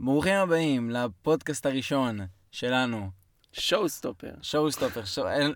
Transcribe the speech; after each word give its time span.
ברוכים 0.00 0.34
הבאים 0.34 0.90
לפודקאסט 0.90 1.66
הראשון 1.66 2.18
שלנו, 2.52 3.10
Showstopper. 3.52 4.30
Showstopper, 4.42 5.02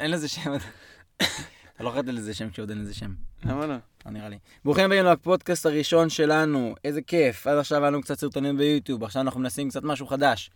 אין, 0.00 0.10
לזה 0.10 0.28
שם, 0.28 0.52
אתה 1.74 1.84
לא 1.84 1.90
חייב 1.90 2.06
לזה 2.06 2.34
שם 2.34 2.50
כשעוד 2.50 2.70
אין 2.70 2.80
לזה 2.80 2.94
שם, 2.94 3.14
למה 3.44 3.66
לא? 3.66 3.74
לא 4.06 4.12
נראה 4.12 4.28
לי. 4.28 4.38
ברוכים 4.64 4.84
הבאים 4.84 5.04
לפודקאסט 5.04 5.66
הראשון 5.66 6.10
שלנו, 6.10 6.74
איזה 6.84 7.02
כיף, 7.02 7.46
עד 7.46 7.58
עכשיו 7.58 7.78
היה 7.78 7.90
לנו 7.90 8.02
קצת 8.02 8.18
סרטונים 8.18 8.56
ביוטיוב, 8.56 9.04
עכשיו 9.04 9.22
אנחנו 9.22 9.40
מנסים 9.40 9.68
קצת 9.68 9.82
משהו 9.82 10.06
חדש. 10.06 10.50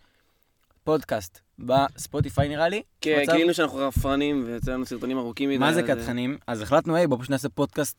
פודקאסט 0.83 1.39
בספוטיפיי 1.59 2.49
נראה 2.49 2.69
לי. 2.69 2.81
כן? 3.01 3.23
גילינו 3.31 3.53
שאנחנו 3.53 3.77
חפרנים 3.77 4.43
ויוצא 4.45 4.71
לנו 4.71 4.85
סרטונים 4.85 5.17
ארוכים 5.17 5.49
מדי. 5.49 5.57
מה 5.57 5.73
זה 5.73 5.81
אז, 5.81 5.85
קטחנים? 5.87 6.37
אז 6.47 6.61
החלטנו, 6.61 6.95
היי, 6.95 7.07
בוא 7.07 7.17
פשוט 7.17 7.29
נעשה 7.29 7.49
פודקאסט 7.49 7.97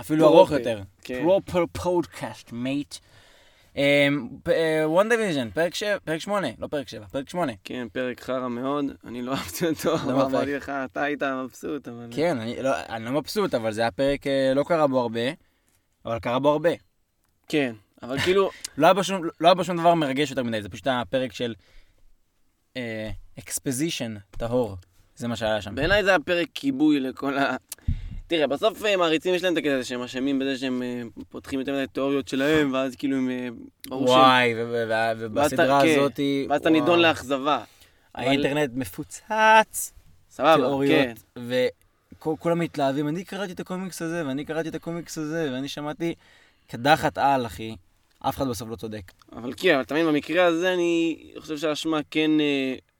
אפילו 0.00 0.26
ארוך 0.26 0.50
יותר. 0.50 0.82
Proper 1.02 1.64
podcast, 1.72 2.52
mate. 2.52 2.94
WandaVision, 4.84 5.50
פרק 5.50 5.74
שבע- 5.74 5.98
פרק 6.04 6.18
שמונה, 6.20 6.48
לא 6.58 6.66
פרק 6.66 6.88
שבע, 6.88 7.06
פרק 7.06 7.28
שמונה. 7.30 7.52
כן, 7.64 7.86
פרק 7.92 8.20
חרא 8.20 8.48
מאוד, 8.48 8.84
אני 9.04 9.22
לא 9.22 9.32
אהבתי 9.32 9.66
אותו, 9.66 9.96
אתה- 9.96 10.04
אמרתי 10.04 10.54
לך, 10.54 10.68
אתה 10.84 11.02
היית 11.02 11.22
מבסוט, 11.22 11.88
אבל... 11.88 12.06
כן, 12.10 12.38
אני 12.38 12.62
לא, 12.62 12.70
לא 13.00 13.10
מבסוט, 13.10 13.54
אבל 13.54 13.72
זה 13.72 13.80
היה 13.80 13.90
פרק, 13.90 14.26
אה, 14.26 14.52
לא 14.54 14.64
קרה 14.68 14.86
בו 14.86 15.00
הרבה, 15.00 15.20
אבל 16.04 16.18
קרה 16.18 16.38
בו 16.38 16.48
הרבה. 16.52 16.70
כן, 17.48 17.74
אבל 18.02 18.18
כאילו, 18.18 18.50
לא 18.78 18.86
היה 18.86 18.94
בו 18.94 19.04
שום, 19.04 19.22
לא 19.40 19.48
היה 19.48 19.54
בו 19.54 19.64
שום 19.64 19.76
דבר 19.76 19.94
מרגש 19.94 20.30
יותר 20.30 20.42
מדי, 20.42 20.62
זה 20.62 20.68
פשוט 20.68 20.86
היה 20.86 21.02
פרק 21.10 21.32
של 21.32 21.54
exposition 23.38 24.14
טהור. 24.30 24.76
זה 25.16 25.28
מה 25.28 25.36
שהיה 25.36 25.62
שם. 25.62 25.74
בעיניי 25.74 26.04
זה 26.04 26.10
היה 26.10 26.18
פרק 26.18 26.48
כיבוי 26.54 27.00
לכל 27.00 27.38
ה... 27.38 27.56
תראה, 28.28 28.46
בסוף 28.46 28.84
אה, 28.84 28.96
מעריצים 28.96 29.34
יש 29.34 29.42
להם 29.42 29.52
את 29.52 29.58
הקטע 29.58 29.74
הזה 29.74 29.84
שהם 29.84 30.02
אשמים 30.02 30.38
בזה 30.38 30.58
שהם 30.58 30.82
אה, 30.82 31.02
פותחים 31.28 31.60
יותר 31.60 31.72
מדי 31.72 31.86
תיאוריות 31.92 32.28
שלהם, 32.28 32.72
ואז 32.72 32.96
כאילו 32.96 33.16
הם... 33.16 33.30
אה. 33.30 33.48
וואי, 33.96 34.54
ובסדרה 35.18 35.82
כן, 35.82 35.98
הזאתי... 35.98 36.46
ואז 36.50 36.60
אתה. 36.60 36.70
נידון 36.70 36.98
לאכזבה. 36.98 37.64
האינטרנט 38.14 38.70
מפוצץ. 38.74 39.92
סבבה, 40.30 40.86
כן. 40.88 41.12
וכולם 42.18 42.58
מתלהבים, 42.58 43.08
אני 43.08 43.24
קראתי 43.24 43.52
את 43.52 43.60
הקומיקס 43.60 44.02
הזה, 44.02 44.26
ואני 44.26 44.44
קראתי 44.44 44.68
את 44.68 44.74
הקומיקס 44.74 45.18
הזה, 45.18 45.50
ואני 45.52 45.68
שמעתי 45.68 46.14
קדחת 46.66 47.18
על, 47.18 47.46
אחי. 47.46 47.76
אף 48.20 48.36
אחד 48.36 48.48
בסוף 48.48 48.68
לא 48.68 48.76
צודק. 48.76 49.12
אבל 49.32 49.52
כן, 49.56 49.74
אבל 49.74 49.84
תמיד 49.84 50.06
במקרה 50.06 50.44
הזה 50.44 50.74
אני 50.74 51.16
חושב 51.38 51.58
שהאשמה 51.58 52.00
כן 52.10 52.30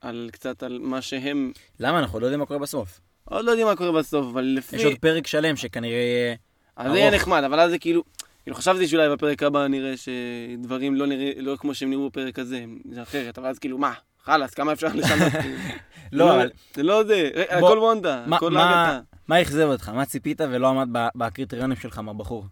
על 0.01 0.29
קצת 0.31 0.63
על 0.63 0.79
מה 0.81 1.01
שהם... 1.01 1.51
למה? 1.79 1.99
אנחנו 1.99 2.19
לא 2.19 2.25
יודעים 2.25 2.39
מה 2.39 2.45
קורה 2.45 2.59
בסוף. 2.59 2.99
עוד 3.29 3.45
לא 3.45 3.51
יודעים 3.51 3.67
מה 3.67 3.75
קורה 3.75 3.91
בסוף, 3.91 4.25
אבל 4.31 4.43
לפי... 4.43 4.75
יש 4.75 4.83
עוד 4.83 4.97
פרק 5.01 5.27
שלם 5.27 5.55
שכנראה 5.55 5.97
יהיה... 5.97 6.35
אז 6.75 6.91
זה 6.91 6.97
יהיה 6.97 7.09
ארוך. 7.09 7.21
נחמד, 7.21 7.43
אבל 7.43 7.59
אז 7.59 7.71
זה 7.71 7.79
כאילו... 7.79 8.03
כאילו 8.43 8.55
חשבתי 8.57 8.87
שאולי 8.87 9.09
בפרק 9.09 9.43
הבא 9.43 9.67
נראה 9.67 9.93
שדברים 9.97 10.95
לא 10.95 11.07
נראה, 11.07 11.31
לא 11.37 11.55
כמו 11.55 11.73
שהם 11.73 11.89
נראו 11.89 12.09
בפרק 12.09 12.39
הזה, 12.39 12.65
זה 12.91 13.01
אחרת, 13.01 13.37
אבל 13.37 13.47
אז 13.47 13.59
כאילו, 13.59 13.77
מה? 13.77 13.93
חלאס, 14.23 14.53
כמה 14.53 14.73
אפשר 14.73 14.87
לשנות? 14.93 15.33
לא, 16.11 16.35
אבל 16.35 16.49
זה 16.75 16.83
לא 16.83 17.03
זה, 17.03 17.29
בוא, 17.59 17.67
הכל 17.69 17.77
וונדה, 17.79 18.25
הכל 18.31 18.57
אגתה. 18.57 18.99
מה 19.27 19.41
אכזב 19.41 19.67
אותך? 19.67 19.89
מה 19.89 20.05
ציפית 20.05 20.41
ולא 20.41 20.67
עמד 20.67 20.87
בקריטריונים 21.15 21.77
שלך 21.77 21.97
מהבחור? 21.97 22.45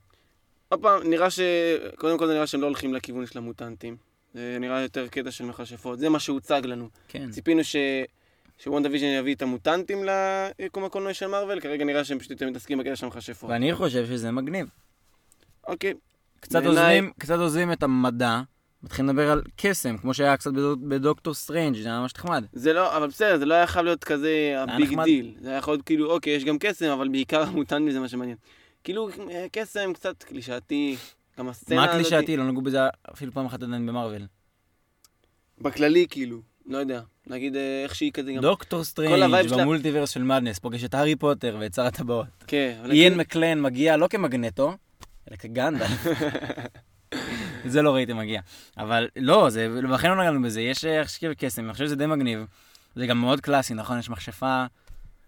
עוד 0.69 0.81
פעם, 0.81 1.09
נראה 1.09 1.30
ש... 1.30 1.39
קודם 1.95 2.17
כל 2.17 2.28
זה 2.28 2.34
נראה 2.34 2.47
שהם 2.47 2.62
לא 2.62 2.66
הולכים 2.66 2.94
לכיוון 2.94 3.25
של 3.25 3.38
המוטנטים. 3.38 3.97
זה 4.34 4.58
נראה 4.59 4.81
יותר 4.81 5.08
קטע 5.08 5.31
של 5.31 5.45
מכשפות, 5.45 6.00
זה 6.00 6.09
מה 6.09 6.19
שהוצג 6.19 6.62
לנו. 6.66 6.89
כן. 7.08 7.31
ציפינו 7.31 7.64
ש... 7.64 7.75
ש 8.58 8.89
WandaVision 8.91 9.05
יביא 9.08 9.36
את 9.36 9.41
המוטנטים 9.41 9.97
ליקום 10.59 10.86
הקולנועי 10.86 11.13
של 11.13 11.27
מארוול, 11.27 11.59
כרגע 11.59 11.86
נראה 11.86 12.03
שהם 12.03 12.19
פשוט 12.19 12.31
יותר 12.31 12.50
מתעסקים 12.50 12.77
בקטע 12.77 12.95
של 12.95 13.05
המכשפות. 13.05 13.50
ואני 13.50 13.75
חושב 13.75 14.05
שזה 14.05 14.31
מגניב. 14.31 14.67
אוקיי, 15.67 15.94
קצת 16.39 16.53
בעיניי- 16.63 16.67
עוזבים, 16.69 17.11
קצת 17.19 17.35
עוזבים 17.39 17.72
את 17.72 17.83
המדע, 17.83 18.41
מתחילים 18.83 19.09
לדבר 19.09 19.31
על 19.31 19.41
קסם, 19.58 19.97
כמו 19.97 20.13
שהיה 20.13 20.38
קצת 20.38 20.52
בדוק- 20.53 20.80
בדוקטור 20.80 21.33
סטרנג', 21.33 21.75
זה 21.81 21.89
היה 21.89 22.00
ממש 22.00 22.13
נחמד. 22.16 22.44
זה 22.53 22.73
לא, 22.73 22.97
אבל 22.97 23.08
בסדר, 23.08 23.38
זה 23.38 23.45
לא 23.45 23.53
היה 23.53 23.67
חייב 23.67 23.85
להיות 23.85 24.03
כזה 24.03 24.55
ה 24.58 24.66
big 24.66 24.89
נחמד. 24.89 25.03
דיל. 25.03 25.33
זה 25.41 25.50
היה 25.50 25.58
יכול 25.58 25.73
להיות 25.73 25.85
כאילו, 25.85 26.11
אוקיי, 26.11 26.33
יש 26.33 26.44
גם 26.44 26.58
קסם, 26.59 26.85
אבל 26.89 27.07
בעיקר 27.07 27.41
המוטנטים 27.44 27.91
זה 27.91 28.00
מה 28.00 28.07
שמעניין. 28.07 28.38
כאילו, 28.84 29.09
אה, 29.29 29.45
קסם 29.51 29.94
קצת 29.94 30.24
קלישאתי, 30.24 30.95
גם 31.39 31.50
הסצנה 31.50 31.75
מה 31.75 31.84
הזאת... 31.84 31.95
קלישאתי? 31.95 32.38
לא 32.38 32.44
נגעו 32.47 32.62
בזה 32.62 32.79
אפילו 33.13 33.31
פעם 33.31 33.45
אחת 33.45 33.63
עדיין 33.63 33.85
במארוול. 33.85 34.25
בכללי, 35.62 36.06
כאילו, 36.09 36.41
לא 36.67 36.78
יודע. 36.78 37.01
נגיד, 37.28 37.55
אה, 37.55 37.83
איך 37.83 37.95
שהיא 37.95 38.11
כזה 38.11 38.33
גם... 38.33 38.41
דוקטור 38.41 38.83
סטרנג' 38.83 39.53
ב 39.53 39.59
Multiverse 39.59 40.09
של 40.09 40.23
Madness 40.23 40.59
פוגש 40.59 40.83
את 40.83 40.94
הארי 40.94 41.16
פוטר 41.16 41.57
ואת 41.59 41.73
שר 41.73 41.85
הטבעות. 41.85 42.25
כן, 42.47 42.73
איאן 42.91 43.18
מקלן 43.17 43.61
מגיע 43.61 43.97
לא 43.97 44.07
כמגנטו, 44.07 44.73
אלא 45.31 45.38
כגנדלף. 45.38 46.07
זה 47.66 47.81
לא 47.81 47.95
ראיתי 47.95 48.13
מגיע. 48.13 48.41
אבל 48.77 49.07
לא, 49.16 49.50
זה, 49.50 49.67
ולכן 49.73 50.09
לא 50.09 50.22
נגענו 50.22 50.41
בזה, 50.41 50.61
יש 50.61 50.85
אה, 50.85 51.07
שיר 51.07 51.33
קסם, 51.33 51.66
אני 51.66 51.73
חושב 51.73 51.85
שזה 51.85 51.95
די 51.95 52.06
מגניב. 52.06 52.45
זה 52.95 53.07
גם 53.07 53.22
מאוד 53.22 53.41
קלאסי, 53.41 53.73
נכון? 53.73 54.00
יש 54.00 54.09
מכשפה. 54.09 54.66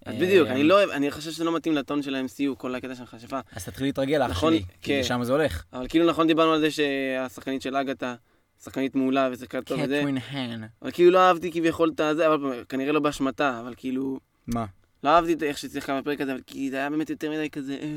אז 0.05 0.13
אה, 0.13 0.19
בדיוק, 0.19 0.47
אני 0.47 0.63
לא 0.63 0.73
אוהב, 0.73 0.89
אני 0.89 1.11
חושב 1.11 1.31
שזה 1.31 1.43
לא 1.43 1.55
מתאים 1.55 1.75
לטון 1.75 2.01
של 2.01 2.15
ה-MCU, 2.15 2.55
כל 2.57 2.75
הקטע 2.75 2.95
של 2.95 3.03
מכשפה. 3.03 3.39
אז 3.55 3.65
תתחיל 3.65 3.85
להתרגל, 3.87 4.21
אח 4.21 4.29
נכון, 4.29 4.53
שלי, 4.53 4.63
כי 4.81 4.93
כן. 4.93 4.99
לשם 4.99 5.23
זה 5.23 5.31
הולך. 5.31 5.63
אבל 5.73 5.87
כאילו 5.87 6.05
נכון 6.09 6.27
דיברנו 6.27 6.53
על 6.53 6.59
זה 6.59 6.71
שהשחקנית 6.71 7.61
של 7.61 7.75
אגתה, 7.75 8.15
שחקנית 8.63 8.95
מעולה 8.95 9.29
ושיחקה 9.31 9.61
טוב 9.61 9.79
וזה, 9.83 9.97
קטרין 9.99 10.17
האן. 10.29 10.63
אבל 10.81 10.91
כאילו 10.91 11.11
לא 11.11 11.19
אהבתי 11.19 11.51
כביכול 11.51 11.91
את 11.95 11.99
הזה, 11.99 12.27
אבל 12.27 12.63
כנראה 12.69 12.91
לא 12.91 12.99
באשמתה, 12.99 13.59
אבל 13.59 13.73
כאילו... 13.77 14.19
מה? 14.47 14.65
לא 15.03 15.09
אהבתי 15.09 15.33
את 15.33 15.43
איך 15.43 15.57
שהיא 15.57 15.71
שיחקה 15.71 16.01
בפרק 16.01 16.21
הזה, 16.21 16.31
אבל 16.31 16.41
כי 16.47 16.69
זה 16.69 16.75
היה 16.77 16.89
באמת 16.89 17.09
יותר 17.09 17.31
מדי 17.31 17.49
כזה... 17.49 17.77
אה, 17.81 17.87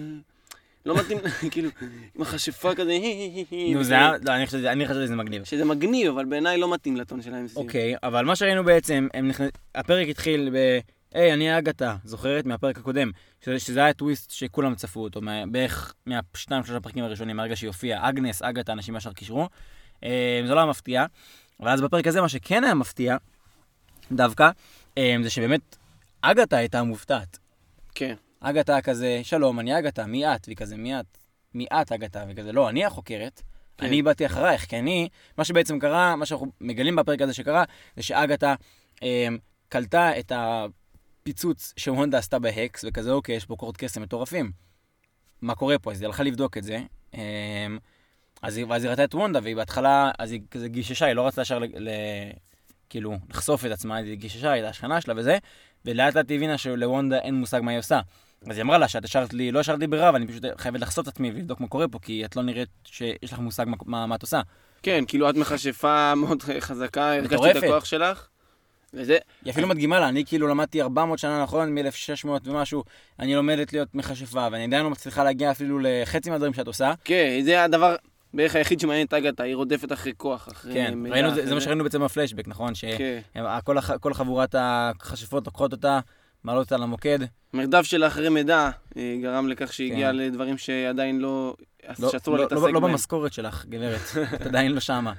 לא 0.87 0.97
מתאים, 0.97 1.19
כאילו, 1.53 1.71
עם 2.15 2.23
החשיפה 2.23 2.75
כזה, 2.75 2.99
נו, 3.75 3.85
זה 3.85 3.95
היה, 3.95 4.13
לא, 4.23 4.33
אני 4.33 4.87
חשבתי 4.87 5.05
שזה 5.07 5.17
מגניב. 5.17 5.45
שזה 5.45 5.65
מגניב, 5.65 6.13
אבל 6.13 6.25
בעיניי 6.25 6.59
לא 6.59 6.73
מתאים 6.75 6.97
לטון 6.97 7.23
של 7.23 7.35
ה-MCU. 7.35 7.57
אוקיי, 7.57 7.95
אבל 8.03 8.25
מה 8.25 8.37
שראינו 8.37 8.65
בעצם. 8.65 9.09
הפרק 9.75 10.09
התחיל 10.09 10.51
ב... 10.53 10.79
היי, 11.15 11.33
אני 11.33 11.59
אגתה, 11.59 11.97
זוכרת? 12.05 12.47
מהפרק 12.47 12.79
הקודם. 12.79 13.11
שזה, 13.59 13.85
היה 13.85 13.93
טוויסט 13.93 14.31
שכולם 14.31 14.75
צפו 14.75 15.01
אותו, 15.01 15.21
מה- 15.21 15.47
בערך 15.47 15.95
מהשניים, 16.07 16.65
שלושה 16.65 16.81
פרקים 16.81 17.05
הראשונים, 17.05 17.37
מהרגע 17.37 17.57
שהיא 17.57 17.69
הופיעה. 17.69 18.09
אגנס, 18.09 18.43
אגתה, 18.43 18.73
אנשים 18.73 18.97
ישר 18.97 19.13
קישרו. 19.13 19.49
אה, 20.05 20.43
זה 20.47 20.55
לא 20.55 20.61
היה 20.61 20.71
מפתיע. 20.71 21.07
אבל 21.61 21.69
אז 21.69 21.81
בפרק 21.81 22.07
הזה, 22.07 22.21
מה 22.21 22.29
שכן 22.29 22.65
היה 22.65 22.75
מפתיע, 22.75 23.17
דווקא, 24.13 24.51
אה, 24.99 25.17
זה 25.23 25.31
שבאמת 25.31 25.77
אגתה 26.21 26.57
הייתה 26.57 26.83
מופתעת. 26.83 27.39
כן. 27.95 28.15
אגתה 28.41 28.81
כזה, 28.81 29.21
שלום, 29.23 29.61
אני 29.61 29.79
אגתה, 29.79 30.07
מי 30.07 30.27
את? 30.27 30.41
והיא 30.47 30.57
כזה, 30.57 30.77
מי 30.77 31.01
את? 31.01 31.19
מי 31.55 31.67
את 31.73 31.93
אגתה? 31.93 32.25
וכזה, 32.29 32.53
לא, 32.53 32.69
אני 32.69 32.85
החוקרת. 32.85 33.43
כן. 33.79 33.87
אני 33.87 34.03
באתי 34.03 34.27
אחרייך, 34.27 34.65
כי 34.67 34.79
אני, 34.79 35.09
מה 35.39 35.45
שבעצם 35.45 35.79
קרה, 35.79 36.17
מה 36.17 36.27
שאנחנו 36.27 36.53
מגלים 36.61 36.97
בפרק 36.97 37.23
הזה 37.23 37.35
שקרה, 37.35 37.65
זה 37.97 38.03
שאגתה 38.03 38.55
אה, 39.03 39.29
קלטה 39.69 40.19
את 40.19 40.33
הפיצוץ 40.35 41.75
שוונדה 41.77 42.19
עשתה 42.19 42.39
בהקס, 42.39 42.85
וכזה, 42.89 43.13
אוקיי, 43.13 43.37
יש 43.37 43.45
פה 43.45 43.57
קורות 43.57 43.77
קסם 43.77 44.03
מטורפים. 44.03 44.53
מה 45.43 45.55
קורה 45.55 45.79
פה? 45.79 45.93
אז 45.93 46.01
היא 46.01 46.07
הלכה 46.07 46.23
לבדוק 46.23 46.59
את 46.59 46.65
זה. 46.65 46.83
אה, 47.15 47.67
אז 48.43 48.57
היא, 48.57 48.67
ואז 48.69 48.85
היא 48.85 48.91
ראתה 48.91 49.05
את 49.05 49.15
וונדה, 49.15 49.41
והיא 49.43 49.57
בהתחלה, 49.57 50.11
אז 50.19 50.33
היא 50.33 50.41
כזה 50.51 50.69
גיששה, 50.69 51.07
היא 51.07 51.15
לא 51.15 51.27
רצתה 51.27 51.43
ישר 51.43 51.59
ל, 51.59 51.65
ל, 51.65 51.91
כאילו, 52.91 53.17
לחשוף 53.31 53.67
את 53.67 53.71
עצמה, 53.71 53.97
היא 53.97 54.15
גיששה, 54.15 54.47
היא 54.47 54.53
הייתה 54.53 54.69
השכנה 54.69 55.01
שלה 55.01 55.15
וזה, 55.17 55.39
ולאט 55.85 56.15
לאט 56.15 56.31
היא 56.31 56.37
הבינה 56.37 56.59
שלוונדה 56.59 57.19
אין 57.19 57.35
מושג 57.35 57.61
מה 57.63 57.71
היא 57.71 57.79
עושה. 57.79 58.01
אז 58.51 58.57
היא 58.57 58.63
אמרה 58.63 58.79
לה 58.79 58.89
שאת 58.89 59.05
השארת 59.05 59.35
לי, 59.35 59.53
לא 59.53 59.61
השארת 59.61 59.79
לי 59.79 59.87
ברירה, 59.87 60.11
ואני 60.13 60.27
פשוט 60.27 60.45
חייבת 60.57 60.81
לחשוף 60.81 61.09
את 61.09 61.13
עצמי 61.13 61.31
ולבדוק 61.31 61.61
מה 61.61 61.69
קורה 61.69 61.89
פה, 61.89 61.99
כי 62.03 62.25
את 62.25 62.37
לא 62.37 62.43
נראית 62.43 62.69
שיש 62.85 63.33
לך 63.33 63.39
מושג 63.39 63.65
מה, 63.69 63.77
מה, 63.87 64.07
מה 64.07 64.15
את 64.15 64.23
עושה. 64.23 64.41
כן, 64.83 65.05
כאילו 65.09 65.31
את 65.31 65.35
מכשפה 65.35 66.15
מאוד 66.15 66.43
חזקה, 66.61 67.15
הרגשתי. 67.15 67.51
את 67.51 67.57
הכוח 67.57 67.85
שלך. 67.85 68.29
וזה, 68.95 69.19
היא 69.45 69.53
אפילו 69.53 69.69
מדגימה 69.69 70.01
לה, 70.01 70.09
אני 70.09 70.25
כאילו 70.25 70.49
למדתי 70.49 70.83
400 70.83 71.19
שנה 71.19 71.43
נכון, 71.43 71.75
מ-1600 71.75 72.29
ומשהו, 72.45 72.85
אני 73.19 73.35
לומדת 73.35 73.73
להיות 73.73 73.95
מכשפה, 73.95 74.49
ואני 74.53 74.65
עדיין 74.65 74.85
לא 74.85 74.91
מצליחה 74.91 75.25
להגיע 75.25 75.51
אפילו 75.51 75.79
לחצי 75.83 76.31
מהדברים 76.31 76.55
שאת 76.55 76.67
עושה. 76.67 76.93
כן, 77.05 77.41
זה 77.45 77.65
הדבר 77.65 77.97
בערך 78.35 78.57
היחיד 78.57 78.81
שמעניין 78.81 79.07
את 79.07 79.15
אגתה, 79.15 79.43
היא 79.43 79.57
רודפת 79.57 79.93
אחרי 79.93 80.13
כוח, 80.17 80.49
אחרי 80.53 80.75
כן, 80.75 80.95
מידע. 80.95 81.15
ראינו, 81.15 81.29
אחרי 81.29 81.47
זה 81.47 81.55
מה 81.55 81.61
שראינו 81.61 81.85
בעצם 81.85 82.05
בפלשבק, 82.05 82.49
נכון? 82.49 82.73
כן. 82.81 83.21
שכל 83.59 83.81
כל 84.01 84.15
חבורת 84.15 84.55
הכשפות 84.59 85.47
לוקחות 85.47 85.73
אותה, 85.73 86.01
מעלות 86.45 86.65
אותה 86.65 86.77
למוקד. 86.77 87.19
מרדף 87.55 87.83
שלה 87.83 88.07
אחרי 88.07 88.29
מידע 88.29 88.71
אה, 88.97 89.17
גרם 89.23 89.49
לכך 89.49 89.73
שהיא 89.73 89.89
כן. 89.89 89.95
הגיעה 89.95 90.13
לדברים 90.13 90.59
שעדיין 90.59 91.19
לא... 91.21 91.57
לא, 91.99 92.11
שאסור 92.11 92.37
לא, 92.37 92.43
להתעסק 92.43 92.63
לא, 92.63 92.73
לא 92.73 92.81
בהם. 92.81 92.93
במשכורת 92.93 93.33
שלך, 93.33 93.67
גברת, 93.69 94.01
את 94.35 94.47
עדיין 94.47 94.73
לא 94.73 94.81
שמה. 94.81 95.13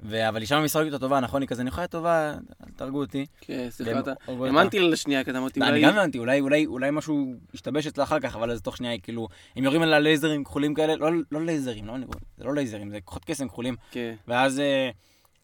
ו... 0.00 0.28
אבל 0.28 0.40
היא 0.40 0.48
שמה 0.48 0.60
משחקת 0.60 0.86
אותה 0.86 0.98
טובה, 0.98 1.20
נכון? 1.20 1.42
היא 1.42 1.48
כזה, 1.48 1.62
אני 1.62 1.68
יכולה 1.68 1.86
טובה, 1.86 2.34
אל 2.66 2.70
תהרגו 2.76 2.98
אותי. 2.98 3.26
כן, 3.40 3.66
סליחה, 3.70 3.98
אתה... 3.98 4.12
האמנתי 4.28 4.78
לה 4.78 4.88
לשנייה, 4.88 5.24
כי 5.24 5.30
אתה 5.30 5.38
אמרתי, 5.38 5.60
לא, 5.60 5.64
אני 5.64 5.72
אולי... 5.72 5.82
גם 5.82 5.98
הבנתי, 5.98 6.18
אולי, 6.18 6.40
אולי, 6.40 6.66
אולי 6.66 6.90
משהו 6.90 7.34
ישתבש 7.54 7.86
אצלה 7.86 8.04
אחר 8.04 8.20
כך, 8.20 8.36
אבל 8.36 8.50
אז 8.50 8.62
תוך 8.62 8.76
שנייה 8.76 8.92
היא 8.92 9.00
כאילו, 9.02 9.28
הם 9.56 9.64
יורים 9.64 9.82
עליה 9.82 9.98
לייזרים 9.98 10.44
כחולים 10.44 10.74
כאלה, 10.74 10.96
לא, 10.96 11.10
לא 11.32 11.44
לייזרים, 11.44 11.86
לא, 11.86 11.94
זה 12.38 12.44
לא 12.44 12.54
לייזרים, 12.54 12.90
זה 12.90 12.98
כוחות 13.04 13.24
קסם 13.24 13.48
כחולים, 13.48 13.76
כן. 13.90 14.14
ואז, 14.28 14.60
אה, 14.60 14.90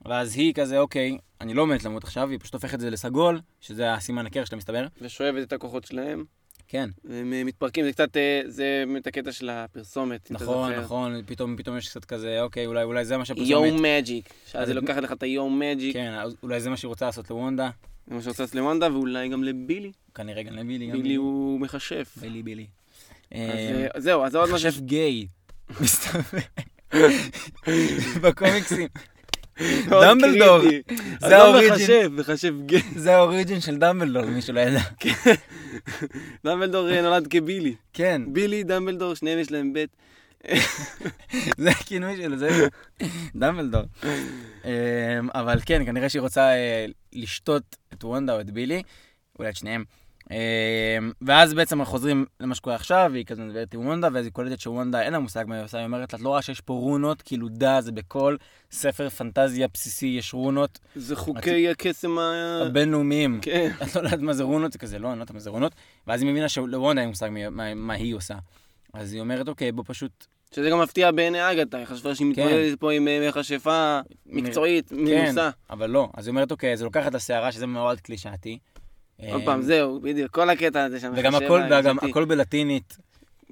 ואז 0.05 0.37
היא 0.37 0.55
כזה, 0.55 0.79
אוקיי, 0.79 1.19
אני 1.41 1.55
לא 1.55 1.63
עומדת 1.63 1.85
למות 1.85 2.05
עכשיו, 2.05 2.29
היא 2.29 2.39
פשוט 2.41 2.55
הופכת 2.55 2.75
את 2.75 2.81
זה 2.81 2.91
לסגול, 2.91 3.41
שזה 3.61 3.95
הסימן 3.95 4.27
הקר 4.27 4.45
שלה 4.45 4.59
מסתבר, 4.59 4.87
ושואבת 5.01 5.43
את 5.43 5.53
הכוחות 5.53 5.85
שלהם. 5.85 6.25
כן. 6.73 6.91
והם 7.05 7.33
אה, 7.33 7.45
מתפרקים, 7.45 7.85
זה 7.85 7.93
קצת, 7.93 8.17
אה, 8.17 8.41
זה 8.47 8.85
באמת 8.87 9.07
הקטע 9.07 9.33
של 9.33 9.49
הפרסומת, 9.51 10.31
נכון. 10.31 10.73
נכון, 10.73 11.23
פתאום 11.27 11.57
פתאום 11.57 11.77
יש 11.79 11.89
קצת 11.89 12.05
כזה, 12.05 12.43
אוקיי, 12.43 12.67
אולי 12.67 12.83
אולי 12.83 13.05
זה 13.05 13.17
מה 13.17 13.25
שהפרסומת... 13.25 13.73
מג'יק, 13.81 14.29
שאז 14.47 14.63
אז 14.63 14.69
היא 14.69 14.79
את- 14.79 14.83
לוקחת 14.83 15.03
לך 15.03 15.13
את 15.13 15.23
היואו 15.23 15.51
מג'יק, 15.51 15.93
כן, 15.93 16.15
אולי 16.43 16.61
זה 16.61 16.71
מה 16.71 16.77
שהיא 16.77 16.89
רוצה 16.89 17.07
לעשות 17.07 17.31
לוונדה. 17.31 17.71
זה 18.09 18.15
מה 18.15 18.23
שרוצה 18.23 18.43
לעשות 18.43 18.55
לוונדה, 18.57 18.93
ואולי 18.93 19.29
גם 19.29 19.45
לבילי. 19.45 19.93
כנראה 20.15 20.43
גם 20.43 20.55
לבילי. 20.55 20.87
גם 20.87 20.93
בילי 20.93 21.15
הוא 21.15 21.61
מכשף. 21.61 22.15
בילי 22.21 22.43
בילי. 22.43 22.67
אז 23.31 23.39
אה, 23.41 23.87
זהו, 24.01 24.25
אז 24.25 24.35
עוד 24.35 24.51
משהו. 24.53 24.69
מכשף 24.69 24.81
גיי. 24.81 25.27
מסתובב. 25.81 26.41
בקומיקסים. 28.23 28.89
דמבלדור. 29.91 30.61
זה 31.21 31.37
עזוב 31.37 31.57
האוריג'ין. 31.57 32.17
מכשף 32.17 32.51
גיי. 32.67 32.83
זה 33.05 33.17
האוריג'ין 33.17 33.61
של 33.61 33.77
דמבלדור, 33.77 34.23
למי 34.23 34.43
שלא 34.43 34.61
ידע. 34.61 34.81
דמבלדור 36.45 36.91
אה, 36.91 37.03
נולד 37.03 37.27
כבילי. 37.27 37.75
כן, 37.93 38.23
בילי, 38.27 38.63
דמבלדור, 38.63 39.15
שניהם 39.15 39.39
יש 39.39 39.51
להם 39.51 39.73
בית. 39.73 39.91
זה 41.63 41.71
הכינוי 41.71 42.17
שלו, 42.17 42.39
זה 42.39 42.69
דמבלדור. 43.37 43.83
אמ, 44.65 44.71
אבל 45.35 45.59
כן, 45.67 45.85
כנראה 45.85 46.09
שהיא 46.09 46.23
רוצה 46.23 46.41
אה, 46.41 46.87
לשתות 47.13 47.77
את 47.93 48.05
וונדה 48.05 48.35
או 48.35 48.41
את 48.41 48.51
בילי, 48.51 48.83
אולי 49.39 49.51
את 49.51 49.57
שניהם. 49.57 49.85
אמ, 50.31 50.37
ואז 51.23 51.55
בעצם 51.55 51.81
אנחנו 51.81 51.91
חוזרים 51.93 52.27
למה 52.41 52.55
שקורה 52.55 52.77
עכשיו, 52.77 53.11
והיא 53.13 53.25
כזה 53.25 53.43
מדברת 53.43 53.75
עם 53.75 53.87
וונדה, 53.87 54.09
ואז 54.13 54.25
היא 54.25 54.33
קולטת 54.33 54.61
שוונדה 54.61 55.03
אין 55.03 55.13
לה 55.13 55.19
מושג 55.19 55.45
מה 55.49 55.55
היא 55.57 55.65
עושה, 55.65 55.79
היא 55.79 55.85
אומרת 55.87 56.15
את 56.15 56.21
לא 56.21 56.29
רואה 56.29 56.43
שיש 56.43 56.61
פה 56.61 56.73
רונות, 56.73 57.23
כאילו 57.23 57.49
דה, 57.49 57.81
זה 57.81 57.93
בכל 57.93 58.37
ספר 58.71 59.09
פנטזיה 59.09 59.67
בסיסי 59.75 60.07
יש 60.07 60.35
רונות 60.35 60.79
זה 60.97 61.17
חוקי 61.17 61.69
הקסם 61.69 62.19
ה... 62.19 62.33
הבינלאומיים. 62.67 63.39
כן. 63.43 63.71
את 63.83 63.97
לא 63.97 64.01
יודעת 64.01 64.21
מה 64.21 64.33
זה 64.33 64.43
רונות, 64.43 64.73
זה 64.73 64.79
כזה, 64.79 64.99
לא, 64.99 65.09
אני 65.09 65.19
לא 65.19 65.23
יודעת 65.23 65.35
מה 65.35 65.41
זה 65.41 65.51
רונות. 65.51 65.73
ואז 66.07 66.23
היא 66.23 66.31
מבינה 66.31 66.49
שלוונדה 66.49 67.01
אין 67.01 67.09
מושג 67.09 67.29
מה- 67.51 67.75
מה 67.75 67.95
היא 67.95 68.15
עושה. 68.15 68.35
אז 68.95 69.13
היא 69.13 69.21
אומרת, 69.21 69.49
אוקיי, 69.49 69.73
בוא 69.73 69.85
פשוט 69.87 70.27
שזה 70.55 70.71
גם 70.71 70.81
מפתיע 70.81 71.11
בעיני 71.11 71.51
אגתה, 71.53 71.77
היא 71.79 71.87
חשבה 71.87 72.15
שהיא 72.15 72.35
כן. 72.35 72.43
מתמודדת 72.47 72.81
פה 72.81 72.93
עם 72.93 73.09
אה, 73.09 73.29
מכשפה 73.29 74.01
מקצועית, 74.27 74.89
כן, 74.89 74.97
מנוסה. 74.97 75.51
אבל 75.71 75.91
לא. 75.91 76.09
אז 76.17 76.27
היא 76.27 76.31
אומרת, 76.31 76.51
אוקיי, 76.51 76.73
אז 76.73 76.81
היא 76.81 76.85
לוקחת 76.85 77.11
את 77.11 77.15
השערה, 77.15 77.53
שזה 77.53 77.67
מאוד 77.67 78.01
קלישאתי. 78.01 78.59
עוד 79.19 79.41
אה, 79.41 79.47
פעם, 79.47 79.63
זהו, 79.63 80.01
בדיוק, 80.01 80.31
כל 80.31 80.51
הקטע 80.51 80.85
הזה 80.85 81.01
שם. 81.01 81.13
וגם 81.17 81.35
הכל, 81.35 81.61
וגם 81.67 81.97
הקשבתי. 81.97 82.11
הכל 82.11 82.25
בלטינית. 82.25 82.97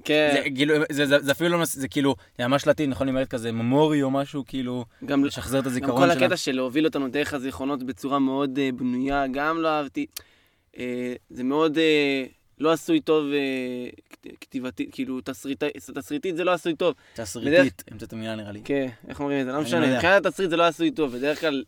כן, 0.03 0.29
זה 0.33 0.49
כאילו, 0.55 0.75
זה- 0.91 1.05
זה 1.05 1.19
זה 1.19 1.31
אפילו 1.31 1.49
לא, 1.57 1.65
זה 1.65 1.87
כאילו, 1.87 2.15
זה 2.37 2.47
ממש 2.47 2.67
לטין, 2.67 2.89
נכון? 2.89 3.07
היא 3.07 3.11
אומרת 3.11 3.27
כזה 3.27 3.51
ממורי 3.51 4.03
או 4.03 4.11
משהו, 4.11 4.43
כאילו, 4.47 4.85
גם 5.05 5.25
לשחזר 5.25 5.59
את 5.59 5.63
גם 5.63 5.69
הזיכרון 5.71 6.01
כל 6.09 6.13
שלה. 6.15 6.25
הקטע 6.25 6.37
של 6.37 6.51
להוביל 6.55 6.85
אותנו 6.85 7.07
דרך 7.07 7.33
הזיכרונות 7.33 7.83
בצורה 7.83 8.19
מאוד 8.19 8.59
אה, 8.59 8.69
בנויה, 8.77 9.25
גם 9.31 9.57
לא 9.57 9.67
אהבתי. 9.67 10.05
אה, 10.77 11.13
זה 11.29 11.43
מאוד 11.43 11.77
אה, 11.77 12.23
לא 12.59 12.71
עשוי 12.71 12.99
טוב 13.01 13.25
כת- 14.09 14.27
כתיבתית, 14.41 14.89
כאילו 14.91 15.19
תסריטי- 15.21 15.79
תסריטית 15.95 16.35
זה 16.37 16.43
לא 16.43 16.51
עשוי 16.51 16.75
טוב. 16.75 16.93
תסריטית, 17.13 17.83
המצאת 17.91 18.13
המילה 18.13 18.35
נראה 18.35 18.51
לי. 18.51 18.61
כן, 18.65 18.87
איך 19.07 19.19
אומרים 19.19 19.39
את 19.41 19.45
זה? 19.45 19.51
לא 19.51 19.57
אני 19.57 19.63
לא 19.63 19.67
משנה, 19.67 19.85
יודע. 19.85 19.95
מבחינת 19.95 20.25
התסריט 20.25 20.49
זה 20.49 20.57
לא 20.57 20.63
עשוי 20.67 20.91
טוב, 20.91 21.11
בדרך 21.17 21.39
כלל 21.41 21.63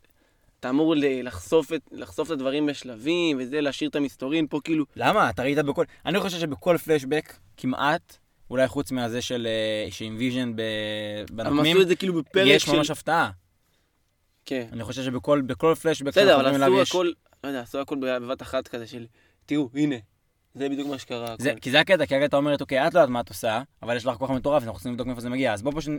אתה 0.63 0.69
אמור 0.69 0.93
לחשוף 0.97 1.73
את- 1.73 1.89
לחשוף 1.91 2.27
את 2.27 2.31
הדברים 2.31 2.65
בשלבים 2.65 3.37
וזה, 3.39 3.61
להשאיר 3.61 3.89
את 3.89 3.95
המסתורין 3.95 4.47
פה 4.47 4.59
כאילו. 4.63 4.85
למה? 4.95 5.29
אתה 5.29 5.43
ראית 5.43 5.57
בכל... 5.57 5.85
אני 6.05 6.19
חושב 6.19 6.39
שבכל 6.39 6.77
פלשבק, 6.77 7.33
כמעט, 7.57 8.17
אולי 8.49 8.67
חוץ 8.67 8.91
מהזה 8.91 9.21
של... 9.21 9.47
שעם 9.89 10.15
ויז'ן 10.17 10.55
ב- 10.55 10.61
אבל 11.35 11.47
הם 11.47 11.59
עשו 11.59 11.81
את 11.81 11.87
זה 11.87 11.95
כאילו 11.95 12.13
בפרק 12.13 12.47
יש 12.47 12.63
של... 12.63 12.71
ממש 12.71 12.89
הפתעה. 12.89 13.31
כן. 14.45 14.67
אני 14.73 14.83
חושב 14.83 15.03
שבכל 15.03 15.41
בכל 15.41 15.75
פלשבק 15.81 16.07
בסדר, 16.07 16.35
אבל 16.35 16.45
עשו 16.45 16.55
אליו 16.55 16.81
יש... 16.81 16.89
הכל, 16.89 17.11
לא 17.43 17.47
יודע, 17.49 17.61
עשו 17.61 17.79
הכל 17.79 17.95
בבת 18.01 18.41
אחת 18.41 18.67
כזה 18.67 18.87
של, 18.87 19.05
תראו, 19.45 19.69
הנה, 19.73 19.95
זה 20.55 20.69
בדיוק 20.69 20.87
מה 20.89 20.97
שקרה. 20.99 21.35
זה, 21.39 21.51
הכל. 21.51 21.59
כי 21.59 21.71
זה 21.71 21.79
הקטע, 21.79 22.05
כי 22.05 22.13
הרגע 22.15 22.25
אתה 22.25 22.37
אומרת, 22.37 22.61
אוקיי, 22.61 22.87
את 22.87 22.93
לא 22.93 22.99
יודעת 22.99 23.09
מה 23.09 23.19
את 23.19 23.29
עושה, 23.29 23.61
אבל 23.83 23.95
יש 23.95 24.05
לך 24.05 24.15
כוח 24.17 24.29
מטורף, 24.29 24.63
אנחנו 24.63 24.73
רוצים 24.73 24.91
לבדוק 24.91 25.07
מאיפה 25.07 25.21
זה 25.21 25.29
מגיע, 25.29 25.53
אז 25.53 25.61
בוא 25.61 25.71
פשוט 25.75 25.93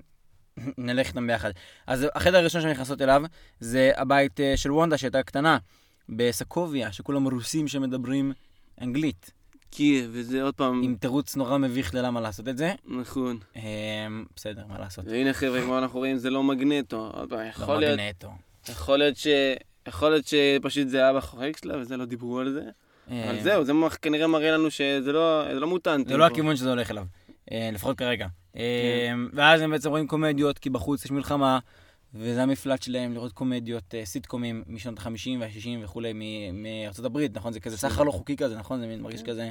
נלך 0.79 1.09
איתם 1.09 1.27
ביחד. 1.27 1.51
אז 1.87 2.07
החדר 2.15 2.39
הראשון 2.39 2.61
שהן 2.61 2.71
נכנסות 2.71 3.03
אליו, 3.03 3.23
זה 3.61 3.91
הבית 3.97 4.41
אה, 4.41 4.57
של 4.57 4.73
וונדה 4.73 4.99
שהייתה 4.99 5.23
קטנה, 5.23 5.59
בסקוביה, 6.09 6.93
שכולם 6.93 7.29
רוסים 7.29 7.69
שמדברים 7.69 8.33
אנגלית, 8.81 9.31
כי, 9.71 10.07
וזה 10.11 10.43
עוד 10.43 10.55
פעם, 10.55 10.83
עם 10.83 10.97
תירוץ 11.01 11.37
נורא 11.37 11.59
מביך 11.59 11.95
ללמה 11.95 12.21
לעשות 12.21 12.49
את 12.49 12.59
זה. 12.59 12.73
נכון. 12.85 13.39
אה, 13.57 13.63
בסדר, 14.37 14.63
מה 14.69 14.79
לעשות? 14.79 15.05
והנה 15.09 15.33
חבר'ה, 15.33 15.63
כמו 15.63 15.79
אנחנו 15.79 15.99
רואים, 15.99 16.17
זה 16.17 16.31
לא 16.31 16.43
מגנטו. 16.43 17.11
עוד 17.15 17.29
פעם, 17.29 17.39
לא 17.39 17.45
יכול 17.45 17.77
להיות, 17.77 18.01
מגנטו. 18.01 18.31
יכול 18.69 18.99
להיות 18.99 19.17
ש... 19.17 19.27
יכול 19.89 20.11
להיות 20.11 20.27
שפשוט 20.27 20.89
זה 20.89 20.99
היה 20.99 21.13
בחורק 21.13 21.57
שלה 21.57 21.79
וזה 21.79 21.97
לא 21.97 22.05
דיברו 22.05 22.39
על 22.39 22.53
זה. 22.53 22.63
אבל 23.09 23.41
זהו, 23.43 23.65
זה 23.65 23.73
כנראה 24.03 24.27
מראה 24.27 24.51
לנו 24.51 24.71
שזה 24.71 25.13
לא 25.13 25.45
זה 25.55 25.61
לא 25.61 25.67
מוטנטי. 25.67 26.09
זה 26.09 26.17
לא 26.17 26.29
פה. 26.29 26.33
הכיוון 26.33 26.57
שזה 26.57 26.71
הולך 26.71 26.91
אליו, 26.91 27.05
לפחות 27.53 27.99
כרגע. 27.99 28.27
כן. 28.53 28.59
אה, 28.61 29.13
ואז 29.33 29.61
הם 29.61 29.71
בעצם 29.71 29.91
רואים 29.91 30.07
קומדיות, 30.07 30.59
כי 30.59 30.71
בחוץ 30.71 31.05
יש 31.05 31.11
מלחמה, 31.11 31.59
וזה 32.15 32.43
המפלט 32.43 32.83
שלהם 32.83 33.15
לראות 33.15 33.33
קומדיות, 33.33 33.95
אה, 33.95 34.05
סיטקומים 34.05 34.63
משנות 34.67 34.99
ה-50 34.99 35.31
וה-60 35.41 35.85
וכולי 35.85 36.13
מארצות 36.53 37.05
הברית, 37.05 37.37
נכון? 37.37 37.53
זה 37.53 37.61
כזה 37.61 37.77
סחר 37.77 38.03
לא 38.03 38.11
חוקי 38.11 38.37
כזה, 38.37 38.57
נכון? 38.59 38.81
זה 38.81 38.97
מרגיש 39.01 39.23
כזה... 39.23 39.51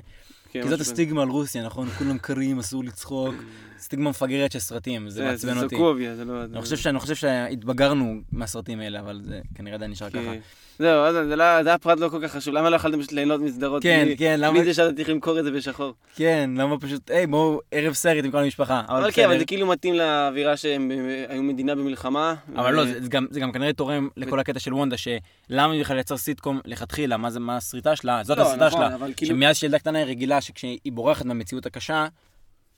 כן, 0.51 0.61
כי 0.63 0.69
זאת 0.69 0.79
הסטיגמה 0.79 1.21
על 1.21 1.29
רוסיה, 1.29 1.65
נכון? 1.65 1.89
כולם 1.89 2.17
קרים, 2.17 2.59
אסור 2.59 2.83
לצחוק. 2.83 3.35
סטיגמה 3.79 4.09
מפגרת 4.09 4.51
של 4.51 4.59
סרטים, 4.59 5.09
זה 5.09 5.15
זה 5.15 5.25
מעצבן 5.25 5.57
אותי. 5.63 5.75
סוקוביה, 5.75 6.15
זה 6.15 6.25
לא... 6.25 6.43
אני 6.85 6.99
חושב 6.99 7.15
שהתבגרנו 7.15 8.21
מהסרטים 8.31 8.79
האלה, 8.79 8.99
אבל 8.99 9.21
זה 9.23 9.41
כנראה 9.55 9.75
עדיין 9.75 9.91
נשאר 9.91 10.09
ככה. 10.09 10.33
זהו, 10.83 11.27
זה 11.27 11.35
לא- 11.35 11.63
זה 11.63 11.69
היה 11.69 11.77
פרט 11.77 11.99
לא 11.99 12.09
כל 12.09 12.19
כך 12.23 12.31
חשוב. 12.31 12.53
למה 12.53 12.69
לא 12.69 12.75
יכולתם 12.75 12.99
פשוט 12.99 13.11
ליהנות 13.11 13.41
מסדרות? 13.41 13.83
כן, 13.83 14.01
בלי- 14.05 14.17
כן, 14.17 14.35
למה... 14.39 14.51
בלי 14.59 14.63
זה 14.65 14.73
שאתה 14.73 14.95
צריך 14.95 15.09
למכור 15.09 15.39
את 15.39 15.43
זה 15.43 15.51
בשחור. 15.51 15.93
כן, 16.15 16.49
למה 16.57 16.79
פשוט, 16.79 17.11
היי, 17.11 17.27
בואו, 17.27 17.59
ערב 17.71 17.93
סרט 17.93 18.25
עם 18.25 18.31
כל 18.31 18.37
המשפחה. 18.37 18.81
אבל 18.87 19.11
כן, 19.11 19.25
אבל 19.25 19.39
זה 19.39 19.45
כאילו 19.45 19.67
מתאים 19.67 19.93
לאווירה 19.95 20.57
שהם 20.57 20.91
אה, 20.91 21.25
היו 21.29 21.43
מדינה 21.43 21.75
במלחמה. 21.75 22.35
אבל 22.55 22.73
ו- 22.73 22.77
לא, 22.77 22.85
זה 22.85 23.01
זה 23.03 23.09
גם, 23.09 23.25
זה 23.29 23.39
גם 23.39 23.51
כנראה 23.51 23.73
תורם 23.73 24.07
לכל 24.17 24.39
הקטע 24.39 24.59
של 24.59 24.73
וונדה, 24.73 24.95
שלמה 24.97 25.73
היא 25.73 25.81
בכלל 25.81 25.95
לייצר 25.95 26.17
סיטקום 26.17 26.59
לכתחילה, 26.65 27.17
מה 27.17 27.29
זה, 27.29 27.39
מה 27.39 27.57
הסריטה 27.57 27.95
שלה, 27.95 28.21
זאת 28.23 28.37
לא, 28.37 28.43
הסריטה 28.43 28.67
נכון, 28.67 28.81
שלה, 28.99 29.07
כאילו- 29.17 29.35
שמאז 29.35 29.57
שילדה 29.57 29.79
קטנה 29.79 29.99
היא 29.99 30.05
רגילה 30.07 30.41
שכשהיא 30.41 30.77
בורחת 30.91 31.25
מהמציאות 31.25 31.65
הקשה, 31.65 32.05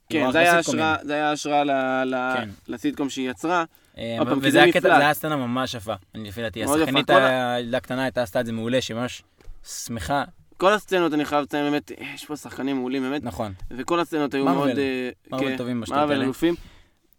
כן, 0.09 0.31
זה 0.31 0.39
היה. 0.39 1.31
השראה- 1.31 2.33
כן. 2.37 2.49
לסיטקום 2.67 3.09
שהיא 3.09 3.29
יצרה. 3.29 3.63
אה, 3.97 4.17
וזה 4.37 4.51
זה 4.51 4.63
היה 4.63 4.73
קטע. 4.73 4.81
זה 4.81 4.97
היה 4.97 5.13
סצנה 5.13 5.35
ממש 5.35 5.73
יפה, 5.73 5.93
אני 6.15 6.27
לפי 6.29 6.41
דעתי, 6.41 6.65
מאוד 6.65 6.79
השחקנית 6.79 7.09
הילדה 7.09 7.77
הקטנה 7.77 8.03
הייתה 8.03 8.23
עשתה 8.23 8.39
את 8.39 8.45
זה 8.45 8.51
מעולה, 8.53 8.81
שממש 8.81 9.23
שמחה, 9.63 10.23
כל 10.57 10.73
הסצנות, 10.73 11.13
אני 11.13 11.25
חייב 11.25 11.43
לציין, 11.43 11.71
באמת, 11.71 11.91
יש 12.13 12.25
פה 12.25 12.35
שחקנים 12.35 12.75
מעולים, 12.77 13.03
באמת, 13.03 13.23
נכון, 13.23 13.53
וכל 13.71 13.99
הסצנות 13.99 14.33
היו. 14.33 14.45
מאוד... 14.45 14.69
אה, 14.79 15.09
מארוול 15.31 15.49
כן, 15.49 15.57
טובים 15.57 15.81
בשטות 15.81 15.97
האלה. 15.97 16.23
אלופים. 16.23 16.55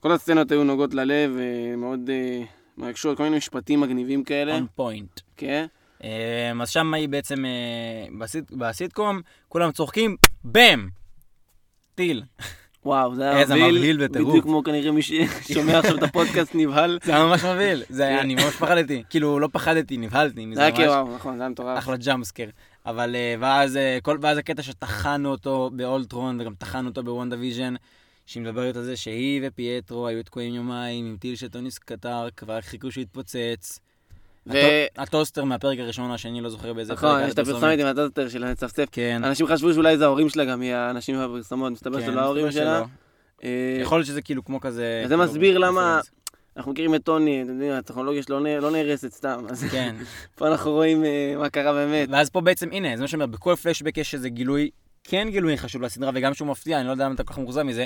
כל 0.00 0.12
הסצנות 0.12 0.50
היו 0.50 0.64
נוגעות 0.64 0.94
ללב, 0.94 1.36
אה, 1.38 2.44
מרגשות, 2.78 3.16
כל 3.16 3.22
מיני 3.22 3.36
משפטים 3.36 3.80
מגניבים 3.80 4.24
כאלה. 4.24 4.58
on 4.58 4.80
point. 4.80 5.20
כן. 5.36 5.66
אה, 6.04 6.52
אז 6.62 6.70
שם 6.70 6.94
היא 6.94 7.08
בעצם, 7.08 7.44
אה, 7.44 7.50
בסיט- 8.18 8.50
בסיטקום, 8.52 9.20
כולם 9.48 9.72
צוחקים, 9.72 10.16
bam! 10.44 10.88
טיל. 11.94 12.22
וואו, 12.86 13.14
זה 13.14 13.30
היה 13.30 13.46
מבהיל. 13.46 14.06
בדיוק 14.06 14.44
כמו 14.44 14.62
כנראה 14.62 14.92
מי 14.92 15.02
ששומע 15.02 15.78
עכשיו 15.78 15.96
את 15.96 16.02
הפודקאסט 16.02 16.54
נבהל. 16.54 16.98
זה 17.04 17.14
היה 17.14 17.24
ממש 17.24 17.44
מבהיל, 17.44 17.82
זה 17.88 18.06
היה. 18.06 18.20
אני 18.20 18.34
ממש 18.34 18.56
פחדתי, 18.56 19.02
כאילו 19.10 19.38
לא 19.38 19.48
פחדתי, 19.52 19.96
נבהלתי, 19.96 20.46
זה 20.54 20.62
היה 20.62 20.72
כאילו, 20.72 21.14
נכון, 21.16 21.36
זה 21.36 21.42
היה 21.42 21.48
מטורף. 21.50 21.78
אחלה 21.78 21.96
jumpscare. 21.96 22.48
אבל 22.86 23.16
אה, 23.16 23.34
ואז, 23.40 23.76
אה, 23.76 23.98
כל, 24.02 24.18
ואז 24.20 24.38
הקטע 24.38 24.62
שטחנו 24.62 25.30
אותו 25.30 25.70
באולטרון 25.72 26.40
וגם 26.40 26.54
טחנו 26.54 26.88
אותו 26.88 27.02
ב 27.02 27.36
WandaVision, 27.38 27.74
שהיא 28.26 28.42
מדברת 28.42 28.76
על 28.76 28.82
זה 28.82 28.96
שהיא 28.96 29.40
ופייטרו 29.44 30.06
היו 30.06 30.22
תקועים 30.22 30.54
יומיים 30.54 31.06
עם 31.06 31.16
טיל 31.20 31.36
של 31.36 31.48
טוני 31.48 31.78
סטארק, 31.78 32.28
כבר 32.36 32.60
חיכו 32.60 32.90
שהוא 32.90 33.02
יתפוצץ. 33.02 33.80
ו- 34.46 34.50
הטו- 34.52 35.02
הטוסטר 35.02 35.44
מהפרק 35.44 35.78
הראשון, 35.78 36.10
השני 36.10 36.40
לא 36.40 36.48
זוכר 36.48 36.72
באיזה 36.72 36.92
נכון, 36.92 37.16
היה 37.16 37.26
יש 37.26 37.34
את 37.34 37.38
הפרסומת 37.38 37.78
עם 37.78 37.86
הטוסטר 37.86 38.28
של 38.28 38.44
המצפצף. 38.44 38.84
כן. 38.92 39.24
אנשים 39.24 39.46
חשבו 39.46 39.72
שאולי 39.74 39.98
זה 39.98 40.04
ההורים 40.04 40.28
שלה 40.28 40.44
גם, 40.44 40.60
היא 40.60 40.74
האנשים 40.74 41.16
בפרסומות, 41.24 41.72
מסתבר 41.72 42.00
כן, 42.00 42.06
שזה 42.06 42.14
לא 42.14 42.20
ההורים 42.20 42.52
שלה. 42.52 42.82
אה, 43.44 43.78
יכול 43.80 43.98
להיות 43.98 44.06
שזה 44.06 44.22
כאילו 44.22 44.44
כמו 44.44 44.60
כזה... 44.60 45.02
וזה 45.04 45.14
כאילו, 45.14 45.30
מסביר 45.30 45.58
למה-. 45.58 46.00
אנחנו 46.56 46.72
מכירים 46.72 46.94
את 46.94 47.04
טוני, 47.04 47.42
אתם 47.42 47.50
יודעים, 47.50 47.72
הטכנולוגיה 47.72 48.22
שלו 48.22 48.40
לא 48.40 48.58
לא 48.58 48.70
נהרסת 48.70 49.12
סתם, 49.12 49.44
אז 49.50 49.64
כן. 49.70 49.94
פה 50.36 50.48
אנחנו 50.48 50.70
רואים 50.72 51.04
אה, 51.04 51.34
מה 51.38 51.50
קרה 51.50 51.72
באמת. 51.72 52.08
ואז 52.12 52.30
פה 52.30 52.40
בעצם, 52.40 52.68
הנה, 52.72 52.96
זה 52.96 53.02
מה 53.02 53.08
שאומר, 53.08 53.26
בכל 53.26 53.56
פלשבק 53.56 53.98
יש 53.98 54.14
איזה 54.14 54.28
גילוי, 54.28 54.70
כן 55.04 55.28
גילוי 55.30 55.58
חשוב 55.58 55.82
לסדרה, 55.82 56.10
וגם 56.14 56.34
שהוא 56.34 56.48
מפתיע, 56.48 56.78
אני 56.78 56.86
לא 56.86 56.92
יודע 56.92 57.04
למה 57.04 57.14
אתה 57.14 57.24
כל 57.24 57.32
כך 57.32 57.38
מאוכזב 57.38 57.62
מזה. 57.62 57.84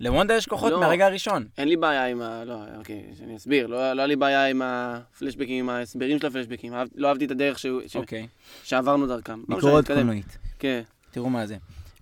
לוונדה 0.00 0.34
יש 0.34 0.46
כוחות 0.46 0.72
לא. 0.72 0.80
מהרגע 0.80 1.06
הראשון. 1.06 1.46
אין 1.58 1.68
לי 1.68 1.76
בעיה 1.76 2.06
עם 2.06 2.22
ה... 2.22 2.44
לא, 2.44 2.54
אוקיי, 2.76 3.04
אני 3.24 3.36
אסביר. 3.36 3.66
לא 3.66 3.92
לא 3.92 4.00
היה 4.00 4.06
לי 4.06 4.16
בעיה 4.16 4.46
עם 4.46 4.62
הפלשבקים, 4.64 5.64
עם 5.64 5.68
ההסברים 5.70 6.18
של 6.18 6.26
הפלשבקים. 6.26 6.72
לא 6.94 7.08
אהבתי 7.08 7.24
את 7.24 7.30
הדרך 7.30 7.58
שהוא- 7.58 7.80
ש- 7.86 7.96
אוקיי. 7.96 8.26
שעברנו 8.64 9.06
דרכם. 9.06 9.40
לא 9.48 9.56
ביקורת. 9.56 9.86
קולנועית. 9.86 10.38
כן. 10.58 10.82
תראו 11.10 11.30
מה 11.30 11.46
זה. 11.46 11.56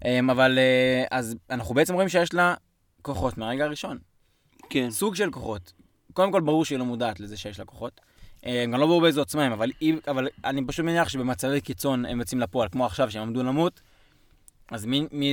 אמ, 0.05 0.31
אבל 0.31 0.59
אה, 0.59 1.05
אז 1.11 1.37
אנחנו 1.51 1.75
בעצם 1.75 1.95
רואים 1.95 2.09
שיש 2.09 2.35
לה 2.35 2.55
כוחות 3.03 3.39
מהרגע 3.39 3.65
הראשון. 3.65 3.99
כן. 4.71 4.91
סוג 4.91 5.15
של 5.15 5.31
כוחות. 5.31 5.73
קודם 6.13 6.33
כל 6.33 6.41
ברור 6.41 6.65
שהיא 6.65 6.79
לא 6.79 6.85
מודעת 6.85 7.21
לזה 7.21 7.37
שיש 7.37 7.59
לה 7.59 7.65
כוחות. 7.65 8.01
אה, 8.47 8.65
גם 8.73 8.81
לא 8.81 8.87
ברור 8.87 9.01
באיזה 9.01 9.21
עוצמה 9.21 9.45
הם, 9.45 9.53
אבל, 9.53 9.71
היא- 9.81 9.97
אבל 10.09 10.29
אני 10.45 10.67
פשוט 10.67 10.85
מניח 10.87 11.09
שבמצבי 11.09 11.61
קיצון 11.61 12.05
הם 12.05 12.21
יוצאים 12.21 12.41
לפועל, 12.41 12.69
כמו 12.69 12.87
עכשיו 12.87 13.11
שהם 13.11 13.23
עמדו 13.23 13.43
למות, 13.43 13.81
אז 14.71 14.87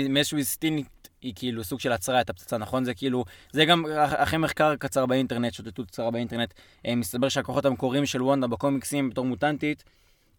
מאיזשהו 0.10 0.36
אינסטינקט 0.38 1.05
היא 1.22 1.34
כאילו 1.36 1.64
סוג 1.64 1.80
של 1.80 1.92
עצרה 1.92 2.22
את 2.22 2.30
הפצצה, 2.30 2.58
נכון? 2.58 2.84
זה 2.86 2.94
כאילו, 2.94 3.26
זה 3.52 3.66
גם 3.66 3.86
אח- 3.86 4.14
אחרי 4.16 4.40
מחקר 4.40 4.76
קצר 4.76 5.06
באינטרנט, 5.06 5.54
שוטטות 5.54 5.88
קצרה 5.88 6.12
באינטרנט, 6.12 6.54
אה, 6.88 6.96
מסתבר 6.96 7.30
שהכוחות 7.30 7.66
המקוריים 7.66 8.06
של 8.06 8.22
וונדה 8.24 8.48
בקומיקסים 8.48 9.10
בתור 9.10 9.26
מוטנטית, 9.26 9.84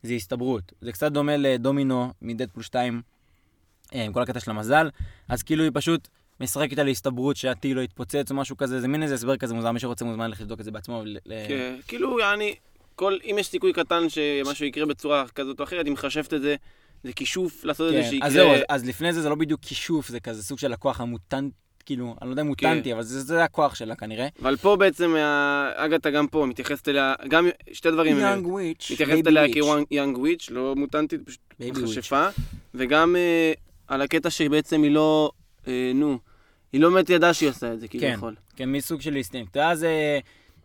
זה 0.02 0.12
הסתברות. 0.14 0.73
זה 0.80 0.92
קצת 0.92 1.12
דומה 1.12 1.37
לדומינו 1.37 2.12
מדדפול 2.23 2.62
2, 2.62 3.02
אה, 3.95 4.04
עם 4.04 4.12
כל 4.12 4.23
הקטע 4.23 4.40
של 4.40 4.50
המזל, 4.50 4.90
אז 5.28 5.42
כאילו 5.42 5.62
היא 5.64 5.71
פשוט 5.75 6.09
משחקת 6.40 6.78
על 6.78 6.88
הסתברות 6.88 7.37
שהטיל 7.37 7.76
לא 7.76 7.80
יתפוצץ 7.80 8.30
או 8.30 8.37
משהו 8.37 8.56
כזה, 8.56 8.80
זה 8.80 8.88
מין 8.88 9.02
איזה 9.02 9.14
הסבר 9.14 9.37
כזה 9.37 9.54
מוזר, 9.54 9.73
מי 9.73 9.80
שרוצה 9.80 10.04
מוזמן 10.04 10.28
ללכת 10.28 10.40
לבדוק 10.40 10.61
את 10.61 10.64
זה 10.64 10.71
בעצמו. 10.71 11.02
כן, 11.49 11.76
כאילו, 11.88 12.18
כל, 12.95 13.18
אם 13.25 13.37
יש 13.40 13.47
סיכוי 13.47 13.73
קטן 13.73 14.09
שמשהו 14.09 14.64
יקרה 14.66 14.87
בצורה 14.87 15.25
כזאת 15.35 15.59
או 15.61 15.64
אחרת, 15.64 15.87
היא 15.87 15.92
מחשבת 15.92 16.35
את 16.35 16.42
זה, 16.42 16.56
זה 17.06 17.12
כישוף 17.12 17.64
לעשות 17.64 17.88
את 17.88 17.96
זה 17.96 18.02
כן, 18.02 18.10
שיקרה. 18.10 18.26
אז 18.28 18.32
זהו, 18.32 18.52
אז- 18.54 18.60
אז 18.68 18.84
לפני 18.86 19.12
זה 19.12 19.22
זה 19.22 19.28
לא 19.28 19.34
בדיוק 19.34 19.60
כישוף, 19.62 20.08
זה 20.08 20.20
כזה 20.20 20.42
סוג 20.42 20.58
של 20.58 20.72
הכוח 20.72 21.00
המוטנט, 21.00 21.52
כאילו, 21.86 22.16
אני 22.22 22.28
לא 22.28 22.32
יודע 22.32 22.42
אם 22.42 22.46
מוטנטי, 22.46 22.92
אבל 22.92 23.02
זה 23.02 23.20
זה 23.20 23.44
הכוח 23.44 23.75
שלה 23.75 23.96
כנראה. 23.96 24.28
אבל 24.42 24.56
פה 24.56 24.76
בעצם, 24.76 25.14
ה- 25.16 25.70
אגתה 25.76 26.10
גם 26.10 26.26
פה 26.26 26.46
מתייחסת 26.48 26.88
אליה, 26.88 27.14
גם 27.28 27.48
שתי 27.72 27.90
דברים. 27.90 28.18
Young 28.18 28.46
witch, 28.46 28.90
מתייחסת 28.92 29.26
אליה 29.26 29.42
כ 29.88 29.97
young 29.97 30.18
witch, 30.18 30.48
לא 30.50 30.75
מוטנטית, 30.76 31.20
פשוט 31.26 31.40
baby 31.58 31.80
witch. 31.80 31.96
מכשפה. 31.98 32.28
וגם 32.75 33.16
אה, 33.16 33.52
על 33.88 34.02
הקטע 34.02 34.30
שבעצם 34.30 34.82
היא 34.82 34.90
לא, 34.90 35.30
אה, 35.68 35.92
נו, 35.94 36.18
היא 36.72 36.80
לא 36.80 36.90
באמת 36.90 37.10
ידעה 37.10 37.34
שהיא 37.34 37.48
עושה 37.48 37.72
את 37.72 37.80
זה, 37.80 37.88
כביכול. 37.88 38.34
כן, 38.56 38.72
מסוג 38.72 39.00
של 39.00 39.14
אינסטינקט. 39.14 39.56
ואז, 39.56 39.84
אה, 39.84 40.18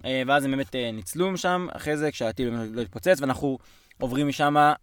אה, 0.06 0.22
ואז 0.28 0.46
הם 0.46 0.52
באמת 0.52 0.76
אה, 0.76 0.92
ניצלו 0.92 1.38
שם, 1.38 1.68
אחרי 1.74 1.98
זה, 1.98 2.12
כשהטיל 2.12 2.50
באמת 2.50 2.70
לא 2.74 2.82
התפוצץ, 2.82 3.18
ואנחנו 3.22 3.58
עוברים 4.00 4.28
משם 4.28 4.58
אה, 4.58 4.74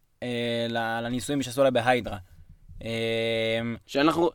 לניסויים 1.02 1.42
שעשו 1.42 1.64
לה 1.64 1.70
בהיידרה. 1.70 2.16
אה, 2.84 3.60
שאנחנו, 3.86 4.30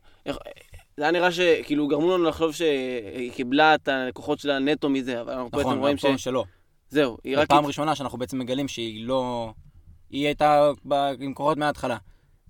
זה 0.96 1.02
היה 1.02 1.10
נראה 1.10 1.32
שכאילו 1.32 1.88
גרמו 1.88 2.16
לנו 2.16 2.24
לחשוב 2.24 2.52
שהיא 2.52 3.32
קיבלה 3.32 3.74
את 3.74 3.88
הלקוחות 3.88 4.38
שלה 4.38 4.58
נטו 4.58 4.88
מזה, 4.88 5.20
אבל 5.20 5.32
אנחנו 5.32 5.50
בעצם 5.50 5.68
נכון, 5.68 5.78
רואים 5.78 5.96
ש... 5.96 6.04
במקום 6.04 6.18
שלא. 6.18 6.44
זהו, 6.88 7.18
היא 7.24 7.38
רק... 7.38 7.48
פעם 7.48 7.66
ראשונה 7.66 7.94
שאנחנו 7.94 8.18
בעצם 8.18 8.38
מגלים 8.38 8.68
שהיא 8.68 9.06
לא... 9.06 9.52
היא 10.10 10.26
הייתה 10.26 10.70
עם 11.20 11.34
כוחות 11.34 11.58
מההתחלה. 11.58 11.96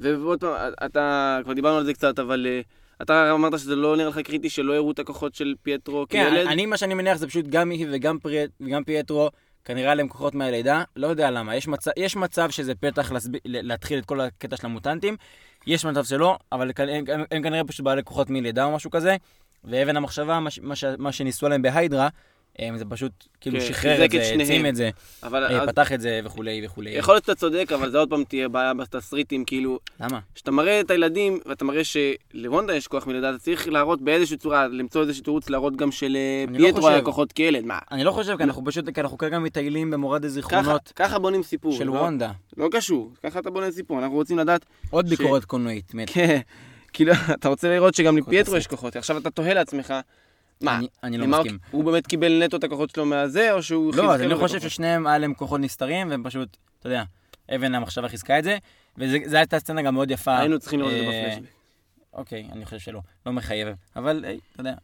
ועוד 0.01 0.41
פעם, 0.41 0.73
אתה, 0.87 1.39
כבר 1.45 1.53
דיברנו 1.53 1.79
על 1.79 1.85
זה 1.85 1.95
קצת, 1.95 2.19
אבל 2.19 2.47
אה, 2.47 2.61
אתה 3.03 3.33
אמרת 3.33 3.59
שזה 3.59 3.77
לא 3.77 3.97
נראה 3.97 4.09
לך 4.09 4.19
קריטי 4.19 4.51
שלא 4.51 4.75
הראו 4.75 4.91
את 4.91 4.99
הכוחות 4.99 5.35
של 5.35 5.55
פייטרו 5.63 6.07
כן, 6.09 6.31
כילד? 6.31 6.47
אני, 6.47 6.67
מה 6.67 6.77
שאני 6.77 6.95
מניח 6.95 7.19
זה 7.19 7.27
פשוט 7.27 7.47
גם 7.47 7.71
היא 7.71 7.87
וגם, 7.91 8.19
פרי, 8.19 8.45
וגם 8.61 8.85
פייטרו, 8.85 9.29
כנראה 9.65 9.93
עליהם 9.93 10.09
כוחות 10.09 10.35
מהלידה, 10.35 10.83
לא 10.97 11.07
יודע 11.07 11.31
למה. 11.31 11.57
יש 11.57 11.69
מצב, 11.69 11.91
יש 11.97 12.17
מצב 12.17 12.51
שזה 12.51 12.75
פתח 12.75 13.13
להסב... 13.13 13.31
להתחיל 13.45 13.99
את 13.99 14.05
כל 14.05 14.21
הקטע 14.21 14.57
של 14.57 14.67
המוטנטים, 14.67 15.17
יש 15.67 15.85
מצב 15.85 16.05
שלא, 16.05 16.39
אבל 16.53 16.71
הם, 16.79 17.05
הם, 17.13 17.25
הם 17.31 17.43
כנראה 17.43 17.65
פשוט 17.65 17.85
בעלי 17.85 18.03
כוחות 18.05 18.31
מלידה 18.31 18.65
או 18.65 18.73
משהו 18.75 18.91
כזה, 18.91 19.17
ואבן 19.65 19.97
המחשבה, 19.97 20.41
מה, 20.41 20.51
ש- 20.51 20.85
מה, 20.99 21.13
שניסו 21.13 21.47
עליהם 21.47 21.63
בהיידרה, 21.63 22.09
זה 22.77 22.85
פשוט 22.85 23.13
כאילו 23.41 23.61
כן, 23.61 23.67
שחרר 23.67 24.05
את 24.05 24.11
זה. 24.11 24.19
העצים 24.21 24.67
את 24.67 24.77
זה, 24.77 24.91
אבל 25.23 25.45
אה, 25.45 25.63
אז, 25.63 25.69
פתח 25.69 25.93
את 25.93 26.01
זה 26.01 26.21
וכולי 26.25 26.63
וכולי. 26.67 26.91
יכול 26.91 27.15
להיות 27.15 27.25
שאתה 27.25 27.35
צודק, 27.35 27.73
אבל 27.75 27.91
זה 27.91 27.99
עוד 27.99 28.11
פעם 28.11 28.25
תהיה 28.25 28.49
בעיה 28.49 28.75
בתסריטים, 28.75 29.45
כאילו, 29.45 29.79
למה? 30.01 30.19
כשאתה 30.35 30.51
מראה 30.51 30.81
את 30.81 30.91
הילדים, 30.91 31.39
ואתה 31.47 31.65
מראה 31.65 31.83
שלוונדה 31.85 32.77
יש 32.77 32.87
כוח 32.87 33.07
מלידה, 33.07 33.31
אתה 33.31 33.39
צריך 33.39 33.69
להראות 33.69 34.03
באיזושהי 34.03 34.37
צורה, 34.37 34.69
למצוא 34.69 35.03
איזשהו 35.03 35.25
תירוץ 35.25 35.51
להראות 35.51 35.77
גם 35.77 35.89
לא 35.89 35.93
שלפייטרו 35.93 36.89
היה. 36.89 37.03
כוחות 37.03 37.33
כילד, 37.33 37.65
מה? 37.65 37.79
אני 37.93 38.05
לא 38.05 38.13
חושב, 38.13 38.37
כי 38.37 38.43
אנחנו 38.43 38.65
פשוט, 38.65 38.91
כי 38.91 39.01
אנחנו 39.01 39.19
כרגע 39.19 39.39
מטיילים 39.39 39.91
במורד 39.91 40.25
הזיכרונות 40.25 40.93
ככה 40.97 41.19
בונים 41.19 41.43
סיפור. 41.43 41.73
של 41.73 41.85
לא? 41.85 41.93
וונדה. 41.93 42.31
לא 42.57 42.69
קשור, 42.73 43.13
ככה 43.23 43.39
אתה 43.39 43.51
בונה 43.51 43.71
סיפור, 43.71 43.99
אנחנו 43.99 44.15
רוצים 44.15 44.39
לדעת 44.39 44.65
עוד 44.91 45.09
ביקורת 45.09 45.45
קולנועית, 45.45 45.95
מת. 45.95 46.11
כן, 46.11 46.41
כאילו, 46.93 47.13
אתה 47.35 47.49
רוצה 47.49 47.69
לראות 47.69 47.95
שגם 47.95 48.19
לפייטרו. 48.19 48.57
יש 48.57 48.67
כוחות. 48.67 48.97
עכשיו 48.97 49.19
אתה 49.19 49.31
תוהה 49.31 49.55
לעצמך, 49.55 49.95
מה, 50.61 50.79
אני- 50.79 50.89
אני 51.03 51.19
לא 51.19 51.27
מסכים. 51.27 51.59
הוא 51.71 51.85
באמת 51.85 52.07
קיבל 52.07 52.43
נטו 52.45 52.57
את 52.57 52.65
הכוחות 52.65 52.91
שלו 52.91 53.07
מהזה, 53.07 53.53
או 53.53 53.63
שהוא 53.63 53.95
לא, 53.95 54.15
אז 54.15 54.21
אני 54.21 54.35
חושב? 54.35 54.61
ששניהם 54.61 55.07
היה 55.07 55.19
להם 55.19 55.35
כוחות 55.35 55.61
נסתרים, 55.61 56.11
והם 56.11 56.23
פשוט, 56.25 56.57
אתה 56.81 56.89
יודע, 56.89 57.03
אבן 57.55 57.75
המחשבה 57.75 58.09
חיזקה 58.09 58.39
את 58.39 58.45
זה, 58.45 58.59
וזו 58.99 59.37
הייתה 59.37 59.59
סצנה 59.59 59.83
גם 59.83 59.95
מאוד 59.95 60.11
יפה. 60.11 60.39
היינו 60.39 60.59
צריכים 60.59 60.81
לראות 60.81 60.93
את 60.93 60.99
זה 60.99 61.05
אה, 61.11 61.29
בפלשבק. 61.31 61.49
אוקיי, 62.13 62.49
אני 62.53 62.65
חושב 62.65 62.79
שלא, 62.79 63.01
לא 63.27 63.33
מחייב, 63.33 63.69
אבל 63.97 64.25
היי, 64.25 64.39
אתה 64.53 64.61
יודע. 64.61 64.75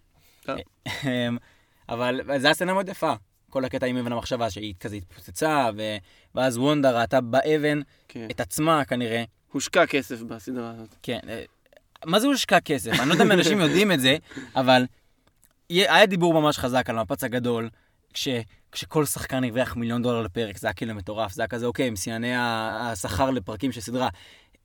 אמ, 1.05 1.37
אבל 1.89 2.21
זו 2.27 2.33
הייתה 2.33 2.55
סצנה 2.55 2.73
מאוד 2.75 2.89
יפה, 2.89 3.13
כל 3.51 3.65
הקטע 3.65 3.87
עם 3.87 3.97
אבן 3.97 4.13
המחשבה, 4.13 4.51
שהיא 4.51 4.75
כזה 4.81 4.97
התפוצצה, 4.97 5.71
ו- 5.77 5.97
ואז 6.35 6.59
וונדה 6.59 7.01
ראתה 7.01 7.21
באבן 7.21 7.81
כן. 8.09 8.27
את 8.31 8.41
עצמה 8.41 8.85
כנראה. 8.85 9.25
הושקע 9.53 9.87
כסף 9.87 10.23
בסדרה 10.23 10.71
הזאת. 10.71 10.95
כן, 11.03 11.19
אה, 11.29 11.43
מה 12.05 12.21
זה 12.21 12.27
הושקע 12.27 12.61
כסף? 12.61 12.91
אני 13.01 13.09
לא 13.09 13.15
יודע 13.15 13.25
אם 13.25 13.33
אנשים 13.33 13.61
יודעים 13.61 13.93
את 13.93 14.01
זה, 14.01 14.17
אבל 14.57 14.83
היה 15.71 16.07
דיבור 16.07 16.35
ממש 16.41 16.59
חזק 16.59 16.91
על 16.91 16.99
המפץ 16.99 17.25
הגדול, 17.25 17.69
כש, 18.15 18.29
כשכל 18.73 19.05
שחקן 19.05 19.45
הרוויח 19.45 19.77
מיליון 19.77 20.03
דולר 20.03 20.23
לפרק, 20.23 20.59
זה 20.59 20.67
היה 20.67 20.75
כאילו 20.75 20.95
מטורף, 20.95 21.33
זה 21.33 21.43
היה 21.43 21.49
כזה, 21.49 21.67
אוקיי, 21.67 21.87
הם 21.87 21.97
שיאני 21.97 22.33
השכר 22.37 23.31
לפרקים 23.31 23.73
של 23.73 23.81
סדרה. 23.81 24.09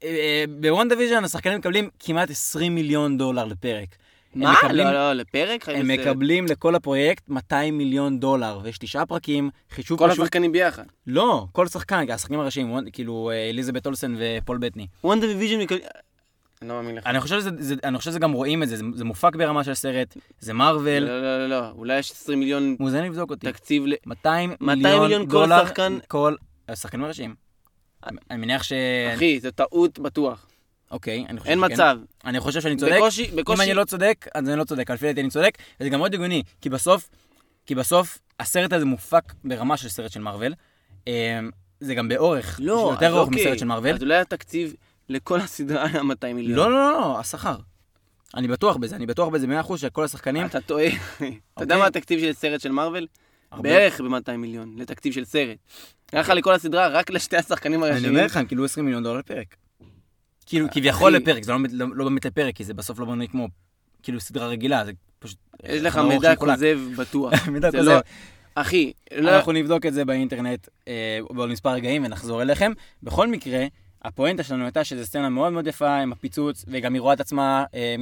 אה, 0.03 0.09
אה, 0.09 0.43
ב 0.60 0.89
WandaVision 0.89 1.24
השחקנים 1.24 1.57
מקבלים 1.57 1.89
כמעט 2.00 2.29
20 2.29 2.75
מיליון 2.75 3.17
דולר 3.17 3.45
לפרק. 3.45 3.88
מה? 4.35 4.53
מקבלים- 4.63 4.88
לא, 4.88 4.93
לא, 4.93 5.13
לפרק? 5.13 5.69
הם 5.69 5.88
בסרט. 5.88 6.00
מקבלים 6.07 6.45
לכל 6.45 6.75
הפרויקט 6.75 7.29
200 7.29 7.77
מיליון 7.77 8.19
דולר, 8.19 8.59
ויש 8.63 8.77
תשעה 8.77 9.05
פרקים, 9.05 9.50
חישוב 9.71 10.00
כל 10.00 10.07
פשוט... 10.09 10.19
השחקנים 10.21 10.51
ביחד. 10.51 10.83
לא, 11.07 11.45
כל 11.51 11.67
שחקן, 11.67 12.05
השחקנים 12.09 12.39
הראשיים, 12.39 12.71
וואן- 12.71 12.85
כאילו 12.93 13.31
אה, 13.33 13.50
אליזבת 13.50 13.85
אולסן 13.85 14.15
ופול 14.19 14.57
בטני. 14.57 14.88
וונדה 15.03 15.27
וויז'ן 15.27 15.59
מקבלים... 15.62 15.83
אני 16.65 16.69
לא 16.69 16.81
מאמין 16.81 16.95
לך. 16.95 17.07
אני 17.07 17.19
חושב 17.19 17.39
שזה, 17.39 17.50
זה, 17.57 17.75
אני 17.84 17.98
חושב 17.98 18.12
שזה 18.12 18.19
גם 18.19 18.31
רואים 18.31 18.63
את 18.63 18.69
זה, 18.69 18.77
זה, 18.77 18.84
זה 18.93 19.03
מופק 19.03 19.36
ברמה 19.36 19.63
של 19.63 19.74
סרט, 19.74 20.17
זה 20.39 20.53
מארוול, 20.53 21.00
לא, 21.00 21.22
לא, 21.22 21.48
לא, 21.48 21.48
לא. 21.48 21.69
אולי 21.69 22.00
יש 22.00 22.12
20 22.12 22.39
מיליון 22.39 22.75
מוזמן 22.79 23.03
לבדוק 23.03 23.29
אותי. 23.29 23.51
תקציב 23.51 23.86
ל... 23.86 23.93
200 24.05 24.50
200 24.50 24.77
מיליון 24.77 25.01
מיליון 25.01 25.25
כל 25.25 25.31
דולר, 25.31 25.65
שחקן? 25.65 25.98
כל 26.07 26.36
השחקנים 26.69 27.05
הראשיים. 27.05 27.36
אני 28.31 28.39
מניח 28.39 28.63
ש... 28.63 28.74
אחי, 29.15 29.39
זו 29.39 29.51
טעות 29.51 30.00
בטוח. 30.00 30.48
אוקיי, 30.91 31.25
אני 31.29 31.39
חושב 31.39 31.50
אין 31.50 31.60
שכן. 31.60 31.74
מצב. 31.74 31.98
אני 32.25 32.39
חושב 32.39 32.62
שאני 32.62 32.75
צודק. 32.75 32.93
בקושי, 32.98 33.29
אם 33.31 33.36
בקושי... 33.36 33.63
אני 33.63 33.74
לא 33.74 33.84
צודק, 33.84 34.25
אז 34.36 34.50
אני 34.50 34.60
לא 34.60 34.63
צודק, 34.63 34.91
לפי 34.91 35.05
דעתי 35.05 35.22
אני 35.22 35.29
צודק, 35.29 35.57
וזה 35.79 35.89
גם 35.89 36.00
מאוד 36.00 36.13
הגיוני, 36.13 36.43
כי 36.62 36.69
בסוף, 36.69 37.10
כי 37.65 37.75
בסוף, 37.75 38.19
הסרט 38.39 38.74
הזה 38.74 38.86
מופק 38.86 39.34
ברמה 39.43 39.77
של 39.77 39.89
סרט 39.89 40.12
של 40.12 40.19
מארוול. 40.19 40.53
אמ, 41.07 41.13
זה 41.79 41.95
גם 41.95 42.07
באורך, 42.07 42.60
לא, 42.63 42.89
יותר 42.91 43.17
ארוך 43.17 43.27
אוקיי. 43.27 43.45
מסרט 43.45 43.60
של 43.60 43.65
מארוול. 43.65 43.93
אז 43.93 44.01
אולי 44.01 44.17
התקציב 44.17 44.74
לכל 45.09 45.39
הסדרה 45.39 45.85
היה 45.88 46.03
200 46.03 46.35
מיליון. 46.35 46.57
לא, 46.59 46.71
לא, 46.71 46.91
לא, 46.91 47.01
לא, 47.01 47.19
השכר. 47.19 47.55
אני 48.35 48.47
בטוח 48.47 48.77
בזה, 48.77 48.95
אני 48.95 49.05
בטוח 49.05 49.29
בזה 49.29 49.47
100% 49.62 49.77
שכל 49.77 50.03
השחקנים... 50.03 50.45
אתה 50.45 50.62
טועה. 50.62 50.88
אתה 50.88 51.24
יודע 51.24 51.31
אוקיי. 51.75 51.77
מה 51.77 51.85
התקציב 51.85 52.19
של 52.19 52.33
סרט 52.33 52.62
של 52.62 52.71
מארוול? 52.71 53.07
בערך 53.57 54.01
ב-200 54.01 54.31
מיליון, 54.38 54.75
לתקציב 54.77 55.13
של 55.13 55.25
סרט. 55.25 55.57
ככה 56.12 56.33
לכל 56.33 56.53
הסדרה, 56.53 56.88
רק 56.88 57.09
לשתי 57.09 57.38
השחקנים 57.38 57.83
אני 57.83 57.91
הראשיים. 57.91 58.13
אומר 58.15 58.25
לך, 58.25 58.38
הם 58.38 58.45
קיבלו 58.45 58.65
20 58.65 58.85
מיליון 58.85 59.03
דולר 59.03 59.19
לפרק. 59.19 59.55
כאילו, 60.45 60.67
כביכול 60.71 61.15
אחי. 61.15 61.24
לפרק, 61.24 61.43
זה 61.43 61.51
לא 61.51 61.57
באמת- 61.57 61.74
לא 61.74 61.88
לא 61.95 62.03
באמת 62.05 62.25
לפרק, 62.25 62.55
כי 62.55 62.63
זה 62.63 62.74
בסוף 62.74 63.00
לא 63.00 63.05
בנוי 63.05 63.27
כמו, 63.27 63.47
כאילו, 64.03 64.19
סדרה 64.19 64.47
רגילה, 64.47 64.85
זה 64.85 64.91
פשוט... 65.19 65.38
יש 65.63 65.81
לך 65.81 65.97
מידע. 65.97 66.35
כוזב 66.35 66.79
בטוח. 66.97 67.33
מידע 67.53 67.71
זה 67.71 67.77
כוזב. 67.77 67.89
לא- 67.91 68.00
אחי, 68.55 68.93
לא... 69.17 69.35
אנחנו 69.38 69.51
נבדוק 69.51 69.85
את 69.85 69.93
זה 69.93 70.05
באינטרנט 70.05 70.67
אה, 70.88 71.19
בעוד 71.29 71.50
מספר 71.50 71.69
רגעים 71.69 72.05
ונחזור 72.05 72.41
אליכם. 72.41 72.71
בכל 73.03 73.27
מקרה, 73.27 73.65
הפואנטה 74.05 74.43
שלנו 74.43 74.63
הייתה 74.63 74.83
שזו 74.83 75.05
סצנה 75.05 75.29
מאוד 75.29 75.53
מאוד 75.53 75.67
יפה 75.67 75.95
עם 75.95 76.12
הפיצוץ, 76.12 76.65
וגם 76.67 76.93
היא 76.93 77.01
רואה 77.01 77.13
את 77.13 77.19
עצמה 77.19 77.65
אה, 77.74 77.95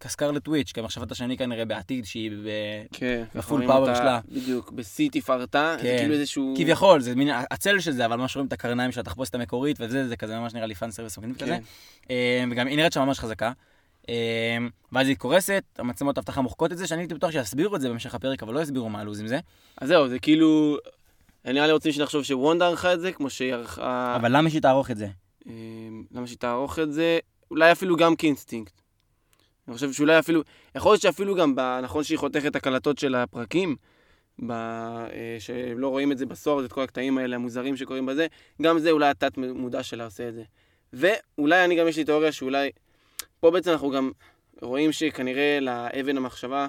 כסקרלט 0.00 0.44
טוויץ', 0.44 0.72
כמחשבת 0.72 1.10
השני 1.12 1.36
כנראה 1.36 1.64
בעתיד, 1.64 2.04
שהיא 2.04 2.30
ב... 2.30 2.48
כן, 2.92 3.24
ב 3.34 3.38
full 3.38 3.56
רואים 3.56 3.68
power 3.68 3.94
שלה. 3.94 4.20
בדיוק, 4.28 4.72
בשיא 4.72 5.08
תפארתה, 5.12 5.76
זה 5.76 5.82
כן. 5.82 5.96
כאילו 5.98 6.14
איזשהו... 6.14 6.54
כביכול, 6.58 7.00
זה 7.00 7.14
מין 7.14 7.28
הצל 7.50 7.80
של 7.80 7.92
זה, 7.92 8.06
אבל 8.06 8.16
ממש 8.16 8.36
רואים 8.36 8.46
את 8.46 8.52
הקרניים 8.52 8.92
של 8.92 9.00
התחפושת 9.00 9.34
המקורית, 9.34 9.76
וזה, 9.80 10.08
זה 10.08 10.16
כזה 10.16 10.38
ממש 10.38 10.54
נראה 10.54 10.66
לי 10.66 10.74
fan 10.74 10.90
service 10.90 11.18
מגניב 11.18 11.36
כזה. 11.36 11.46
כן. 11.46 11.62
אה, 12.10 12.44
וגם 12.50 12.66
היא 12.66 12.76
נראית 12.76 12.92
שם 12.92 13.00
ממש 13.00 13.18
חזקה. 13.18 13.52
אה, 14.08 14.14
ואז 14.92 15.08
היא 15.08 15.16
קורסת, 15.16 15.64
המצלמות 15.78 16.18
אבטחה 16.18 16.40
מוחקות 16.40 16.72
את 16.72 16.78
זה, 16.78 16.86
שאני 16.86 17.00
הייתי 17.00 17.14
בטוח 17.14 17.30
שיסבירו 17.30 17.76
את 17.76 17.80
זה 17.80 17.88
במשך 17.88 18.14
הפרק, 18.14 18.42
אבל 18.42 18.54
לא 18.54 18.60
הסבירו 18.60 18.88
מה 18.88 19.00
הלו"ז 19.00 19.20
עם 19.20 19.26
זה. 19.26 19.38
אז 19.76 19.88
זהו, 19.88 20.08
זה 20.08 20.18
כאילו... 20.18 20.76
נראה 21.44 21.66
לי 21.66 21.72
רוצים 21.72 21.92
שנחשוב 21.92 22.22
שוונדה 22.22 22.66
ערכה 22.66 22.94
את 22.94 23.00
זה, 23.00 23.12
כמו 23.12 23.30
שהיא 23.30 23.54
ערכה... 23.54 24.16
אבל 24.16 24.36
למה 24.36 24.50
שהיא 24.50 24.62
תערוך 24.62 24.90
את 24.90 24.96
זה? 24.96 25.06
אה, 25.48 25.54
למה 26.10 26.26
שהיא 26.26 26.38
תערוך 26.38 26.78
את 26.78 26.92
זה? 26.92 27.18
אולי 27.50 27.72
אפילו 27.72 27.96
גם 27.96 28.16
כאינסטינקט. 28.16 28.80
אני 29.68 29.74
חושב 29.74 29.92
שאולי 29.92 30.18
אפילו... 30.18 30.42
יכול 30.74 30.92
להיות 30.92 31.02
שאפילו 31.02 31.34
גם, 31.34 31.54
נכון 31.82 32.04
שהיא 32.04 32.18
חותכת 32.18 32.56
הקלטות 32.56 32.98
של 32.98 33.14
הפרקים, 33.14 33.76
ב... 34.46 34.50
אה, 34.50 35.36
שלא 35.38 35.88
רואים 35.88 36.12
את 36.12 36.18
זה 36.18 36.26
בסורת, 36.26 36.64
את 36.64 36.72
כל 36.72 36.82
הקטעים 36.82 37.18
האלה 37.18 37.36
המוזרים 37.36 37.76
שקורים 37.76 38.06
בזה, 38.06 38.26
גם 38.62 38.78
זה 38.78 38.90
אולי 38.90 39.08
התת 39.08 39.38
מודע 39.38 39.82
שלה 39.82 40.04
עושה 40.04 40.28
את 40.28 40.34
זה. 40.34 40.42
ואולי 40.92 41.64
אני 41.64 41.76
גם 41.76 41.88
יש 41.88 41.96
לי 41.96 42.04
תיאוריה 42.04 42.32
שאולי... 42.32 42.70
פה 43.40 43.50
בעצם 43.50 43.70
אנחנו 43.70 43.90
גם 43.90 44.10
רואים 44.62 44.92
שכנראה 44.92 45.58
לאבן 45.60 46.16
המחשבה, 46.16 46.66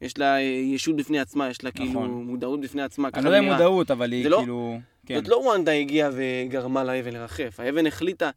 יש 0.00 0.18
לה 0.18 0.36
אה, 0.36 0.40
ישות 0.42 0.96
בפני 0.96 1.20
עצמה, 1.20 1.50
יש 1.50 1.64
לה 1.64 1.70
כאילו 1.70 1.90
נכון. 1.90 2.10
מודעות 2.10 2.60
בפני 2.60 2.82
עצמה. 2.82 3.08
אני 3.14 3.24
לא 3.24 3.30
יודע 3.30 3.38
אם. 3.38 3.52
מודעות, 3.52 3.90
אבל 3.90 4.12
היא 4.12 4.26
לא- 4.28 4.38
כאילו... 4.38 4.78
כן. 5.06 5.14
זאת 5.14 5.28
לא 5.28 5.36
וונדה 5.36 5.72
הגיעה 5.72 6.10
וגרמה 6.12 6.84
לאבן 6.84 7.12
לרחף. 7.12 7.60
האבן 7.60 7.86
החליטה, 7.86 8.30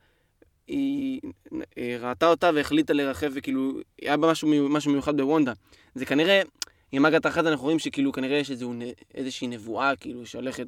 היא 0.67 1.21
אה, 1.77 1.97
ראתה 1.99 2.27
אותה 2.27 2.49
והחליטה 2.55 2.93
לרחב, 2.93 3.27
וכאילו, 3.33 3.71
היה 4.01 4.17
בה 4.17 4.31
משהו, 4.31 4.69
משהו 4.69 4.91
מיוחד 4.91 5.17
בוונדה. 5.17 5.53
זה 5.95 6.05
כנראה, 6.05 6.41
עם 6.91 7.05
אגת 7.05 7.25
אחת 7.25 7.45
אנחנו 7.45 7.63
רואים 7.63 7.79
שכאילו 7.79 8.11
כנראה 8.11 8.37
יש 8.37 8.51
איזו, 8.51 8.73
איזושהי 9.13 9.47
נבואה, 9.47 9.95
כאילו, 9.95 10.25
שהולכת 10.25 10.67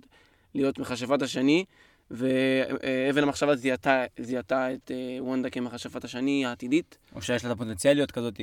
להיות 0.55 0.79
מכשפת 0.79 1.21
השני, 1.21 1.65
ואבן 2.11 3.23
המחשבה 3.23 3.55
זיהתה, 3.55 4.03
זיהתה 4.19 4.73
את 4.73 4.91
אה, 4.91 5.23
וונדה 5.23 5.49
כמכשפת 5.49 6.03
השני 6.03 6.45
העתידית. 6.45 6.97
או 7.15 7.21
שיש 7.21 7.45
לה 7.45 7.51
את 7.51 7.55
הפוטנציאל 7.55 7.93
להיות 7.93 8.11
כזאת. 8.11 8.39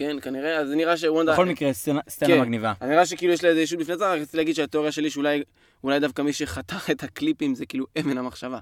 כן, 0.00 0.16
כנראה, 0.22 0.56
אז 0.58 0.70
נראה 0.70 0.96
שוונדה... 0.96 1.32
בכל 1.32 1.46
מקרה, 1.46 1.72
סצנה- 1.72 2.00
כן. 2.26 2.40
מגניבה. 2.40 2.72
אז 2.80 2.88
נראה 2.88 3.06
שכאילו 3.06 3.32
יש 3.32 3.44
לה 3.44 3.50
איזה 3.50 3.60
ישות 3.60 3.78
בפני 3.78 3.94
עצמה, 3.94 4.06
רציתי 4.14 4.36
להגיד 4.36 4.54
שהתיאוריה 4.54 4.92
שלי 4.92 5.10
שאולי 5.10 5.42
אולי 5.84 6.00
דווקא 6.00 6.22
מי 6.22 6.32
שחתך 6.32 6.90
את 6.90 7.02
הקליפים 7.02 7.54
זה 7.54 7.66
כאילו 7.66 7.86
אבן 8.00 8.18
המחשבה. 8.18 8.58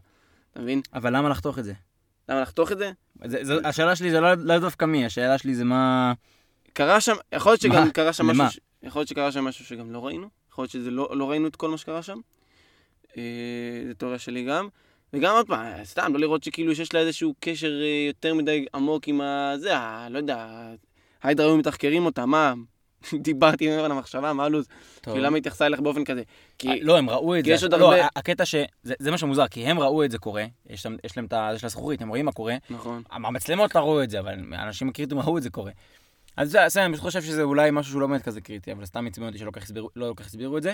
אתה 0.52 0.60
מבין? 0.60 0.80
אבל 0.94 1.16
למה 1.16 1.28
לחתוך 1.28 1.58
את 1.58 1.64
זה? 1.64 1.72
למה 2.28 2.40
לחתוך 2.40 2.72
את 2.72 2.78
זה? 2.78 2.90
זה- 3.24 3.44
זה- 3.44 3.54
השאלה 3.64 3.96
שלי 3.96 4.10
זה 4.10 4.20
לא 4.20 4.34
לא 4.34 4.58
דווקא 4.58 4.84
מי, 4.84 5.06
השאלה 5.06 5.38
שלי 5.38 5.54
זה 5.54 5.64
מה... 5.64 6.12
קרה 6.72 7.00
שם, 7.00 7.14
יכול 7.32 7.52
להיות 7.52 7.60
שגם 7.60 7.84
מה? 7.84 7.90
קרה 7.90 8.12
שם 8.12 8.30
למה? 8.30 8.44
משהו, 8.44 8.60
ש- 8.60 8.86
יכול 8.86 9.00
להיות 9.00 9.08
שקרה 9.08 9.32
שם 9.32 9.44
משהו 9.44 9.64
שגם 9.64 9.92
לא 9.92 10.06
ראינו, 10.06 10.28
יכול 10.50 10.62
להיות 10.62 10.72
שזה 10.72 10.90
לא, 10.90 11.08
לא 11.16 11.30
ראינו 11.30 11.48
את 11.48 11.56
כל 11.56 11.68
מה 11.68 11.78
שקרה 11.78 12.02
שם. 12.02 12.18
אה, 13.16 13.22
זו 13.88 13.94
תיאוריה 13.94 14.18
שלי 14.18 14.44
גם. 14.44 14.68
וגם 15.12 15.34
עוד 15.34 15.46
פעם, 15.46 15.84
סתם, 15.84 16.12
לא 16.14 16.20
לראות 16.20 16.44
שכאילו 16.44 16.74
שיש 16.74 16.94
לה 16.94 17.00
איזשהו 17.00 17.34
קשר 17.40 17.80
אה, 17.82 18.04
יותר 18.08 18.34
מדי 18.34 18.66
עמוק 18.74 19.08
עם 19.08 19.20
ה... 19.20 19.52
זה, 19.56 19.76
ה... 19.76 20.08
לא 20.10 20.18
יודע, 20.18 20.46
היידרה 21.22 21.46
היו 21.46 21.56
מתחקרים 21.56 22.06
אותה, 22.06 22.26
מה? 22.26 22.54
דיברתי 23.22 23.72
עם 23.72 23.78
אבן 23.78 23.90
המחשבה, 23.90 24.32
מה 24.32 24.44
הלו"ז? 24.44 24.66
כאילו, 25.02 25.18
למה 25.18 25.36
התייחסה 25.38 25.66
אליך 25.66 25.80
באופן 25.80 26.04
כזה? 26.04 26.22
כי... 26.58 26.68
אה, 26.68 26.74
לא, 26.82 26.98
הם 26.98 27.10
ראו 27.10 27.36
את 27.38 27.44
כי 27.44 27.50
זה. 27.50 27.54
יש 27.54 27.62
עוד 27.62 27.74
לא, 27.74 27.92
הרבה- 27.94 28.08
הקטע 28.16 28.44
ש... 28.46 28.54
זה 28.82 28.94
זה 28.98 29.10
מה 29.10 29.18
שמוזר, 29.18 29.48
כי 29.48 29.66
הם 29.66 29.80
ראו 29.80 30.04
את 30.04 30.10
זה 30.10 30.18
קורה, 30.18 30.44
יש 30.70 30.86
להם- 30.86 30.96
יש 31.04 31.16
להם 31.16 31.26
את 31.26 31.32
ה... 31.32 31.50
יש 31.54 31.62
לה 31.62 31.68
זכוכית, 31.68 32.02
הם 32.02 32.08
רואים 32.08 32.24
מה 32.24 32.32
קורה. 32.32 32.56
נכון. 32.70 33.02
המצלמות 33.10 33.74
לא 33.74 33.80
ראו 33.80 34.02
את 34.02 34.10
זה, 34.10 34.20
אבל 34.20 34.34
האנשים 34.52 34.88
הקריטים 34.88 35.18
ראו 35.18 35.38
את 35.38 35.42
זה 35.42 35.50
קורה. 35.50 35.72
אז 36.36 36.56
זה, 36.66 36.84
אני 36.84 36.96
חושב 36.96 37.22
שזה 37.22 37.42
אולי 37.42 37.70
משהו 37.72 37.90
שהוא 37.90 38.00
לא 38.00 38.06
באמת 38.06 38.22
כזה 38.22 38.40
קריטי, 38.40 38.72
אבל 38.72 38.84
סתם 38.84 39.06
עצבן 39.06 39.26
אותי 39.26 39.38
שלא 39.38 39.50
כל 39.50 39.60
כך 39.60 39.66
הסבירו- 39.66 39.90
לא 39.96 40.14
את 40.58 40.62
זה. 40.62 40.72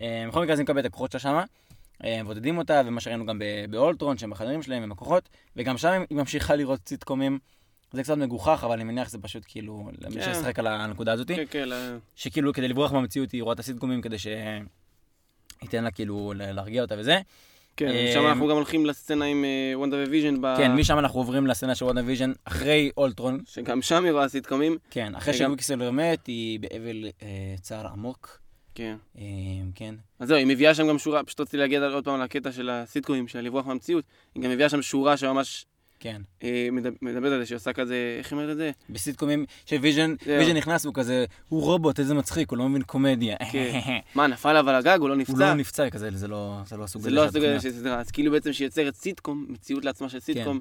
אה, 0.00 0.24
בכל 0.28 0.40
מקרה, 0.42 0.52
אז 0.52 0.58
היא 0.58 0.64
מקבלת 0.64 0.80
את 0.86 0.90
הכוחות 0.90 1.10
שלה 1.12 1.20
שמה, 1.20 1.44
אה, 2.04 2.22
מבודדים 2.22 2.58
אותה, 2.58 2.82
ומה 2.86 3.00
שראינו 3.00 3.26
גם 3.26 3.40
באולטרון, 3.70 4.18
שהם 4.18 4.30
בחדרים 4.30 4.62
שלהם, 4.62 4.82
עם 4.82 4.92
הכוחות, 4.92 5.28
וגם 5.56 5.78
שם 5.78 6.02
היא 6.10 6.18
ממשיכה 6.18 6.56
לראות 6.56 6.80
סיטקומים. 6.88 7.38
זה 7.92 8.02
קצת 8.02 8.16
מגוחך, 8.16 8.64
אבל 8.64 8.72
אני 8.72 8.84
מניח 8.84 9.08
שזה 9.08 9.18
פשוט 9.18 9.42
כאילו, 9.46 9.90
למי 9.98 10.14
כן. 10.14 10.34
שישחק 10.34 10.58
על 10.58 10.66
הנקודה 10.66 11.12
הזאת, 11.12 11.28
כן, 11.28 11.44
כן, 11.50 11.68
שכאילו 12.14 12.52
כדי 12.52 12.68
לברוח 12.68 12.92
מהמציאות 12.92 13.32
היא 13.32 13.42
רואה 13.42 13.54
את 13.54 13.58
הסיטקומים 13.58 14.02
כדי 14.02 14.16
שייתן 14.18 15.84
לה 15.84 15.90
כאילו 15.90 16.32
להרגיע 16.36 16.82
אותה 16.82 16.94
וזה. 16.98 17.20
כן, 17.76 17.88
אה, 17.88 18.10
שם 18.14 18.26
אנחנו 18.26 18.48
גם 18.48 18.56
הולכים 18.56 18.86
לסצנה 18.86 19.24
עם 19.24 19.44
אה, 19.44 19.78
וונדה 19.78 19.96
וויז'ן, 19.96 20.40
ב- 20.40 20.56
כן, 20.56 20.74
משם 20.74 20.98
אנחנו 20.98 21.20
עוברים 21.20 21.46
לסצנה 21.46 21.74
של 21.74 21.84
וונדה 21.84 22.00
ויז'ן 22.04 22.32
אחרי 22.44 22.90
אולטרון, 22.96 23.40
שגם 23.46 23.82
שם 23.82 24.04
היא 24.04 24.12
רואה 24.12 24.28
סיטקומים. 24.28 24.78
כן, 24.90 25.14
אחרי 25.14 25.34
שקוויקסילבר 25.34 25.90
מת, 25.90 26.26
היא 26.26 26.60
באבל 26.60 27.04
אה, 27.22 27.54
צער 27.60 27.86
עמוק, 27.86 28.38
כן. 28.74 28.96
אה, 29.18 29.22
כן. 29.74 29.94
אז 30.18 30.28
זהו, 30.28 30.36
היא 30.36 30.46
מביאה 30.46 30.74
שם 30.74 30.88
גם 30.88 30.98
שורה, 30.98 31.24
פשוט 31.24 31.40
רציתי 31.40 31.56
להגיד 31.56 31.82
עוד 31.82 32.04
פעם 32.04 32.14
על 32.14 32.22
הקטע 32.22 32.52
של 32.52 32.70
הסיטקומים, 32.70 33.28
של 33.28 33.40
לברוח 33.40 33.66
מהמציאות, 33.66 34.04
היא 34.34 34.42
גם 34.42 34.50
מביאה 34.50 34.68
שם 34.68 34.82
שורה 34.82 35.16
שממש 35.16 35.66
כן. 36.00 36.22
אה, 36.42 36.68
מדבר- 36.72 36.96
מדברת 37.02 37.32
על 37.32 37.38
זה, 37.40 37.46
שהיא 37.46 37.56
עושה 37.56 37.72
כזה, 37.72 37.94
איך 38.18 38.32
היא 38.32 38.38
אומרת 38.38 38.52
את 38.52 38.56
זה? 38.56 38.70
בסיטקומים, 38.90 39.44
שוויז'ן 39.66 40.14
נכנס, 40.56 40.84
הוא 40.84 40.94
כזה, 40.94 41.24
הוא 41.48 41.62
רובוט, 41.62 42.00
איזה 42.00 42.14
מצחיק, 42.14 42.50
הוא 42.50 42.58
לא 42.58 42.68
מבין 42.68 42.82
קומדיה. 42.82 43.36
כן. 43.52 43.80
מה, 44.14 44.26
נפל 44.26 44.48
עליו 44.48 44.68
על 44.68 44.74
הגג, 44.74 44.98
הוא 45.00 45.08
לא 45.08 45.14
הוא 45.14 45.20
נפצע? 45.20 45.38
לא 45.38 45.54
נפצע 45.54 45.90
כזה, 45.90 46.10
זה 46.14 46.28
לא 46.28 46.60
זה 46.66 46.76
לא 46.76 46.84
הסוג 46.84 47.02
זה 47.02 47.08
הזה 47.08 47.16
לא 47.16 47.22
של 47.22 47.28
הסוג 47.28 47.36
הזה 47.44 47.52
התוכניות. 47.54 47.74
של 47.74 47.80
סדרה, 47.80 48.00
אז 48.00 48.10
כאילו 48.10 48.32
בעצם 48.32 48.52
שהיא 48.52 48.66
יוצרת 48.66 48.94
סיטקום, 48.94 49.46
מציאות 49.48 49.84
לעצמה 49.84 50.08
של 50.08 50.20
סיטקום. 50.20 50.60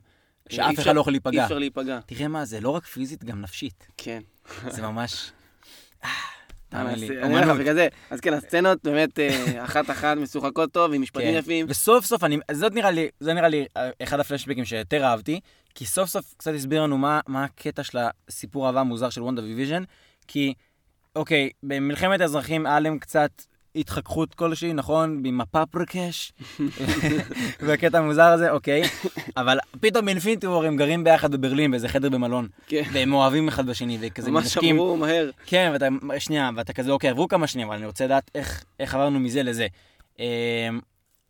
אה, 0.51 0.55
שאף 0.55 0.77
אי 0.77 0.83
אחד 0.83 0.95
לא 0.95 1.01
יכול 1.01 1.11
אי 1.13 1.15
להיפגע. 1.15 1.43
אפשר 1.43 1.59
להיפגע, 1.59 1.99
תראה 2.05 2.27
מה, 2.27 2.45
זה 2.45 2.59
לא 2.61 2.69
רק 2.69 2.85
פיזית, 2.85 3.23
גם 3.23 3.41
נפשית. 3.41 3.87
כן. 3.97 4.21
זה 4.69 4.81
ממש... 4.81 5.31
תאמין 6.75 6.99
לי, 6.99 7.07
אומר 7.23 7.35
לך, 7.35 7.43
אומנות. 7.43 7.57
בגלל 7.57 7.73
זה, 7.73 7.87
אז 8.09 8.19
כן, 8.19 8.33
הסצנות 8.33 8.83
באמת 8.83 9.19
אה, 9.19 9.45
אחת-אחת 9.65 10.17
משוחקות 10.17 10.71
טוב, 10.71 10.93
עם 10.93 11.01
משפטים 11.01 11.31
כן. 11.31 11.37
יפים. 11.37 11.65
וסוף 11.69 12.05
סוף, 12.05 12.21
זאת 12.51 12.73
נראה 12.73 12.91
לי, 12.91 13.09
זה 13.19 13.33
נראה 13.33 13.47
לי 13.47 13.65
אה, 13.77 13.89
אחד 14.03 14.19
הפלשבקים 14.19 14.65
שיותר 14.65 15.05
אהבתי, 15.05 15.39
כי 15.75 15.85
סוף 15.85 16.09
סוף 16.09 16.33
קצת 16.37 16.51
הסביר 16.55 16.83
לנו 16.83 16.97
מה, 16.97 17.19
מה 17.27 17.43
הקטע 17.43 17.83
של 17.83 17.97
הסיפור 18.29 18.67
אהבה 18.67 18.79
המוזר 18.79 19.09
של 19.09 19.21
וונדה 19.21 19.41
וויז'ן, 19.41 19.83
כי, 20.27 20.53
אוקיי, 21.15 21.49
במלחמת 21.63 22.21
האזרחים 22.21 22.65
היה 22.65 22.79
להם 22.79 22.99
קצת 22.99 23.31
התחככות 23.75 24.35
כלשהי, 24.35 24.73
נכון? 24.73 25.21
עם 25.25 25.41
הפפריקש, 25.41 26.33
והקטע 27.65 27.97
המוזר 27.97 28.23
הזה, 28.23 28.51
אוקיי, 28.51 28.81
אבל 29.37 29.57
פתאום 29.79 30.05
ב 30.05 30.10
Infinity 30.10 30.47
War 30.47 30.65
הם 30.65 30.75
גרים 30.75 31.03
ביחד 31.03 31.31
בברלין, 31.31 31.71
באיזה 31.71 31.87
חדר 31.89 32.09
במלון, 32.09 32.47
כן. 32.67 32.83
והם 32.93 33.13
אוהבים 33.13 33.47
אחד 33.47 33.65
בשני, 33.65 33.97
וכזה 34.01 34.31
ממש 34.31 34.41
מתנשקים. 34.41 34.75
אמרו 34.75 34.97
מהר. 34.97 35.29
כן, 35.45 35.69
ואתה, 35.73 35.87
שנייה, 36.19 36.49
ואתה 36.55 36.73
כזה, 36.73 36.91
אוקיי, 36.91 37.09
עברו 37.09 37.27
כמה 37.27 37.47
שנים, 37.47 37.67
אבל 37.67 37.75
אני 37.75 37.85
רוצה 37.85 38.05
לדעת 38.05 38.31
איך, 38.35 38.63
איך 38.79 38.95
עברנו 38.95 39.19
מזה 39.19 39.43
לזה. 39.43 39.67
אמ, 40.19 40.25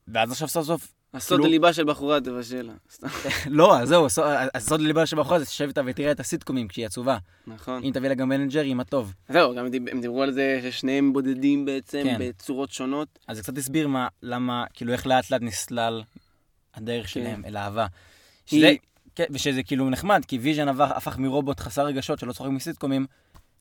ואז 0.08 0.32
עכשיו 0.32 0.48
סוף 0.48 0.66
סוף, 0.66 0.94
הסוד 1.16 1.30
כאילו- 1.38 1.46
הליבה 1.46 1.74
של 1.74 1.84
בחורה 1.84 2.20
תבשל 2.22 2.70
לה. 3.02 3.10
לא, 3.50 3.80
אז 3.80 3.88
זהו, 3.90 4.06
הסוד- 4.54 4.82
לליבה 4.82 5.06
של 5.06 5.18
בחורה 5.18 5.40
זה 5.40 5.46
תשב 5.46 5.68
איתה 5.68 5.82
ותראה 5.86 6.12
את 6.12 6.20
הסיטקומים 6.20 6.68
כשהיא 6.68 6.86
עצובה. 6.86 7.18
נכון. 7.48 7.84
אם 7.84 7.92
תביא 7.94 8.10
לה 8.10 8.16
Ben 8.16 8.32
and 8.32 8.52
Jerry, 8.52 8.74
מה 8.74 8.84
טוב. 8.84 9.14
זהו, 9.30 9.56
גם 9.56 9.66
הם 9.92 10.02
דיברו 10.02 10.24
על 10.24 10.32
זה 10.32 10.60
ששניהם 10.64 11.14
בודדים 11.14 11.66
בעצם, 11.66 12.02
כן. 12.04 12.18
בצורות 12.20 12.72
שונות. 12.72 13.20
אז 13.28 13.38
זה 13.38 13.44
קצת 13.44 13.58
הסביר 13.58 13.88
מה, 13.88 14.08
למה, 14.24 14.66
כאילו, 14.74 14.94
איך 14.94 15.08
לאט 15.08 15.32
לאט 15.32 15.42
נסלל 15.42 16.02
הדרך 16.76 17.10
שלהם 17.10 17.46
אל 17.46 17.58
האהבה. 17.58 17.86
שזה, 18.46 18.68
היא- 18.68 18.78
כן, 19.16 19.26
ושזה 19.30 19.64
כאילו 19.64 19.90
נחמד, 19.90 20.22
כי 20.28 20.38
ויז'ן 20.38 20.68
הפך 20.82 21.18
מרובוט 21.18 21.60
חסר 21.60 21.86
רגשות 21.86 22.20
שלא 22.20 22.34
צוחק 22.34 22.50
מסיטקומים, 22.50 23.06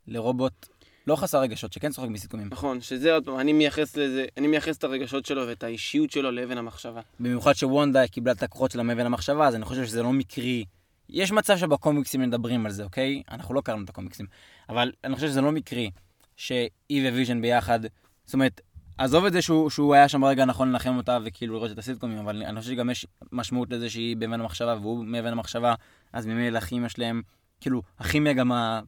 לרובוט 0.09 0.67
לא 1.07 1.17
חסר 1.17 1.41
רגשות, 1.41 1.73
שכן 1.73 1.91
צוחק 1.91 2.09
מסיטקומים. 2.09 2.49
נכון, 2.51 2.81
שזה 2.81 3.15
עוד 3.15 3.25
פעם, 3.25 3.41
אני 3.41 3.53
מייחס 3.53 3.97
לזה, 3.97 4.25
אני 4.37 4.47
מייחס 4.47 4.77
את 4.79 4.85
הרגשות 4.85 5.27
שלו 5.27 5.47
ואת 5.49 5.63
האישיות 5.63 6.11
שלו 6.11 6.31
לאבן 6.31 6.59
המחשבה. 6.59 7.01
במיוחד 7.21 7.53
שוונדה 7.53 8.07
קיבלה 8.07 8.33
את 8.33 8.43
הכוחות 8.43 8.71
שלה 8.71 8.83
מאבן 8.83 9.07
המחשבה, 9.07 9.49
אז 9.49 9.55
אני 9.55 9.65
חושב 9.65 9.85
שזה 9.85 10.03
לא 10.03 10.13
מקרי. 10.13 10.65
יש 11.09 11.33
מצב 11.33 11.57
שבקומיקסים 11.57 12.21
מדברים 12.21 12.67
על 12.67 12.73
זה, 12.73 12.85
אוקיי? 12.85 13.23
אנחנו 13.31 13.55
לא 13.55 13.61
קראנו 13.61 13.85
את 13.85 13.89
הקומיקסים. 13.89 14.27
אבל 14.69 14.93
אני 15.05 15.15
חושב 15.15 15.27
שזה 15.27 15.41
לא 15.41 15.53
מקרי 15.53 15.91
שהיא 16.37 17.11
וויז'ן 17.11 17.41
ביחד, 17.41 17.81
זאת 18.25 18.35
אומרת, 18.35 18.61
עזוב 18.99 19.25
את 19.25 19.33
זה 19.33 19.43
שהוא, 19.43 19.71
שהוא 19.71 19.95
היה 19.95 20.09
שם 20.09 20.21
ברגע 20.21 20.43
הנכון 20.43 20.69
לנחם 20.69 20.97
אותה 20.97 21.19
וכאילו 21.25 21.55
לראות 21.55 21.71
את 21.71 21.79
הסיטקומים, 21.79 22.19
אבל 22.19 22.43
אני 22.43 22.61
חושב 22.61 22.73
שגם 22.73 22.91
יש 22.91 23.07
משמעות 23.33 23.71
לזה 23.71 23.91
שהיא 23.91 24.17
באבן 24.17 24.41
המחשבה 24.41 24.77
והוא 24.81 25.05
מאבן 25.05 25.33
המחשבה, 25.33 25.75
אז 26.13 26.27
ממילא 26.27 26.59
הכימיה 26.59 26.89
שלהם, 26.89 27.23
כאילו, 27.61 27.83
הכימיה 27.99 28.33
גם 28.33 28.53
ה... 28.53 28.81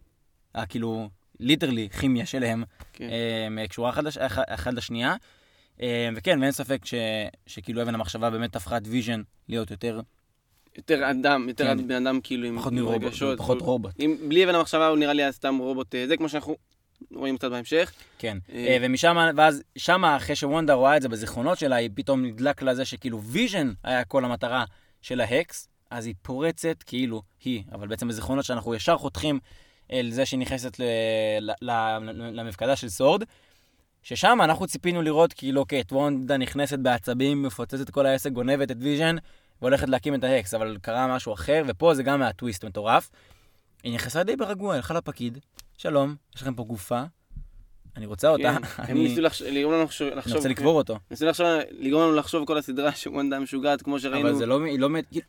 ה 0.55 0.66
כאילו, 0.66 1.09
literally 1.40 1.88
כימיה 2.01 2.27
שלהם, 2.27 2.64
כן. 2.92 3.09
אה, 3.59 3.66
קשורה 3.68 3.92
אחד 4.49 4.75
לשנייה. 4.75 5.14
אה, 5.83 6.09
וכן, 6.16 6.38
ואין 6.40 6.53
ספק 6.53 6.85
ש... 6.85 6.94
שכאילו 7.46 7.83
אבן 7.83 7.94
המחשבה 7.94 8.31
באמת 8.31 8.57
הפכה 8.57 8.77
את 8.77 8.83
ויז'ן 8.87 9.22
להיות 9.49 9.70
יותר, 9.70 10.01
יותר 10.77 11.11
אדם, 11.11 11.49
יותר 11.49 11.64
כן. 11.64 11.88
בן 11.88 12.07
אדם 12.07 12.20
כאילו 12.22 12.46
עם 12.49 12.59
פחות 12.59 12.72
עם 12.72 12.79
מרובוט, 12.79 13.03
רגשות. 13.05 13.38
פחות 13.38 13.59
הוא- 13.61 13.66
רובוט. 13.66 14.01
אם- 14.01 14.16
בלי 14.29 14.44
אבן 14.44 14.55
המחשבה 14.55 14.88
הוא 14.88 14.99
נראה 14.99 15.12
לי 15.12 15.33
סתם 15.33 15.59
רובוט, 15.59 15.94
אה, 15.94 16.07
זה 16.07 16.16
כמו 16.16 16.29
שאנחנו 16.29 16.57
רואים 17.14 17.37
קצת 17.38 17.51
בהמשך. 17.51 17.92
כן. 18.18 18.38
ומשם, 18.83 19.16
ואז 19.37 19.62
שמה, 19.79 20.16
אחרי 20.16 20.37
שוונדה 20.37 20.75
רואה 20.75 20.96
את 20.96 21.03
זה 21.03 21.09
בזיכרונות 21.09 21.59
שלה, 21.59 21.77
היא 21.77 21.90
פתאום 21.94 22.25
נדלק 22.25 22.62
לזה 22.62 22.85
שכאילו 22.85 23.22
ויז'ן 23.22 23.72
היה 23.85 24.05
כל 24.05 24.25
המטרה 24.25 24.64
של 25.03 25.20
ההקס, 25.20 25.68
אז 25.90 26.07
היא 26.07 26.14
פורצת, 26.22 26.83
כאילו 26.87 27.22
היא, 27.44 27.62
אבל 27.72 27.88
בעצם 27.88 28.09
בזיכרונות 28.09 28.44
שאנחנו 28.44 28.75
ישר 28.75 28.96
חותכים 28.96 29.38
אל 29.92 30.11
זה 30.11 30.27
שהיא 30.27 30.40
נכנסת 30.40 30.79
ל... 30.81 30.83
ל... 31.40 31.51
ל... 31.62 31.70
למפקדה 32.40 32.77
של 32.77 32.88
סורד, 32.88 33.22
ששם 34.03 34.38
אנחנו 34.44 34.66
ציפינו 34.66 35.03
לראות 35.03 35.33
כאילו, 35.33 35.61
אוקיי, 35.61 35.81
את 35.81 35.92
וונדה 35.92 36.37
נכנסת 36.37 36.79
בעצבים, 36.79 37.42
מפוצצת 37.42 37.81
את 37.81 37.90
כל 37.90 38.07
העסק, 38.07 38.31
גונבת 38.31 38.70
את 38.70 38.77
ויז'ן, 38.81 39.16
והולכת 39.62 39.88
להקים 39.88 40.14
את 40.14 40.25
ההקס, 40.25 40.55
אבל 40.55 40.77
קרה 40.83 41.14
משהו 41.16 41.33
אחר, 41.33 41.62
ופה 41.66 41.94
זה 41.94 42.03
גם 42.03 42.22
היה 42.22 42.33
טוויסט 42.33 42.64
מטורף. 42.64 43.11
היא 43.83 43.94
נכנסה 43.94 44.22
די 44.25 44.37
ברגוע, 44.37 44.75
הלכה 44.75 44.94
לפקיד, 44.94 45.38
שלום, 45.79 46.14
יש 46.37 46.42
לכם 46.42 46.55
פה 46.55 46.64
גופה, 46.64 47.03
אני 47.96 48.07
רוצה 48.07 48.29
אותה, 48.29 48.42
כן, 48.42 48.83
הם 48.83 48.96
אני 48.96 49.09
ניסו 49.09 49.20
לחש- 49.20 49.42
לגרום 49.42 49.72
לנו 49.75 49.85
לחשוב, 49.85 50.09
אני 50.09 50.16
לחשוב- 50.16 50.37
רוצה 50.37 50.49
לקבור 50.49 50.77
אותו. 50.77 50.99
ניסו 51.11 51.27
לחשוב, 51.27 51.46
לגרום 51.70 52.03
לנו 52.03 52.12
לחשוב 52.14 52.46
כל 52.46 52.59
הסדרה 52.59 52.92
שוונדה 52.92 53.38
משוגעת, 53.38 53.83
כמו 53.83 54.01
שראינו. 54.01 54.29
אבל 54.29 54.37
זה 54.38 54.46
לא, 54.46 54.64
היא 54.64 54.79
לא, 54.79 54.88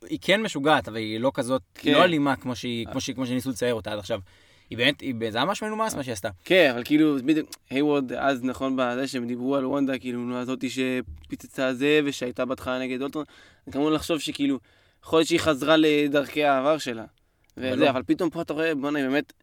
היא 0.09 0.19
כן 0.21 0.41
משוגעת, 0.41 0.87
אבל 0.87 0.97
היא 0.97 1.19
לא 1.19 1.31
כזאת, 1.33 1.61
היא 1.75 1.93
כן. 1.93 1.99
לא 1.99 2.03
אלימה 2.03 2.35
כמו 2.35 2.55
שהיא, 2.55 2.87
כמו 3.15 3.25
שניסו 3.25 3.49
לצייר 3.49 3.73
אותה 3.73 3.91
עד 3.91 3.99
עכשיו. 3.99 4.19
היא 4.69 4.77
באמת, 4.77 5.01
היא, 5.01 5.13
זה 5.29 5.39
ממש 5.45 5.61
מנומס 5.63 5.95
מה 5.95 6.03
שהיא 6.03 6.13
עשתה. 6.13 6.29
כן, 6.43 6.69
אבל 6.73 6.83
כאילו, 6.83 7.15
בדיוק, 7.25 7.49
הייוורד, 7.69 8.13
אז 8.13 8.43
נכון 8.43 8.75
בזה 8.77 9.07
שהם 9.07 9.27
דיברו 9.27 9.55
על 9.55 9.65
וונדה, 9.65 9.97
כאילו, 9.97 10.19
נו, 10.19 10.37
הזאתי 10.37 10.67
שפיצצה 10.69 11.73
זה, 11.73 11.99
ושהייתה 12.05 12.45
בהתחלה 12.45 12.79
נגד 12.79 13.01
אולטרון, 13.01 13.25
גרמו 13.69 13.89
לחשוב 13.89 14.19
שכאילו, 14.19 14.59
יכול 15.03 15.19
להיות 15.19 15.27
שהיא 15.27 15.39
חזרה 15.39 15.75
לדרכי 15.77 16.43
העבר 16.43 16.77
שלה. 16.77 17.05
וזה, 17.57 17.75
לא. 17.75 17.89
אבל 17.89 18.03
פתאום 18.03 18.29
פה 18.29 18.41
אתה 18.41 18.53
רואה, 18.53 18.75
בוא'נה, 18.75 18.99
היא 18.99 19.07
באמת, 19.07 19.33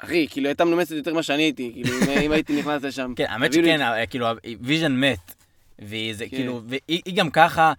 אחי, 0.00 0.26
כאילו, 0.30 0.48
הייתה 0.48 0.64
מנומסת 0.64 0.90
יותר 0.90 1.12
ממה 1.12 1.22
שאני 1.22 1.42
הייתי, 1.42 1.70
כאילו, 1.74 1.90
אם- 2.24 2.32
הייתי 2.32 2.58
נכנס 2.60 2.82
לשם. 2.82 3.12
כן, 3.16 3.24
האמת 3.28 3.52
שכן, 3.52 3.80
אה, 3.82 4.06
כאילו, 4.06 4.26
ויז'ן 4.60 4.92
מת. 5.00 5.34
והיא 5.78 6.14
זה, 6.14 6.24
כן. 6.28 6.36
כאילו, 6.36 6.60
והיא 6.66 6.80
היא 7.06 7.16
גם 7.16 7.30
ככה, 7.30 7.72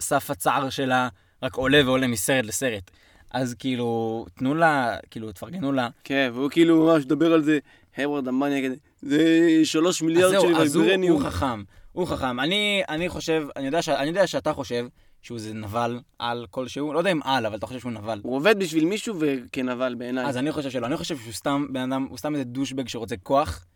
סף 0.00 0.30
הצער 0.30 0.70
שלה, 0.70 1.08
רק 1.42 1.54
עולה 1.54 1.80
ועולה 1.84 2.06
מסרט 2.06 2.44
לסרט. 2.44 2.90
אז 3.34 3.54
כאילו, 3.54 4.26
תנו 4.34 4.54
לה, 4.54 4.96
כאילו, 5.10 5.32
תפרגנו 5.32 5.72
לה. 5.72 5.88
כן, 6.04 6.30
והוא 6.34 6.50
כאילו 6.50 6.86
ממש 6.86 7.04
מדבר 7.04 7.32
על 7.32 7.42
זה, 7.42 7.58
הייוורד 7.96 8.28
המאניאק 8.28 8.64
כזה, 8.64 8.74
זה 9.02 9.60
שלוש 9.64 10.02
אז 10.02 10.06
מיליארד 10.06 10.30
זהו, 10.30 10.42
של 10.42 10.56
אז 10.56 10.76
הוא, 10.76 10.84
ויברניום. 10.84 11.22
הוא 11.22 11.30
חכם. 11.30 11.62
הוא 11.92 12.06
חכם. 12.06 12.40
אני, 12.40 12.82
אני 12.88 13.08
חושב, 13.08 13.46
אני 13.56 13.66
יודע, 13.66 13.82
ש, 13.82 13.88
אני 13.88 14.08
יודע 14.08 14.26
שאתה 14.26 14.52
חושב 14.52 14.86
שהוא 15.22 15.38
זה 15.38 15.54
נבל 15.54 16.00
על 16.18 16.46
כלשהו, 16.50 16.92
לא 16.92 16.98
יודע 16.98 17.12
אם 17.12 17.20
על, 17.24 17.46
אבל 17.46 17.56
אתה 17.56 17.66
חושב 17.66 17.80
שהוא 17.80 17.92
נבל. 17.92 18.20
הוא 18.22 18.36
עובד 18.36 18.58
בשביל 18.58 18.84
מישהו 18.84 19.16
וכנבל 19.18 19.94
בעיניי. 19.94 20.26
אז 20.26 20.36
אני 20.36 20.52
חושב 20.52 20.70
שלא, 20.70 20.86
אני 20.86 20.96
חושב 20.96 21.16
שהוא 21.16 21.32
סתם 21.32 21.66
בן 21.70 21.92
אדם, 21.92 22.06
הוא 22.10 22.18
סתם 22.18 22.34
איזה 22.34 22.44
douchebag 22.44 22.88
שרוצה 22.88 23.16
כוח, 23.16 23.66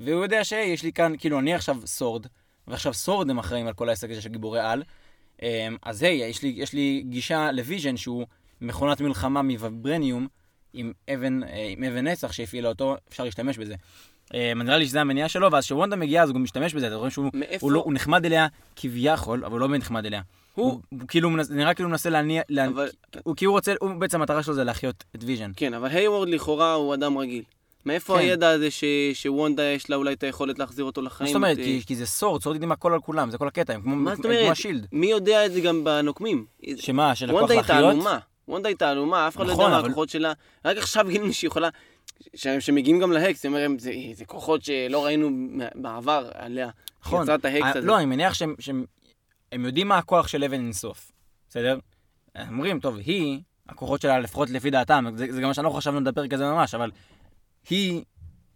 והוא 0.00 0.22
יודע 0.22 0.44
שיש 0.44 0.82
לי 0.82 0.92
כאן, 0.92 1.12
כאילו, 1.18 1.38
אני 1.38 1.54
עכשיו 1.54 1.76
סורד, 1.84 2.26
ועכשיו 2.68 2.94
סורד 2.94 3.30
הם 3.30 3.38
אחראים 3.38 3.66
על 3.66 3.72
כל 3.72 3.88
העסק 3.88 4.10
הזה 4.10 4.22
של 4.22 4.28
גיבורי 4.28 4.60
על, 4.60 4.82
אמ, 5.42 5.76
אז 5.82 6.02
היי, 6.02 6.28
יש 6.28 6.42
לי, 6.42 6.54
יש 6.56 6.72
לי 6.72 7.04
גישה 7.08 7.52
לוויז'ן 7.52 7.96
שהוא 7.96 8.26
מכונת 8.60 9.00
מלחמה 9.00 9.42
מוויברניום, 9.42 10.26
עם 10.72 10.92
אבן, 11.14 11.42
אה, 11.42 11.48
עם 11.70 11.84
אבן 11.84 12.06
נצח 12.06 12.32
שהפעילה 12.32 12.68
אותו, 12.68 12.96
אפשר 13.08 13.24
להשתמש 13.24 13.58
בזה. 13.58 13.74
נראה 14.56 14.76
לי 14.78 14.86
שזה 14.86 15.00
המניע 15.00 15.28
שלו, 15.28 15.52
ואז 15.52 15.64
כשוונדה 15.64 15.96
מגיעה 15.96 16.24
אז 16.24 16.30
הוא 16.30 16.40
משתמש 16.40 16.74
בזה, 16.74 16.86
אתה 16.86 16.94
רואה 16.94 17.10
שהוא 17.10 17.30
מאיפה? 17.34 17.66
הוא 17.66 17.72
לא, 17.72 17.80
הוא 17.80 17.92
נחמד 17.92 18.24
אליה 18.26 18.46
כביכול, 18.76 19.44
אבל 19.44 19.52
הוא 19.52 19.60
לא 19.60 19.66
באמת 19.66 19.80
נחמד 19.80 20.06
אליה. 20.06 20.20
הוא- 20.54 20.66
הוא, 20.66 20.80
הוא 20.88 21.00
כאילו, 21.08 21.30
מנס- 21.30 21.50
נראה 21.50 21.74
כאילו 21.74 21.86
הוא 21.88 21.90
מנסה 21.90 22.10
להניע, 22.10 22.42
לה- 22.48 22.66
אבל- 22.66 22.88
הוא, 23.22 23.36
כי 23.36 23.44
הוא 23.44 23.52
רוצה, 23.52 23.72
הוא 23.80 23.90
בעצם 23.94 24.20
המטרה 24.20 24.42
שלו 24.42 24.54
זה 24.54 24.64
להחיות 24.64 25.04
את 25.16 25.24
ויז'ן. 25.26 25.50
כן, 25.56 25.74
אבל 25.74 25.88
הייוורד 25.88 26.28
לכאורה 26.28 26.74
הוא 26.74 26.94
אדם 26.94 27.18
רגיל. 27.18 27.42
מאיפה 27.86 28.14
כן. 28.14 28.18
הידע 28.20 28.50
הזה 28.50 28.70
ש- 28.70 28.84
שוונדה 29.12 29.62
יש 29.62 29.90
לה 29.90 29.96
אולי 29.96 30.12
את 30.12 30.22
היכולת 30.22 30.58
להחזיר 30.58 30.84
אותו 30.84 31.00
מה 31.02 31.06
לחיים? 31.06 31.26
זאת 31.28 31.36
אומרת? 31.36 31.58
את, 31.58 31.64
כי, 31.64 31.82
כי 31.86 31.96
זה 31.96 32.06
סורד, 32.06 32.42
סורד 32.42 32.56
יודעים 32.56 32.72
הכל 32.72 32.92
על 32.94 33.00
כולם, 33.00 33.30
זה 33.30 33.38
כל 33.38 33.48
הקטע, 33.48 33.72
הם 33.74 33.82
כמו, 33.82 33.96
מה 33.96 34.14
זאת 34.14 34.24
כמו 34.24 34.34
אומרת? 34.34 34.50
השילד. 34.52 34.86
מי 34.92 35.06
יודע 35.06 35.46
את 35.46 35.52
זה 35.52 35.60
גם 35.60 35.84
בנוקמים? 35.84 36.44
שמה, 36.76 37.14
של 37.14 37.26
הכוח 37.30 37.38
וונדה 37.40 37.54
היא 37.54 37.60
להחיות? 37.60 37.78
תעלומה. 37.90 38.18
וונדה 38.50 38.68
היא 38.68 38.76
תעלומה, 38.76 39.28
אף 39.28 39.36
אחד 39.36 39.46
לא 39.46 39.52
נכון, 39.52 39.64
יודע 39.64 39.74
מה 39.74 39.80
אבל- 39.80 39.88
הכוחות 39.88 40.08
שלה. 40.08 40.32
רק 40.64 40.76
עכשיו 40.76 41.04
גילינו 41.08 41.32
שהיא 41.32 41.48
יכולה... 41.50 41.68
שמגיעים 42.34 43.00
גם 43.00 43.12
להקס, 43.12 43.44
היא 43.44 43.48
אומרת, 43.50 43.80
זה, 43.80 43.92
זה 44.14 44.24
כוחות 44.24 44.62
שלא 44.64 45.04
ראינו 45.04 45.30
מה- 45.30 45.64
בעבר 45.74 46.30
עליה. 46.34 46.70
נכון. 47.02 47.22
יצרה 47.22 47.34
את 47.34 47.44
ההקס 47.44 47.62
אה, 47.62 47.70
הזה. 47.70 47.80
לא, 47.80 47.96
אני 47.98 48.06
מניח 48.06 48.34
שהם, 48.34 48.54
שהם 48.58 48.84
הם 49.52 49.64
יודעים 49.64 49.88
מה 49.88 49.98
הכוח 49.98 50.28
של 50.28 50.44
אבן 50.44 50.60
אינסוף, 50.60 51.12
בסדר? 51.48 51.78
הם 52.34 52.54
אומרים, 52.54 52.80
טוב, 52.80 52.96
היא, 52.98 53.40
הכוחות 53.68 54.00
שלה, 54.00 54.18
לפחות 54.18 54.50
לפי 54.50 54.70
דעתם, 54.70 55.04
זה, 55.16 55.26
זה 55.30 55.40
גם 55.40 55.48
מה 55.48 55.54
שאנחנו 55.54 55.76
חשבנו 55.76 56.00
לדבר 56.00 56.28
כזה 56.28 56.44
ממש, 56.44 56.74
אבל 56.74 56.90
היא, 57.70 58.02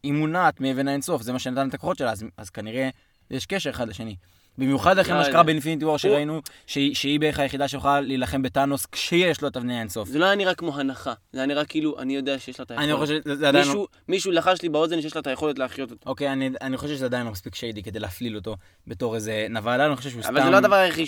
היא 0.02 0.12
מונעת 0.12 0.61
מאבן 0.61 0.88
האינסוף, 0.88 1.22
זה 1.22 1.33
מה 1.33 1.38
שנתן 1.38 1.68
את 1.68 1.74
הכוחות 1.74 1.98
שלה, 1.98 2.12
אז, 2.12 2.24
אז 2.37 2.50
כנראה 2.50 2.88
יש 3.30 3.46
קשר 3.46 3.70
אחד 3.70 3.88
לשני. 3.88 4.16
במיוחד 4.59 4.99
אחרי 4.99 5.12
לא 5.12 5.19
מה 5.19 5.25
שקרה. 5.25 5.43
באינפיניטי 5.43 5.85
וור 5.85 5.99
שראינו, 5.99 6.40
שהיא, 6.67 7.21
בערך 7.21 7.38
היחידה 7.38 7.69
שיכולה 7.69 8.01
להילחם 8.01 8.43
בטאנוס 8.43 8.87
כשיש 8.93 9.43
לו 9.43 9.49
את 9.49 9.57
אבני 9.57 9.77
האינסוף. 9.77 10.09
זה 10.09 10.19
לא 10.19 10.25
היה 10.25 10.35
נראה 10.35 10.55
כמו 10.55 10.79
הנחה, 10.79 11.12
זה 11.33 11.38
היה 11.38 11.47
נראה 11.47 11.64
כאילו, 11.64 11.99
אני 11.99 12.17
יודע 12.17 12.38
שיש 12.38 12.59
לה 12.61 12.64
את 12.64 12.71
היכולת. 12.71 12.88
אני 12.88 12.97
חושב 12.97 13.21
שזה 13.25 13.49
עדיין 13.49 13.69
לא... 13.69 13.87
מישהו, 14.09 14.33
לחש 14.33 14.62
לי 14.62 14.69
באוזן 14.69 15.01
שיש 15.03 15.14
לה 15.17 15.21
את 15.21 15.27
היכולת 15.27 15.59
להחיות 15.59 15.90
אותו. 15.90 16.11
אוקיי, 16.11 16.33
אני, 16.33 16.77
חושב 16.77 16.95
שזה 16.95 17.05
עדיין 17.05 17.27
לא 17.27 17.33
מספיק 17.33 17.55
שיידי 17.55 17.83
כדי 17.83 17.99
להפליל 17.99 18.37
אותו 18.37 18.57
בתור 18.87 19.14
איזה 19.14 19.47
נבל, 19.51 19.81
אני 19.81 19.97
חושב 19.97 20.11
שהוא 20.11 20.23
סתם... 20.23 20.37
אבל 20.37 20.45
זה 20.45 20.51
לא 20.51 20.57
הדבר 20.57 20.77
היחיד 20.77 21.07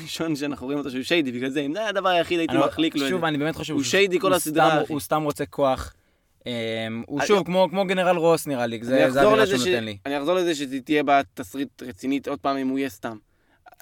הראשון 0.00 0.36
שאנחנו 0.36 0.66
רואים 0.66 0.78
אותו 0.78 0.90
שהוא 0.90 1.02
שיידי, 1.02 1.32
בגלל 1.32 1.50
זה, 1.50 1.60
אם 1.60 1.72
זה 1.72 1.78
היה 1.80 1.88
הדבר 1.88 2.08
היחיד 2.08 2.38
הייתי 2.38 2.54
לא- 2.54 2.66
מחליק 2.66 2.94
לו 2.96 3.04
את 3.04 3.10
שוב, 3.10 3.20
זה. 3.20 3.28
אני 3.28 3.38
באמת 3.38 3.56
חושב 3.56 3.72
הוא 3.74 3.82
שהוא- 3.82 3.90
שיידי 3.90 4.20
כל 4.20 4.26
הוא 4.28 4.36
הסדרה, 4.36 4.70
סתם- 4.70 4.82
אחי. 4.84 4.92
הוא 4.92 5.00
סתם 5.00 5.22
רוצה 5.22 5.46
כוח. 5.46 5.94
אמ, 6.46 7.02
הוא 7.06 7.20
שוב, 7.26 7.46
כמו 7.46 7.66
כמו 7.70 7.84
גנרל 7.84 8.16
רוס 8.16 8.46
נראה 8.46 8.66
לי, 8.66 8.78
זה 8.82 9.10
זה 9.10 9.22
לזה 9.24 9.46
שהוא 9.58 9.68
נותן 9.70 9.84
לי. 9.84 9.98
אני 10.06 10.18
אחזור 10.18 10.34
לזה 10.34 10.54
שתהיה 10.54 11.02
בה 11.02 11.20
תסריט 11.34 11.82
רצינית 11.82 12.28
עוד 12.28 12.38
פעם 12.38 12.56
אם 12.56 12.68
הוא 12.68 12.78
יהיה 12.78 12.88
סתם. 12.88 13.16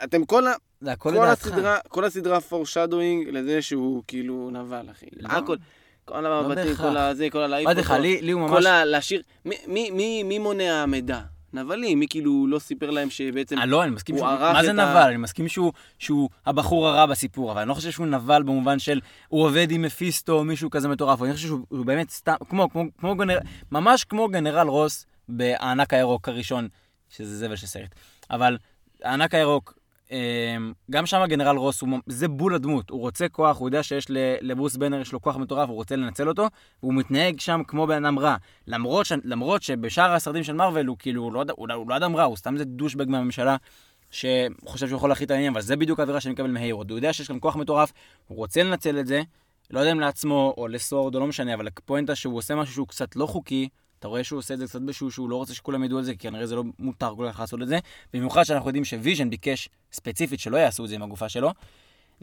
אתם 0.05 0.25
כל 0.25 0.47
ה- 0.47 0.53
זה 0.81 0.97
כל. 0.97 1.27
הסדרה, 1.27 1.79
כל 1.89 2.05
הסדרה 2.05 2.39
foreshadowing 2.51 3.31
לזה 3.33 3.63
שהוא 3.63 4.03
כאילו 4.07 4.51
נבל, 4.53 4.87
אחי. 4.91 5.07
לא. 5.17 5.29
הכל. 5.29 5.57
כל 6.05 6.27
המבטים, 6.27 6.55
בהכרח. 6.65 6.81
כל 6.91 6.97
הזה, 6.97 7.31
כל 7.31 7.39
הלהעיף 7.41 7.67
מה 7.69 7.75
דרך, 7.75 7.91
לי 7.91 8.21
לי 8.23 8.33
הוא 8.33 8.41
ממש... 8.41 8.51
כל 8.51 8.67
ה... 8.67 8.85
להשאיר... 8.85 9.23
מי- 9.45 9.57
מי- 9.67 9.91
מי 9.91 10.23
מי 10.23 10.39
מונע 10.39 10.87
מידע? 10.87 11.21
נבלים, 11.55 11.99
מי 12.01 12.07
כאילו 12.11 12.47
לא 12.47 12.59
סיפר 12.59 12.91
להם 12.91 13.11
שבעצם... 13.11 13.59
אה, 13.59 13.67
לא, 13.67 13.83
אני 13.85 13.91
מסכים 13.91 14.15
הוא 14.15 14.21
שהוא... 14.25 14.31
ערך 14.33 14.55
מה 14.55 14.65
זה 14.65 14.71
את 14.71 14.79
ה- 14.79 14.91
נבל? 14.91 15.09
אני 15.09 15.17
מסכים 15.17 15.49
שהוא- 15.49 15.73
שהוא 15.99 16.29
הבחור 16.47 16.89
הרע 16.89 17.07
בסיפור, 17.07 17.53
אבל 17.53 17.61
אני 17.61 17.69
לא 17.69 17.75
חושב 17.75 17.91
שהוא 17.91 18.07
נבל 18.07 18.43
במובן 18.43 18.79
של 18.79 19.01
הוא 19.29 19.43
עובד 19.45 19.71
עם 19.71 19.83
מפיסטו 19.83 20.33
או 20.33 20.45
מישהו 20.45 20.71
כזה 20.71 20.89
מטורף, 20.89 21.23
אני 21.23 21.33
חושב 21.35 21.47
שהוא 21.49 21.61
הוא 21.69 21.87
באמת 21.87 22.11
סתם, 22.11 22.35
כמו, 22.49 22.71
כמו, 22.71 22.85
כמו 22.99 23.15
גנרל, 23.17 23.39
ממש 23.73 24.05
כמו 24.05 24.29
גנרל 24.29 24.69
רוס 24.69 25.07
בענק 25.29 25.95
הירוק 25.95 26.29
הראשון, 26.29 26.69
שזה 27.09 27.37
זבל 27.37 27.57
של 27.57 27.67
סרט. 27.67 27.95
אבל 28.31 28.57
הענק 29.03 29.35
הירוק, 29.35 29.75
גם 30.91 31.07
שם 31.07 31.21
הגנרל 31.21 31.57
רוס, 31.57 31.81
הוא, 31.81 31.89
זה 32.07 32.29
בול 32.29 32.55
הדמות, 32.55 32.91
הוא 32.91 33.01
רוצה 33.01 33.29
כוח, 33.29 33.59
הוא 33.59 33.69
יודע 33.69 33.83
שיש 33.83 34.07
לברוס 34.41 34.77
בנר, 34.77 35.01
יש 35.01 35.13
לו 35.13 35.23
כוח 35.23 35.37
מטורף, 35.37 35.69
הוא 35.69 35.77
רוצה 35.77 35.97
לנצל 35.97 36.29
אותו, 36.29 36.47
והוא 36.83 36.95
מתנהג 36.95 37.41
שם 37.41 37.61
כמו 37.67 37.87
בן 37.87 38.05
אדם 38.05 38.19
רע. 38.19 38.37
למרות, 38.67 39.07
ש, 39.07 39.13
למרות 39.25 39.63
שבשאר 39.63 40.13
הסרטים 40.13 40.45
של 40.45 40.53
מארוול 40.53 40.87
הוא 40.87 40.97
כאילו, 40.99 41.23
הוא 41.23 41.33
לא, 41.33 41.45
הוא, 41.57 41.69
לא- 41.69 41.75
הוא 41.75 41.89
לא 41.89 41.97
אדם 41.97 42.17
רע, 42.17 42.25
הוא 42.25 42.37
סתם 42.37 42.55
איזה 42.55 42.65
douchebag 42.65 43.09
מהממשלה. 43.09 43.57
שחושב 44.11 44.89
שהוא 44.89 44.97
יכול 44.97 45.09
להחליט 45.09 45.31
על 45.31 45.35
העניין, 45.35 45.53
אבל 45.53 45.61
זה 45.63 45.77
בדיוק 45.77 46.01
האווירה 46.01 46.21
שאני 46.21 46.33
מקבל 46.33 46.51
מהייוורד. 46.51 46.91
הוא 46.91 46.99
יודע 46.99 47.13
שיש 47.13 47.29
כאן 47.29 47.37
כוח 47.41 47.57
מטורף, 47.57 47.93
הוא 48.29 48.39
רוצה 48.39 48.63
לנצל 48.63 48.99
את 48.99 49.07
זה, 49.07 49.23
לא 49.71 49.81
יודע 49.81 49.93
אם 49.93 50.01
לעצמו 50.01 50.55
או 50.57 50.69
לסורד 50.69 51.15
או 51.15 51.21
לא 51.21 51.27
משנה, 51.27 51.55
אבל 51.55 51.67
הפואנטה 51.67 52.15
שהוא 52.15 52.39
עושה 52.39 52.55
משהו 52.55 52.75
שהוא 52.75 52.89
קצת 52.89 53.17
לא 53.17 53.27
חוקי, 53.27 53.69
אתה 54.05 54.09
רואה 54.09 54.25
שהוא 54.25 54.39
עושה 54.39 54.55
את 54.55 54.59
זה 54.59 54.67
קצת 54.67 54.81
בשקט 54.81 55.11
שהוא 55.11 55.31
לא 55.31 55.37
רוצה 55.37 55.55
שכולם 55.55 55.85
ידעו 55.85 55.99
על 55.99 56.05
זה, 56.05 56.13
כי 56.13 56.19
כנראה 56.19 56.47
זה 56.47 56.57
לא 56.57 56.65
מותר 56.79 57.15
כל 57.17 57.29
כך 57.33 57.41
לעשות 57.41 57.63
את 57.63 57.69
זה. 57.69 57.79
במיוחד 58.13 58.43
שאנחנו 58.43 58.69
יודעים 58.69 58.85
שוויז'ן 58.85 59.31
ביקש 59.31 59.69
ספציפית 59.93 60.41
שלא 60.41 60.57
יעשו 60.57 60.85
את 60.85 60.89
זה 60.89 60.95
עם 60.95 61.03
הגופה 61.03 61.29
שלו. 61.29 61.51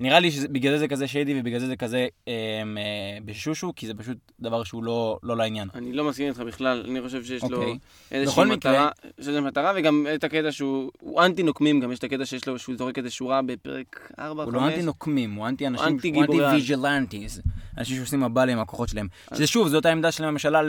נראה 0.01 0.19
לי 0.19 0.31
שבגלל 0.31 0.73
זה 0.73 0.79
זה 0.79 0.87
כזה 0.87 1.07
שיידי 1.07 1.39
ובגלל 1.39 1.59
זה 1.59 1.67
זה 1.67 1.75
כזה 1.75 2.07
אה, 2.27 2.33
אה, 2.77 3.17
בשושו, 3.25 3.73
כי 3.75 3.87
זה 3.87 3.93
פשוט 3.93 4.17
דבר 4.39 4.63
שהוא 4.63 4.83
לא, 4.83 5.19
לא 5.23 5.37
לעניין. 5.37 5.67
אני 5.75 5.93
לא 5.93 6.03
מסכים 6.03 6.27
איתך 6.27 6.39
בכלל, 6.39 6.83
אני 6.89 7.01
חושב 7.01 7.23
שיש 7.23 7.43
לו 7.43 7.57
אוקיי. 7.57 7.77
איזושהי 8.11 8.33
בכל 8.43 8.47
מקרה- 8.47 8.71
מטרה, 8.71 8.89
יש 9.19 9.27
לזה 9.27 9.41
מטרה, 9.41 9.73
וגם 9.75 10.07
את 10.15 10.23
הקטע 10.23 10.51
שהוא 10.51 10.91
הוא 10.99 11.21
אנטי 11.21 11.43
נוקמים, 11.43 11.79
גם 11.79 11.91
יש 11.91 11.99
את 11.99 12.03
הקטע 12.03 12.25
שיש 12.25 12.47
לו, 12.47 12.59
שהוא 12.59 12.75
זורק 12.77 12.97
איזה 12.97 13.09
שורה 13.09 13.41
בפרק 13.41 14.11
4, 14.19 14.43
הוא 14.43 14.51
5. 14.51 14.61
לא 14.61 14.67
אנטי 14.67 14.81
נוקמים, 14.81 15.33
הוא 15.33 15.47
אנטי 15.47 15.67
אנשים, 15.67 15.87
אנטי 15.87 16.09
הוא 16.11 16.23
אנטי. 16.23 16.33
ויג'לנטיז. 16.41 17.41
אנשים 17.77 17.97
שעושים 17.97 18.19
מב"ל 18.23 18.49
עם 18.49 18.59
הכוחות 18.59 18.89
שלהם. 18.89 19.07
שזה 19.33 19.47
שוב, 19.47 19.67
זאת 19.67 19.85
העמדה 19.85 20.11
של 20.11 20.23
הממשלה 20.23 20.61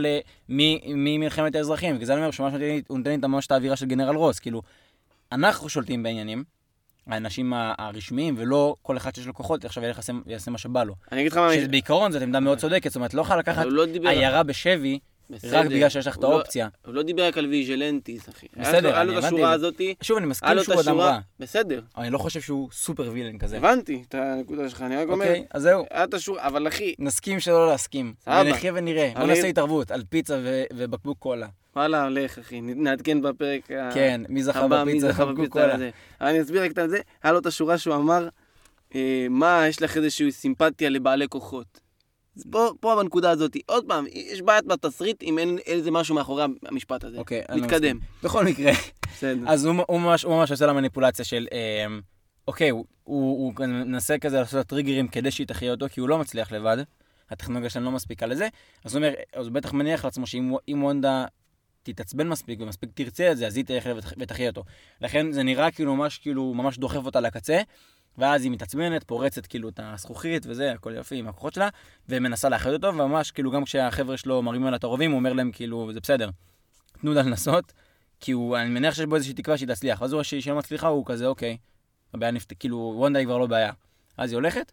ממלחמת 0.49 1.55
האזרחים. 1.55 1.95
בגלל 1.95 2.07
זה 2.07 2.13
אני 2.13 2.21
אומר 2.21 2.31
שממש 2.31 2.53
נותן 2.91 3.11
לי- 3.11 3.17
ממש 3.29 3.47
את 3.47 3.53
האווירה 3.53 3.77
של 3.77 3.87
גנרל 3.87 4.17
רוס. 4.17 4.39
כאילו, 4.39 4.63
אנחנו 5.33 5.69
שולטים 5.69 6.03
בעניינים, 6.03 6.45
האנשים 7.07 7.53
הרשמיים, 7.79 8.35
ולא 8.39 8.77
כל 8.83 8.97
אחד 8.97 9.15
שיש 9.15 9.27
לו 9.27 9.35
כוחות 9.35 9.65
עכשיו 9.65 9.85
ילך 9.85 10.01
יעשה- 10.27 10.51
מה 10.51 10.59
שבא 10.59 10.85
לו. 10.85 10.95
אני 11.13 11.21
אגיד 11.21 11.33
לך 11.33 11.39
מה, 11.39 11.53
שבעיקרון 11.55 12.13
זאת 12.13 12.23
עמדה 12.23 12.41
מאוד 12.41 12.59
צודקת, 12.59 12.91
זאת 12.91 12.97
אומרת, 12.97 13.15
לא 13.15 13.23
יכולה 13.23 13.39
לקחת 13.39 13.65
לא. 13.69 13.85
עיירה 14.09 14.43
בשבי, 14.43 14.99
בסדר. 15.33 15.59
רק 15.59 15.67
בגלל 15.67 15.89
שיש 15.89 16.07
לך 16.07 16.17
את 16.17 16.23
לא- 16.23 16.33
האופציה. 16.33 16.69
הוא 16.87 16.95
לא 16.95 17.03
דיבר 17.03 17.27
רק 17.27 17.39
על 17.39 17.47
vigilantes, 17.47 18.29
אחי. 18.29 18.47
היה 18.57 18.69
בסדר, 18.69 18.89
לו- 18.89 18.95
היה 18.95 19.05
לו 19.05 19.11
אני 19.11 19.19
את 19.19 19.25
הבנתי 19.25 19.37
השורה 19.37 19.55
את 19.55 19.61
זה. 19.61 19.67
הזאתי, 19.67 19.95
שוב, 20.03 20.17
אני 20.17 20.25
היה 20.25 20.31
מסכים 20.31 20.49
לו 20.55 20.61
את 20.61 20.67
שהוא 20.67 20.81
אדם. 20.81 21.01
רע, 21.01 21.19
בסדר, 21.41 21.81
אני 21.97 22.11
לא 22.11 22.19
חושב 22.19 22.41
שהוא 22.41 22.69
super 22.73 23.11
villain 23.13 23.39
כזה. 23.39 23.57
הבנתי 23.57 24.03
את 24.09 24.15
הנקודה 24.15 24.69
שלך, 24.69 24.83
אני 24.83 24.97
רק 24.97 25.09
אומר, 25.09 25.25
אוקיי, 25.27 25.45
אז 25.51 25.63
זהו. 25.63 25.85
היה 25.91 26.05
את 26.05 26.15
השורה, 26.15 26.47
אבל 26.47 26.69
אחי, 26.69 26.95
נסכים 26.99 27.41
שלא 27.41 27.67
להסכים. 27.69 28.15
סבבה. 28.25 28.43
ונחיה 28.47 28.73
ונראה. 28.75 29.13
בוא 29.17 29.27
נעשה 29.27 29.47
התערבות 29.47 29.91
על 29.91 30.03
פיצה 30.09 30.41
ובקבוק 30.73 31.19
קולה. 31.19 31.47
וואלה, 31.77 32.05
הולך, 32.05 32.39
אחי, 32.39 32.61
נעדכן 32.61 33.23
בפרק 33.23 33.71
ה- 33.71 33.91
כן, 33.95 34.21
מי 34.29 34.43
זכה 34.43 34.61
הבא, 34.65 34.85
בפיצה 34.85 35.07
ובקבוק 35.23 35.49
קולה. 35.49 35.77
אני 36.21 36.43
אסביר 36.43 36.63
רק 36.65 36.71
את 36.79 36.91
זה, 36.91 36.99
היה 37.23 37.33
לו 37.33 37.39
את 37.39 37.47
השורה 37.47 37.79
שהוא 37.79 37.95
אמר, 37.95 38.29
אה, 38.95 39.27
מה, 39.31 39.65
יש 39.69 39.83
לך 39.83 39.97
איזושהי 39.97 40.33
סימפתיה 40.33 40.89
לבעלי 40.91 41.29
כוחות. 41.29 41.81
אז 42.37 42.45
פה, 42.51 42.71
פה 42.81 42.97
בנקודה 43.03 43.31
הזאת, 43.31 43.57
עוד 43.67 43.85
פעם, 43.89 44.05
יש 44.13 44.43
בעיית 44.43 44.65
בתסריט 44.67 45.23
אם 45.23 45.39
אין 45.39 45.59
איזה 45.67 45.91
משהו 45.91 46.15
מאחורי 46.15 46.45
המשפט 46.65 47.05
הזה. 47.05 47.19
אוקיי, 47.19 47.43
אני 47.49 47.61
לא 47.61 47.67
מתקדם. 47.67 47.99
בכל 48.23 48.45
מקרה, 48.45 48.73
בסדר. 49.13 49.45
אז 49.49 49.65
הוא 49.65 49.75
הוא 49.89 50.01
ממש 50.01 50.23
הוא 50.25 50.35
ממש 50.37 50.51
עושה 50.51 50.67
לה 50.67 50.73
מניפולציה 50.73 51.25
של, 51.25 51.47
אמ, 51.53 52.01
אוקיי, 52.49 52.69
הוא- 52.71 52.85
הוא 53.05 53.53
הוא 53.59 53.67
מנסה 53.67 54.19
כזה 54.19 54.39
לעשות 54.41 54.55
לה 54.55 54.65
טריגרים 54.65 55.09
כדי 55.09 55.31
שהיא 55.31 55.47
תחיה 55.47 55.71
אותו, 55.71 55.87
כי 55.89 56.01
הוא 56.01 56.09
לא 56.09 56.19
מצליח 56.19 56.53
לבד. 56.53 56.77
הטכנולוגיה 57.31 57.71
שלהם 57.71 57.85
לא 57.85 57.91
מספיקה 57.91 58.27
לזה. 58.27 58.49
אז 58.85 58.95
הוא 58.95 59.05
אומר, 59.05 59.15
אז 59.33 59.47
הוא 59.47 59.55
בטח 59.55 59.73
מניח 59.73 60.05
לעצמו 60.05 60.27
שאם 60.27 60.53
אם 60.69 60.85
וונדה 60.85 61.25
תתעצבן 61.83 62.29
מספיק 62.29 62.61
ומספיק 62.61 62.91
תרצה 62.95 63.33
את 63.33 63.37
זה, 63.37 63.47
אז 63.47 63.57
היא 63.57 63.65
תלך 63.65 63.89
ות- 63.97 64.13
ותחיה 64.19 64.49
אותו. 64.49 64.65
לכן 65.01 65.33
זה 65.33 65.43
נראה 65.43 65.71
כאילו 65.71 65.97
ממש 65.97 66.19
כאילו, 66.19 66.55
ממש 66.55 66.79
דוחף 66.79 67.05
אותה 67.07 67.21
לקצה, 67.21 67.61
ואז 68.19 68.43
היא 68.43 68.51
מתעצבנת, 68.51 69.05
פורצת 69.05 69.47
כאילו 69.47 69.69
את 69.69 69.81
הזכוכית 69.83 70.47
וזה, 70.47 70.73
הכל 70.73 70.93
יופי 70.97 71.17
עם 71.17 71.29
הכוחות 71.29 71.55
שלה, 71.55 71.69
ומנסה 72.09 72.49
להחיות 72.49 72.85
אותו, 72.85 72.99
וממש 72.99 73.31
כאילו 73.31 73.51
גם 73.51 73.65
כשהחבר'ה 73.65 74.17
שלו 74.17 74.43
מרימים 74.43 74.67
עליה 74.67 74.77
את 74.77 74.85
הרובים, 74.85 75.11
הוא 75.11 75.19
אומר 75.19 75.33
להם 75.33 75.51
כאילו, 75.53 75.91
זה 75.93 76.01
בסדר, 76.01 76.31
תנו 77.01 77.15
לה 77.15 77.23
לנסות, 77.23 77.73
כי 78.21 78.33
הוא, 78.33 78.57
אני 78.57 78.71
מניח 78.71 78.95
שיש 78.95 79.07
בו 79.07 79.17
איזושהי 79.17 79.35
תקווה 79.35 79.57
שהיא 79.57 79.69
תצליח. 79.69 80.03
אז 80.03 80.13
הוא 80.13 80.17
רואה 80.17 80.25
שהיא 80.25 80.43
לא 80.47 80.59
מצליחה, 80.59 80.87
הוא 80.87 81.07
כזה, 81.07 81.27
אוקיי, 81.27 81.57
הבעיה 82.15 82.33
נפת... 82.33 82.53
כאילו, 82.59 82.95
וונדה 82.97 83.19
היא 83.19 83.27
כבר 83.27 83.39
לא 83.39 83.47
בעיה. 83.47 83.73
אז 84.17 84.31
היא 84.31 84.37
הולכת, 84.37 84.73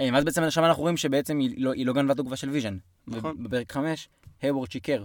אה, 0.00 0.08
ואז 0.12 0.24
בעצם 0.24 0.50
שם 0.50 0.64
אנחנו 0.64 0.82
רואים 0.82 0.96
שבעצם 0.96 1.38
היא 1.38 1.54
לא, 1.58 1.72
היא 1.72 1.86
לא 1.86 1.92
גנבה 1.92 2.12
את 2.12 2.18
הגופה 2.18 2.36
של 2.36 2.50
ויז'ן. 2.50 2.76
נכון. 3.06 3.42
בפרק 3.42 3.72
5, 3.72 4.08
היוורד 4.42 4.70
שיקר. 4.70 5.04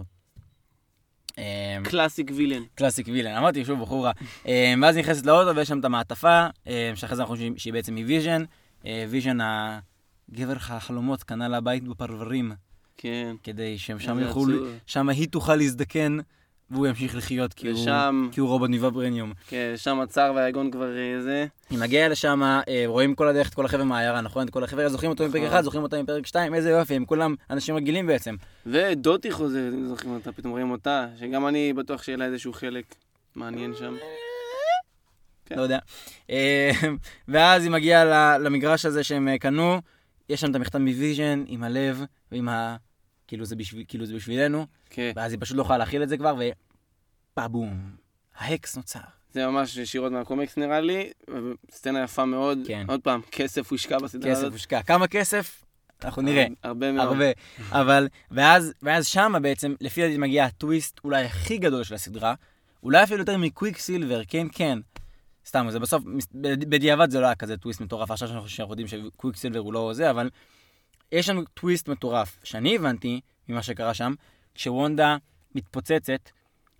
אה, 1.38 1.78
classic 1.84 2.30
villain. 2.34 2.62
Classic 2.74 3.08
villain, 3.08 3.36
אמרתי 3.36 3.64
שוב 3.64 3.80
בחורה. 3.80 4.12
אה, 4.46 4.74
ואז 4.82 4.96
נכנסת 4.96 5.26
לאוטו 5.26 5.56
ויש 5.56 5.68
שם 5.68 5.80
את 5.80 5.84
המעטפה, 5.84 6.46
אה, 6.66 6.92
שאחרי 6.94 7.16
זה 7.16 7.22
אנחנו 7.22 7.34
חושבים 7.34 7.58
שהיא 7.58 7.72
בעצם 7.72 7.94
מוויז'ן. 7.94 8.44
ויז'ן, 9.08 9.38
הגבר 10.32 10.56
החלומות, 10.60 11.22
קנה 11.22 11.48
לה 11.48 11.60
בית 11.60 11.84
בפרברים, 11.88 12.52
כן. 12.96 13.36
כדי 13.42 13.78
שהם 13.78 13.98
שם 13.98 14.18
איזה 14.18 14.28
יוכלו. 14.28 14.66
שם 14.86 15.08
היא 15.08 15.28
תוכל 15.28 15.56
להזדקן, 15.56 16.18
והוא 16.70 16.86
ימשיך 16.86 17.16
לחיות, 17.16 17.52
כי 17.54 17.68
הוא- 17.70 17.80
ושם, 17.80 18.28
כי 18.32 18.40
הוא 18.40 18.48
רובוט 18.48 18.70
מ 18.70 18.76
vibranium. 18.76 19.32
כן, 19.46 19.72
שם 19.76 20.00
הצער 20.00 20.32
והיגון 20.34 20.70
כבר 20.70 20.96
אה, 20.98 21.22
זה. 21.22 21.46
היא 21.70 21.78
מגיעה 21.78 22.08
לשם, 22.08 22.42
אה, 22.42 22.82
רואים 22.86 23.14
כל 23.14 23.28
הדרך 23.28 23.48
את 23.48 23.54
כל 23.54 23.64
החבר'ה 23.64 23.84
מהעיירה, 23.84 24.20
נכון? 24.20 24.46
את 24.46 24.52
כל 24.52 24.64
החבר'ה, 24.64 24.88
זוכרים 24.88 25.10
אותו 25.10 25.28
מפרק 25.28 25.42
נכון. 25.42 25.52
אחד, 25.54 25.62
זוכרים 25.64 25.82
אותם 25.82 26.00
מפרק 26.02 26.26
שתיים, 26.26 26.54
איזה 26.54 26.70
יופי, 26.70 26.94
הם 26.94 27.04
כולם 27.04 27.34
אנשים 27.50 27.76
רגילים 27.76 28.06
בעצם. 28.06 28.34
ודוטי 28.66 29.30
חוזרת, 29.30 29.72
אם 29.74 29.86
זוכרים 29.86 30.14
אותה, 30.14 30.32
פתאום 30.32 30.52
רואים 30.52 30.70
אותה, 30.70 31.06
שגם 31.20 31.46
אני 31.46 31.72
בטוח 31.72 32.02
שיהיה 32.02 32.18
לה 32.18 32.24
איזשהו 32.24 32.52
חלק 32.52 32.84
מעניין 33.34 33.72
שם. 33.78 33.94
כן. 35.46 35.56
לא 35.56 35.62
יודע. 35.62 35.78
אה, 36.30 36.70
ואז 37.28 37.62
היא 37.62 37.70
מגיעה 37.70 38.04
למגרש 38.38 38.86
הזה 38.86 39.04
שהם 39.04 39.36
קנו, 39.38 39.80
יש 40.28 40.40
שם 40.40 40.50
את 40.50 40.54
המכתב 40.54 40.78
מוויז'ן 40.78 41.44
עם 41.46 41.62
הלב 41.62 42.02
ועם 42.32 42.48
ה... 42.48 42.76
כאילו 43.28 43.44
זה, 43.44 43.56
בשביל, 43.56 43.84
כאילו 43.88 44.06
זה 44.06 44.14
בשבילנו, 44.14 44.66
כן, 44.90 45.12
ואז 45.16 45.32
היא 45.32 45.40
פשוט 45.40 45.56
לא 45.56 45.62
יכולה 45.62 45.78
להכיל 45.78 46.02
את 46.02 46.08
זה 46.08 46.16
כבר, 46.16 46.36
ופאבום, 47.32 47.90
ההקס 48.36 48.76
נוצר. 48.76 49.00
זה 49.32 49.46
ממש 49.46 49.76
ישירות 49.76 50.12
מהקומיקס 50.12 50.56
נראה 50.56 50.80
לי, 50.80 51.10
סצנה 51.70 52.02
יפה 52.02 52.24
מאוד. 52.24 52.58
כן. 52.66 52.86
עוד 52.88 53.00
פעם, 53.00 53.20
כסף 53.30 53.70
הושקע 53.70 53.98
בסדרה 53.98 54.30
כסף 54.30 54.40
הזאת. 54.40 54.52
הושקע. 54.52 54.82
כמה 54.82 55.08
כסף? 55.08 55.64
אנחנו 56.04 56.22
נראה. 56.22 56.46
הרבה 56.62 56.92
מאוד. 56.92 57.08
הרבה. 57.08 57.24
אבל, 57.70 58.08
ואז, 58.30 58.72
ואז 58.82 59.06
שמה 59.06 59.40
בעצם, 59.40 59.74
לפי 59.80 60.02
דעתי 60.02 60.18
מגיע 60.18 60.44
הטוויסט 60.44 61.00
אולי 61.04 61.24
הכי 61.24 61.58
גדול 61.58 61.84
של 61.84 61.94
הסדרה, 61.94 62.34
אולי 62.82 63.02
אפילו 63.02 63.20
יותר 63.20 63.36
מקוויק 63.36 63.78
סילבר, 63.78 64.22
כן, 64.28 64.46
כן. 64.52 64.78
סתם, 65.46 65.66
זה 65.70 65.78
בסוף, 65.78 66.02
בדיעבד 66.68 67.10
זה 67.10 67.20
לא 67.20 67.26
היה 67.26 67.34
כזה 67.34 67.56
טוויסט 67.56 67.80
מטורף, 67.80 68.10
עכשיו 68.10 68.28
שאנחנו 68.46 68.72
יודעים 68.72 68.88
שקוויק 68.88 69.36
סילבר 69.36 69.58
הוא 69.58 69.72
לא 69.72 69.90
זה, 69.94 70.10
אבל 70.10 70.30
יש 71.12 71.28
לנו 71.28 71.44
טוויסט 71.54 71.88
מטורף, 71.88 72.38
שאני 72.44 72.76
הבנתי 72.76 73.20
ממה 73.48 73.62
שקרה 73.62 73.94
שם, 73.94 74.14
כשוונדה 74.54 75.16
מתפוצצת, 75.54 76.30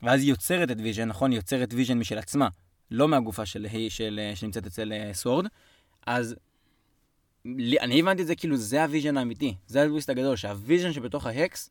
ואז 0.03 0.21
היא 0.21 0.31
יוצרת 0.31 0.71
את 0.71 0.77
ויז'ן, 0.83 1.09
נכון? 1.09 1.31
היא 1.31 1.39
יוצרת 1.39 1.75
ויז'ן 1.75 1.99
משל 1.99 2.19
עצמה, 2.19 2.49
לא 2.91 3.09
מהגופה 3.09 3.47
של, 3.47 3.67
של, 3.73 3.89
של, 3.89 4.21
שנמצאת 4.35 4.67
אצל 4.67 4.93
אה, 4.93 5.11
סוורד, 5.15 5.47
אז 6.07 6.37
לי- 7.45 7.81
אני 7.81 8.01
הבנתי 8.01 8.23
את 8.23 8.27
זה 8.27 8.35
כאילו 8.35 8.57
זה 8.57 8.83
הוויז'ן 8.83 9.17
האמיתי, 9.17 9.55
זה 9.67 9.83
הטוויסט 9.83 10.11
הגדול, 10.11 10.37
שהוויז'ן 10.37 10.93
שבתוך 10.93 11.27
ה 11.27 11.36
Hex, 11.36 11.71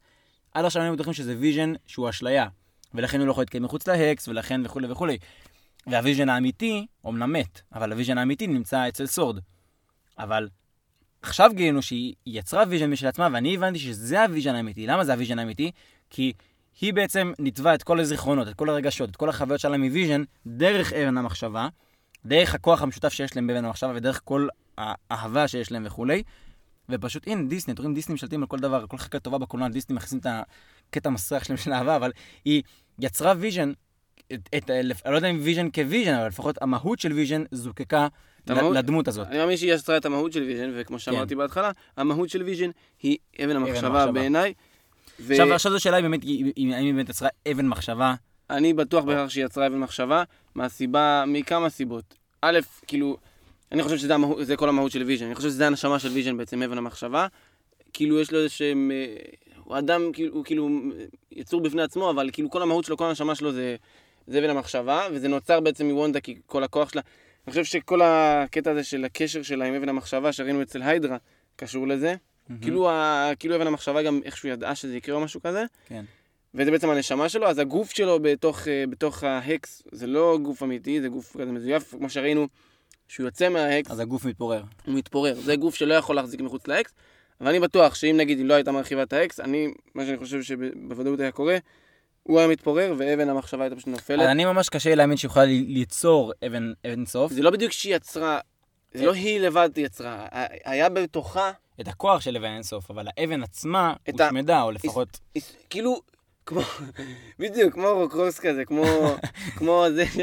עד 0.53 0.65
עכשיו 0.65 0.81
היינו 0.81 0.95
בטוחים 0.95 1.13
שזה 1.13 1.35
ויז'ן 1.39 1.73
שהוא 1.85 2.09
אשליה, 2.09 2.47
ולכן 2.93 3.19
הוא 3.19 3.25
לא 3.27 3.31
יכול 3.31 3.41
להתקיים 3.41 3.63
מחוץ 3.63 3.87
ל 3.87 3.95
Hex, 3.95 4.27
ולכן 4.27 4.61
וכולי 4.65 4.91
וכולי. 4.91 5.17
והוויז'ן 5.87 6.29
האמיתי, 6.29 6.87
אומנם 7.03 7.33
מת, 7.33 7.61
אבל 7.73 7.91
הוויז'ן 7.91 8.17
האמיתי 8.17 8.47
נמצא 8.47 8.87
אצל 8.87 9.05
סורד. 9.05 9.39
אבל 10.19 10.49
עכשיו 11.21 11.51
גילינו 11.53 11.81
שהיא 11.81 12.15
יצרה 12.25 12.63
ויז'ן 12.67 12.89
משל 12.89 13.07
עצמה, 13.07 13.27
ואני 13.33 13.55
הבנתי 13.55 13.79
שזה 13.79 14.23
הוויז'ן 14.23 14.55
האמיתי. 14.55 14.87
למה 14.87 15.05
זה 15.05 15.13
הוויז'ן 15.13 15.39
האמיתי? 15.39 15.71
כי 16.09 16.33
היא 16.81 16.93
בעצם 16.93 17.31
ניתבה 17.39 17.75
את 17.75 17.83
כל 17.83 17.99
הזיכרונות, 17.99 18.47
את 18.47 18.53
כל 18.53 18.69
הרגשות, 18.69 19.09
את 19.09 19.15
כל 19.15 19.29
החוויות 19.29 19.59
שלה 19.59 19.77
מוויז'ן, 19.77 20.23
דרך 20.47 20.93
אבן 20.93 21.17
המחשבה, 21.17 21.67
דרך 22.25 22.55
הכוח 22.55 22.81
המשותף 22.81 23.13
שיש 23.13 23.35
להם 23.35 23.47
באבן 23.47 23.65
המחשבה, 23.65 23.91
ודרך 23.95 24.21
כל 24.23 24.47
האהבה 24.77 25.47
שיש 25.47 25.71
להם 25.71 25.83
וכולי. 25.85 26.23
ופשוט, 26.89 27.27
הנה, 27.27 27.47
דיסני, 27.47 27.73
אתם 27.73 27.81
רואים, 27.81 27.95
דיסני 27.95 28.13
משתלטים 28.13 28.41
על 28.41 28.47
כל 28.47 28.59
דבר, 28.59 28.87
כל 28.87 28.97
חלקה 28.97 29.19
טובה 29.19 29.37
בקולנוע, 29.37 29.69
דיסני 29.69 29.95
מכניסים 29.95 30.19
את 30.19 30.25
הקטע 30.89 31.09
המסריח 31.09 31.43
שלהם 31.43 31.57
של 31.57 31.73
אהבה, 31.73 31.95
אבל 31.95 32.11
היא 32.45 32.63
יצרה 32.99 33.33
ויז'ן, 33.37 33.71
את, 34.33 34.49
את, 34.57 34.69
אני 34.69 35.11
לא 35.11 35.15
יודע 35.15 35.27
אם 35.27 35.39
ויז'ן 35.43 35.69
כוויז'ן, 35.71 36.13
אבל 36.13 36.27
לפחות 36.27 36.61
המהות 36.61 36.99
של 36.99 37.13
ויז'ן 37.13 37.43
זוקקה 37.51 38.07
את 38.36 38.36
המהות- 38.49 38.75
לדמות 38.75 39.07
הזאת. 39.07 39.27
אני 39.27 39.37
מאמין 39.37 39.57
שהיא 39.57 39.73
יצרה 39.73 39.97
את 39.97 40.05
המהות 40.05 40.33
של 40.33 40.43
ויז'ן, 40.43 40.71
וכמו 40.75 40.99
שאמרתי 40.99 41.35
בהתחלה, 41.35 41.71
המהות 41.97 42.29
של 42.29 42.43
ויז'ן 42.43 42.69
היא 43.03 43.17
אבן 43.45 43.55
המחשבה. 43.55 44.11
בעיניי. 44.11 44.53
ו- 45.19 45.31
עכשיו, 45.33 45.53
עכשיו 45.53 45.71
זו 45.71 45.79
שאלה 45.79 45.97
אם 45.97 46.03
באמת, 46.03 46.23
היא- 46.23 46.45
האם 46.57 46.85
היא 46.85 46.93
באמת 46.93 47.09
יצרה 47.09 47.29
אבן 47.51 47.67
מחשבה. 47.67 48.13
אני 48.49 48.73
בטוח 48.73 49.03
בכך 49.03 49.31
שהיא 49.31 49.45
יצרה 49.45 49.67
אבן 49.67 49.79
מחשבה, 49.79 50.23
מהסיבה, 50.55 51.23
מכמה 51.27 51.69
סיבות. 51.69 52.15
א', 52.41 52.59
כאילו, 52.87 53.17
אני 53.71 53.83
חושב 53.83 53.97
שזה 53.97 54.15
המהות, 54.15 54.45
זה 54.45 54.55
כל 54.55 54.69
המהות 54.69 54.91
של 54.91 55.03
ויז'ן. 55.03 55.25
אני 55.25 55.35
חושב 55.35 55.49
שזה 55.49 55.67
הנשמה 55.67 55.99
של 55.99 56.09
ויז'ן 56.09 56.37
בעצם, 56.37 56.63
אבן 56.63 56.77
המחשבה. 56.77 57.27
כאילו, 57.93 58.19
יש 58.19 58.31
לו 58.31 58.37
איזה 58.37 58.49
שהם... 58.49 58.91
אה, 58.93 59.15
הוא 59.63 59.77
אדם, 59.77 60.11
כאילו, 60.13 60.33
הוא 60.33 60.45
כאילו 60.45 60.67
אה, 60.99 61.05
יצור 61.31 61.61
בפני 61.61 61.81
עצמו, 61.81 62.09
אבל 62.09 62.29
כאילו 62.33 62.49
כל 62.49 62.61
המהות 62.61 62.85
שלו, 62.85 62.97
כל 62.97 63.05
הנשמה 63.05 63.35
שלו 63.35 63.51
זה, 63.53 63.75
זה 64.27 64.39
אבן 64.39 64.49
המחשבה, 64.49 65.01
וזה 65.11 65.27
נוצר 65.27 65.59
בעצם 65.59 65.85
מוונדה, 65.85 66.19
כי 66.19 66.35
כל 66.45 66.63
הכוח 66.63 66.89
שלה... 66.89 67.01
אני 67.47 67.51
חושב 67.51 67.63
שכל 67.63 68.01
הקטע 68.03 68.71
הזה 68.71 68.83
של 68.83 69.05
הקשר 69.05 69.41
שלה 69.41 69.65
עם 69.65 69.73
אבן 69.73 69.89
המחשבה, 69.89 70.31
שראינו 70.31 70.61
אצל 70.61 70.81
היידרה, 70.81 71.17
קשור 71.55 71.87
לזה. 71.87 72.15
כאילו, 72.61 72.89
ה, 72.89 73.31
כאילו 73.39 73.55
אבן 73.55 73.67
המחשבה 73.67 74.03
גם 74.03 74.19
איכשהו 74.25 74.49
ידעה 74.49 74.75
שזה 74.75 74.97
יקרה 74.97 75.15
או 75.15 75.21
משהו 75.21 75.41
כזה. 75.41 75.65
כן. 75.85 76.05
וזה 76.53 76.71
בעצם 76.71 76.89
הנשמה 76.89 77.29
שלו, 77.29 77.47
אז 77.47 77.59
הגוף 77.59 77.91
שלו 77.91 78.19
בתוך, 78.21 78.67
אה, 78.67 78.83
בתוך 78.89 79.23
ההקס, 79.23 79.83
זה 79.91 80.07
לא 80.07 80.37
גוף 80.41 80.63
אמיתי, 80.63 81.01
זה 81.01 81.09
גוף 81.09 81.37
כזה 81.37 81.51
מזויף, 81.51 81.95
כמו 81.95 82.09
שראינו, 82.09 82.47
שהוא 83.07 83.25
יוצא 83.25 83.49
מההקס, 83.49 83.91
אז 83.91 83.99
הגוף 83.99 84.25
מתפורר. 84.25 84.63
הוא 84.85 84.95
מתפורר. 84.95 85.35
זה 85.35 85.55
גוף 85.55 85.75
שלא 85.75 85.93
יכול 85.93 86.15
להחזיק 86.15 86.41
מחוץ 86.41 86.67
להקס, 86.67 86.93
אבל 87.41 87.49
אני 87.49 87.59
בטוח 87.59 87.95
שאם 87.95 88.17
נגיד 88.17 88.37
היא 88.37 88.45
לא 88.45 88.53
הייתה 88.53 88.71
מרחיבה 88.71 89.03
את 89.03 89.13
האקס, 89.13 89.39
אני, 89.39 89.73
מה 89.95 90.05
שאני 90.05 90.17
חושב 90.17 90.41
שבוודאות 90.41 91.19
היה 91.19 91.31
קורה, 91.31 91.57
הוא 92.27 92.39
היה 92.39 92.47
מתפורר 92.47 92.93
ואבן 92.97 93.29
המחשבה 93.29 93.63
הייתה 93.63 93.75
פשוט 93.75 93.87
אז 93.87 93.93
נופלת. 93.93 94.19
אני 94.29 94.45
ממש 94.45 94.69
קשה 94.69 94.95
להאמין 94.95 95.17
שהיא 95.17 95.29
יכולה 95.29 95.45
ליצור 95.45 96.33
אבן 96.47 96.71
אבן 96.85 97.05
סוף. 97.05 97.31
זה 97.31 97.41
לא 97.41 97.49
בדיוק 97.49 97.71
שהיא 97.71 97.95
יצרה, 97.95 98.39
זה 98.93 99.05
לא 99.05 99.13
היא 99.13 99.39
לבד 99.39 99.69
יצרה, 99.77 100.27
היה 100.65 100.89
בתוכה, 100.89 101.51
את 101.81 101.87
הכוח 101.87 102.21
של 102.21 102.37
אבן 102.37 102.53
אינסוף, 102.53 102.91
אבל 102.91 103.07
האבן 103.17 103.43
עצמה 103.43 103.93
הושמדה, 104.11 104.61
או 104.61 104.71
לפחות... 104.71 105.19
כאילו, 105.69 106.01
כמו, 106.45 106.61
בדיוק, 107.39 107.73
כמו 107.73 107.87
רוקרוס 107.87 108.39
כזה, 108.39 108.65
כמו, 108.65 108.85
כמו 109.57 109.85
זה 109.95 110.05
ש... 110.05 110.17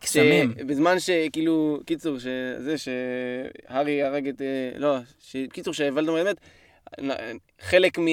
קסמים. 0.00 0.54
בזמן 0.66 1.00
שכאילו, 1.00 1.80
קיצור, 1.86 2.18
שזה 2.18 2.74
שהארי 2.78 4.02
הרג 4.02 4.28
את, 4.28 4.40
אה, 4.42 4.78
לא, 4.78 4.96
קיצור 5.52 5.74
שוולדמורט 5.74 6.26
מת, 6.26 6.36
נ- 7.04 7.36
חלק 7.60 7.98
מ... 7.98 8.06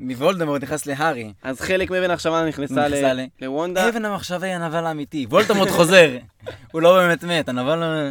מוולדמורט 0.00 0.62
נכנס 0.62 0.86
להארי. 0.86 1.32
אז 1.42 1.60
חלק 1.60 1.90
מאבן 1.90 2.10
המחשבה 2.10 2.48
נכנסה 2.48 2.88
ל- 2.88 3.26
לוונדה. 3.42 3.88
אבן 3.88 4.04
המחשבה 4.04 4.46
היא 4.46 4.54
הנבל 4.54 4.86
האמיתי. 4.86 5.26
וולדמורט 5.30 5.68
חוזר. 5.68 6.16
הוא 6.72 6.82
לא 6.82 6.96
באמת 6.96 7.24
מת, 7.24 7.48
הנבל... 7.48 8.10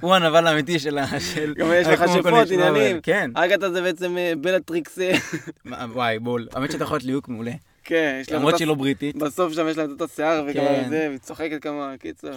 הוא 0.00 0.14
הנבל 0.14 0.46
האמיתי 0.46 0.78
של 0.78 0.98
ה... 0.98 1.06
גם 1.56 1.66
יש 1.74 1.86
לך 1.86 2.04
שפות. 2.14 2.50
עניינים. 2.50 3.00
כן. 3.00 3.30
אגתה 3.34 3.70
זה 3.70 3.82
בעצם 3.82 4.18
אה, 4.18 4.32
בלטריקס, 4.40 4.98
אה, 4.98 5.12
וואי, 5.92 6.18
בול. 6.18 6.48
האמת 6.52 6.72
שאתה 6.72 6.84
יכול 6.84 6.96
להיות 6.96 7.04
ליהוק 7.04 7.28
מעולה. 7.28 7.52
כן, 7.84 8.18
יש 8.20 8.30
להם 8.30 8.40
למרות 8.40 8.56
שהיא 8.56 8.68
לא 8.68 8.74
בריטית. 8.74 9.16
בסוף 9.16 9.52
שם 9.52 9.68
יש 9.68 9.76
להם 9.76 9.86
את 9.86 10.00
אותו 10.00 10.14
שיער 10.14 10.44
וגם 10.46 10.64
כן. 10.64 10.86
זה, 10.88 11.06
והיא 11.08 11.18
צוחקת 11.18 11.62
כמה, 11.62 11.94
קיצור. 12.00 12.30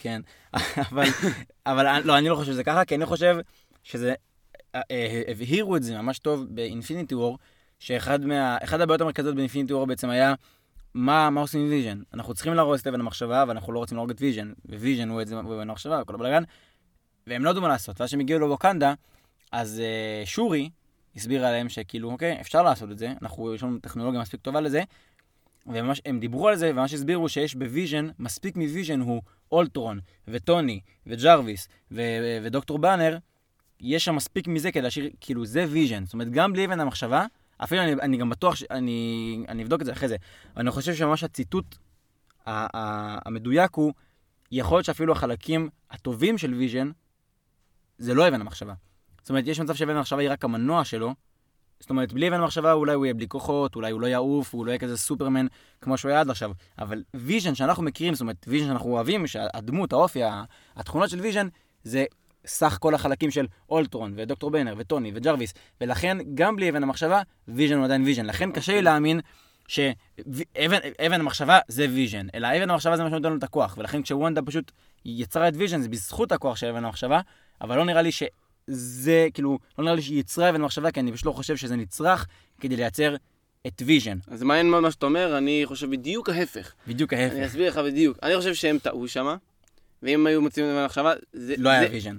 כן. 0.00 0.20
אבל, 0.90 1.04
אבל 1.66 2.00
לא, 2.04 2.18
אני 2.18 2.28
לא 2.28 2.34
חושב 2.34 2.52
שזה 2.52 2.64
ככה, 2.64 2.84
כי 2.84 2.94
אני 2.94 3.06
חושב 3.06 3.36
שזה, 3.82 4.14
אה, 4.74 4.82
הבהירו 5.28 5.76
את 5.76 5.82
זה 5.82 5.94
ממש 5.98 6.18
טוב 6.18 6.46
ב 6.48 6.55
Infinity 6.55 7.14
War, 7.14 7.38
שאחד 7.80 8.24
מה, 8.24 8.58
אחד 8.64 8.80
הבעיות 8.80 9.00
המרכזיות 9.00 9.36
ב 9.36 9.40
Infinity 9.40 9.74
War 9.74 9.86
בעצם 9.86 10.10
היה, 10.10 10.34
מה, 10.94 11.30
מה 11.30 11.40
עושים 11.40 11.60
עם 11.60 11.68
ויז'ן? 11.68 12.02
אנחנו 12.14 12.34
צריכים 12.34 12.54
להרוס 12.54 12.82
את 12.82 12.86
אבן 12.86 13.00
המחשבה, 13.00 13.42
אבל 13.42 13.50
אנחנו 13.50 13.72
לא 13.72 13.78
רוצים 13.78 13.96
להרוג 13.96 14.10
את 14.10 14.20
ויז'ן, 14.20 14.52
וויז'ן 14.68 15.08
הוא 15.08 15.22
את 15.22 15.28
זה, 15.28 15.38
אבן 15.40 15.70
המחשבה, 15.70 16.04
כל 16.04 16.14
הבלאגן, 16.14 16.42
והם 17.26 17.44
לא 17.44 17.50
ידעו 17.50 17.62
מה 17.62 17.68
לעשות. 17.68 18.00
ואז 18.00 18.08
כשהם 18.08 18.20
הגיעו 18.20 18.40
לווקנדה, 18.40 18.94
אז 19.52 19.80
אה, 19.80 20.26
שורי 20.26 20.70
הסבירה 21.16 21.50
להם 21.50 21.68
שכאילו, 21.68 22.10
אוקיי, 22.10 22.40
אפשר 22.40 22.62
לעשות 22.62 22.90
את 22.90 22.98
זה, 22.98 23.12
אנחנו, 23.22 23.54
יש 23.54 23.62
לנו 23.62 23.78
טכנולוגיה 23.78 24.20
מספיק 24.20 24.40
טובה 24.40 24.60
לזה, 24.60 24.82
וממש, 25.66 26.00
הם 26.06 26.20
דיברו 26.20 26.48
על 26.48 26.56
זה, 26.56 26.70
וממש 26.70 26.94
הסבירו 26.94 27.28
שיש 27.28 27.54
בוויז'ן, 27.54 28.08
מספיק 28.18 28.56
מוויז'ן 28.56 29.00
הוא 29.00 29.22
אולטרון, 29.52 30.00
וטוני, 30.28 30.80
וג'רוויס, 31.06 31.68
ו- 31.92 32.38
ודוקטור 32.42 32.78
באנר, 32.78 33.18
יש 33.80 34.04
שם 34.04 34.14
מספיק 34.14 34.48
מזה 34.48 34.72
כדי 34.72 34.82
להשאיר, 34.82 35.10
כאילו, 35.20 35.46
זה 35.46 35.64
ויז'ן. 35.68 36.04
זאת 36.04 36.12
אומרת, 36.12 36.30
גם 36.30 36.52
בלי 36.52 36.66
אבן 36.66 36.80
המחשבה, 36.80 37.26
אפילו 37.64 37.82
אני, 37.82 37.92
אני 37.92 38.16
גם 38.16 38.30
בטוח, 38.30 38.54
ש- 38.56 38.64
אני, 38.70 39.62
אבדוק 39.62 39.80
את 39.80 39.86
זה 39.86 39.92
אחרי 39.92 40.08
זה, 40.08 40.16
אני 40.56 40.70
חושב 40.70 40.94
שממש 40.94 41.24
הציטוט 41.24 41.76
ה- 42.46 42.76
ה- 42.76 43.18
המדויק 43.26 43.74
הוא, 43.74 43.92
יכול 44.52 44.76
להיות 44.76 44.84
שאפילו 44.84 45.12
החלקים 45.12 45.68
הטובים 45.90 46.38
של 46.38 46.54
ויז'ן, 46.54 46.90
זה 47.98 48.14
לא 48.14 48.28
אבן 48.28 48.40
המחשבה. 48.40 48.74
זאת 49.22 49.30
אומרת, 49.30 49.46
יש 49.46 49.60
מצב 49.60 49.74
שאבן 49.74 49.96
המחשבה 49.96 50.20
היא 50.20 50.30
רק 50.30 50.44
המנוע 50.44 50.84
שלו, 50.84 51.14
זאת 51.80 51.90
אומרת, 51.90 52.12
בלי 52.12 52.28
אבן 52.28 52.40
המחשבה 52.40 52.72
אולי 52.72 52.94
הוא 52.94 53.06
יהיה 53.06 53.14
בלי 53.14 53.28
כוחות, 53.28 53.76
אולי 53.76 53.92
הוא 53.92 54.00
לא 54.00 54.06
יעוף, 54.06 54.54
הוא 54.54 54.66
לא 54.66 54.70
יהיה 54.70 54.78
כזה 54.78 54.96
סופרמן 54.96 55.46
כמו 55.80 55.98
שהוא 55.98 56.10
היה 56.10 56.20
עד 56.20 56.30
עכשיו. 56.30 56.52
אבל 56.78 57.02
ויז'ן 57.14 57.54
שאנחנו 57.54 57.82
מכירים, 57.82 58.14
זאת 58.14 58.20
אומרת, 58.20 58.44
ויז'ן 58.48 58.66
שאנחנו 58.66 58.90
אוהבים, 58.90 59.26
שהדמות, 59.26 59.92
האופי, 59.92 60.20
התכונות 60.76 61.10
של 61.10 61.20
ויז'ן, 61.20 61.48
זה 61.84 62.04
סך 62.46 62.76
כל 62.80 62.94
החלקים 62.94 63.30
של 63.30 63.46
אולטרון, 63.68 64.12
ודוקטור 64.16 64.50
בנר, 64.50 64.74
וטוני, 64.78 65.12
וג'רוויס. 65.14 65.54
ולכן, 65.80 66.18
גם 66.34 66.56
בלי 66.56 66.70
אבן 66.70 66.82
המחשבה, 66.82 67.22
ויז'ן 67.48 67.76
הוא 67.76 67.84
עדיין 67.84 68.02
ויז'ן. 68.04 68.26
לכן 68.26 68.52
קשה 68.52 68.72
לי 68.72 68.82
להאמין 68.82 69.20
שאבן 69.68 71.20
המחשבה 71.20 71.58
זה 71.68 71.86
ויז'ן, 71.94 72.26
אלא 72.34 72.48
אבן 72.56 72.70
המחשבה 72.70 72.96
זה 72.96 73.02
מה 73.04 73.10
שנותן 73.10 73.30
לו 73.30 73.36
את 73.38 73.42
הכוח. 73.42 73.74
ולכן 73.78 74.02
כשוונדה 74.02 74.42
פשוט 74.42 74.72
יצרה 75.04 75.48
את 75.48 75.52
ויז'ן, 75.56 75.80
זה 75.82 75.88
בזכות 75.88 76.32
הכוח 76.32 76.56
של 76.56 76.66
אבן 76.66 76.84
המחשבה, 76.84 77.20
אבל 77.60 77.76
לא 77.76 77.84
נראה 77.84 78.02
לי. 78.02 78.10
שזה, 78.12 79.28
כאילו, 79.34 79.58
לא 79.78 79.84
נראה 79.84 79.96
לי 79.96 80.02
שהיא 80.02 80.20
יצרה 80.20 80.50
אבן 80.50 80.60
המחשבה, 80.60 80.90
כי 80.90 81.00
אני 81.00 81.12
פשוט 81.12 81.26
לא 81.26 81.32
חושב 81.32 81.56
שזה 81.56 81.76
נצרך 81.76 82.26
כדי 82.60 82.76
לייצר 82.76 83.16
את 83.66 83.82
ויז'ן. 83.86 84.18
אז 84.28 84.42
מעניין 84.42 84.70
מה 84.70 84.90
שאתה 84.90 85.06
אומר, 85.06 85.38
אני 85.38 85.62
חושב 85.64 85.90
בדיוק 85.90 86.28
ההפך. 86.28 86.72
בדיוק 86.86 87.12
אני 87.12 87.22
ההפך. 87.24 87.36
אסביר 87.36 87.68
לך 87.68 87.78
בדיוק. 87.78 88.18
אני 88.22 88.36
חושב 88.36 88.54
שהם 88.54 88.78
טעו 88.78 89.08
שמה, 89.08 89.36
ואם 90.02 90.26
היו 90.26 90.42
מוציאים 90.42 90.66
את 90.66 90.70
האבן 90.70 90.80
מחשבה, 90.82 91.12
זה... 91.32 91.54
לא 91.58 91.70
היה 91.70 91.80
זה- 91.88 91.88
ויז'ן. 91.92 92.16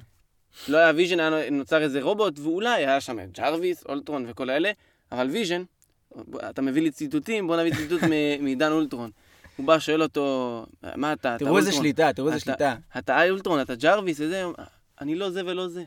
לא 0.67 0.77
היה 0.77 0.91
ויז'ן, 0.95 1.19
היה 1.19 1.49
נוצר 1.49 1.81
איזה 1.81 2.01
רובוט, 2.01 2.39
ואולי 2.39 2.85
היה 2.85 3.01
שם 3.01 3.17
ג'רוויס, 3.31 3.83
אולטרון 3.89 4.25
וכל 4.27 4.49
האלה, 4.49 4.71
אבל 5.11 5.27
ויז'ן, 5.27 5.63
אתה 6.49 6.61
מביא 6.61 6.81
לי 6.81 6.91
ציטוטים, 6.91 7.47
בוא 7.47 7.57
נביא 7.57 7.75
ציטוט 7.75 8.01
מעידן 8.41 8.71
אולטרון. 8.71 9.09
הוא 9.55 9.67
בא, 9.67 9.79
שואל 9.79 10.03
אותו, 10.03 10.65
מה 10.95 11.13
אתה? 11.13 11.35
אתה 11.35 11.45
תראו 11.45 11.57
איזה? 11.57 11.71
שליטה, 11.71 12.13
תראו 12.13 12.27
איזה 12.27 12.39
שליטה. 12.39 12.75
אתה 12.97 13.17
איי 13.17 13.29
אולטרון, 13.29 13.61
אתה 13.61 13.75
ג'רוויס, 13.75 14.19
וזה, 14.19 14.45
אני 15.01 15.15
לא 15.15 15.29
זה 15.29 15.41
ולא 15.45 15.67
זה. 15.67 15.83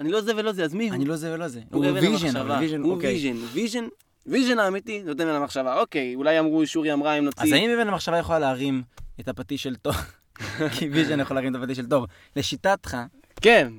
אני 0.00 0.10
לא 0.10 0.20
זה 0.20 0.36
ולא 0.36 0.52
זה, 0.52 0.64
אז 0.64 0.74
מי 0.74 0.88
הוא? 0.88 0.94
אני 0.94 1.04
לא 1.04 1.16
זה 1.16 1.34
ולא 1.34 1.48
זה. 1.48 1.60
הוא 1.70 1.86
הוא 1.86 1.94
ויז'ן, 1.94 2.08
המחשבה. 2.08 2.40
אבל 2.40 2.62
ויז'ן, 2.62 2.82
הוא 2.82 2.94
אוקיי. 2.94 3.12
ויז'ן, 3.12 3.36
ויז'ן, 3.52 3.84
ויז'ן 4.26 4.58
האמיתי, 4.58 5.02
נותן 5.02 5.26
לה 5.26 5.40
מחשבה. 5.40 5.80
אוקיי, 5.80 6.14
אולי 6.14 6.38
אמרו, 6.38 6.66
שורי 6.66 6.92
אמרה, 6.92 7.18
אם 7.18 7.22
אז 7.22 7.24
נוציא... 7.24 7.54
האם 7.54 7.70
אבן 7.70 7.88
המחשבה 7.88 8.18
יכולה 8.18 8.38
להרים 8.38 8.82
את 9.20 9.28
הפטיש 9.28 9.62
של 9.62 9.76
תור? 9.76 9.92
כי 10.78 10.88
ויז'ן 10.88 11.20
יכול 11.20 11.36
להרים 11.36 11.56
את 11.56 11.60
הפטיש 11.60 11.76
של 11.76 11.86
תור. 11.86 12.06
לשיטתך, 12.36 12.96
כן. 13.40 13.72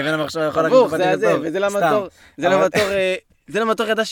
אבן 0.00 0.06
המחשבה 0.06 0.48
הפטיש 0.48 0.98
זה 0.98 1.20
של 1.20 1.26
הזה, 1.26 1.32
תור. 1.32 1.40
וזה 1.42 1.58
למה. 1.60 1.80
תור, 1.90 2.08
זה 2.36 2.48
למה 2.48 2.68
תור, 2.70 2.82
אה, 2.90 3.14
זה 3.46 3.60
למה 3.60 3.74
תור 3.74 3.86
ידע 3.86 4.04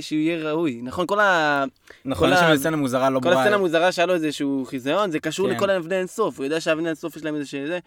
שהוא 0.00 0.18
יהיה 0.18 0.50
ראוי. 0.50 0.80
נכון, 0.82 1.06
כל 1.06 1.20
ה... 1.20 1.64
נכון, 2.04 2.28
כל 2.28 2.34
יש 2.34 2.40
שם 2.40 2.56
סצנה 2.56 2.76
מוזרה 2.76 3.10
לא 3.10 3.18
כל 3.18 3.24
ברורה. 3.24 3.40
הסצנה 3.42 3.54
המוזרה 3.56 3.92
שהיה 3.92 4.06
לו 4.06 4.14
איזשהו 4.14 4.64
חיזיון, 4.68 5.10
זה 5.10 5.18
קשור 5.20 5.48
כן. 5.50 5.56
לכל 5.56 5.70
האבני 5.70 5.98
אינסוף, 5.98 6.36
הוא 6.38 6.44
יודע 6.44 6.60
שהאבני 6.60 6.88
אינסוף 6.88 7.16
יש 7.16 7.24
להם 7.24 7.34
איזה 7.34 7.46
שזה. 7.46 7.78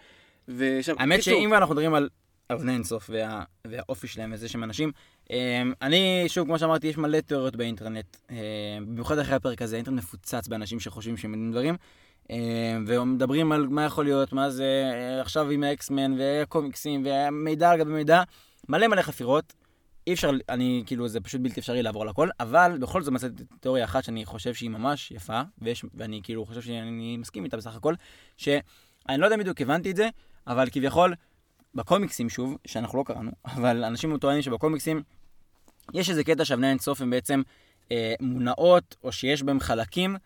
האמת 0.98 1.22
שאם 1.22 1.54
אנחנו 1.54 1.74
מדברים 1.74 1.94
על 1.94 2.08
אבני 2.52 2.72
אינסוף 2.72 3.10
וה- 3.12 3.42
והאופי 3.66 4.06
שלהם 4.06 4.30
וזה 4.34 4.48
שהם 4.48 4.64
אנשים, 4.64 4.92
אני, 5.82 6.24
שוב, 6.28 6.46
כמו 6.46 6.58
שאמרתי, 6.58 6.86
יש 6.86 6.98
מלא 6.98 7.20
תיאוריות 7.20 7.56
באינטרנט, 7.56 8.16
אמ, 8.30 8.36
במיוחד 8.86 9.18
אחרי 9.18 9.34
הפרק 9.34 9.62
הזה, 9.62 9.76
האינטרנט 9.76 9.98
מפוצץ 9.98 10.48
באנשים 10.48 10.80
שחושבים 10.80 11.16
שהם 11.16 11.50
דברים, 11.50 11.76
אמ, 12.30 12.84
ומדברים 12.86 13.52
על 13.52 13.66
מה 13.66 13.84
יכול 13.84 14.04
להיות, 14.04 14.32
מה 14.32 14.50
זה 14.50 14.90
אה, 14.94 15.20
עכשיו 15.20 15.50
עם 15.50 15.62
האקסמן 15.62 16.18
והקומיקסים 16.18 17.04
והמידע 17.04 17.70
על 17.70 17.78
גבי 17.78 17.92
מידע, 17.92 18.22
מלא 18.68 18.86
מלא 18.86 19.02
חפירות. 19.02 19.52
אי 20.06 20.12
אפשר, 20.12 20.30
אני, 20.48 20.82
כאילו, 20.86 21.08
זה 21.08 21.20
פשוט 21.20 21.40
בלתי 21.40 21.60
אפשרי 21.60 21.82
לעבור 21.82 22.02
על 22.02 22.08
הכל, 22.08 22.28
אבל 22.40 22.78
בכל 22.80 23.02
זאת 23.02 23.12
מצאתי 23.12 23.44
תיאוריה 23.60 23.84
אחת 23.84 24.04
שאני 24.04 24.24
חושב 24.24 24.54
שהיא 24.54 24.70
ממש 24.70 25.10
יפה, 25.10 25.40
ויש, 25.58 25.84
ואני 25.94 26.20
כאילו 26.22 26.46
חושב 26.46 26.60
שאני 26.60 27.16
מסכים 27.16 27.44
איתה 27.44 27.56
בסך 27.56 27.76
הכל, 27.76 27.94
שאני 28.36 28.60
לא 29.18 29.26
יודע 29.26 29.36
בדיוק 29.36 29.60
הבנתי 29.60 29.90
את 29.90 29.96
זה, 29.96 30.08
אבל 30.46 30.68
כביכול, 30.72 31.14
בקומיקסים 31.74 32.28
שוב, 32.28 32.56
שאנחנו 32.66 32.98
לא 32.98 33.04
קראנו, 33.04 33.30
אבל 33.44 33.84
אנשים 33.84 34.18
טוענים 34.18 34.42
שבקומיקסים 34.42 35.02
יש 35.94 36.10
איזה 36.10 36.24
קטע 36.24 36.44
שאבני 36.44 36.70
אינסוף 36.70 37.00
הם 37.00 37.10
בעצם 37.10 37.42
אה, 37.92 38.14
מונעות, 38.20 38.96
או 39.04 39.12
שיש 39.12 39.42
בהם 39.42 39.60
חלקים 39.60 40.16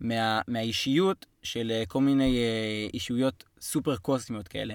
מה, 0.00 0.40
מהאישיות 0.48 1.26
של 1.42 1.70
אה, 1.70 1.82
כל 1.88 2.00
מיני 2.00 2.38
אה, 2.38 2.88
אישויות 2.94 3.44
סופר 3.60 3.96
קוסמיות 3.96 4.48
כאלה. 4.48 4.74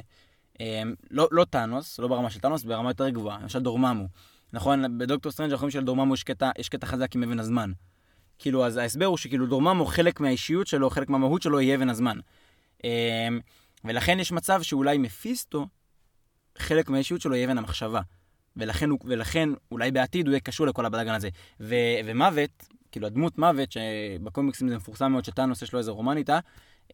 אה, 0.62 0.81
לא, 1.12 1.27
לא 1.31 1.45
טאנוס, 1.45 1.99
לא 1.99 2.08
ברמה 2.08 2.29
של 2.29 2.39
טאנוס, 2.39 2.63
ברמה 2.63 2.89
יותר 2.89 3.10
גבוהה, 3.10 3.39
למשל 3.41 3.60
דורממו. 3.60 4.08
נכון, 4.53 4.97
בדוקטור 4.97 5.31
סטרנג' 5.31 5.51
אנחנו 5.51 5.63
רואים 5.65 5.71
שלדורממו 5.71 6.13
יש 6.13 6.23
קטע, 6.23 6.49
יש 6.58 6.69
קטע 6.69 6.88
חזק 6.88 7.15
עם 7.15 7.23
אבן 7.23 7.39
הזמן. 7.39 7.71
כאילו, 8.39 8.65
אז 8.65 8.77
ההסבר 8.77 9.05
הוא 9.05 9.17
שכאילו 9.17 9.45
דורממו, 9.45 9.86
חלק 9.86 10.19
מהאישיות 10.19 10.67
שלו, 10.67 10.89
חלק 10.89 11.10
מהמהות 11.10 11.41
שלו, 11.41 11.62
יהיה 11.62 11.75
אבן 11.75 11.89
הזמן. 11.89 12.19
אה, 12.86 13.27
ולכן 13.86 14.19
יש 14.19 14.31
מצב 14.31 14.62
שאולי 14.62 14.97
מפיסטו, 14.97 15.67
חלק 16.58 16.89
מהאישיות 16.89 17.21
שלו 17.21 17.36
יהיה 17.36 17.47
אבן 17.47 17.58
המחשבה. 17.58 18.01
ולכן, 18.58 18.89
ולכן 19.06 19.50
אולי 19.72 19.91
בעתיד 19.91 20.28
הוא 20.28 20.32
יהיה 20.32 20.39
קשור 20.39 20.68
לכל 20.68 20.86
הבלאגן 20.86 21.13
הזה. 21.13 21.30
ו, 21.60 21.76
ומוות, 22.06 22.68
כאילו 22.91 23.08
הדמות 23.08 23.38
מוות, 23.38 23.72
שבקומיקסים 23.72 24.70
זה 24.70 24.76
מפורסם 24.76 25.12
מאוד 25.12 25.26
שטאנוס 25.26 25.62
יש 25.62 25.74
לו 25.74 25.80
איזה 25.80 25.91
רומן 25.91 26.18
איתה, 26.18 26.39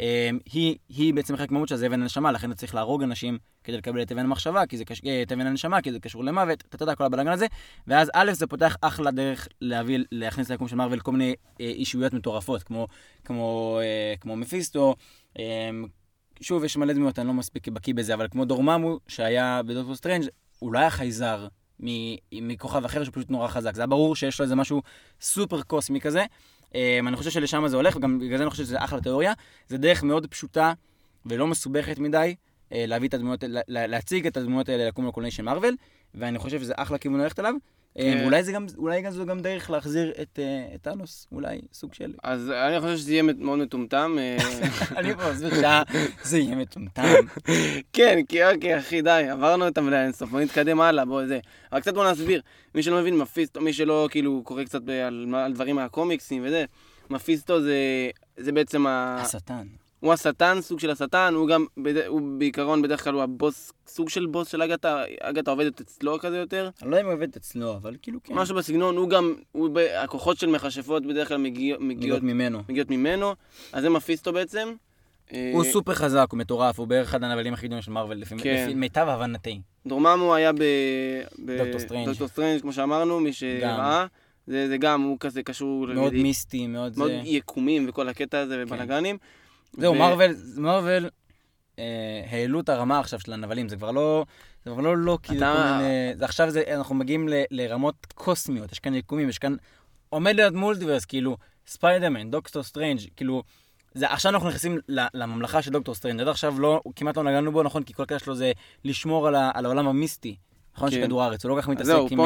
אה, 0.01 0.29
היא, 0.51 0.75
היא 0.89 1.13
בעצם 1.13 1.37
חלק 1.37 1.51
מהמהות 1.51 1.69
שזה 1.69 1.87
אבן 1.87 2.01
הנשמה, 2.01 2.31
לכן 2.31 2.51
אתה 2.51 2.59
צריך 2.59 2.75
להרוג 2.75 3.03
אנשים 3.03 3.37
כדי 3.63 3.77
לקבל 3.77 4.01
את 4.01 4.11
אבן 4.11 4.25
המחשבה, 4.25 4.65
כי 4.65 4.77
זה 4.77 4.85
קש... 4.85 5.01
אה, 5.05 5.21
את 5.21 5.31
אבן 5.31 5.47
הנשמה, 5.47 5.81
כי 5.81 5.91
זה 5.91 5.99
קשור 5.99 6.23
למוות, 6.23 6.63
אתה 6.75 6.83
יודע, 6.83 6.95
כל 6.95 7.03
הבלאגן 7.03 7.31
הזה. 7.31 7.45
ואז 7.87 8.11
א', 8.13 8.31
זה 8.33 8.47
פותח 8.47 8.75
אחלה 8.81 9.11
דרך 9.11 9.47
להביא, 9.61 9.99
להכניס 10.11 10.49
ליקום 10.49 10.67
של 10.67 10.75
מארוול 10.75 10.99
כל 10.99 11.11
מיני 11.11 11.35
אה, 11.61 11.65
אישויות 11.65 12.13
מטורפות, 12.13 12.63
כמו, 12.63 12.87
כמו, 13.25 13.79
אה, 13.81 14.13
כמו 14.19 14.35
מפיסטו, 14.35 14.95
אה, 15.39 15.69
שוב, 16.41 16.63
יש 16.63 16.77
מלא 16.77 16.93
דמויות, 16.93 17.19
אני 17.19 17.27
לא 17.27 17.33
מספיק 17.33 17.67
בקיא 17.67 17.93
בזה, 17.93 18.13
אבל 18.13 18.27
כמו 18.31 18.45
דורממו, 18.45 18.99
שהיה 19.07 19.61
בדוקטור 19.63 19.95
סטרנג', 19.95 20.27
הוא 20.61 20.73
לא 20.73 20.79
היה 20.79 20.89
חייזר 20.89 21.47
מכוכב 22.31 22.85
אחר 22.85 23.03
שפשוט 23.03 23.29
נורא 23.29 23.47
חזק. 23.47 23.75
זה 23.75 23.81
היה 23.81 23.87
ברור 23.87 24.15
שיש 24.15 24.39
לו 24.39 24.43
איזה 24.43 24.55
משהו 24.55 24.81
סופר 25.21 25.61
קוסמי 25.61 26.01
כזה. 26.01 26.25
Um, 26.69 26.73
אני 27.07 27.15
חושב 27.15 27.29
שלשם 27.29 27.67
זה 27.67 27.75
הולך, 27.75 27.95
וגם 27.95 28.19
בגלל 28.19 28.37
זה 28.37 28.43
אני 28.43 28.51
חושב 28.51 28.63
שזה 28.63 28.83
אחלה 28.83 29.01
תיאוריה. 29.01 29.33
זה 29.67 29.77
דרך 29.77 30.03
מאוד 30.03 30.27
פשוטה 30.27 30.73
ולא 31.25 31.47
מסובכת 31.47 31.99
מדי 31.99 32.35
uh, 32.37 32.73
להביא 32.75 33.07
את 33.09 33.13
הדמויות, 33.13 33.43
לה- 33.43 33.61
לה- 33.67 33.87
להציג 33.87 34.27
את 34.27 34.37
הדמויות 34.37 34.69
האלה 34.69 34.87
ליקום 34.87 35.07
הקולנועי 35.07 35.31
של 35.31 35.43
מארוול, 35.43 35.75
ואני 36.15 36.39
חושב 36.39 36.59
שזה 36.59 36.73
אחלה 36.77 36.97
כיוון 36.97 37.19
ללכת 37.21 37.39
עליו. 37.39 37.53
Um, 37.97 38.01
כן. 38.01 38.23
אולי 38.25 38.43
זה 38.43 38.51
גם, 38.51 38.65
אולי 38.77 39.11
זו 39.11 39.25
גם 39.25 39.39
דרך 39.39 39.69
להחזיר 39.69 40.11
את 40.21 40.39
uh, 40.39 40.75
את 40.75 40.81
טאנוס, 40.81 41.27
אולי 41.31 41.61
סוג 41.73 41.93
של... 41.93 42.13
אז 42.23 42.49
אני 42.49 42.79
חושב 42.79 42.97
שזה 42.97 43.11
יהיה 43.11 43.23
מאוד 43.23 43.59
מטומטם. 43.59 44.17
אה, 44.19 44.37
אני 44.97 45.15
פה 45.15 45.31
מסביר 45.31 45.51
שזה 46.23 46.37
יהיה 46.37 46.55
מטומטם. 46.55 47.03
כן, 47.93 48.19
כי 48.29 48.45
אוקיי, 48.45 48.79
אחי, 48.79 49.01
די, 49.01 49.25
עברנו 49.31 49.67
את 49.67 49.77
המדע 49.77 50.03
אינסוף, 50.03 50.29
בוא 50.29 50.39
נתקדם 50.39 50.81
הלאה, 50.81 51.05
בוא 51.05 51.25
זה. 51.25 51.39
אבל 51.71 51.81
קצת 51.81 51.93
בוא 51.93 52.11
נסביר. 52.11 52.41
מי 52.75 52.83
שלא 52.83 53.01
מבין, 53.01 53.17
מפיסטו, 53.17 53.61
מי 53.61 53.73
שלא 53.73 54.07
כאילו 54.11 54.41
קורא 54.43 54.63
קצת 54.63 54.81
על, 55.07 55.51
דברים 55.53 55.75
מהקומיקסים 55.75 56.43
וזה, 56.45 56.65
מפיסטו 57.09 57.61
זה, 57.61 57.75
זה 58.37 58.51
בעצם 58.51 58.87
ה... 58.87 59.21
השטן. 59.21 59.67
הוא 60.01 60.13
השטן, 60.13 60.57
סוג 60.61 60.79
של 60.79 60.89
השטן, 60.89 61.33
הוא 61.35 61.47
גם. 61.47 61.65
הוא 62.07 62.21
בעיקרון 62.37 62.81
בדרך 62.81 63.03
כלל 63.03 63.13
הוא 63.13 63.21
הבוס, 63.21 63.73
סוג 63.87 64.09
של 64.09 64.25
בוס 64.25 64.47
של 64.47 64.61
אגתה, 64.61 65.03
אגתה 65.19 65.51
עובדת 65.51 65.81
אצלו 65.81 66.19
כזה 66.19 66.37
יותר. 66.37 66.69
אני 66.81 66.91
לא 66.91 66.95
יודע 66.95 67.01
אם 67.01 67.05
הוא 67.05 67.13
עובד 67.13 67.35
אצלו, 67.35 67.73
אבל 67.75 67.95
כאילו 68.01 68.19
כן. 68.23 68.33
משהו 68.33 68.55
בסגנון, 68.55 68.97
הוא 68.97 69.09
גם, 69.09 69.35
הוא 69.51 69.69
ב... 69.73 69.77
הכוחות 69.77 70.37
של 70.37 70.47
מכשפות 70.47 71.05
בדרך 71.05 71.27
כלל 71.27 71.37
מגיע, 71.37 71.75
מגיעות, 71.79 72.23
ממנו. 72.23 72.63
מגיעות 72.69 72.89
ממנו, 72.89 73.33
אז 73.73 73.81
זה 73.83 73.89
מפיסטו 73.89 74.33
בעצם. 74.33 74.73
הוא 75.31 75.65
אה, 75.65 75.71
סופר 75.71 75.93
חזק, 75.93 76.27
הוא 76.31 76.37
מטורף, 76.37 76.79
הוא 76.79 76.87
בערך 76.87 77.07
אחד 77.07 77.23
הנבלים 77.23 77.53
הכי 77.53 77.67
גדולים 77.67 77.81
של 77.81 77.91
מארוול, 77.91 78.15
לפי 78.15 78.37
כן. 78.37 78.63
לפי 78.63 78.73
מיטב 78.73 79.07
הבנתי. 79.09 79.61
דורממו 79.85 80.35
היה 80.35 80.53
ב... 80.53 80.63
ב... 81.45 81.57
דוקטור 81.57 81.79
סטרנג'. 81.79 82.05
דוקטור 82.05 82.27
סטרנג', 82.27 82.61
כמו 82.61 82.73
שאמרנו, 82.73 83.19
מי 83.19 83.33
שראה. 83.33 84.05
זה, 84.47 84.67
זה 84.67 84.77
גם, 84.77 85.01
הוא 85.01 85.17
כזה 85.19 85.43
קשור... 85.43 85.87
מאוד 85.87 86.13
מיסטי, 86.13 86.67
מאוד 86.67 86.97
מאוד 86.97 87.11
זה. 87.11 87.21
יקומים 87.23 87.85
וכל 87.89 88.09
הקטע 88.09 88.39
הזה 88.39 88.63
ובלאגנים. 88.63 89.17
זהו, 89.77 89.93
מארוול, 89.95 90.25
מארוול 90.57 91.09
אה, 91.79 91.83
העלו 92.31 92.59
את 92.59 92.69
הרמה 92.69 92.99
עכשיו 92.99 93.19
של 93.19 93.33
הנבלים, 93.33 93.69
זה 93.69 93.75
כבר 93.75 93.91
לא, 93.91 94.25
זה 94.65 94.71
כבר 94.71 94.81
לא 94.81 94.97
לא 94.97 95.17
כאילו 95.23 95.39
אתה- 95.41 95.79
עכשיו 96.25 96.49
זה, 96.49 96.63
אנחנו 96.75 96.95
מגיעים 96.95 97.29
ל- 97.29 97.43
לרמות 97.51 97.95
קוסמיות, 98.15 98.71
יש 98.71 98.79
כאן 98.79 98.93
יקומים, 98.95 99.29
יש 99.29 99.37
כאן, 99.39 99.55
עומד 100.09 100.35
להיות 100.35 100.53
multiverse, 100.53 101.05
כאילו, 101.05 101.37
ספיידרמן, 101.67 102.31
דוקטור 102.31 102.63
סטרנג', 102.63 102.99
כאילו, 103.15 103.43
זה, 103.93 104.11
עכשיו 104.11 104.31
אנחנו 104.31 104.47
נכנסים 104.49 104.77
לממלכה 105.13 105.61
של 105.61 105.71
דוקטור 105.71 105.95
סטרנג', 105.95 106.21
עד 106.21 106.27
עכשיו 106.27 106.59
לא, 106.59 106.81
כמעט 106.95 107.17
לא 107.17 107.23
נגענו 107.23 107.51
בו, 107.51 107.63
נכון, 107.63 107.83
כי 107.83 107.93
כל 107.93 108.03
הקטע 108.03 108.19
שלו 108.19 108.35
זה 108.35 108.51
לשמור 108.85 109.27
על, 109.27 109.35
ה, 109.35 109.51
על 109.53 109.65
העולם 109.65 109.87
המיסטי, 109.87 110.35
נכון, 110.75 110.89
כן. 110.89 110.95
של 110.95 111.03
כדור 111.05 111.23
הארץ, 111.23 111.45
הוא 111.45 111.49
לא 111.49 111.55
כל 111.55 111.61
כך 111.61 111.67
מתעסק 111.69 111.91
עם... 112.11 112.17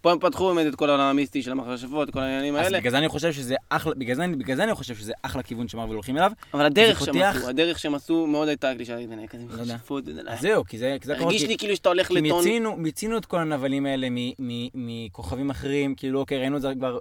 פה 0.00 0.12
הם- 0.12 0.18
פתחו 0.18 0.54
באמת 0.54 0.66
את 0.66 0.78
כל 0.78 0.90
העולם 0.90 1.04
המיסטי 1.04 1.42
של 1.42 1.52
המכשפות, 1.52 2.10
כל 2.10 2.20
העניינים 2.20 2.56
אז 2.56 2.66
האלה. 2.66 2.78
בגלל 2.78 2.90
זה 2.90 2.98
אני 2.98 3.08
חושב 3.08 3.32
שזה 3.32 3.54
אחלה, 3.68 3.94
בגלל 3.94 4.16
זה, 4.16 4.24
בגלל 4.38 4.56
זה 4.56 4.64
אני 4.64 4.74
חושב 4.74 4.94
שזה 4.94 5.12
אחלה 5.22 5.42
כיוון 5.42 5.68
שמרוויל 5.68 5.94
הולכים 5.94 6.16
אליו. 6.16 6.32
אבל 6.54 6.64
הדרך 6.64 7.04
שהם 7.04 7.16
עשו, 7.22 7.48
הדרך 7.48 7.78
שהם 7.78 7.94
עשו 7.94 8.26
מאוד 8.26 8.48
הייתה 8.48 8.72
קלישה, 8.74 8.96
כזה 9.28 9.44
לא 9.48 9.62
יודע. 9.62 9.74
מכשפות. 9.74 10.04
אז 10.28 10.40
זהו, 10.40 10.64
כי 10.64 10.78
זה, 10.78 10.96
כי 11.00 11.06
זה 11.06 11.16
הרגיש 11.18 11.42
כי- 11.42 11.48
לי 11.48 11.58
כאילו 11.58 11.76
שאתה 11.76 11.88
הולך 11.88 12.10
לטון... 12.10 12.22
מיצינו, 12.38 12.76
מיצינו 12.76 13.18
את 13.18 13.26
כל 13.26 13.38
הנבלים 13.38 13.86
האלה 13.86 14.08
מ- 14.10 14.32
מ- 14.38 14.68
מכוכבים 14.74 15.50
אחרים, 15.50 15.94
כאילו, 15.94 16.20
אוקיי, 16.20 16.38
ראינו 16.38 16.56
את 16.56 16.62
זה 16.62 16.72
כבר 16.78 16.98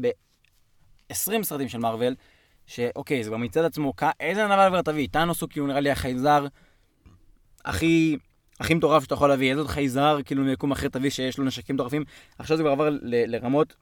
ב-20 0.00 0.12
סרטים 1.42 1.68
של 1.68 1.78
מארוול, 1.78 2.14
שאוקיי, 2.66 3.24
זה 3.24 3.30
כבר 3.30 3.36
מצד 3.36 3.64
עצמו, 3.64 3.92
איזה 4.20 4.44
נבל 4.46 4.68
כבר 4.68 4.82
תביא? 4.82 5.08
טאנוס 5.10 5.40
הוא 5.40 5.48
כאילו 5.50 5.66
נראה 5.66 5.80
לי 5.80 5.90
החייזר 5.90 6.46
הכי, 7.64 8.16
הכי 8.60 8.74
מטורף 8.74 9.02
שאתה 9.02 9.14
יכול 9.14 9.28
להביא, 9.28 9.50
איזה 9.50 9.60
עוד 9.60 9.70
חייזר, 9.70 10.18
כאילו, 10.24 10.42
מיקום 10.44 10.72
אחר 10.72 10.88
תביא 10.88 11.10
שיש 11.10 11.38
לו 11.38 11.44
נשקים 11.44 11.74
מטורפים. 11.74 12.04
עכשיו 12.38 12.56
זה 12.56 12.62
כבר 12.62 12.72
עבר 12.72 12.90
ל- 12.90 12.98
לרמות 13.02 13.76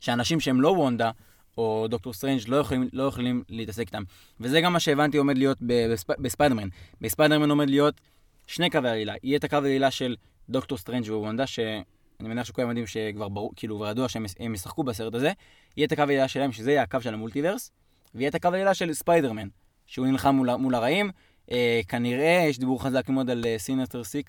שאנשים 0.00 0.40
שהם 0.40 0.60
לא 0.60 0.68
וונדה, 0.68 1.10
או 1.58 1.86
דוקטור 1.90 2.12
סטרנג' 2.12 2.40
לא 2.48 2.56
יכולים, 2.56 2.88
לא 2.92 3.02
יכולים 3.02 3.42
להתעסק 3.48 3.86
איתם. 3.86 4.02
וזה 4.40 4.60
גם 4.60 4.72
מה 4.72 4.80
שהבנתי 4.80 5.16
עומד 5.18 5.38
להיות 5.38 5.58
בספ- 5.62 6.20
בספיידרמן. 6.20 6.68
בספיידרמן 7.00 7.50
עומד 7.50 7.70
להיות 7.70 8.00
שני 8.46 8.70
קווי 8.70 8.90
עלילה. 8.90 9.14
יהיה 9.22 9.38
את 9.38 9.44
הקו 9.44 9.56
העלילה 9.56 9.90
של 9.90 10.16
דוקטור 10.48 10.78
סטרנג' 10.78 11.04
ווונדה, 11.10 11.46
שאני 11.46 11.82
מניח 12.20 12.46
שכולם 12.46 12.68
יודעים 12.68 12.86
שכבר 12.86 13.28
ברור, 13.28 13.52
כאילו, 13.56 13.76
כבר 13.76 13.90
ידוע 13.90 14.08
שהם 14.08 14.24
הם 14.40 14.54
ישחקו 14.54 14.82
בסרט 14.82 15.14
הזה. 15.14 15.32
יהיה 15.76 15.86
את 15.86 15.92
הקו 15.92 16.02
העלילה 16.02 16.28
שלהם, 16.28 16.52
שזה 16.52 16.70
יהיה 16.70 16.82
הקו 16.82 17.00
של 17.00 17.14
ה 17.14 17.19
multiverse, 17.19 17.70
ויהיה 18.14 18.28
את 18.28 18.34
הקו 18.34 18.48
העלילה 18.48 18.74
של 18.74 18.94
ספיידרמן, 18.94 19.48
שהוא 19.86 20.06
נלחם 20.06 20.34
מול, 20.34 20.56
מול 20.56 20.74
הרעים. 20.74 21.10
אה, 21.50 21.80
כנראה 21.88 22.44
יש 22.48 22.58
דיבור 22.58 22.82
חזק 22.82 23.08
מאוד 23.08 23.30
על 23.30 23.44
Sinister 23.56 24.02
6 24.02 24.20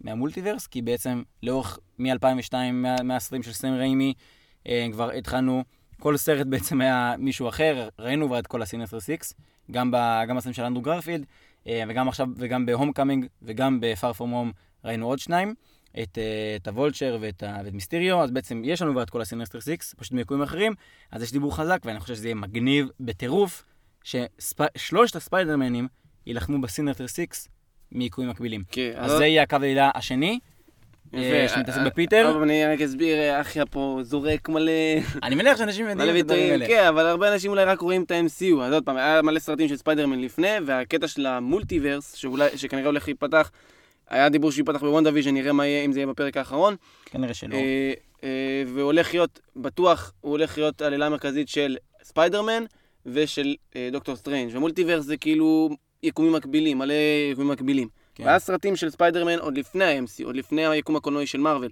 מה 0.00 0.10
multiverse, 0.10 0.66
כי 0.66 0.82
בעצם 0.82 1.22
לאורך 1.42 1.78
מ-2002, 1.98 2.54
מה- 2.72 3.02
מהסרטים 3.02 3.42
של 3.42 3.52
סם 3.52 3.72
ריימי, 3.72 4.14
אה, 4.68 4.86
כבר 4.92 5.10
התחלנו, 5.10 5.64
כל 6.00 6.16
סרט 6.16 6.46
בעצם 6.46 6.80
היה 6.80 7.14
מישהו 7.18 7.48
אחר, 7.48 7.88
ראינו 7.98 8.26
כבר 8.26 8.38
את 8.38 8.46
כל 8.46 8.62
ה 8.62 8.66
Sinister 8.66 9.00
Six, 9.00 9.34
גם, 9.70 9.90
ב- 9.90 10.22
גם 10.28 10.36
בסרטים 10.36 10.52
של 10.52 10.62
אנדרו 10.62 10.82
גרפילד, 10.82 11.26
אה, 11.66 11.82
וגם 11.88 12.08
עכשיו, 12.08 12.26
וגם 12.36 12.66
ב 12.66 12.92
Homecoming, 12.92 13.26
וגם 13.42 13.78
ב 13.80 13.88
Far 13.88 14.12
From 14.12 14.30
Home 14.30 14.52
ראינו 14.84 15.06
עוד 15.06 15.18
שניים, 15.18 15.54
את, 16.02 16.18
אה, 16.18 16.56
את 16.56 16.68
הוולצ'ר 16.68 17.18
ואת, 17.20 17.42
ואת 17.64 17.72
מיסטיריו, 17.72 18.22
אז 18.22 18.30
בעצם 18.30 18.62
יש 18.64 18.82
לנו 18.82 18.92
כבר 18.92 19.02
את 19.02 19.10
כל 19.10 19.20
ה 19.20 19.24
Sinister 19.24 19.60
Six, 19.60 19.94
פשוט 19.98 20.12
מיקומים 20.12 20.42
אחרים, 20.42 20.72
אז 21.10 21.22
יש 21.22 21.32
דיבור 21.32 21.56
חזק, 21.56 21.78
ואני 21.84 22.00
חושב 22.00 22.14
שזה 22.14 22.26
יהיה 22.28 22.34
מגניב 22.34 22.88
בטירוף, 23.00 23.64
ששלושת 24.04 25.16
הספיידרמנים 25.16 25.88
יילחמו 26.26 26.60
ב 26.60 26.65
Sinister 26.65 27.08
Six 27.08 27.48
מיקומים 27.92 28.30
מקבילים. 28.30 28.62
כן, 28.70 28.92
אז 28.96 29.10
זה 29.10 29.26
יהיה 29.26 29.42
הקו 29.42 29.56
העלילה 29.56 29.90
השני, 29.94 30.38
אה, 31.14 31.46
שמתעסק 31.54 31.80
בפיטר. 31.86 32.30
אבל 32.30 32.42
אני 32.42 32.64
רק 32.64 32.80
אסביר, 32.80 33.16
אה, 33.16 33.40
אחיה 33.40 33.66
פה 33.66 33.98
זורק 34.02 34.48
מלא... 34.48 34.72
אני 35.22 35.34
מניח 35.34 35.58
שאנשים 35.58 35.88
יודעים 35.88 36.16
את 36.16 36.20
הדברים 36.20 36.50
האלה. 36.52 36.66
כן, 36.66 36.84
אבל 36.86 37.06
הרבה 37.06 37.32
אנשים 37.34 37.50
אולי 37.50 37.64
רק 37.64 37.80
רואים 37.80 38.02
את 38.02 38.10
ה-MCU. 38.10 38.60
אז 38.62 38.72
עוד 38.72 38.84
פעם, 38.84 38.96
היה 38.96 39.22
מלא 39.22 39.38
סרטים 39.38 39.68
של 39.68 39.76
ספיידרמן 39.76 40.20
לפני, 40.20 40.48
והקטע 40.66 41.08
של 41.08 41.26
ה 41.26 41.34
multiverse, 41.34 42.24
שכנראה 42.56 42.86
הולך 42.86 43.08
להיפתח, 43.08 43.50
היה 44.08 44.28
דיבור 44.28 44.52
שייפתח 44.52 44.80
בוונדה 44.80 45.10
ויז'ן, 45.14 45.34
נראה 45.34 45.52
מה 45.52 45.66
יהיה, 45.66 45.84
אם 45.84 45.92
זה 45.92 45.98
יהיה 45.98 46.06
בפרק 46.06 46.36
האחרון. 46.36 46.76
כנראה 47.04 47.34
שלא. 47.34 47.54
אה, 47.56 47.92
אה, 48.24 48.62
והולך 48.74 49.14
להיות, 49.14 49.40
בטוח, 49.56 50.12
הוא 50.20 50.30
הולך 50.30 50.58
להיות 50.58 50.82
עלילה 50.82 51.08
מרכזית 51.08 51.48
של 51.48 51.76
ספיידרמן 52.02 52.64
ושל 53.06 53.54
אה, 53.76 53.88
דוקטור 53.92 54.16
סטרנג'. 54.16 54.50
ו 54.52 54.57
multiverse 54.57 55.04
זה 55.04 55.16
כאילו 55.16 55.70
יקומים 56.06 56.32
מקבילים, 56.32 56.78
מלא 56.78 56.94
יקומים 57.32 57.50
מקבילים. 57.50 57.88
כן. 58.14 58.24
והיה 58.24 58.38
סרטים 58.38 58.76
של 58.76 58.90
ספיידרמן 58.90 59.38
עוד 59.38 59.58
לפני 59.58 59.84
ה-MC, 59.84 60.24
עוד 60.24 60.36
לפני 60.36 60.66
היקום 60.66 60.96
הקולנועי 60.96 61.26
של 61.26 61.40
מארוול. 61.40 61.68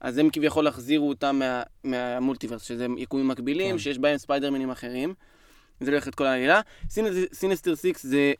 אז 0.00 0.18
הם 0.18 0.28
כביכול 0.32 0.66
החזירו 0.66 1.08
אותם 1.08 1.38
מה, 1.38 1.62
מה 1.84 1.96
multiverse, 1.96 2.62
שזה 2.62 2.86
יקומים 2.98 3.28
מקבילים, 3.28 3.70
כן. 3.70 3.78
שיש 3.78 3.98
בהם 3.98 4.18
ספיידרמנים 4.18 4.70
אחרים. 4.70 5.14
זה 5.80 5.90
הולך 5.90 6.08
את 6.08 6.14
כל 6.14 6.26
העלילה. 6.26 6.60
Sinister 7.32 7.76
Six 7.76 8.06
זה, 8.06 8.32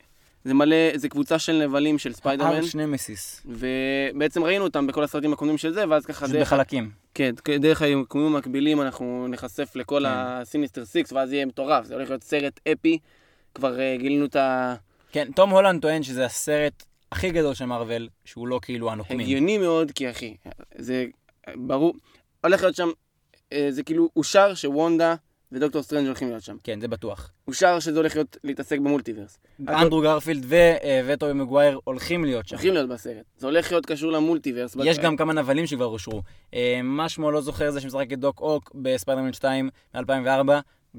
זה 0.45 0.53
מלא, 0.53 0.75
זה 0.95 1.09
קבוצה 1.09 1.39
של 1.39 1.63
נבלים 1.63 1.97
של 1.97 2.13
ספיידרמן, 2.13 2.55
arch 2.55 2.75
nemesis. 2.75 3.41
ובעצם 3.45 4.43
ראינו 4.43 4.63
אותם 4.63 4.87
בכל 4.87 5.03
הסרטים 5.03 5.33
הקודמים 5.33 5.57
של 5.57 5.73
זה, 5.73 5.83
ואז 5.89 6.05
ככה 6.05 6.27
דרך, 6.27 6.53
בחלקים. 6.53 6.91
כן, 7.13 7.35
דרך 7.59 7.81
היקומים 7.81 8.35
המקבילים 8.35 8.81
אנחנו 8.81 9.27
נחשף 9.29 9.75
לכל 9.75 9.99
כן. 9.99 10.09
ה 10.09 10.17
Sinister 10.17 10.85
Six, 10.85 11.13
ואז 11.13 11.33
יהיה 11.33 11.45
מטורף, 11.45 11.85
זה 11.85 11.93
הולך 11.93 12.09
להיות 12.09 12.23
סרט 12.23 12.59
אפי. 12.71 12.99
כבר 13.55 13.79
אה, 13.79 13.95
גילינו 13.99 14.25
את 14.25 14.35
ה... 14.35 14.75
כן, 15.13 15.31
תום 15.35 15.49
הולנד 15.49 15.81
טוען 15.81 16.03
שזה 16.03 16.25
הסרט 16.25 16.83
הכי 17.11 17.29
גדול 17.29 17.53
של 17.53 17.65
מארוול, 17.65 18.07
שהוא 18.25 18.47
לא 18.47 18.59
כאילו 18.61 18.91
הנוקמים. 18.91 19.19
הגיוני 19.19 19.57
מאוד, 19.57 19.91
כי 19.91 20.09
אחי, 20.11 20.35
זה 20.75 21.05
ברור, 21.55 21.93
הולך 22.43 22.61
להיות 22.61 22.75
שם, 22.75 22.89
אה, 23.53 23.67
זה 23.69 23.83
כאילו 23.83 24.09
אושר 24.15 24.53
שוונדה 24.53 25.15
ודוקטור 25.51 25.81
סטרנג' 25.81 26.05
הולכים 26.05 26.29
להיות 26.29 26.43
שם. 26.43 26.57
כן, 26.63 26.81
זה 26.81 26.87
בטוח. 26.87 27.31
אושר 27.47 27.79
שזה 27.79 27.97
הולך 27.97 28.15
להיות, 28.15 28.37
להתעסק 28.43 28.79
ב 28.79 28.84
multiverse. 28.84 29.37
אנדרו 29.67 30.01
גרפילד 30.01 30.45
ו- 30.47 30.55
אה, 30.55 31.01
וטובי 31.05 31.33
מגווייר 31.33 31.79
הולכים 31.83 32.25
להיות 32.25 32.47
שם. 32.47 32.55
הולכים 32.55 32.73
להיות 32.73 32.89
בסרט. 32.89 33.25
זה 33.37 33.47
הולך 33.47 33.71
להיות 33.71 33.85
קשור 33.85 34.11
ל 34.11 34.16
multiverse. 34.16 34.77
יש 34.83 34.99
גם 34.99 35.17
כמה 35.17 35.33
נבלים 35.33 35.67
שכבר 35.67 35.85
אושרו. 35.85 36.21
אה, 36.53 36.79
מה 36.83 37.09
שמו 37.09 37.31
לא 37.31 37.41
זוכר 37.41 37.71
זה 37.71 37.81
שמשחק 37.81 38.13
את 38.13 38.19
דוק 38.19 38.39
אוק 38.39 38.71
בספיידרמן 38.75 39.33
2 39.33 39.69
מ-2004, 39.95 40.49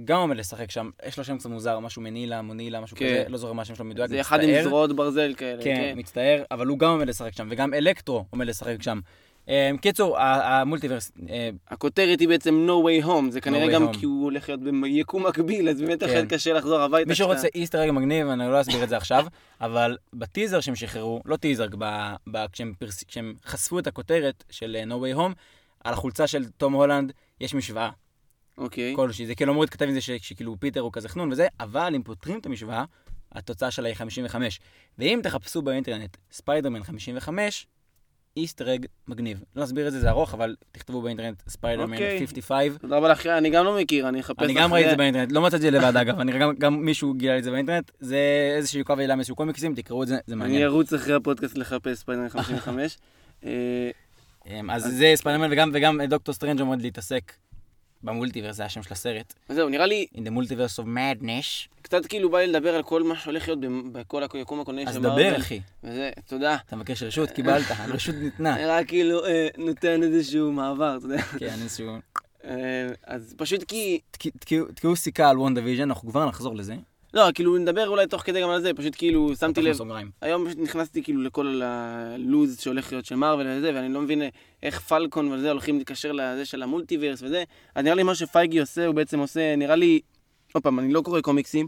גם 0.05 0.19
עומד 0.21 0.37
לשחק 0.37 0.71
שם. 0.71 0.91
יש 1.07 1.19
לו 1.19 1.25
שם 1.25 1.39
קצת 1.39 1.49
מוזר, 1.51 1.79
משהו 1.79 2.03
מנילה, 2.03 2.43
מונילה, 2.43 2.81
משהו 2.81 2.97
כן. 2.97 3.05
כזה, 3.07 3.25
לא 3.29 3.39
זוכר 3.39 3.53
מה 3.53 3.63
השם 3.63 3.75
שלו 3.75 3.85
מדויק, 3.85 4.09
זה 4.11 4.21
אחד 4.21 4.43
עם 4.43 4.49
מצטער. 4.51 4.65
זרועות 4.65 4.97
ברזל 4.97 5.35
כאלה. 5.37 5.63
כן, 5.65 5.95
מצטער, 5.97 6.43
אבל 6.51 6.67
הוא 6.67 6.79
גם 6.79 6.91
עומד 6.91 7.09
לשחק 7.09 7.33
שם, 7.37 7.49
וגם 7.51 7.75
אלקטרו 7.75 8.25
עומד 8.31 8.47
לשחק 8.47 8.83
שם. 8.83 9.01
אה, 9.49 9.71
קיצור, 9.81 10.19
המולטיברס, 10.19 11.13
אה, 11.31 11.51
הכותרת 11.69 12.21
היא 12.21 12.29
בעצם 12.29 12.67
No 12.69 12.87
way 12.87 13.07
home, 13.07 13.31
זה 13.31 13.41
כנראה 13.41 13.67
way 13.67 13.71
גם 13.71 13.89
home. 13.89 13.99
כי 13.99 14.07
הוא 14.07 14.25
הולך 14.25 14.49
להיות 14.49 14.61
ביקום 14.83 15.27
מקביל, 15.27 15.69
אז 15.69 15.81
באמת 15.81 16.05
כן. 16.05 16.27
קשה 16.29 16.53
לחזור 16.53 16.81
הביתה. 16.81 17.09
מי 17.09 17.15
שרוצה 17.15 17.49
איסטר 17.55 17.85
אג 17.85 17.91
מגניב, 17.91 18.27
אני 18.29 18.51
לא 18.53 18.61
אסביר 18.61 18.85
את 18.85 18.89
זה 18.89 18.97
עכשיו, 18.97 19.27
אבל 19.61 19.97
בטיזר 20.13 20.61
שהם 20.61 20.75
שחררו, 20.77 21.21
לא 21.25 21.37
טיזר, 21.37 21.67
ב- 21.79 22.15
ב- 22.31 22.47
כשהם 22.53 22.73
פרס- 22.79 23.05
כשהם 23.05 23.35
חשפו 23.47 23.79
את 23.79 23.87
הכותרת 23.87 24.45
של 24.51 24.77
אה, 24.79 24.85
No 24.85 25.03
Way 25.03 25.19
Home, 25.19 25.35
על 25.85 25.93
החולצה 25.93 26.27
של 26.27 26.45
תום 26.57 26.73
הולנד 26.73 27.13
יש 27.41 27.55
משוואה 27.55 27.91
אוקיי. 28.59 28.93
כלשהי. 28.97 29.27
זה 29.27 29.35
כאילו 29.35 29.53
אמור 29.53 29.63
להתכתב 29.65 29.85
עם 29.85 29.95
זה 29.95 30.01
ש- 30.01 30.11
שכאילו 30.11 30.57
פיטר 30.61 30.81
הוא 30.81 30.93
כזה 30.93 31.09
חנון 31.09 31.33
וזה, 31.33 31.47
אבל 31.61 31.95
אם 31.95 32.03
פותרים 32.03 32.39
את 32.39 32.47
המשוואה, 32.47 32.85
התוצאה 33.33 33.71
שלה 33.71 33.89
היא 33.89 33.95
55. 33.97 34.61
ואם 34.99 35.21
תחפשו 35.23 35.63
באינטרנט 35.63 36.17
ספיידרמן 36.33 36.85
55, 36.85 37.67
Easter 38.37 38.75
egg 38.75 38.87
מגניב. 39.09 39.43
לא 39.57 39.65
אסביר 39.65 39.87
את 39.89 39.93
זה, 39.93 40.01
זה 40.01 40.11
ארוך, 40.11 40.35
אבל 40.35 40.57
תכתבו 40.73 41.03
באינטרנט 41.03 41.43
ספיידרמן 41.49 41.93
אוקיי. 41.93 42.19
55. 42.19 42.73
תודה 42.81 42.97
רבה 42.97 43.09
לך, 43.09 43.27
אני 43.27 43.51
גם 43.51 43.65
לא 43.65 43.77
מכיר, 43.81 44.09
אני 44.09 44.21
אחפש 44.21 44.43
אני 44.43 44.55
גם 44.55 44.73
ראיתי 44.75 44.87
את 44.87 44.91
זה 44.91 44.97
באינטרנט, 44.97 45.33
לא 45.33 45.43
מצאתי 45.43 45.57
את 45.57 45.73
זה 45.73 45.79
לבד 45.79 45.97
אגב, 45.97 46.21
אני 46.21 46.39
גם, 46.39 46.55
גם 46.59 46.85
מישהו 46.85 47.15
גילה 47.15 47.33
לי 47.33 47.39
את 47.39 47.45
זה 47.45 47.51
באינטרנט, 47.51 47.91
זה 48.01 48.19
איזשהו 48.57 48.85
קו 48.85 48.93
עלילה 48.93 49.17
מאיזשהו 49.17 49.37
קומיקסים, 49.37 49.75
תקראו 49.75 50.03
את 50.03 50.09
זה, 50.09 50.15
זה 50.27 50.35
אני 50.35 50.41
מעניין. 50.41 50.63
ארוץ 50.63 50.93
אחרי 50.93 51.15
הפודקאסט 51.15 51.59
לחפש 51.59 51.99
ספיידרמן 51.99 52.29
55. 52.29 52.99
אה, 53.47 53.91
אמ, 54.47 54.71
אז 54.71 54.83
זה 54.83 55.13
ספיידרמן 55.15 55.49
וגם, 55.53 55.71
וגם 55.75 56.01
דוקטור 56.03 56.35
סטרנג' 56.35 56.61
עומד 56.61 56.83
להתעסק 56.83 57.33
ב 58.05 58.09
multiverse, 58.09 58.57
זה 58.57 58.65
השם 58.65 58.83
של 58.83 58.93
הסרט, 58.93 59.35
אז 59.49 59.57
זהו, 59.57 59.69
נראה 59.69 59.87
לי 59.87 60.07
In 60.15 60.19
the 60.19 60.31
Multiverse 60.31 60.83
of 60.83 60.87
Madness. 60.87 61.69
קצת 61.83 62.07
כאילו 62.07 62.31
בא 62.31 62.39
לי 62.39 62.47
לדבר 62.47 62.75
על 62.75 62.83
כל 62.83 63.03
מה 63.03 63.17
שהולך 63.17 63.49
להיות 63.49 63.61
בכל 63.93 64.23
היקום 64.33 64.61
הקולנועי 64.61 64.87
אז 64.87 64.95
של 64.95 65.01
דבר 65.01 65.17
מארוול. 65.17 65.37
אחי, 65.37 65.61
וזה, 65.85 66.11
תודה. 66.27 66.57
אתה 66.67 66.77
מבקש 66.77 67.03
רשות, 67.03 67.31
קיבלת, 67.31 67.65
הרשות 67.69 68.15
ניתנה. 68.15 68.57
נראה 68.63 68.85
כאילו 68.85 69.27
אה, 69.27 69.49
נותן 69.59 70.03
איזשהו 70.03 70.53
מעבר, 70.53 70.97
אתה 70.97 71.07
יודע. 71.07 71.23
כן, 71.23 71.55
איזשהו... 71.63 71.89
אה, 72.45 72.51
אז 73.07 73.35
פשוט 73.37 73.63
כי... 73.65 74.01
תק- 74.11 74.37
תקעו- 74.39 74.67
תקעו 74.75 74.97
סיכה 74.97 75.31
על 75.31 75.39
וונדה 75.39 75.61
ויז'ן, 75.65 75.83
אנחנו 75.83 76.11
כבר 76.11 76.27
נחזור 76.29 76.57
לזה. 76.57 76.75
לא, 77.15 77.23
כאילו 77.35 77.59
נדבר 77.59 77.89
אולי 77.89 78.07
תוך 78.07 78.23
כדי 78.23 78.43
גם 78.43 78.51
על 78.51 78.61
זה, 78.61 78.75
פשוט 78.75 78.95
כאילו 78.99 79.37
שמתי 79.37 79.63
לב, 79.63 79.73
סוגריים. 79.73 80.11
היום 80.21 80.47
פשוט 80.47 80.59
נכנסתי 80.59 81.03
כאילו 81.03 81.23
לכל 81.23 81.61
הלוז 81.65 82.61
שהולך 82.61 82.93
להיות 82.93 83.05
של 83.05 83.15
מארוול 83.15 83.47
וזה, 83.49 83.71
ואני 83.75 83.95
לא 83.95 84.01
מבין 84.01 84.23
איך 84.63 84.81
פלקון 84.81 85.33
וזה 85.33 85.51
הולכים 85.51 85.79
להתקשר 85.79 86.13
לזה 86.13 86.45
של 86.45 86.63
ה 86.63 86.68
multiverse 86.68 87.23
וזה. 87.23 87.45
אז 87.75 87.85
נראה 87.85 87.95
לי 87.95 88.03
מה 88.03 88.15
שפייגי 88.15 88.61
עושה, 88.61 88.87
הוא 88.87 88.95
בעצם 88.95 89.19
עושה, 89.19 89.57
נראה 89.57 89.77
לי, 89.77 90.01
עוד 90.53 90.63
פעם, 90.63 90.79
אני 90.79 90.93
לא 90.93 91.01
קורא 91.01 91.21
קומיקסים, 91.21 91.67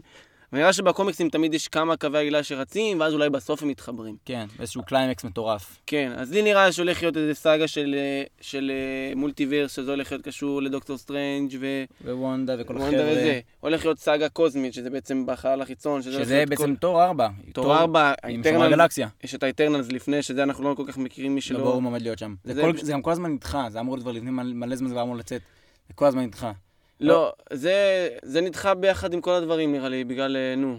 אבל 0.53 0.59
נראה 0.61 0.73
שבקומיקסים 0.73 1.29
תמיד 1.29 1.53
יש 1.53 1.67
כמה 1.67 1.97
קווי 1.97 2.19
עלילה 2.19 2.43
שרצים, 2.43 2.99
ואז 2.99 3.13
אולי 3.13 3.29
בסוף 3.29 3.61
הם 3.61 3.67
מתחברים. 3.67 4.15
כן, 4.25 4.45
איזשהו 4.59 4.83
קליימקס 4.83 5.23
מטורף. 5.23 5.77
כן, 5.85 6.11
אז 6.15 6.31
לי 6.31 6.41
נראה 6.41 6.71
שהולך 6.71 7.01
להיות 7.01 7.17
איזה 7.17 7.33
סאגה 7.33 7.67
של, 7.67 7.95
אה, 7.97 8.23
של 8.41 8.71
אה, 8.73 9.15
multiverse, 9.15 9.75
שזה 9.75 9.91
הולך 9.91 10.11
להיות 10.11 10.25
קשור 10.25 10.61
לדוקטור 10.61 10.97
סטרנג' 10.97 11.57
ו... 11.59 11.83
ווונדה 12.05 12.55
וכל 12.59 12.77
וונדה 12.77 12.97
החבר'ה. 12.97 13.11
וזה. 13.11 13.39
הולך 13.59 13.85
להיות 13.85 13.99
סאגה 13.99 14.29
קוזמית, 14.29 14.73
שזה 14.73 14.89
בעצם 14.89 15.23
בחלל 15.25 15.61
החיצון, 15.61 16.01
שזה, 16.01 16.11
שזה 16.23 16.43
בעצם 16.49 16.63
כל... 16.63 16.75
תור 16.75 17.03
4. 17.03 17.27
תור 17.53 17.75
4, 17.77 18.13
עם 18.27 18.43
שומרי 18.43 18.63
הגלקסיה. 18.65 19.07
יש 19.23 19.35
את 19.35 19.43
האיטרנלס 19.43 19.91
לפני, 19.91 20.21
שזה 20.21 20.43
אנחנו 20.43 20.69
לא 20.69 20.75
כל 20.75 20.83
כך 20.87 20.97
מכירים 20.97 21.35
מי 21.35 21.41
שלא 21.41 21.57
שלא... 21.59 21.65
ברור 21.67 21.81
מה 21.81 21.87
עומד 21.89 22.01
להיות 22.01 22.19
שם. 22.19 22.35
זה 22.43 22.53
זה- 22.53 22.61
כל- 22.61 22.77
זה 22.77 22.91
גם 22.91 23.01
כל 23.01 23.11
הזמן 23.11 23.31
נדחה, 23.31 23.67
זה 23.69 23.79
אמור 23.79 23.95
להיות 23.95 24.03
כבר 24.03 24.11
לפני 24.11 24.31
מלא 24.31 24.75
זמן, 24.75 24.89
זה 24.89 25.01
אמור 25.01 25.15
לצאת. 25.15 25.41
זה 25.87 25.93
כל 25.93 26.05
הזמן 26.05 26.21
נדחה. 26.23 26.51
לא, 26.99 27.31
זה, 27.53 28.09
זה 28.23 28.41
נדחה 28.41 28.73
ביחד 28.73 29.13
עם 29.13 29.21
כל 29.21 29.33
הדברים 29.33 29.71
נראה 29.71 29.89
לי, 29.89 30.03
בגלל, 30.03 30.37
אה, 30.37 30.55
נו. 30.55 30.77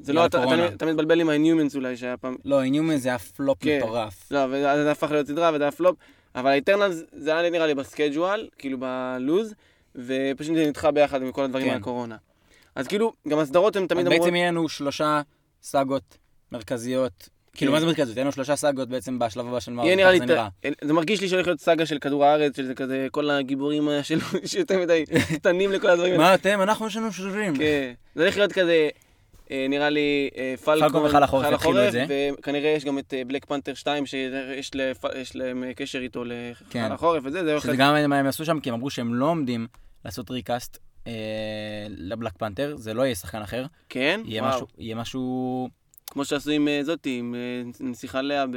זה 0.00 0.12
לא, 0.12 0.26
אתה. 0.26 0.44
אתה, 0.44 0.68
אתה 0.68 0.86
מתבלבל 0.86 1.20
עם 1.20 1.28
ה-Inhumans 1.28 1.74
אולי, 1.74 1.96
שהיה 1.96 2.16
פעם... 2.16 2.36
לא, 2.44 2.62
Inhumans 2.62 2.96
זה 2.96 3.08
היה 3.08 3.18
פלופ 3.18 3.58
כן. 3.60 3.78
מטורף. 3.78 4.32
לא, 4.32 4.38
וזה 4.48 4.82
זה 4.84 4.90
הפך 4.90 5.10
להיות 5.10 5.26
סדרה 5.26 5.50
וזה 5.54 5.64
היה 5.64 5.72
פלופ, 5.72 5.96
אבל 6.34 6.50
ה-Eternals 6.50 7.02
זה 7.12 7.38
היה 7.38 7.50
נראה 7.50 7.66
לי 7.66 7.74
ב-schedule, 7.74 8.48
כאילו 8.58 8.78
בלו"ז, 8.78 9.54
ופשוט 9.94 10.56
זה 10.56 10.66
נדחה 10.66 10.90
ביחד 10.90 11.22
עם 11.22 11.32
כל 11.32 11.44
הדברים 11.44 11.66
כן. 11.66 11.74
מהקורונה. 11.74 12.16
אז 12.74 12.86
כאילו, 12.86 13.12
גם 13.28 13.38
הסדרות 13.38 13.76
הן 13.76 13.86
תמיד 13.86 14.06
אמורות... 14.06 14.22
בעצם 14.22 14.34
יהיה 14.34 14.50
לנו 14.50 14.68
שלושה 14.68 15.22
סאגות 15.62 16.18
מרכזיות. 16.52 17.28
כאילו, 17.56 17.72
מה 17.72 17.80
זה 17.80 17.86
מרכזיות? 17.86 18.16
יהיה 18.16 18.24
לנו 18.24 18.32
שלושה 18.32 18.56
סאגות 18.56 18.88
בעצם 18.88 19.18
בשלב 19.18 19.46
הבא 19.46 19.60
של 19.60 19.72
יהיה 19.72 19.96
מארוול, 19.96 19.96
נראה 19.96 20.12
לי, 20.12 20.18
זה 20.26 20.68
זה 20.82 20.92
מרגיש 20.92 21.20
לי 21.20 21.28
שהולך 21.28 21.46
להיות 21.46 21.60
סאגה 21.60 21.86
של 21.86 21.98
כדור 21.98 22.24
הארץ, 22.24 22.56
שזה 22.56 22.74
כזה, 22.74 23.06
כל 23.10 23.30
הגיבורים 23.30 23.88
אה, 23.88 24.02
שלו, 24.02 24.20
שיותר 24.46 24.78
מדי 24.78 25.04
קטנים 25.34 25.72
לכל 25.72 25.88
הדברים. 25.88 26.16
מה 26.16 26.34
אתם? 26.34 26.60
אנחנו 26.62 26.86
יש 26.86 26.96
לנו 26.96 27.12
שרירים. 27.12 27.56
כן. 27.56 27.92
זה 28.14 28.22
הולך 28.22 28.36
להיות 28.36 28.52
כזה, 28.52 28.88
אה, 29.50 29.66
נראה 29.68 29.90
לי, 29.90 30.28
אה, 30.36 30.54
פלקון, 30.64 30.88
פלקון 30.88 31.06
וחייל 31.06 31.22
החורף 31.22 31.86
את 31.86 31.92
זה. 31.92 32.06
וכנראה 32.38 32.68
יש 32.68 32.84
גם 32.84 32.98
את 32.98 33.14
אה, 33.14 33.22
בלק 33.26 33.44
פנתר 33.44 33.74
2, 33.74 34.06
שיש 34.06 34.70
להם 35.34 35.64
אה, 35.64 35.74
קשר 35.74 35.98
איתו 35.98 36.24
כן. 36.70 36.92
החורף 36.92 37.22
וזה, 37.24 37.44
זה 37.44 37.50
הולך 37.50 37.62
שזה. 37.62 37.76
גם 37.76 38.10
מה 38.10 38.18
הם 38.18 38.26
עשו 38.26 38.44
שם, 38.44 38.60
כי 38.60 38.68
הם 38.68 38.74
אמרו 38.74 38.90
שהם 38.90 39.14
לא 39.14 39.26
עומדים 39.26 39.66
לעשות 40.04 40.30
ריקאסט 40.30 40.78
אה, 41.06 41.12
לבלק 41.88 42.32
פנתר, 42.38 42.74
זה 42.76 42.94
לא 42.94 43.02
יהיה 43.02 43.14
שחקן 43.14 43.42
אחר. 43.42 43.66
כן? 43.88 44.20
יהיה 44.24 44.94
משהו... 44.94 45.68
כמו 46.16 46.24
שעשו 46.24 46.50
עם 46.50 46.68
אה, 46.68 46.80
זאתי, 46.82 47.18
עם 47.18 47.34
אה, 47.34 47.62
נסיכה 47.80 48.22
לאה 48.22 48.46
ב... 48.46 48.56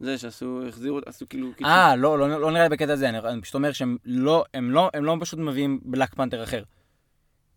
זה 0.00 0.18
שעשו, 0.18 0.68
החזירו, 0.68 1.00
עשו 1.06 1.28
כאילו... 1.28 1.52
קיצור. 1.56 1.72
אה, 1.72 1.96
לא, 1.96 2.18
לא, 2.18 2.40
לא 2.40 2.50
נראה 2.50 2.62
לי 2.62 2.68
בקטע 2.68 2.92
הזה, 2.92 3.08
אני, 3.08 3.18
אני 3.18 3.40
פשוט 3.40 3.54
אומר 3.54 3.72
שהם 3.72 3.96
לא, 4.04 4.44
הם 4.54 4.70
לא, 4.70 4.90
הם 4.94 5.04
לא 5.04 5.16
פשוט 5.20 5.38
מביאים 5.38 5.80
בלק 5.82 6.14
פנתר 6.14 6.42
אחר. 6.42 6.62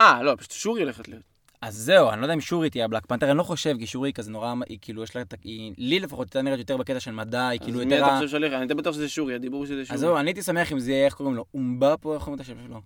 אה, 0.01 0.23
לא, 0.23 0.35
פשוט 0.37 0.51
שורי 0.51 0.81
הולכת 0.81 1.07
להיות. 1.07 1.23
אז 1.61 1.75
זהו, 1.75 2.09
אני 2.09 2.21
לא 2.21 2.25
יודע 2.25 2.33
אם 2.33 2.41
שורי 2.41 2.69
תהיה 2.69 2.85
הבלק 2.85 3.05
פנתר, 3.05 3.29
אני 3.29 3.37
לא 3.37 3.43
חושב, 3.43 3.75
כי 3.79 3.87
שורי 3.87 4.13
כזה 4.13 4.31
נורא, 4.31 4.53
היא 4.69 4.77
כאילו, 4.81 5.03
יש 5.03 5.15
לה, 5.15 5.21
את 5.21 5.33
היא, 5.43 5.73
לי 5.77 5.99
לפחות, 5.99 6.27
יותר 6.27 6.41
נראית 6.41 6.59
יותר 6.59 6.77
בקטע 6.77 6.99
של 6.99 7.11
מדע, 7.11 7.47
היא 7.47 7.59
כאילו 7.59 7.79
אז 7.79 7.85
מי 7.85 7.95
יותר... 7.95 8.07
אתה 8.07 8.15
חושב 8.15 8.29
שהולך? 8.29 8.53
אני 8.53 8.67
די 8.67 8.73
בטוח 8.73 8.93
שזה 8.93 9.09
שורי, 9.09 9.35
הדיבור 9.35 9.65
שזה 9.65 9.85
שורי. 9.85 9.95
אז 9.95 9.99
זהו, 9.99 10.17
אני 10.17 10.29
הייתי 10.29 10.41
שמח 10.41 10.71
אם 10.71 10.79
זה 10.79 10.91
יהיה, 10.91 11.05
איך 11.05 11.13
קוראים 11.13 11.35
לו, 11.35 11.45
אומבפו, 11.53 12.13
איך 12.13 12.23
קוראים 12.23 12.35
את 12.35 12.41
השם 12.41 12.55
שלו? 12.67 12.81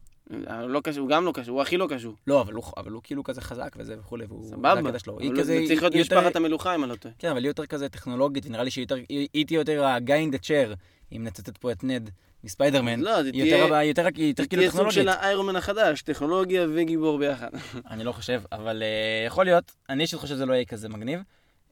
אה, 0.50 0.68
לא 0.68 0.80
קשור, 0.84 1.02
הוא 1.02 1.10
גם 1.10 1.26
לא 1.26 1.32
קשור, 1.32 1.54
הוא 1.54 1.62
הכי 1.62 1.78
לא 1.78 1.88
קשור. 1.90 2.16
לא, 2.28 2.42
אבל 2.42 2.54
הוא, 2.54 2.64
אבל 2.78 2.92
הוא 2.92 3.02
כאילו 3.04 3.24
כזה 3.24 3.42
חזק 3.42 3.76
וזה 3.78 3.96
וכולי, 4.00 4.26
והוא... 4.26 4.44
סבבה. 4.44 4.76
זה 4.76 4.80
אבל 4.80 5.32
כזה... 5.32 5.44
זה 5.44 5.64
צריך 5.68 5.82
להיות 5.82 5.96
יותר- 5.96 6.20
משפחת 6.20 6.36
המלוכה, 6.36 6.76
אם 6.76 6.84
אני 6.84 6.92
לא 6.92 6.96
טועה. 6.96 7.14
כן, 7.20 7.30
אבל 7.30 7.40
היא 7.40 7.48
יותר 7.48 7.66
כזה 7.66 7.90
טכנולוגית, 7.90 8.46
ונראה 8.46 8.64
לי 8.64 8.72
שהיא 8.72 8.84
יותר, 8.84 8.96
היא 9.10 9.46
תהיה 9.46 9.58
יותר 9.58 9.86
ה-guy 9.86 10.32
in 10.32 10.36
the 10.36 10.40
chair, 10.40 10.76
אם 11.16 11.24
נצטט 11.24 11.58
פה 11.58 11.72
את 11.72 11.84
נד 11.84 12.10
מספיידרמן. 12.44 13.00
לא, 13.00 13.24
זה 13.24 13.30
היא 13.34 13.44
יותר, 13.44 13.68
תהיה... 13.68 13.84
יותר, 13.84 14.04
יותר 14.04 14.44
זה 14.44 14.48
כאילו 14.48 14.62
תהיה 14.62 14.72
סוג 14.72 14.72
טכנולוגית. 14.72 14.94
של 14.94 15.10
האיירומן 15.10 15.56
החדש, 15.56 16.02
טכנולוגיה 16.02 16.68
וגיבור 16.76 17.18
ביחד. 17.18 17.50
אני 17.92 18.04
לא 18.04 18.12
חושב, 18.12 18.42
אבל 18.52 18.84
אה, 18.84 19.26
יכול 19.28 19.46
להיות. 19.46 19.72
אני 19.90 20.04
אישית 20.04 20.20
חושב 20.20 20.36
שזה 20.36 20.46
לא 20.46 20.54
יהיה 20.54 20.66
כזה 20.66 20.90
מגניב. 20.90 21.20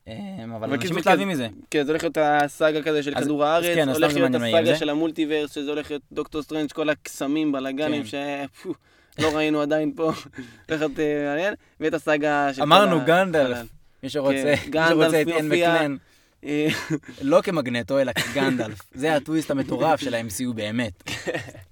אה, 0.08 0.14
אבל 0.56 0.74
אנשים 0.74 0.95
מתלהבים 0.95 1.28
כן. 1.28 1.34
מזה. 1.34 1.47
כן, 1.72 1.84
זה 1.84 1.91
הולך 1.91 2.04
להיות 2.04 2.18
הסאגה 2.22 2.82
כזה 2.82 3.04
של 3.04 3.16
כדור 3.16 3.45
הארץ, 3.45 3.76
כן, 3.76 3.89
הולך 3.89 4.14
להיות 4.14 4.36
הסאגה. 4.36 4.76
של 4.76 4.89
המולטיברס, 4.89 5.56
שזה 5.56 5.70
הולך 5.70 5.91
להיות 5.91 6.04
דוקטור 6.12 6.41
סטרנג', 6.41 6.72
כל 6.72 6.89
הקסמים, 6.89 7.52
בלאגנים, 7.52 8.04
כן. 8.04 8.08
ש... 8.08 8.16
פו, 8.62 8.74
לא 9.20 9.36
ראינו 9.36 9.62
עדיין 9.62 9.93
פה, 9.95 10.04
הולך 10.70 10.82
להיות 10.82 10.99
אה, 10.99 11.24
מעניין, 11.28 11.54
ואת 11.80 11.93
הסאגה 11.93 12.54
של... 12.54 12.62
אמרנו 12.62 12.99
גנדלף. 13.06 13.68
מי 14.04 14.10
שרוצה, 14.10 14.54
מי 14.66 14.70
גנדלף 14.70 15.02
שרוצה 15.02 15.22
את 15.22 15.28
יופיע. 15.28 15.74
מקלן, 15.74 15.95
אה, 16.45 16.68
לא 17.22 17.41
כמגנטו, 17.41 17.99
אלא 17.99 18.12
כגנדלף. 18.14 18.82
זה 18.93 19.16
הטוויסט 19.16 19.52
המטורף 19.52 20.02
של 20.02 20.14
ה-MCU 20.14 20.54
באמת. 20.56 21.04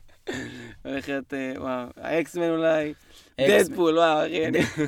הולך 0.85 1.09
להיות, 1.09 1.33
אה, 1.33 1.53
וואו, 1.57 1.87
האקסמן 1.97 2.49
אולי, 2.49 2.93
דדפול, 3.47 3.97
וואו, 3.97 4.19
אחי, 4.25 4.43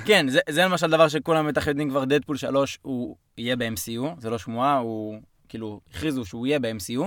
כן, 0.05 0.27
זה- 0.29 0.39
זה 0.49 0.61
למשל 0.65 0.87
דבר 0.91 1.07
שכולם 1.07 1.47
בטח 1.47 1.67
יודעים 1.67 1.89
כבר, 1.89 2.05
דדפול 2.05 2.37
3 2.37 2.79
הוא 2.81 3.15
יהיה 3.37 3.55
ב-MCU, 3.55 4.01
זה 4.17 4.29
לא 4.29 4.37
שמועה, 4.37 4.77
הוא 4.77 5.19
כאילו, 5.49 5.81
הכריזו 5.93 6.25
שהוא 6.25 6.47
יהיה 6.47 6.59
ב-MCU, 6.59 7.01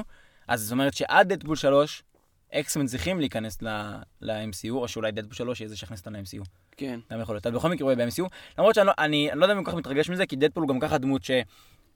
אז 0.49 0.61
זאת 0.63 0.73
אומרת 0.73 0.95
שעד 0.95 1.33
דדפול 1.33 1.57
3, 1.57 2.03
אקסמן 2.53 2.87
צריכים 2.87 3.21
להיכנס 3.21 3.59
ל-MCU, 4.21 4.71
או 4.71 4.89
שאולי 4.89 5.13
דדפול 5.13 5.35
3 5.35 5.61
יהיה 5.61 5.69
זה 5.69 5.77
שיכניס 5.77 6.01
אותם 6.01 6.13
ל-MCU. 6.17 6.45
כן. 6.77 7.01
גם 7.13 7.21
יכול 7.21 7.35
להיות. 7.35 7.47
אבל 7.47 7.57
בכל 7.57 7.69
מקרה 7.71 7.89
הוא 7.89 7.97
יהיה 7.97 8.07
ב-MCU, 8.07 8.29
למרות 8.59 8.75
שאני 8.75 8.87
לא, 8.87 8.93
אני, 8.99 9.31
אני 9.33 9.41
לא 9.41 9.45
יודע 9.45 9.53
אם 9.53 9.59
אני 9.59 9.65
כל 9.65 9.71
כך 9.71 9.77
מתרגש 9.77 10.11
מזה, 10.11 10.27
כי 10.27 10.37
דדפול 10.37 10.63
הוא 10.63 10.69
גם 10.69 10.81
ככה 10.81 10.99
דמות 10.99 11.25
ש... 11.25 11.31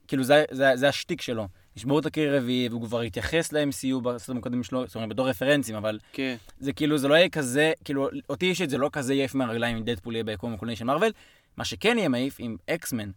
כאילו 0.07 0.23
זה, 0.23 0.43
זה, 0.51 0.71
זה 0.75 0.89
השטיק 0.89 1.21
שלו. 1.21 1.47
לשבור 1.75 1.99
את 1.99 2.05
הקיר 2.05 2.33
הרביעי, 2.33 2.69
והוא 2.69 2.81
כבר 2.81 3.01
התייחס 3.01 3.51
ל-MCU 3.53 3.99
בסרטים 4.03 4.37
הקודמים 4.37 4.63
שלו, 4.63 4.87
זאת 4.87 4.95
אומרת, 4.95 5.09
בתור 5.09 5.29
רפרנסים, 5.29 5.75
אבל 5.75 5.99
כן. 6.13 6.35
זה 6.59 6.73
כאילו, 6.73 6.97
זה 6.97 7.07
לא 7.07 7.15
יהיה 7.15 7.29
כזה, 7.29 7.71
כאילו, 7.83 8.09
אותי 8.29 8.45
אישית 8.45 8.69
זה 8.69 8.77
לא 8.77 8.89
כזה 8.93 9.13
יעיף 9.13 9.35
מהרגליים 9.35 9.77
אם 9.77 9.83
דדפול 9.83 10.13
יהיה 10.13 10.23
ביקום 10.23 10.53
הקולני 10.53 10.75
של 10.75 10.85
מארוול. 10.85 11.11
מה 11.57 11.65
שכן 11.65 11.97
יהיה 11.97 12.09
מעיף 12.09 12.35
עם 12.39 12.57
אקסמן, 12.69 13.11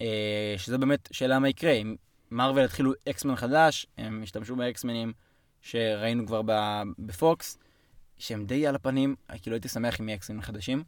אה, 0.00 0.54
שזה 0.56 0.78
באמת 0.78 1.08
שאלה 1.12 1.38
מה 1.38 1.48
יקרה, 1.48 1.72
אם 1.72 1.96
מארוול 2.30 2.64
יתחילו 2.64 2.92
אקסמן 3.08 3.36
חדש, 3.36 3.86
הם 3.98 4.22
ישתמשו 4.22 4.56
באקסמנים 4.56 5.12
שראינו 5.62 6.26
כבר 6.26 6.40
בפוקס, 6.98 7.58
שהם 8.18 8.46
די 8.46 8.66
על 8.66 8.74
הפנים, 8.74 9.14
כאילו 9.42 9.56
הייתי 9.56 9.68
שמח 9.68 10.00
אם 10.00 10.08
יהיה 10.08 10.16
אקסמנים 10.16 10.42
חדשים. 10.42 10.84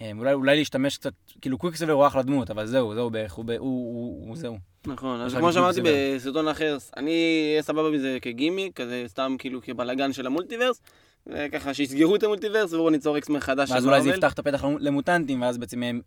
אה, 0.00 0.10
אולי, 0.18 0.32
אולי 0.32 0.56
להשתמש 0.56 0.96
קצת, 0.96 1.12
כאילו 1.40 1.58
קוויקסילבר 1.58 1.92
הוא 1.92 2.06
אחלה 2.06 2.22
דמות, 2.22 2.50
אבל 2.50 2.66
זהו, 2.66 2.94
זהו 2.94 3.10
בערך, 3.10 3.32
הוא, 3.32 3.44
ב- 3.44 3.50
הוא, 3.50 3.58
הוא, 3.60 4.28
הוא 4.28 4.36
זהו. 4.36 4.58
נכון, 4.86 5.20
אז 5.20 5.34
כמו 5.34 5.52
שאמרתי. 5.52 5.80
בסרטון 5.84 6.48
אחר, 6.48 6.76
אני 6.96 7.10
אהיה 7.50 7.62
סבבה 7.62 7.90
מזה 7.90 8.18
כגימיק, 8.22 8.76
כזה 8.80 9.04
סתם 9.06 9.36
כאילו 9.38 9.62
כבלאגן 9.62 10.12
של 10.12 10.26
המולטיברס, 10.26 10.80
וככה 11.26 11.74
שיסגרו 11.74 12.16
את 12.16 12.22
המולטיברס 12.22 12.72
ובואו 12.72 12.90
ניצור 12.90 13.18
אקסמן 13.18 13.40
חדש 13.40 13.68
של 13.68 13.74
ואז 13.74 13.86
אולי 13.86 14.02
זה. 14.02 14.10
יפתח 14.10 14.32
את 14.32 14.38
הפתח 14.38 14.64
למוטנטים, 14.80 15.42
ואז 15.42 15.58
בעצם 15.58 15.82
הם 15.82 16.00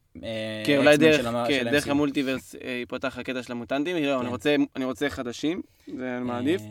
כן, 0.66 0.78
אולי 0.78 0.90
אקסמן 0.90 1.08
דרך, 1.10 1.22
של 1.22 1.28
המ- 1.28 1.48
כן, 1.48 1.68
דרך. 1.72 1.88
המולטיברס 1.88 2.56
אה, 2.56 2.70
ייפתח 2.80 3.18
הקטע 3.18 3.44
של 3.44 3.52
המוטנטים, 3.52 3.96
אני 3.98 4.06
כן. 4.06 4.26
רוצה- 4.28 4.56
אני 4.76 4.86
רוצה 4.86 5.10
חדשים, 5.10 5.62
זה 5.98 6.20
מעדיף. 6.22 6.62
אה, 6.62 6.68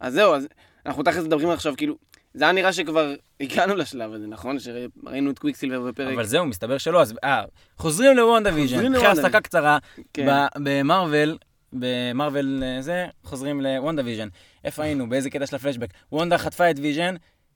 אז 0.00 0.14
זהו, 0.14 0.34
אז 0.34 0.48
אנחנו 0.86 1.02
תכלס 1.02 1.24
מדברים 1.24 1.50
עכשיו, 1.50 1.74
כאילו, 1.76 1.96
זה 2.36 2.44
היה 2.44 2.52
נראה 2.52 2.72
שכבר 2.72 3.14
הגענו 3.40 3.74
לשלב 3.74 4.12
הזה, 4.12 4.26
נכון? 4.26 4.58
שראינו 4.58 5.30
את 5.30 5.38
קוויקסילבר 5.38 5.80
בפרק. 5.80 6.14
אבל 6.14 6.24
זהו, 6.24 6.46
מסתבר 6.46 6.78
שלא, 6.78 7.02
אז 7.02 7.14
אה, 7.24 7.44
חוזרים 7.78 8.16
לוונדה 8.16 8.54
ויז'ן, 8.54 8.94
אחרי 8.94 9.06
הפסקה 9.06 9.40
קצרה, 9.40 9.78
כן. 10.12 10.26
במארוול, 10.56 11.38
במארוול 11.72 12.62
אה, 12.66 12.82
זה, 12.82 13.06
חוזרים 13.24 13.60
לוונדה 13.60 14.02
ויז'ן. 14.04 14.28
איפה 14.64 14.82
היינו? 14.82 15.08
באיזה 15.08 15.30
קטע 15.30 15.46
של 15.46 15.56
הפלשבק? 15.56 15.90
וונדה 16.12 16.38
חטפה 16.38 16.70
את 16.70 16.78
ויז'ן, 16.78 17.14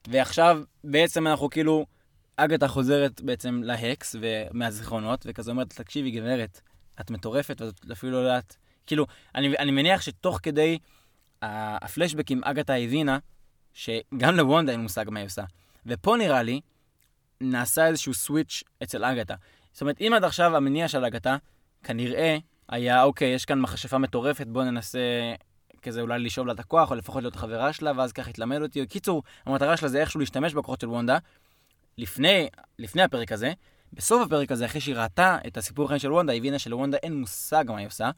ועכשיו 0.08 0.62
בעצם 0.84 1.26
אנחנו 1.26 1.50
כאילו, 1.50 1.86
אגתה 2.36 2.68
חוזרת 2.68 3.20
בעצם 3.20 3.60
להקס 3.64 4.16
ומהזיכרונות, 4.20 5.22
וכזה 5.26 5.50
אומרת, 5.50 5.72
תקשיבי 5.72 6.10
גברת, 6.10 6.60
את 7.00 7.10
מטורפת, 7.10 7.60
ואת 7.60 7.90
אפילו 7.92 8.12
לא 8.12 8.18
יודעת, 8.18 8.56
כאילו, 8.86 9.06
אני, 9.34 9.58
אני 9.58 9.70
מניח 9.70 10.00
שתוך 10.00 10.38
כדי 10.42 10.78
הפלשבקים, 11.42 12.44
אגתה 12.44 12.74
הבינה 12.74 13.18
שגם 13.80 14.34
לוונדה 14.36 14.72
אין 14.72 14.80
מושג 14.80 15.04
מה 15.10 15.18
היא 15.18 15.26
עושה. 15.26 15.42
ופה 15.86 16.16
נראה 16.16 16.42
לי, 16.42 16.60
נעשה 17.40 17.86
איזשהו 17.86 18.14
סוויץ' 18.14 18.62
אצל 18.82 19.04
אגתה. 19.04 19.34
זאת 19.72 19.80
אומרת, 19.80 20.00
אם 20.00 20.12
עד 20.16 20.24
עכשיו 20.24 20.56
המניע 20.56 20.88
של 20.88 21.04
אגתה, 21.04 21.36
כנראה 21.82 22.36
היה, 22.68 23.02
אוקיי, 23.02 23.28
יש 23.28 23.44
כאן 23.44 23.60
מכשפה 23.60 23.98
מטורפת, 23.98 24.46
בוא 24.46 24.64
ננסה 24.64 24.98
כזה 25.82 26.00
אולי 26.00 26.18
לשאוב 26.18 26.46
לה 26.46 26.52
את 26.52 26.60
הכוח, 26.60 26.90
או 26.90 26.96
לפחות 26.96 27.22
להיות 27.22 27.36
חברה 27.36 27.72
שלה, 27.72 27.92
ואז 27.96 28.12
ככה 28.12 28.30
יתלמד 28.30 28.62
אותי. 28.62 28.86
קיצור, 28.86 29.22
המטרה 29.46 29.76
שלה 29.76 29.88
זה 29.88 30.00
איכשהו 30.00 30.20
להשתמש 30.20 30.54
בכוחות 30.54 30.80
של 30.80 30.88
וונדה. 30.88 31.18
לפני, 31.98 32.48
לפני 32.78 33.02
הפרק 33.02 33.32
הזה, 33.32 33.52
בסוף 33.92 34.22
הפרק 34.26 34.52
הזה, 34.52 34.66
אחרי 34.66 34.80
שהיא 34.80 34.94
ראתה 34.94 35.38
את 35.46 35.56
הסיפור 35.56 35.84
החיים 35.84 35.98
של 35.98 36.12
וונדה, 36.12 36.32
היא 36.32 36.40
הבינה 36.40 36.58
שלוונדה 36.58 36.98
אין 37.02 37.20
מושג 37.20 37.64
מה 37.68 37.78
היא 37.78 37.86
עושה. 37.86 38.10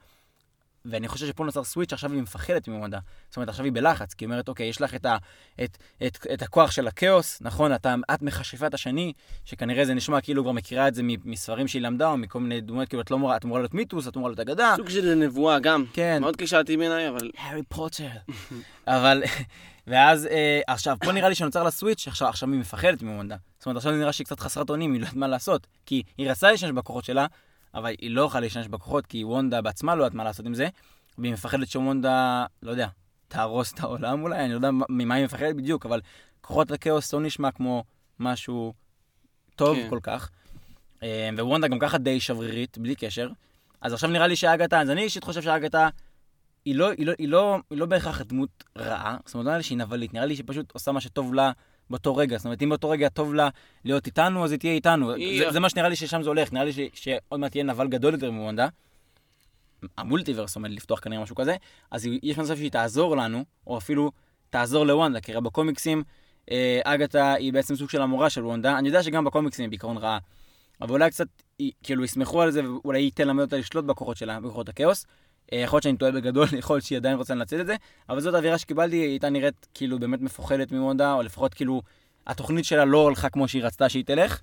ואני 0.85 1.09
חושב 1.09 1.27
שפה 1.27 1.45
נוצר 1.45 1.65
סוויץ', 1.65 1.93
עכשיו 1.93 2.13
היא 2.13 2.23
מפחדת 2.23 2.69
מוונדה. 2.69 2.99
זאת 3.29 3.37
אומרת, 3.37 3.49
עכשיו 3.49 3.65
היא 3.65 3.73
בלחץ, 3.73 4.15
כי 4.15 4.25
היא 4.25 4.27
אומרת, 4.27 4.49
אוקיי, 4.49 4.67
יש 4.67 4.81
לך 4.81 4.95
את, 4.95 5.07
ה, 5.07 5.17
את, 5.65 5.79
את, 6.07 6.27
את 6.35 6.43
הכוח 6.43 6.71
של 6.71 6.89
הכאוס, 6.89 7.39
נכון? 7.41 7.75
אתה, 7.75 7.95
את 8.15 8.23
מכשפה 8.23 8.67
את 8.67 8.75
השני, 8.75 9.13
שכנראה 9.45 9.85
זה 9.85 9.95
נשמע 9.95 10.21
כאילו 10.21 10.43
כבר 10.43 10.53
מכירה 10.53 10.89
את 10.89 10.95
זה 10.95 11.03
מספרים 11.25 11.69
שהיא 11.69 11.83
למדה, 11.83 12.09
או 12.09 12.17
מכל 12.17 12.41
מיני 12.41 12.61
דמויות, 12.61 12.89
כאילו, 12.89 13.03
את 13.03 13.11
לא 13.11 13.17
אמורה, 13.17 13.37
את 13.37 13.45
אמורה 13.45 13.61
להיות 13.61 13.75
מיתוס, 13.75 14.09
את 14.09 14.17
אמורה 14.17 14.31
להיות 14.31 14.41
אגדה. 14.41 14.75
סוג 14.77 14.89
של 14.89 15.15
נבואה 15.15 15.59
גם. 15.59 15.85
כן. 15.93 16.19
מאוד 16.21 16.37
קשרתי 16.37 16.77
בעיניי, 16.77 17.09
אבל... 17.09 17.31
הארי 17.39 17.63
פוטר. 17.69 18.09
אבל, 18.87 19.23
ואז, 19.87 20.27
אה, 20.27 20.61
עכשיו, 20.67 20.97
פה 21.05 21.13
נראה 21.13 21.29
לי 21.29 21.35
שנוצר 21.35 21.63
לה 21.63 21.71
סוויץ', 21.71 22.09
עכשיו, 22.09 22.29
עכשיו 22.29 22.51
היא 22.51 22.61
מפחדת 22.61 23.03
מוונדה. 23.03 23.37
זאת 23.59 23.67
אומרת, 23.67 23.77
עכשיו 23.77 23.93
נראה 23.93 24.13
שהיא 24.13 24.25
קצת 24.25 24.41
חסרת 24.41 24.71
אונים, 24.71 24.93
היא 24.93 25.01
לא 25.01 25.07
יודעת 25.07 25.17
מה 25.17 25.29
לעשות. 25.29 25.67
כי 25.87 26.03
היא 26.19 26.31
רצתה 26.31 26.51
להשתמש 26.51 26.71
בכוחות 26.71 27.05
שלה, 27.05 27.27
אבל 27.75 27.95
היא 28.01 28.11
לא 28.11 28.23
יכולה 28.23 28.41
להשתמש 28.41 28.69
בכוחות, 28.69 29.07
כי 29.07 29.25
וונדה 29.25 29.61
בעצמה 29.61 29.95
לא 29.95 30.05
יודעת 30.05 30.15
מה 30.15 30.25
לעשות 30.25 30.47
עם 30.47 30.55
זה, 30.55 30.69
והיא 31.19 31.33
מפחדת 31.33 31.69
שוונדה, 31.69 32.45
לא 32.63 32.71
יודע, 32.71 32.89
תהרוס 33.29 33.73
את 33.73 33.81
העולם 33.81 34.23
אולי, 34.23 34.45
אני 34.45 34.51
לא 34.51 34.55
יודע 34.55 34.71
מה- 34.71 34.85
ממה 34.89 35.15
היא 35.15 35.25
מפחדת 35.25 35.57
בדיוק, 35.57 35.87
אבל 35.87 36.01
כוחות 36.41 36.71
הכאוס 36.71 37.13
לא 37.15 37.21
נשמע 37.21 37.51
כמו 37.51 37.85
משהו 38.21 38.73
טוב 39.57 39.77
כן. 39.77 39.87
כל 39.91 39.99
כך. 40.03 40.31
אה, 41.03 41.29
ווונדה 41.39 41.69
גם 41.69 41.79
ככה 41.79 41.99
די 41.99 42.21
שברירית, 42.21 42.79
בלי 42.79 42.95
קשר. 42.95 43.29
אז 43.81 43.93
עכשיו 43.93 44.11
נראה 44.11 44.27
לי 44.27 44.37
שאגתה, 44.37 44.81
אז 44.81 44.91
אני 44.91 45.03
אישית 45.03 45.25
חושב 45.25 45.43
שאגתה 45.43 45.89
היא 46.65 46.75
לא, 46.75 46.91
היא, 46.91 47.07
לא, 47.07 47.13
היא, 47.19 47.29
לא, 47.29 47.59
היא 47.71 47.79
לא 47.79 47.87
בהכרח 47.87 48.21
דמות 48.21 48.65
רעה, 48.79 49.17
זאת 49.25 49.35
אומרת, 49.35 49.45
לא 49.45 49.51
נראה 49.51 49.57
לי 49.57 49.63
שהיא 49.63 49.79
נבלית, 49.79 50.15
נראה 50.15 50.27
לי 50.27 50.35
שהיא 50.37 50.45
פשוט 50.49 50.73
עושה 50.73 50.93
מה 50.93 51.01
שטוב 51.01 51.35
לה 51.35 51.53
באותו 51.91 52.17
רגע. 52.17 52.37
זאת 52.37 52.45
אומרת, 52.45 52.63
אם 52.63 52.69
באותו 52.69 52.91
רגע 52.91 53.09
טוב 53.09 53.35
לה 53.35 53.49
להיות 53.85 54.07
איתנו, 54.07 54.45
אז 54.45 54.51
היא 54.53 54.59
תהיה 54.61 54.73
איתנו. 54.73 55.13
היא- 55.13 55.39
זה, 55.47 55.53
זה 55.53 55.61
מה 55.61 55.69
שנראה 55.71 55.89
לי 55.89 55.97
ששם 55.97 56.23
זה 56.23 56.29
הולך, 56.29 56.53
נראה 56.53 56.65
לי 56.65 56.73
ש, 56.73 56.79
שעוד 56.95 57.41
מעט 57.41 57.55
יהיה 57.55 57.65
נבל 57.65 57.89
גדול 57.89 58.13
יותר 58.15 58.31
מוונדה. 58.31 58.69
המולטיברס 59.99 60.57
עומד 60.57 60.71
לפתוח 60.71 61.01
כנראה 61.01 61.23
משהו 61.23 61.37
כזה, 61.37 61.57
אז 61.91 62.07
יש 62.23 62.39
מצב 62.39 62.57
שהיא 62.57 62.71
תעזור 62.71 63.17
לנו, 63.17 63.45
או 63.67 63.79
אפילו 63.79 64.13
תעזור 64.51 64.87
לוונדה, 64.87 65.21
כי 65.21 65.33
הרי 65.33 65.41
בקומיקסים, 65.41 66.03
אה, 66.51 66.81
אגתה 66.85 67.33
היא 67.33 67.53
בעצם 67.53 67.77
סוג 67.77 67.91
של 67.91 68.03
המורה 68.03 68.31
של 68.31 68.45
וונדה. 68.47 68.79
אני 68.79 68.89
יודע 68.89 69.03
שגם 69.03 69.25
בקומיקסים 69.25 69.63
היא 69.63 69.69
בעיקרון 69.71 69.97
רעה, 69.97 70.19
אבל 70.81 70.91
אולי 70.91 71.11
קצת, 71.11 71.27
היא- 71.59 71.73
כאילו, 71.83 72.05
יסמכו 72.05 72.43
על 72.43 72.51
זה, 72.51 72.71
ואולי 72.71 73.03
היא 73.03 73.11
תלמד 73.15 73.43
אותה 73.43 73.57
לשלוט 73.57 73.85
בכוחות 73.85 74.17
שלה, 74.17 74.41
בכוחות 74.41 74.69
הכאוס. 74.69 75.07
אה, 75.53 75.59
יכול 75.59 75.77
להיות 75.77 75.83
שאני 75.83 75.97
טועה 75.97 76.13
בגדול, 76.13 76.47
יכול 76.59 76.77
להיות 76.77 76.85
שהיא 76.85 76.99
עדיין 76.99 77.17
רוצה 77.17 77.35
לנצל 77.35 77.61
את 77.61 77.67
זה, 77.67 77.77
אבל 78.09 78.21
זאת 78.21 78.35
האווירה 78.35 78.59
שקיבלתי, 78.59 78.97
היא 78.97 79.09
הייתה 79.09 79.31
נראית 79.31 79.67
כאילו 79.75 79.99
באמת 79.99 80.21
מפוחדת 80.21 80.73
מוונדה, 80.73 81.13
או 81.13 81.23
לפחות 81.23 81.55
כאילו, 81.55 81.83
התוכנית 82.27 82.65
שלה 82.65 82.85
לא 82.85 83.09
הלכה 83.09 83.29
כמו 83.31 83.49
שהיא 83.49 83.65
רצתה 83.65 83.89
שהיא 83.89 84.05
תלך. 84.05 84.41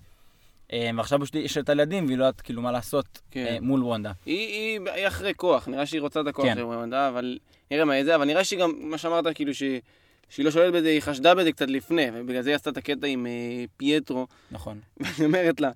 אה, 0.73 0.89
ועכשיו 0.97 1.19
פשוט 1.21 1.35
יש 1.35 1.57
את 1.57 1.69
הילדים, 1.69 2.05
והיא 2.05 2.17
לא 2.17 2.23
יודעת 2.23 2.41
כאילו 2.41 2.61
מה 2.61 2.71
לעשות 2.71 3.21
כן. 3.31 3.45
אה, 3.45 3.57
מול 3.61 3.83
וונדה. 3.83 4.11
היא, 4.25 4.47
היא, 4.47 4.79
היא 4.93 5.07
אחרי 5.07 5.33
כוח, 5.35 5.67
נראה 5.67 5.85
שהיא 5.85 6.01
רוצה 6.01 6.21
את 6.21 6.27
הכוח 6.27 6.45
כן. 6.45 6.55
של 6.55 6.63
וונדה, 6.63 7.07
אבל 7.07 7.37
נראה 7.71 7.85
מה 7.85 8.03
זה, 8.03 8.15
אבל 8.15 8.25
נראה 8.25 8.43
שהיא 8.43 8.59
גם, 8.59 8.71
מה 8.77 8.97
שאמרת, 8.97 9.25
כאילו 9.35 9.53
שהיא, 9.53 9.81
שהיא 10.29 10.45
לא 10.45 10.51
שולטת 10.51 10.73
בזה, 10.73 10.89
היא 10.89 11.01
חשדה 11.01 11.35
בזה 11.35 11.51
קצת 11.51 11.69
לפני, 11.69 12.05
ובגלל 12.13 12.41
זה 12.41 12.49
היא 12.49 12.55
עשתה 12.55 12.69
את 12.69 12.77
הקטע 12.77 13.07
עם 13.07 13.25
אה, 13.25 13.65
פייטרו, 13.77 14.27
נכון. 14.51 14.79
ואני 14.99 15.25
אומרת 15.25 15.61
לה, 15.61 15.71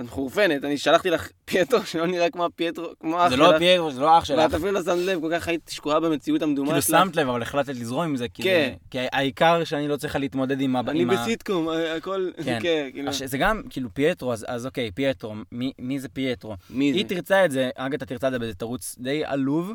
את 0.00 0.04
מחורפנת, 0.04 0.64
אני 0.64 0.78
שלחתי 0.78 1.10
לך 1.10 1.28
פייטרו 1.44 1.86
שלא 1.86 2.06
נראה 2.06 2.30
כמו 2.30 2.44
הפייטרו, 2.44 2.86
כמו 3.00 3.18
אח 3.24 3.28
זה 3.28 3.36
שלך. 3.36 3.48
לא 3.52 3.58
פייטרו, 3.58 3.90
זה 3.90 4.00
לא 4.00 4.18
אח 4.18 4.24
שלך. 4.24 4.38
ואת 4.38 4.54
אפילו 4.54 4.70
לא 4.72 4.82
שמת 4.82 4.96
לב, 4.98 5.20
כל 5.20 5.30
כך 5.32 5.48
היית 5.48 5.70
שקועה 5.74 6.00
במציאות 6.00 6.42
המדומה 6.42 6.68
כאילו 6.68 6.82
שלך. 6.82 7.00
שמת 7.04 7.16
לב, 7.16 7.28
אבל 7.28 7.42
החלטת 7.42 7.68
לזרום 7.74 8.04
עם 8.04 8.16
זה, 8.16 8.26
כי 8.28 8.42
כן. 8.42 8.68
זה- 8.70 8.76
כי 8.90 8.98
העיקר 9.12 9.64
שאני 9.64 9.88
לא 9.88 9.96
צריכה 9.96 10.18
להתמודד 10.18 10.60
עם 10.60 10.76
ה... 10.76 10.80
אני 10.88 11.04
בסיטקום, 11.04 11.68
ה- 11.68 11.94
הכל, 11.96 12.30
כן. 12.44 12.58
כן, 12.62 12.88
כאילו. 12.92 13.12
זה 13.12 13.38
גם, 13.38 13.62
כאילו, 13.70 13.88
פייטרו, 13.94 14.32
אז, 14.32 14.66
אוקיי, 14.66 14.90
פייטרו, 14.90 15.34
מי, 15.78 15.98
זה 15.98 16.08
פייטרו? 16.08 16.54
מי 16.70 16.92
זה? 16.92 16.98
היא 16.98 17.06
תרצה 17.06 17.44
את 17.44 17.50
זה, 17.50 17.70
אגתה 17.76 18.06
תרצה 18.06 18.26
את 18.26 18.32
זה 18.32 18.38
באיזה 18.38 18.54
תירוץ 18.54 18.96
די 18.98 19.24
עלוב. 19.24 19.72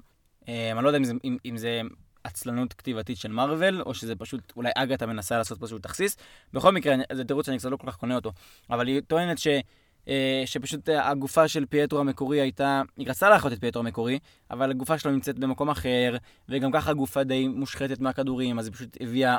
אה, 0.49 0.71
אני 0.71 0.83
לא 0.83 0.89
יודע 0.89 0.97
אם 0.97 1.03
זה, 1.03 1.13
זה 1.55 1.81
עצלנות 2.23 2.73
כתיבתית 2.73 3.17
של 3.17 3.31
מארוול, 3.31 3.81
או 3.81 3.93
שזה 3.93 4.15
פשוט, 4.15 4.53
אולי 4.55 4.69
אגתה 4.75 5.05
מנסה 5.05 5.37
לעשות 5.37 5.59
פשוט 5.61 5.83
תכסיס. 5.83 6.17
בכל 6.53 6.71
מקרה, 6.71 6.95
זה 7.13 7.23
תירוץ 7.23 7.45
שאני 7.45 7.57
קצת 7.57 7.69
לא 7.71 7.77
כל 7.77 7.87
כך 7.87 7.95
קונה 7.95 8.15
אותו. 8.15 8.31
אבל 8.69 8.87
היא 8.87 9.01
טוענת 9.07 9.37
ש... 9.37 9.47
אה, 10.09 10.43
שפשוט 10.45 10.89
אה, 10.89 11.09
הגופה 11.09 11.47
של 11.47 11.65
פייטרו 11.65 11.99
המקורי 11.99 12.41
הייתה, 12.41 12.81
היא 12.97 13.07
רצתה 13.09 13.29
להחיות 13.29 13.53
את 13.53 13.59
פייטרו 13.59 13.79
המקורי, 13.79 14.19
אבל 14.51 14.71
הגופה 14.71 14.99
שלו 14.99 15.11
נמצאת 15.11 15.39
במקום 15.39 15.69
אחר, 15.69 16.17
וגם 16.49 16.71
ככה 16.71 16.91
הגופה 16.91 17.23
די 17.23 17.47
מושחתת 17.47 17.99
מהכדורים, 17.99 18.59
אז 18.59 18.65
היא 18.65 18.73
פשוט 18.73 18.97
הביאה 18.99 19.37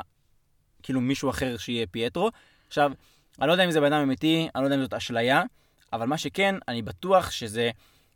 כאילו 0.83 1.01
מישהו 1.01 1.29
אחר 1.29 1.57
שיהיה 1.57 1.87
פייטרו. 1.87 2.29
עכשיו, 2.67 2.91
אני 3.39 3.47
לא 3.47 3.51
יודע 3.51 3.65
אם 3.65 3.71
זה 3.71 3.81
בן 3.81 3.93
אדם 3.93 4.01
אמיתי, 4.01 4.47
אני 4.55 4.61
לא 4.61 4.67
יודע 4.67 4.75
אם 4.75 4.81
זאת 4.81 4.93
אשליה, 4.93 5.43
אבל 5.93 6.05
מה 6.05 6.17
שכן, 6.17 6.55
אני 6.67 6.81
בטוח 6.81 7.31
שזה... 7.31 7.69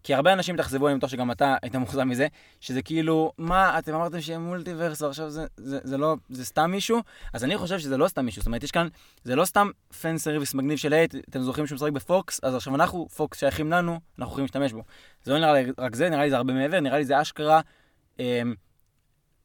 כי 0.05 0.13
הרבה 0.13 0.33
אנשים 0.33 0.55
התאכזבו, 0.55 0.87
אני 0.87 0.97
בטוח 0.97 1.09
שגם 1.09 1.31
אתה 1.31 1.55
היית 1.61 1.75
מאוכזב 1.75 2.03
מזה, 2.03 2.27
שזה 2.59 2.81
כאילו, 2.81 3.31
מה, 3.37 3.79
אתם 3.79 3.93
אמרתם 3.93 4.21
שיהיה 4.21 4.39
מולטיברס, 4.39 5.01
ועכשיו 5.01 5.29
זה, 5.29 5.45
זה, 5.57 5.79
זה 5.83 5.97
לא, 5.97 6.15
זה 6.29 6.45
סתם 6.45 6.71
מישהו? 6.71 6.99
אז 7.33 7.43
אני 7.43 7.57
חושב 7.57 7.79
שזה 7.79 7.97
לא 7.97 8.07
סתם 8.07 8.25
מישהו, 8.25 8.41
זאת 8.41 8.47
אומרת, 8.47 8.63
יש 8.63 8.71
כאן, 8.71 8.87
זה 9.23 9.35
לא 9.35 9.45
סתם 9.45 9.69
fan 10.01 10.17
service 10.17 10.53
מגניב 10.53 10.77
של 10.77 10.93
היי, 10.93 11.07
אתם 11.29 11.41
זוכרים 11.41 11.67
שהוא 11.67 11.75
משחק 11.75 11.91
בפוקס, 11.91 12.39
אז 12.43 12.55
עכשיו 12.55 12.75
אנחנו, 12.75 13.07
פוקס 13.15 13.39
שייכים 13.39 13.71
לנו, 13.71 13.99
אנחנו 14.19 14.31
יכולים 14.31 14.43
להשתמש 14.43 14.73
בו. 14.73 14.83
זה 15.23 15.33
לא 15.33 15.39
נראה 15.39 15.53
לי 15.53 15.71
רק 15.77 15.95
זה, 15.95 16.09
נראה 16.09 16.23
לי 16.23 16.29
זה 16.29 16.37
הרבה 16.37 16.53
מעבר, 16.53 16.79
נראה 16.79 16.97
לי 16.97 17.05
זה 17.05 17.21
אשכרה 17.21 17.61
אה, 18.19 18.41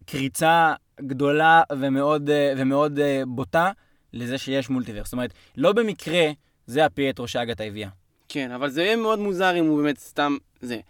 קריצה 0.06 0.74
גדולה 1.00 1.62
ומאוד, 1.72 2.30
אה, 2.30 2.52
ומאוד 2.56 2.98
אה, 2.98 3.22
בוטה 3.26 3.70
לזה 4.12 4.38
שיש 4.38 4.70
מולטיברס. 4.70 5.06
זאת 5.06 5.12
אומרת, 5.12 5.32
לא 5.56 5.72
במקרה 5.72 6.30
זה 6.66 6.84
הפייטרו 6.84 7.28
שאגתה 7.28 7.64
הביאה. 7.64 7.99
כן, 8.32 8.50
אבל 8.50 8.70
זה 8.70 8.82
יהיה 8.82 8.96
מאוד 8.96 9.18
מוזר 9.18 9.58
אם 9.58 9.64
הוא 9.64 9.82
באמת 9.82 9.98
סתם, 9.98 10.36
זה, 10.60 10.80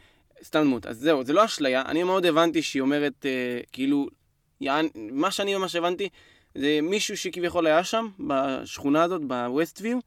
סתם 0.42 0.60
דמות. 0.60 0.86
אז 0.86 0.98
זהו, 0.98 1.24
זה 1.24 1.32
לא 1.32 1.44
אשליה. 1.44 1.82
אני 1.86 2.02
מאוד 2.02 2.26
הבנתי 2.26 2.62
שהיא 2.62 2.82
אומרת, 2.82 3.26
אה, 3.26 3.60
כאילו, 3.72 4.06
יעני, 4.60 4.88
מה 4.94 5.30
שאני 5.30 5.54
ממש 5.54 5.76
הבנתי, 5.76 6.08
זה 6.54 6.78
מישהו 6.82 7.16
שכביכול 7.16 7.66
היה 7.66 7.84
שם, 7.84 8.08
בשכונה 8.26 9.02
הזאת, 9.02 9.24
בווסטוויו, 9.24 9.98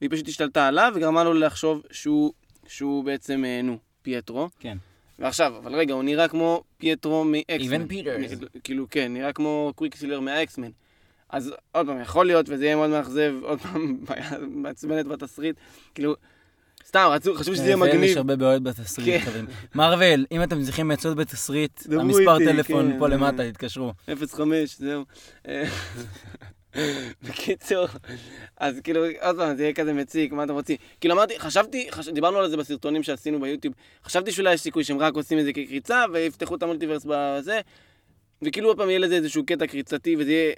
והיא 0.00 0.10
פשוט 0.10 0.28
השתלטה 0.28 0.68
עליו 0.68 0.90
וגרמה 0.94 1.24
לו 1.24 1.34
לחשוב 1.34 1.82
שהוא, 1.90 2.32
שהוא 2.66 3.04
בעצם, 3.04 3.44
אה, 3.44 3.62
נו, 3.62 3.78
פייטרו. 4.02 4.48
כן. 4.60 4.78
ועכשיו, 5.18 5.56
אבל 5.56 5.74
רגע, 5.74 5.94
הוא 5.94 6.02
נראה 6.02 6.28
כמו 6.28 6.64
פייטרו 6.78 7.24
מאקסמן. 7.24 7.86
Evan 7.86 7.92
Peters. 7.92 8.60
כאילו, 8.64 8.86
כן, 8.90 9.14
נראה 9.14 9.32
כמו 9.32 9.72
קוויקסילבר 9.76 10.20
מהאקסמן. 10.20 10.70
אז 11.28 11.54
עוד 11.72 11.86
פעם, 11.86 12.00
יכול 12.00 12.26
להיות, 12.26 12.46
וזה 12.48 12.64
יהיה 12.64 12.76
מאוד 12.76 12.90
מאכזב, 12.90 13.34
עוד 13.42 13.60
פעם, 13.60 13.98
עצלנות 14.62 15.06
בתסריט. 15.06 15.56
כאילו, 15.94 16.14
סתם, 16.86 17.10
חשבו 17.34 17.54
שזה 17.54 17.64
יהיה 17.64 17.76
לפעמים 17.76 17.94
מגניב. 17.94 18.10
יש 18.10 18.16
הרבה 18.16 18.36
בעיות 18.36 18.62
בתסריט, 18.62 19.08
כן. 19.08 19.30
חברים. 19.30 19.46
מארוול, 19.74 20.26
אם 20.32 20.42
אתם 20.42 20.62
צריכים 20.62 20.90
עצות 20.90 21.16
בתסריט, 21.16 21.82
המספר 21.92 22.38
טלפון 22.38 22.92
כן. 22.92 22.98
פה 22.98 23.08
למטה, 23.08 23.50
תתקשרו. 23.50 23.92
05, 24.28 24.78
זהו. 24.78 25.04
בקיצור, 27.22 27.86
אז 28.56 28.80
כאילו, 28.80 29.04
עוד 29.20 29.36
פעם, 29.36 29.56
זה 29.56 29.62
יהיה 29.62 29.72
כזה 29.72 29.92
מציק, 29.92 30.32
מה 30.32 30.44
אתם 30.44 30.52
רוצים? 30.52 30.76
כאילו 31.00 31.14
אמרתי, 31.14 31.38
חשבתי, 31.38 31.86
חש... 31.90 32.08
דיברנו 32.08 32.38
על 32.38 32.50
זה 32.50 32.56
בסרטונים 32.56 33.02
שעשינו 33.02 33.40
ביוטיוב, 33.40 33.74
חשבתי 34.04 34.32
שאולי 34.32 34.54
יש 34.54 34.60
סיכוי 34.60 34.84
שהם 34.84 34.98
רק 34.98 35.14
עושים 35.14 35.38
את 35.38 35.44
זה 35.44 35.52
כקריצה, 35.52 36.04
ויפתחו 36.12 36.54
את 36.54 36.62
המולטיברס 36.62 37.06
בזה, 37.08 37.60
וכאילו 38.42 38.68
עוד 38.68 38.76
פעם 38.76 38.88
יהיה 38.88 38.98
לזה 38.98 39.14
איזשהו 39.14 39.46
קטע 39.46 39.66
קריצתי, 39.66 40.16
וזה 40.18 40.30
יהיה 40.30 40.52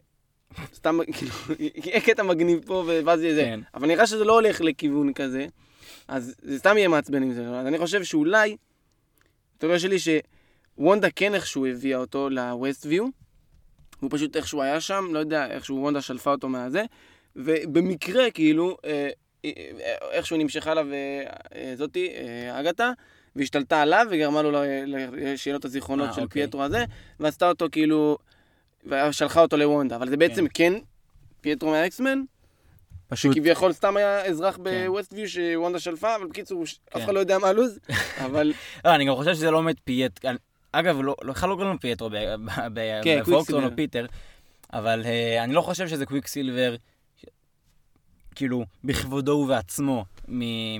סתם, 0.75 0.99
כאילו, 1.17 1.33
יהיה 1.59 2.01
קטע 2.01 2.23
מגניב 2.23 2.61
פה, 2.67 2.85
ואז 3.05 3.23
יהיה 3.23 3.35
זה. 3.35 3.43
כן. 3.43 3.61
אבל 3.75 3.87
נראה 3.87 4.07
שזה 4.07 4.25
לא 4.25 4.33
הולך 4.33 4.61
לכיוון 4.61 5.13
כזה, 5.13 5.47
אז 6.09 6.35
זה 6.43 6.59
סתם 6.59 6.79
יהיה 6.79 6.89
מעצבן 6.89 7.23
עם 7.23 7.33
זה. 7.33 7.49
אז 7.49 7.67
אני 7.67 7.79
חושב 7.79 8.05
שאולי, 8.05 8.57
התיאוריה 9.57 9.79
שלי 9.79 9.97
שוונדה 9.99 11.11
כן 11.11 11.35
איכשהו 11.35 11.67
הביאה 11.67 11.99
אותו 11.99 12.31
לווסטוויו, 12.31 13.05
הוא 14.01 14.11
פשוט 14.13 14.37
איכשהו 14.37 14.63
היה 14.63 14.81
שם, 14.81 15.05
לא 15.13 15.19
יודע, 15.19 15.47
איכשהו 15.47 15.77
וונדה 15.77 16.01
שלפה 16.01 16.31
אותו 16.31 16.49
מהזה, 16.49 16.85
ובמקרה, 17.37 18.31
כאילו, 18.31 18.77
אה, 18.85 19.09
אה, 19.45 19.51
איכשהו 20.11 20.37
נמשכה 20.37 20.71
עליו 20.71 20.87
אה, 21.55 21.77
זאתי, 21.77 22.11
אגתה, 22.53 22.91
והשתלטה 23.37 23.83
עליו 23.83 24.07
וגרמה 24.11 24.43
לו 24.43 24.51
ל- 24.51 24.57
ל- 24.87 25.37
שיהיה 25.37 25.55
לו 25.55 25.59
את 25.61 25.65
הזיכרונות 25.65 26.09
אה, 26.09 26.13
של 26.15 26.23
אוקיי. 26.23 26.43
פייטרו 26.43 26.63
הזה, 26.63 26.85
ועשתה 27.21 27.49
אותו 27.49 27.67
כאילו, 27.73 28.19
ושלחה 28.85 29.41
אותו 29.41 29.57
לוונדה, 29.57 29.97
אבל 29.97 30.09
זה 30.09 30.17
בעצם 30.17 30.47
כן 30.55 30.73
פייטרו 31.41 31.71
מהאקסמן, 31.71 32.23
פשוט, 33.09 33.37
כביכול 33.37 33.73
סתם 33.73 33.97
היה 33.97 34.25
אזרח 34.25 34.57
כן. 34.57 34.63
בווסטוויו 34.87 35.29
שוונדה 35.29 35.79
שלפה, 35.81 36.17
אבל 36.17 36.27
בקיצור, 36.27 36.63
אף 36.63 36.69
כן. 36.91 37.01
אחד 37.03 37.15
לא 37.15 37.21
יודע 37.21 37.39
מה 37.39 37.49
הלו"ז, 37.49 37.79
אבל 38.27 38.53
לא, 38.85 38.95
אני 38.95 39.05
גם 39.05 39.15
חושב 39.15 39.35
שזה 39.35 39.51
לא 39.51 39.61
באמת 39.61 39.77
פייט... 39.85 40.21
אגב, 40.73 41.01
לא, 41.01 41.15
לא- 41.23 41.33
בכלל 41.33 41.49
לא 41.51 41.55
קוראים 41.55 41.73
לו 41.73 41.81
פייטרו 41.81 42.11
ב- 42.11 42.15
ב- 42.15 42.69
ב- 42.75 43.01
כן, 43.05 43.21
קוויקסילבר. 43.25 43.65
או 43.67 43.77
פיטר, 43.77 44.07
אבל 44.73 45.03
אה, 45.05 45.45
אני 45.45 45.53
לא 45.53 45.61
חושב 45.61 45.89
שזה 45.89 46.07
קוויק 46.07 46.27
סילבר, 46.27 46.77
כאילו, 48.35 48.65
בכבודו 48.85 49.33
ובעצמו 49.33 50.05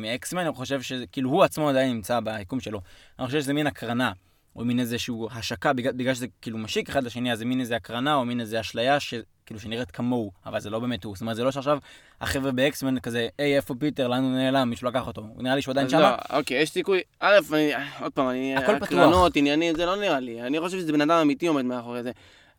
מאקסמן, 0.01 0.41
אני 0.47 0.55
חושב 0.55 0.83
שזה, 0.83 1.05
כאילו, 1.07 1.31
הוא 1.31 1.45
עצמו 1.45 1.69
עדיין 1.69 1.93
נמצא 1.93 2.21
ביקום 2.21 2.61
שלו. 2.61 2.81
אני 3.19 3.27
חושב 3.27 3.41
שזה 3.41 3.53
מין 3.53 3.67
הקרנה, 3.67 4.13
או 4.57 4.65
מין 4.65 4.81
איזשהו 4.81 5.29
השקה, 5.33 5.73
בגלל, 5.73 5.93
בגלל 5.93 6.15
שזה 6.15 6.27
כאילו 6.43 6.59
משיק 6.59 6.89
אחד 6.89 7.05
לשני, 7.05 7.33
אז 7.33 7.39
זה 7.39 7.45
מין 7.45 7.61
איזה 7.61 7.77
הקרנה, 7.77 8.15
או 8.15 8.25
מין 8.25 8.41
איזה 8.41 8.61
אשליה, 8.61 9.01
ש... 9.01 9.15
כאילו 9.47 9.61
שנראית 9.61 9.91
כמוהו, 9.91 10.33
אבל 10.47 10.61
זה 10.61 10.71
לא 10.71 10.79
באמת 10.79 11.05
הוא. 11.05 11.15
זאת 11.15 11.21
אומרת, 11.21 11.37
זה 11.37 11.45
לא 11.45 11.51
שעכשיו 11.51 11.79
החבר'ה 12.21 12.53
באקסמן 12.53 13.01
כזה, 13.01 13.29
היי, 13.39 13.57
איפה 13.57 13.75
פיטר, 13.79 14.09
לאן 14.09 14.23
הוא 14.23 14.33
נעלם, 14.33 14.71
מישהו 14.71 14.89
לקח 14.89 15.07
אותו. 15.07 15.21
הוא 15.21 15.43
נראה 15.43 15.55
לי 15.55 15.63
שהוא 15.63 15.73
עדיין 15.73 15.89
שמה. 15.89 16.01
לא, 16.01 16.39
אוקיי, 16.39 16.63
יש 16.63 16.71
סיכוי, 16.71 17.01
א', 17.21 17.35
אני, 17.53 17.73
עוד 18.01 18.13
פעם, 18.13 18.29
אני, 18.29 18.57
הכל 18.57 18.77
פתוח. 18.77 18.89
הקרנות, 18.89 19.37
עניינים, 19.37 19.75
זה 19.75 19.87
לא 19.87 19.97
נראה 19.97 20.21
לי, 20.21 20.43
אני 20.43 20.61
חושב 20.61 20.79
שזה 20.79 20.93
בן 20.93 21.01
אדם 21.01 21.19
אמיתי 21.23 21.47
עומד 21.47 21.65
מאחורי 21.65 22.03
זה. 22.03 22.11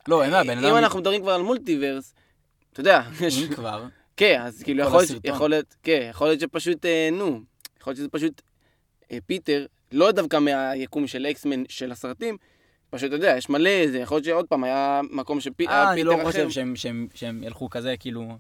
לא, 0.08 0.24
אין 0.24 0.32
מה, 0.32 0.44
בן 0.44 0.58
אם 0.58 0.66
אדם... 0.66 0.76
אנחנו 0.76 1.00
מדברים 1.00 1.22
כבר 1.22 1.32
על 1.32 1.42
מולטיברס, 1.42 2.14
אתה 2.74 2.80
יודע, 2.80 3.02
יש, 3.22 3.44
אם 3.44 3.56
כבר, 3.56 3.86
כן, 4.18 4.42
אז 4.42 4.64
כאילו 4.64 4.84
להיות. 4.84 5.12
יכול 5.24 5.50
להיות, 5.50 5.76
כן, 5.84 6.08
יכול 6.10 6.28
להיות 6.28 6.40
שפשוט, 6.40 6.86
אה, 6.86 7.10
נו, 7.12 7.42
יכול 7.80 7.92
להיות 7.92 7.98
שזה 7.98 8.10
פשוט 8.10 8.42
אה, 9.12 9.18
פיטר, 9.26 9.66
לא 9.92 10.12
דווקא 10.12 10.38
מהיקום 10.40 11.08
של 11.08 11.26
אקסמן 11.26 11.64
של 11.70 11.92
הסרטים, 11.92 12.38
פשוט, 12.90 13.08
אתה 13.08 13.16
יודע, 13.16 13.34
יש 13.38 13.50
מלא, 13.50 13.88
זה 13.92 13.98
יכול 14.00 14.16
להיות 14.16 14.26
שעוד 14.26 14.46
פעם 14.48 14.64
היה 14.64 15.02
מקום 15.12 15.40
שפיטר 15.40 15.72
אה, 15.72 15.92
אני 15.94 16.04
לא 16.04 16.16
אחר. 16.16 16.24
חושב 16.24 16.50
שהם- 16.50 16.76
שהם- 16.76 17.08
שהם 17.14 17.44
ילכו 17.44 17.70
כזה, 17.70 17.96
כאילו... 18.00 18.38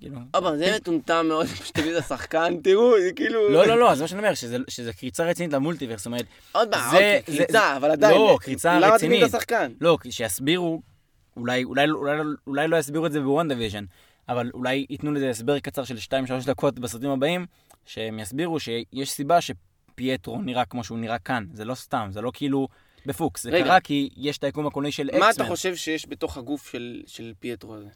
כאילו... 0.00 0.16
עוד 0.34 0.44
פעם, 0.44 0.56
זה 0.56 0.76
מטומטם 0.76 1.26
מאוד, 1.28 1.46
פשוט 1.62 1.78
תביא 1.78 1.92
את 1.92 2.04
השחקן, 2.04 2.56
תראו, 2.62 3.00
זה 3.00 3.10
כאילו... 3.16 3.48
לא, 3.50 3.66
לא, 3.66 3.78
לא, 3.78 3.94
זה 3.94 4.02
מה 4.02 4.08
שאני 4.08 4.20
אומר, 4.20 4.34
שזה- 4.68 4.92
קריצה 4.92 5.24
רצינית 5.24 5.52
למולטיברס, 5.52 5.98
זאת 6.00 6.06
אומרת, 6.06 6.24
עוד 6.52 6.68
פעם, 6.70 6.94
אוקיי, 6.94 7.22
קריצה, 7.26 7.76
אבל 7.76 7.90
עדיין. 7.90 8.14
לא, 8.14 8.38
קריצה 8.40 8.74
למה 8.74 8.80
תביא 8.86 8.94
רצינית. 8.94 9.22
את 9.22 9.34
השחקן? 9.34 9.72
לא, 9.80 9.98
כי 10.00 10.12
שיסבירו, 10.12 10.82
אולי, 11.36 11.64
לא 12.46 12.76
יסבירו 12.78 13.06
את 13.06 13.12
זה 13.12 13.20
בוונדה 13.20 13.48
ויז'ן, 13.48 13.84
אבל 14.28 14.50
אולי 14.54 14.86
ייתנו 14.90 15.12
לזה 15.12 15.30
הסבר 15.30 15.58
קצר 15.58 15.84
של 15.84 15.96
2-3 15.96 15.96
דקות 16.46 16.78
בסרטים 16.78 17.10
הבאים, 17.10 17.46
שהם 17.86 18.18
יסבירו 18.18 18.60
שיש 18.60 19.10
סיבה 19.10 19.38
שפייטרו 19.94 20.42
נראה 20.42 20.64
כמו 20.64 20.84
שהוא 20.84 20.98
נראה 20.98 21.18
כאן, 21.18 21.44
זה 21.52 21.64
לא 21.64 21.74
סתם, 21.74 22.08
זה 22.12 22.20
לא 22.20 22.30
כאילו 22.34 22.68
בפוקס, 23.06 23.42
זה 23.42 23.50
רגע. 23.50 23.64
קרה 23.64 23.80
כי 23.80 24.08
יש 24.16 24.38
את 24.38 24.44
היקום 24.44 24.66
הקולנועי 24.66 24.92
של 24.92 25.06
אקסמן. 25.08 25.20
מה 25.20 25.30
אתה 25.30 25.44
חושב 25.44 25.76
שיש 25.76 26.06
בתוך 26.08 26.36
הגוף 26.36 26.70
של, 26.72 27.02
של 27.06 27.32
פייטרו 27.40 27.74
הזה? 27.74 27.88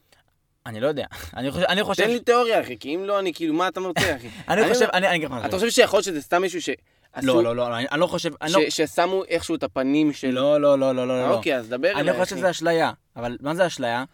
אני 0.67 0.81
לא 0.81 0.87
יודע, 0.87 1.07
אני 1.37 1.51
חושב, 1.51 1.65
אני 1.65 1.83
חושב, 1.83 2.05
תן 2.05 2.11
לי 2.11 2.21
תיאוריה, 2.21 2.61
אחי, 2.61 2.79
כי 2.79 2.95
אם 2.95 3.05
לא, 3.05 3.19
אני 3.19 3.35
כאילו, 3.35 3.55
מה 3.55 3.69
אתה 3.69 3.81
רוצה, 3.81 4.17
אחי? 4.17 4.29
אני 4.49 4.69
חושב, 4.73 4.87
אני 4.93 5.09
אני 5.09 5.17
אגיד 5.17 5.25
לך 5.25 5.31
מה 5.31 5.39
אני 5.41 5.49
אתה 5.49 5.57
חושב. 5.57 5.71
שיכול 5.71 5.97
להיות 5.97 6.05
שזה 6.05 6.23
סתם 6.23 6.41
מישהו 6.43 6.63
שעשו, 6.63 6.77
לא, 7.23 7.45
לא, 7.45 7.57
לא, 7.57 7.77
אני 7.79 7.87
אני 7.93 8.01
לא 8.01 8.07
חושב, 8.07 8.31
אני 8.43 8.53
לא, 8.53 8.61
ש- 8.71 8.81
ששמו 8.81 9.25
איכשהו 9.25 9.55
את 9.55 9.63
הפנים 9.63 10.13
של... 10.13 10.31
לא, 10.31 10.61
לא, 10.61 10.79
לא, 10.79 10.95
לא, 10.95 11.09
לא, 11.09 11.29
לא. 11.29 11.35
אוקיי, 11.35 11.57
אז 11.57 11.69
דבר 11.69 11.91
אני 11.93 12.01
אליי, 12.01 12.19
לא 12.19 12.25
חושב. 12.25 12.37
שזה 12.37 12.51
אשליה, 12.51 12.93
אבל 13.17 13.37
מה 13.41 13.55
זה 13.55 13.67
אשליה? 13.67 14.05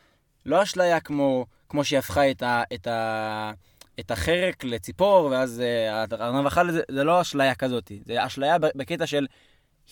לא 0.47 0.63
אשליה 0.63 1.01
כמו 1.01 1.85
שהיא 1.85 1.99
הפכה 1.99 2.31
את, 2.31 2.87
ה, 2.87 3.53
את, 4.01 4.11
החרק 4.11 4.65
לציפור, 4.65 5.29
ואז 5.31 5.61
אה, 5.61 6.05
הארנב 6.11 6.47
אכל 6.47 6.69
את 6.69 6.75
זה, 6.75 6.83
זה 6.91 7.05
לא 7.05 7.21
אשליה 7.21 7.55
כזאת. 7.55 7.93
זה 8.07 8.27
אשליה 8.27 8.59
בקטע 8.59 9.07
של, 9.07 9.27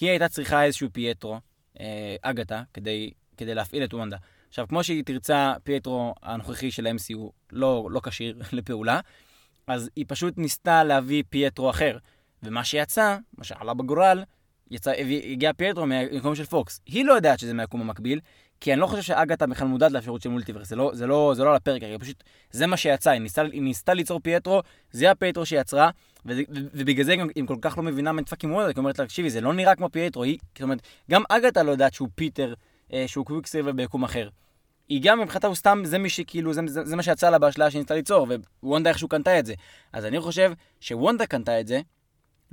היא 0.01 0.11
הייתה 0.11 0.29
צריכה 0.29 0.65
איזשהו 0.65 0.89
פייטרו, 0.93 1.39
אה, 1.81 2.17
אגתה, 2.23 2.63
כדי, 2.75 3.11
כדי 3.37 3.55
להפעיל 3.55 3.85
את 3.85 3.95
וונדה. 3.95 4.17
עכשיו, 4.49 4.69
כמו 4.69 4.85
שהיא 4.85 5.05
תרצה, 5.05 5.53
פייטרו 5.63 6.15
הנוכחי 6.23 6.71
של 6.71 6.87
ה-MCU 6.87 7.31
לא, 7.53 7.89
לא 7.91 8.01
כשיר 8.05 8.39
לפעולה, 8.53 9.01
אז 9.67 9.91
היא 9.97 10.05
פשוט 10.09 10.39
ניסתה 10.39 10.85
להביא 10.85 11.23
פייטרו 11.31 11.71
אחר. 11.71 11.99
ומה 12.43 12.65
שיצא, 12.65 13.17
מה 13.39 13.45
שעלה 13.45 13.75
בגורל, 13.75 14.25
יצא, 14.71 14.93
הגיע 15.33 15.53
פייטרו 15.53 15.87
מהיקום 15.87 16.35
של 16.35 16.45
פוקס. 16.45 16.81
היא 16.87 17.05
לא 17.05 17.13
יודעת 17.13 17.39
שזה 17.39 17.55
מהיקום 17.55 17.81
המקביל, 17.81 18.21
כי 18.61 18.73
אני 18.73 18.81
לא 18.81 18.87
חושב 18.87 19.03
שאגתה 19.03 19.47
בכלל 19.47 19.69
מודעת 19.69 19.93
לאפשרות 19.93 20.23
של 20.23 20.29
מולטיברס, 20.29 20.69
זה 20.69 20.77
לא, 20.77 20.91
זה 20.95 21.07
לא, 21.07 21.33
זה 21.37 21.45
לא 21.45 21.51
על 21.51 21.57
הפרק, 21.57 21.83
הרי 21.83 21.99
פשוט, 21.99 22.25
זה 22.51 22.67
מה 22.67 22.77
שיצא, 22.77 23.11
היא 23.11 23.21
ניסתה, 23.21 23.43
היא 23.43 23.63
ניסתה 23.63 23.95
ליצור 23.95 24.21
פייטרו, 24.21 24.61
זה 24.93 25.11
הפייטרו 25.11 25.47
שהיא 25.47 25.61
יצרה, 25.61 25.91
וזה- 26.27 26.43
ובגלל 26.51 27.05
זה 27.05 27.15
היא 27.35 27.45
כל 27.47 27.57
כך 27.61 27.79
לא 27.79 27.85
מבינה 27.85 28.13
מה 28.13 28.23
fucking 28.23 28.53
וונדה, 28.53 28.69
היא 28.69 28.75
אומרת 28.77 28.99
לה, 28.99 29.07
תקשיבי, 29.07 29.31
זה 29.31 29.41
לא 29.41 29.55
נראה 29.55 29.75
כמו 29.75 29.89
פייטרו, 29.91 30.23
היא, 30.23 30.39
זאת 30.55 30.63
אומרת, 30.63 30.79
גם 31.11 31.23
אגתה 31.29 31.63
לא 31.63 31.71
יודעת 31.71 31.95
שהוא 31.95 32.09
פיטר, 32.15 32.55
אה, 32.93 33.05
שהוא 33.07 33.27
קוויקסילבר 33.27 33.73
ביקום 33.73 34.05
אחר. 34.05 34.29
היא 34.89 35.01
גם 35.03 35.21
מבחינתה 35.21 35.47
הוא 35.47 35.55
סתם, 35.55 35.83
זה 35.85 35.99
מי 35.99 36.09
שכאילו, 36.09 36.53
זה, 36.53 36.61
זה, 36.67 36.85
זה 36.85 36.97
מה 36.97 37.03
שיצא 37.03 37.31
לה 37.31 37.39
באשליה 37.39 37.71
שניסתה 37.71 37.95
ליצור, 37.95 38.27
ווונדה 38.63 38.91
איכשהו 38.91 39.09
קנתה 39.09 39.39
את 39.39 39.47
זה. 39.47 39.55
אז 39.93 40.05
אני 40.05 40.21
חושב 40.21 40.53
שוונדה 40.81 41.27
קנתה 41.27 41.61
את 41.61 41.67
זה, 41.67 41.81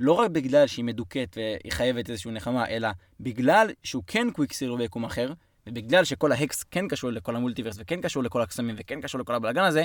לא 0.00 0.12
רק 0.12 0.30
בגלל 0.30 0.66
שהיא 0.66 0.84
מדוכאת 0.84 1.36
והיא 1.36 1.72
חייבת 1.72 2.10
איזושהי 2.10 2.30
נחמה, 2.30 2.68
אלא 2.68 2.88
בגלל 3.20 3.70
שהוא 3.82 4.02
כן 4.06 4.30
קוויקסילבר 4.32 4.76
ביקום 4.76 5.04
אחר, 5.04 5.32
ובגלל 5.66 6.04
שכל 6.04 6.32
ה 6.32 6.40
Hex 6.40 6.62
כן 6.62 6.88
קשור 6.88 7.10
לכל 7.10 7.36
ה 7.36 7.40
multiverse 7.40 7.76
וכן 7.78 8.00
קשור 8.00 8.22
לכל 8.22 8.40
הקסמים 8.42 8.74
וכן 8.78 9.00
קשור 9.00 9.20
לכל 9.20 9.34
הבלאגן 9.34 9.62
הזה, 9.64 9.84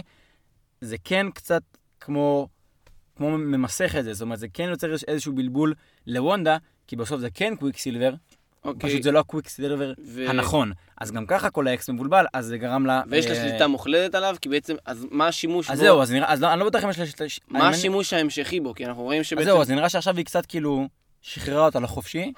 זה 0.82 0.96
כן 1.04 1.28
קצת 1.34 1.62
כמו, 2.00 2.48
כמו 3.16 3.38
ממסך 3.38 3.96
את 4.00 4.04
זה, 4.04 4.14
זאת 4.14 4.22
אומרת, 4.22 4.40
זה 4.40 4.48
כן 4.54 4.64
יוצר 4.70 4.94
איזשהו 5.08 5.34
בלבול 5.34 5.74
לוונדה, 6.08 6.58
כי 6.88 6.96
בסוף 6.96 7.22
זה 7.22 7.30
כן 7.34 7.56
קוויקסילבר, 7.56 8.14
אוקיי. 8.64 8.90
פשוט 8.90 9.04
זה 9.04 9.12
לא 9.12 9.20
הקוויקסילבר 9.20 9.94
ו- 10.06 10.30
הנכון. 10.30 10.72
אז 10.98 11.12
גם 11.12 11.26
ככה 11.26 11.50
כל 11.50 11.68
ה 11.68 11.73
Hex 11.73 11.90
מבולבל, 11.90 12.26
אז 12.34 12.46
זה 12.46 12.58
גרם 12.58 12.86
לה... 12.86 13.02
ויש 13.10 13.26
לה 13.26 13.32
אה, 13.36 13.50
שליטה 13.50 13.68
מוחלטת 13.68 14.16
עליו, 14.16 14.36
כי 14.42 14.50
בעצם, 14.50 14.76
אז 14.86 15.08
מה 15.12 15.28
השימוש 15.28 15.70
אז 15.70 15.80
בו? 15.80 15.86
זהו, 15.86 16.02
אז 16.02 16.12
נראה, 16.12 16.34
אז 16.34 16.42
לא, 16.42 16.54
אני 16.54 16.60
לא 16.60 16.66
בטוח 16.66 16.84
אם 16.84 16.90
יש 16.90 17.00
לה... 17.00 17.06
שליטה- 17.06 17.24
מה 17.48 17.70
השימוש 17.70 18.14
ההמשכי 18.14 18.60
בו? 18.60 18.74
כי 18.74 18.86
אנחנו 18.86 19.04
רואים 19.04 19.20
אז 19.20 19.26
שבעצם... 19.26 19.46
זהו, 19.46 19.62
אז 19.62 19.72
נראה 19.72 19.90
שעכשיו 19.90 20.18
היא 20.18 20.26
קצת 20.26 20.46
כאילו 20.46 20.88
שחררה 21.22 21.66
אותה 21.66 21.80
לחופשי. 21.80 22.34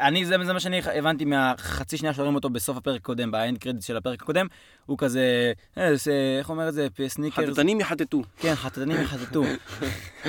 אני, 0.00 0.26
זה, 0.26 0.36
זה 0.44 0.52
מה 0.52 0.60
שאני 0.60 0.80
הבנתי 0.94 1.24
מהחצי 1.24 1.96
שנייה 1.96 2.14
שרואים 2.14 2.34
אותו 2.34 2.50
בסוף 2.50 2.76
הפרק 2.76 3.00
הקודם, 3.00 3.30
ב 3.30 3.37
end 3.37 3.58
credit 3.58 3.82
של 3.82 3.96
הפרק 3.96 4.22
הקודם, 4.22 4.46
הוא 4.86 4.98
כזה, 4.98 5.52
אה, 5.78 5.96
זה, 5.96 6.36
איך 6.38 6.50
אומר 6.50 6.68
את 6.68 6.74
זה, 6.74 6.88
snoopers, 7.08 7.48
חטטנים 7.50 7.80
יחטטו. 7.80 8.22
כן, 8.38 8.54
חטטנים 8.54 9.00
יחטטו. 9.00 9.44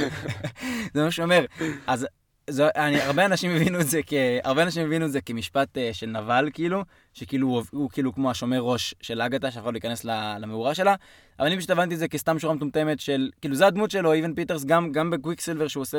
זה 0.93 1.03
מה 1.03 1.11
שהוא 1.11 1.23
אומר. 1.23 1.45
אז 1.87 2.07
זו, 2.49 2.65
אני, 2.75 3.01
הרבה 3.01 3.25
אנשים 3.25 3.51
הבינו 3.51 3.79
את 3.79 3.87
זה 3.87 4.01
כ... 4.05 4.13
הרבה 4.43 4.63
אנשים 4.63 4.85
הבינו 4.85 5.05
את 5.05 5.11
זה 5.11 5.21
כמשפט 5.21 5.77
אה, 5.77 5.89
של 5.93 6.05
נבל, 6.05 6.49
כאילו, 6.53 6.83
שכאילו 7.13 7.47
הוא, 7.47 7.63
הוא 7.71 7.89
כאילו 7.89 8.13
כמו 8.13 8.31
השומר 8.31 8.59
ראש 8.59 8.95
של 9.01 9.21
אגתה, 9.21 9.51
שיכול 9.51 9.73
להיכנס 9.73 10.03
למאורה 10.39 10.75
שלה, 10.75 10.95
אבל 11.39 11.47
אני 11.47 11.57
פשוט 11.57 11.69
הבנתי 11.69 11.93
את 11.93 11.99
זה 11.99 12.07
כסתם 12.07 12.39
שורה 12.39 12.53
מטומטמת 12.53 12.99
של, 12.99 13.29
כאילו 13.41 13.55
זה 13.55 13.67
הדמות 13.67 13.91
שלו, 13.91 14.13
איבן 14.13 14.33
פיטרס, 14.33 14.65
גם, 14.65 14.91
גם 14.91 15.09
בקוויק 15.09 15.41
סילבר 15.41 15.67
שהוא 15.67 15.81
עושה 15.81 15.97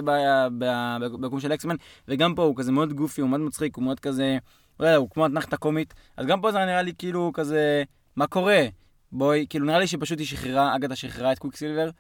בקום 1.20 1.40
של 1.40 1.52
אקסמן, 1.52 1.76
וגם 2.08 2.34
פה 2.34 2.42
הוא 2.42 2.56
כזה 2.56 2.72
מאוד 2.72 2.92
גופי, 2.92 3.20
הוא 3.20 3.30
מאוד 3.30 3.40
מצחיק, 3.40 3.76
הוא 3.76 3.84
מאוד 3.84 4.00
כזה, 4.00 4.38
לא 4.80 4.86
יודע, 4.86 4.96
הוא 4.96 5.10
כמו 5.10 5.26
אתנחתא 5.26 5.56
קומית, 5.56 5.94
אז 6.16 6.26
גם 6.26 6.40
פה 6.40 6.52
זה 6.52 6.58
נראה 6.58 6.82
לי 6.82 6.92
כאילו 6.98 7.30
כזה, 7.34 7.82
מה 8.16 8.26
קורה? 8.26 8.66
בואי, 9.12 9.46
כאילו 9.48 9.66
נראה 9.66 9.78
לי 9.78 9.86
שפשוט 9.86 10.18
היא 10.18 10.26
שחררה, 10.26 10.76
אגתה 10.76 10.96
שחררה 10.96 11.32
את 11.32 11.38
קוויק 11.38 11.56
סילבר, 11.56 11.90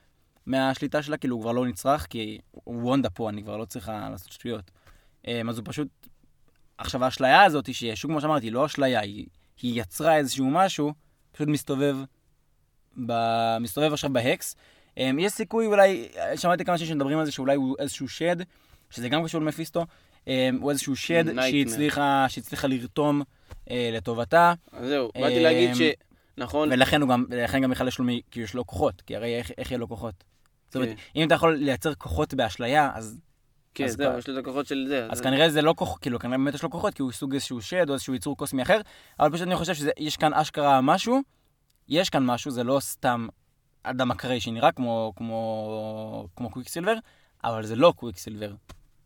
מהשליטה 0.46 1.02
שלה, 1.02 1.16
כאילו 1.16 1.36
הוא 1.36 1.42
כבר 1.42 1.52
לא 1.52 1.66
נצרך, 1.66 2.06
כי 2.10 2.38
הוא 2.50 2.82
וונדה 2.82 3.10
פה, 3.10 3.28
אני 3.28 3.42
כבר 3.42 3.56
לא 3.56 3.64
צריכה 3.64 4.08
לעשות 4.10 4.32
שטויות. 4.32 4.70
אמ, 5.26 5.48
אז 5.48 5.58
הוא 5.58 5.64
פשוט... 5.68 5.88
עכשיו 6.78 7.04
האשליה 7.04 7.42
הזאת, 7.44 7.74
שהיא, 7.74 7.94
שוב 7.94 8.10
כמו 8.10 8.20
שאמרתי, 8.20 8.46
היא 8.46 8.52
לא 8.52 8.66
אשליה, 8.66 9.00
היא, 9.00 9.26
היא 9.62 9.80
יצרה 9.80 10.16
איזשהו 10.16 10.50
משהו, 10.50 10.92
פשוט 11.32 11.48
מסתובב, 11.48 11.96
ב... 13.06 13.12
מסתובב 13.60 13.92
עכשיו 13.92 14.12
בהקס. 14.12 14.56
אמ, 14.96 15.18
יש 15.18 15.32
סיכוי 15.32 15.66
אולי, 15.66 16.08
שמעתי 16.36 16.64
כמה 16.64 16.74
אנשים 16.74 16.86
שמדברים 16.86 17.18
על 17.18 17.24
זה 17.24 17.32
שאולי 17.32 17.56
הוא 17.56 17.76
איזשהו 17.78 18.08
שד, 18.08 18.36
שזה 18.90 19.08
גם 19.08 19.24
קשור 19.24 19.40
למפיסטו, 19.40 19.86
אמ, 20.26 20.58
הוא 20.60 20.70
איזשהו 20.70 20.96
שד. 20.96 21.24
שהיא 21.50 21.66
הצליחה, 21.66 22.26
שהצליחה 22.28 22.68
לרתום 22.68 23.22
אה, 23.70 23.90
לטובתה, 23.92 24.54
זהו, 24.82 25.10
באתי 25.14 25.42
להגיד 25.42 25.74
ש... 25.74 25.80
נכון, 26.38 26.72
ולכן 26.72 27.00
הוא 27.02 27.10
גם, 27.10 27.24
גם 27.62 27.70
בכלל 27.70 27.88
יש 27.88 27.98
לו, 27.98 28.04
מ- 28.04 28.20
כאילו 28.30 28.44
יש 28.44 28.54
לו 28.54 28.66
כוחות, 28.66 29.00
כי 29.00 29.16
הרי 29.16 29.38
איך, 29.38 29.50
איך 29.58 29.70
יהיה 29.70 29.78
לו 29.78 29.88
כוחות? 29.88 30.24
זאת 30.66 30.76
אומרת, 30.76 30.88
כן. 30.88 30.94
אם 31.16 31.26
אתה 31.26 31.34
יכול 31.34 31.54
לייצר 31.54 31.94
כוחות 31.94 32.34
באשליה, 32.34 32.90
אז, 32.94 33.20
כן, 33.74 33.88
זהו, 33.88 34.18
יש 34.18 34.28
לו 34.28 34.34
את 34.34 34.44
הכוחות 34.44 34.66
של 34.66 34.84
זה. 34.88 35.06
אז 35.10 35.20
כנראה 35.20 35.50
זה 35.50 35.62
לא 35.62 35.74
כוח, 35.76 35.98
כאילו, 36.00 36.18
כנראה 36.18 36.38
באמת 36.38 36.54
יש 36.54 36.62
לו 36.62 36.70
כוחות, 36.70 36.94
כי 36.94 37.02
הוא 37.02 37.12
סוג 37.12 37.34
איזשהו 37.34 37.62
שד 37.62 37.88
או 37.88 37.94
איזשהו 37.94 38.14
יצור 38.14 38.36
קוסמי 38.36 38.62
אחר, 38.62 38.80
אבל 39.20 39.32
פשוט 39.32 39.46
אני 39.46 39.56
חושב 39.56 39.74
שיש 39.74 40.16
כאן 40.16 40.34
אשכרה 40.34 40.80
משהו, 40.80 41.20
יש 41.88 42.10
כאן 42.10 42.26
משהו, 42.26 42.50
זה 42.50 42.64
לא 42.64 42.80
סתם 42.80 43.28
אדם 43.82 44.10
אקראי 44.10 44.40
שנראה 44.40 44.72
כמו, 44.72 45.12
כמו, 45.16 46.28
כמו 46.36 46.50
קוויקסילבר, 46.50 46.94
אבל 47.44 47.66
זה 47.66 47.76
לא 47.76 47.92
קוויקסילבר 47.96 48.54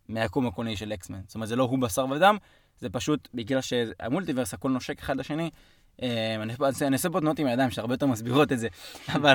מהיקום 0.08 0.46
הקוני 0.46 0.76
של 0.76 0.92
אקסמן. 0.92 1.20
זאת 1.26 1.34
אומרת, 1.34 1.48
זה 1.48 1.56
לא 1.56 1.64
הוא 1.64 1.78
בשר 1.78 2.06
ודם, 2.10 2.36
זה 2.78 2.90
פשוט 2.90 3.28
בגלל 3.34 3.60
שהמולטיברס, 3.60 4.54
הכל 4.54 4.70
נושק 4.70 5.00
אחד 5.00 5.16
לשני. 5.16 5.50
אה, 6.02 6.34
אני 6.86 6.92
אעשה 6.92 7.10
פה 7.10 7.20
תנועות 7.20 7.38
עם 7.38 7.46
הידיים 7.46 7.70
שהרבה 7.70 7.94
יותר 7.94 8.06
מסבירות 8.06 8.52
את 8.52 8.58
זה, 8.58 8.68
אבל 9.16 9.34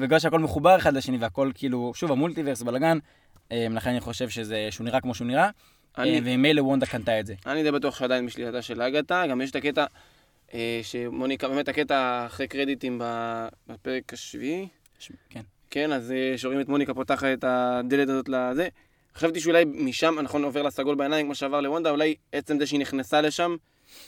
בגלל 0.00 0.18
שהכל 0.18 0.38
מחובר 0.38 0.76
אחד 0.76 0.94
לשני 0.94 1.16
והכל 1.16 1.50
כאילו, 1.54 1.92
שוב, 1.94 2.12
המולטיברס, 2.12 2.62
בלאגן, 2.62 2.98
אה, 3.52 3.66
לכן 3.70 3.90
אני 3.90 4.00
חושב 4.00 4.28
שזה, 4.28 4.68
שהוא 4.70 4.84
נראה 4.84 5.00
כמו 5.00 5.14
שהוא 5.14 5.26
נראה, 5.26 5.50
אה, 5.98 6.18
וממילא 6.24 6.62
וונדה 6.62 6.86
קנתה 6.86 7.20
את 7.20 7.26
זה. 7.26 7.34
אני 7.46 7.62
די 7.62 7.70
בטוח 7.70 7.98
שעדיין 7.98 8.26
בשליטתה 8.26 8.62
של 8.62 8.82
אגתה, 8.82 9.24
גם 9.30 9.40
יש 9.40 9.50
את 9.50 9.56
הקטע 9.56 9.84
אה, 10.54 10.80
שמוניקה, 10.82 11.48
באמת 11.48 11.68
הקטע 11.68 12.26
אחרי 12.26 12.48
קרדיטים 12.48 13.00
בפרק 13.68 14.12
השביעי, 14.12 14.68
כן. 15.30 15.40
כן, 15.70 15.92
אז 15.92 16.12
אה, 16.12 16.38
שרואים 16.38 16.60
את 16.60 16.68
מוניקה 16.68 16.94
פותחת 16.94 17.24
את 17.32 17.44
הדלת 17.44 18.08
הזאת 18.08 18.28
לזה. 18.28 18.68
חשבתי 19.14 19.40
שאולי 19.40 19.64
משם, 19.64 20.18
נכון, 20.22 20.44
עובר 20.44 20.62
לה 20.62 20.70
סגול 20.70 20.94
בעיניים 20.94 21.26
כמו 21.26 21.34
שעבר 21.34 21.60
לוונדה, 21.60 21.90
אולי 21.90 22.14
עצם 22.32 22.58
זה 22.58 22.66
שהיא 22.66 22.80
נכנסה 22.80 23.20
לשם, 23.20 23.56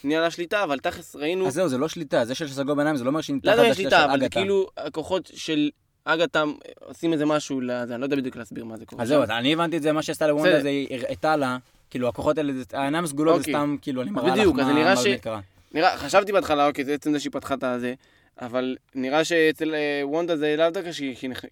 נהיה 0.05 0.20
לה 0.20 0.30
שליטה, 0.30 0.64
אבל 0.64 0.78
תכלס 0.78 1.16
ראינו, 1.16 1.47
אז 1.47 1.55
זהו, 1.55 1.68
זה 1.68 1.78
לא 1.78 1.89
שליטה, 1.89 2.24
זה 2.24 2.35
של 2.35 2.49
סגול 2.49 2.74
בעיניים, 2.74 2.97
זה 2.97 3.05
לא 3.05 3.09
אומר 3.09 3.20
שהיא 3.20 3.37
לא 3.45 3.51
יודע 3.51 3.62
אם 3.62 3.68
תחת 3.68 3.70
יש 3.72 3.78
השליטה 3.78 3.97
שליטה, 3.97 4.05
של 4.07 4.11
אבל 4.11 4.20
זה. 4.20 4.28
כאילו 4.28 4.66
הכוחות 4.76 5.30
של 5.35 5.70
אגתה 6.05 6.43
אה, 6.43 6.53
עושים 6.80 7.12
איזה 7.12 7.26
משהו 7.26 7.61
לזה, 7.61 7.95
אני 7.95 8.01
לא 8.01 8.07
יודע 8.07 8.16
בדיוק 8.16 8.37
להסביר 8.37 8.64
מה 8.64 8.76
זה 8.76 8.87
קורה. 8.87 9.03
אז 9.03 9.09
זהו, 9.09 9.22
אני 9.22 9.53
הבנתי 9.53 9.76
את 9.76 9.83
זה, 9.83 9.93
מה 9.93 10.03
שעשתה 10.03 10.26
לוונדה. 10.26 10.61
זה 10.62 10.70
הראתה 10.91 11.37
לה, 11.37 11.57
כאילו 11.91 12.09
הכוחות 12.09 12.39
האלה, 12.39 12.53
העיניים 12.72 13.07
סגולות 13.07 13.35
זה 13.35 13.41
אוקיי. 13.41 13.55
סתם, 13.55 13.76
כאילו, 13.83 14.03
אני 14.03 14.11
מראה 14.11 14.35
לך 14.37 14.49
מה 14.83 14.97
זה 14.97 15.16
קרה. 15.22 15.41
נראה, 15.74 15.97
חשבתי 15.99 16.33
בהתחלה, 16.33 16.66
אוקיי, 16.66 16.85
זה 16.85 16.95
עצם 16.95 17.12
זה 17.12 17.20
שהיא 17.20 17.33
פתחה 17.33 17.55
את 17.55 17.64
הזה, 17.64 17.95
אבל 18.41 18.76
נראה 18.95 19.24
שאצל 19.24 19.74
אה, 19.74 20.01
וונדה 20.05 20.37
זה 20.37 20.55
לאו 20.59 20.70
דווקא 20.70 20.91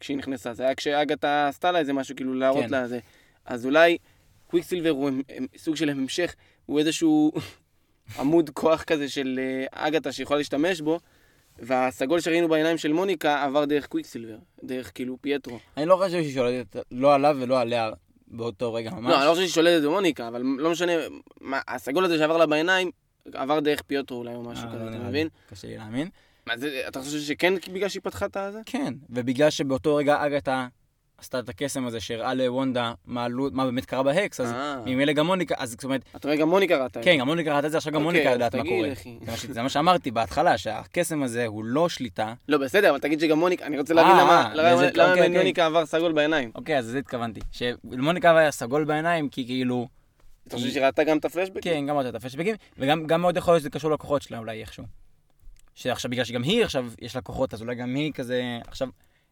כשהיא 0.01 0.17
נכנסה, 0.17 0.55
זה 0.55 0.63
היה 0.63 0.75
כשאגתה 0.75 1.49
עשתה 1.49 1.73
לה 1.73 1.79
איזה 1.79 1.93
משהו, 1.93 2.17
כאילו 2.17 2.35
להראות 2.35 2.65
כן. 2.65 2.71
לה 2.71 2.89
זה. 2.89 2.99
אז 3.47 3.67
אולי 3.67 3.99
קוויקסילבר 4.47 4.91
הוא 4.91 5.09
הם- 5.09 5.23
הם- 5.29 5.47
סוג 5.57 5.77
של 5.77 5.89
המשך, 5.89 6.35
הוא 6.67 6.79
איזשהו 6.79 7.33
עמוד 8.19 8.51
כוח 8.51 8.83
כזה 8.83 9.09
של 9.09 9.41
אה, 9.43 9.87
אגתה 9.87 10.13
שיכולה 10.13 10.39
להשתמש 10.39 10.81
בו, 10.81 11.01
והסגול 11.59 12.21
שראינו 12.21 12.49
בעיניים 12.49 12.79
של 12.79 12.93
מוניקה 12.93 13.43
עבר 13.45 13.65
דרך 13.65 13.87
קוויקסילבר, 13.87 14.37
דרך 14.65 14.91
כאילו 14.95 15.17
פייטרו. 15.21 15.59
אני 15.77 15.87
לא 15.87 15.97
חושב 15.97 16.11
שהיא 16.23 16.35
שולטת 16.35 16.77
לא 16.91 17.15
עליו 17.15 17.37
ולא 17.41 17.61
עליה 17.61 17.91
באותו 18.29 18.75
רגע 18.75 18.91
ממש. 18.91 19.11
לא, 19.11 19.19
אני 19.19 19.27
לא 19.27 19.31
חושב 19.31 19.43
שהיא 19.43 19.55
שולטת 19.55 19.85
במוניקה, 19.85 20.29
אבל 20.29 20.43
לא 20.43 20.71
משנה, 20.71 20.93
מה, 21.41 21.61
הסגול 21.69 22.05
הזה 22.05 22.19
שעבר 22.19 22.37
לה 22.37 22.47
בעיניים, 22.47 22.91
עבר 23.33 23.61
דרך 23.61 23.83
פייטרו 23.83 24.19
אולי 24.19 24.35
או 24.35 24.43
משהו 24.43 24.69
אה, 24.69 24.75
כזה, 24.75 24.85
לא 24.85 24.91
אתה. 24.91 24.99
מבין? 24.99 25.29
קשה 25.51 25.69
לי 25.69 25.77
להאמין. 25.77 26.09
מה 26.47 26.57
זה, 26.57 26.83
אתה 26.89 27.01
חושב 27.01 27.19
שכן 27.19 27.55
בגלל 27.73 27.89
שהיא 27.89 28.03
פתחה 28.03 28.27
את 28.27 28.37
הזה? 28.37 28.61
כן, 28.67 28.95
ובגלל 29.11 29.51
שבאותו 29.51 29.97
רגע 29.97 30.27
אגתה 30.27 30.67
עשתה 31.21 31.39
את 31.39 31.49
הקסם 31.49 31.87
הזה 31.87 32.01
שהראה 32.01 32.35
לוונדה 32.35 32.93
מה 33.07 33.27
מה 33.53 33.65
באמת 33.65 33.85
קרה 33.85 34.03
בהקס, 34.03 34.41
אז 34.41 34.53
אה. 34.53 34.81
ממילא 34.87 35.13
גם 35.13 35.27
מוניקה, 35.27 35.55
אז 35.59 35.71
זאת 35.71 35.85
אומרת, 35.85 36.01
אתה 36.17 36.29
רואה, 36.29 36.41
גם 36.41 36.49
מוניקה 36.49 36.83
ראתה. 36.83 37.03
כן, 37.03 37.17
גם 37.19 37.27
מוניקה 37.27 37.57
ראתה 37.57 37.67
את 37.67 37.71
זה, 37.71 37.77
עכשיו 37.77 37.93
גם 37.93 38.07
אוקיי, 38.07 38.21
מוניקה 38.21 38.31
יודעת 38.31 38.55
מה 38.55 38.63
קורה. 38.65 38.89
זה 39.49 39.63
מה 39.63 39.69
שאמרתי 39.69 40.11
בהתחלה, 40.11 40.59
שהקסם 40.59 41.23
הזה 41.23 41.47
הוא 41.47 41.65
לא 41.65 41.89
שליטה. 41.89 42.35
לא, 42.49 42.59
בסדר, 42.59 42.91
אבל 42.91 42.99
תגיד 42.99 43.21
שגם 43.21 43.39
מוניקה, 43.39 43.67
אני 43.67 43.79
רוצה 43.79 43.95
להבין 43.95 44.13
אה, 44.13 44.25
למה 44.55 44.79
אוקיי, 44.79 45.11
אוקיי. 45.11 45.29
מוניקה 45.29 45.67
עבר 45.67 45.87
סגול 45.87 46.13
בעיניים. 46.13 46.51
אוקיי, 46.55 46.79
אז 46.79 46.89
לזה 46.89 46.99
התכוונתי. 46.99 47.41
שלמוניקה 47.53 48.39
היה 48.39 48.51
סגול 48.51 48.85
בעיניים, 48.85 49.29
כי 49.29 49.47
כאילו... 49.47 49.89
אתה 50.49 50.57
חושב 50.57 50.71
שהיא 50.71 50.85
ראתה 50.85 51.05
גם 51.05 51.19
את 51.19 51.25
הפלשבק? 51.25 51.63
כן, 51.63 51.87
גם 51.87 51.97
ראתה 51.97 52.09
את 52.09 52.15
הפשבקים, 52.15 52.55
וגם 52.79 53.07
גם 53.07 53.21
מאוד 53.21 53.37
יכול 53.37 53.55
להיות 53.55 53.61
שזה 53.61 53.71
קשור 53.71 53.91
לכוחות 53.91 54.23
שלה 54.23 54.39
אולי 54.39 54.61
איכשהו. 54.61 54.85
שעכשיו, 55.75 56.11
בגלל 56.11 56.25
שגם 56.25 56.43
היא 56.43 56.65
עכשיו, 56.65 56.87
יש 57.01 57.17
לה 57.17 57.23
כוחות, 57.23 57.55
אז 57.55 57.63
אולי 57.63 57.75
גם 57.75 57.95
היא 57.95 58.13
כזה... 58.13 58.59
עכשיו, 58.67 58.89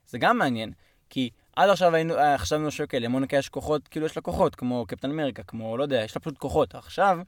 זה 0.06 0.18
גם 0.18 0.38
מעניין, 0.38 0.72
כי 1.10 1.30
עד 1.58 1.70
עכשיו 1.70 1.94
היינו, 1.94 2.18
אה, 2.18 2.38
חשבנו 2.38 2.70
שאוקיי, 2.70 3.00
למוניקה 3.00 3.36
יש 3.36 3.48
כוחות, 3.48 3.88
כאילו 3.88 4.06
יש 4.06 4.16
לה 4.16 4.22
כוחות, 4.22 4.54
כמו 4.54 4.84
קפטן 4.88 5.10
אמריקה, 5.10 5.42
כמו, 5.42 5.76
לא 5.76 5.82
יודע, 5.82 6.02
יש 6.04 6.16
לה 6.16 6.20
פשוט 6.20 6.38
כוחות. 6.38 6.74
עכשיו, 6.74 7.18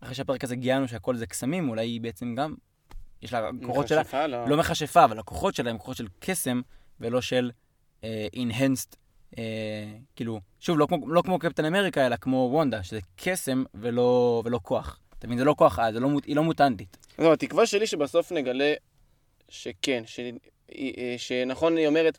אחרי 0.00 0.14
שהפרק 0.14 0.44
הזה 0.44 0.56
גילינו 0.56 0.88
שהכל 0.88 1.16
זה 1.16 1.26
קסמים, 1.26 1.68
אולי 1.68 1.86
היא 1.86 2.00
בעצם 2.00 2.34
גם, 2.34 2.54
יש 3.22 3.32
לה 3.32 3.50
כוחות 3.66 3.88
שלה, 3.88 4.26
לא. 4.26 4.48
לא 4.48 4.56
מכשפה, 4.56 5.04
אבל 5.04 5.18
הכוחות 5.18 5.54
שלה 5.54 5.70
הם 5.70 5.78
כוחות 5.78 5.96
של 5.96 6.06
קסם, 6.18 6.60
ולא 7.00 7.20
של 7.20 7.50
אה, 8.04 8.26
enhanced, 8.34 8.96
אה, 9.38 9.44
כאילו, 10.16 10.40
שוב, 10.60 10.78
לא 10.78 10.86
כמו, 10.86 11.08
לא 11.08 11.22
כמו 11.22 11.38
קפטן 11.38 11.64
אמריקה, 11.64 12.06
אלא 12.06 12.16
כמו 12.16 12.48
וונדה, 12.52 12.82
שזה 12.82 12.98
קסם 13.16 13.64
ולא, 13.74 14.42
ולא 14.44 14.60
כוח. 14.62 14.98
אתה 15.18 15.26
מבין? 15.26 15.38
זה 15.38 15.44
לא 15.44 15.54
כוח 15.58 15.78
על, 15.78 15.92
זה 15.92 16.00
לא, 16.00 16.08
היא 16.26 16.36
לא 16.36 16.42
מוטנטית. 16.42 16.96
לא, 17.18 17.32
התקווה 17.32 17.66
שלי 17.66 17.86
שבסוף 17.86 18.32
נגלה 18.32 18.72
שכן, 19.48 20.02
ש- 20.06 20.20
אה, 20.74 21.14
שנכון 21.18 21.76
היא 21.76 21.86
אומרת, 21.86 22.18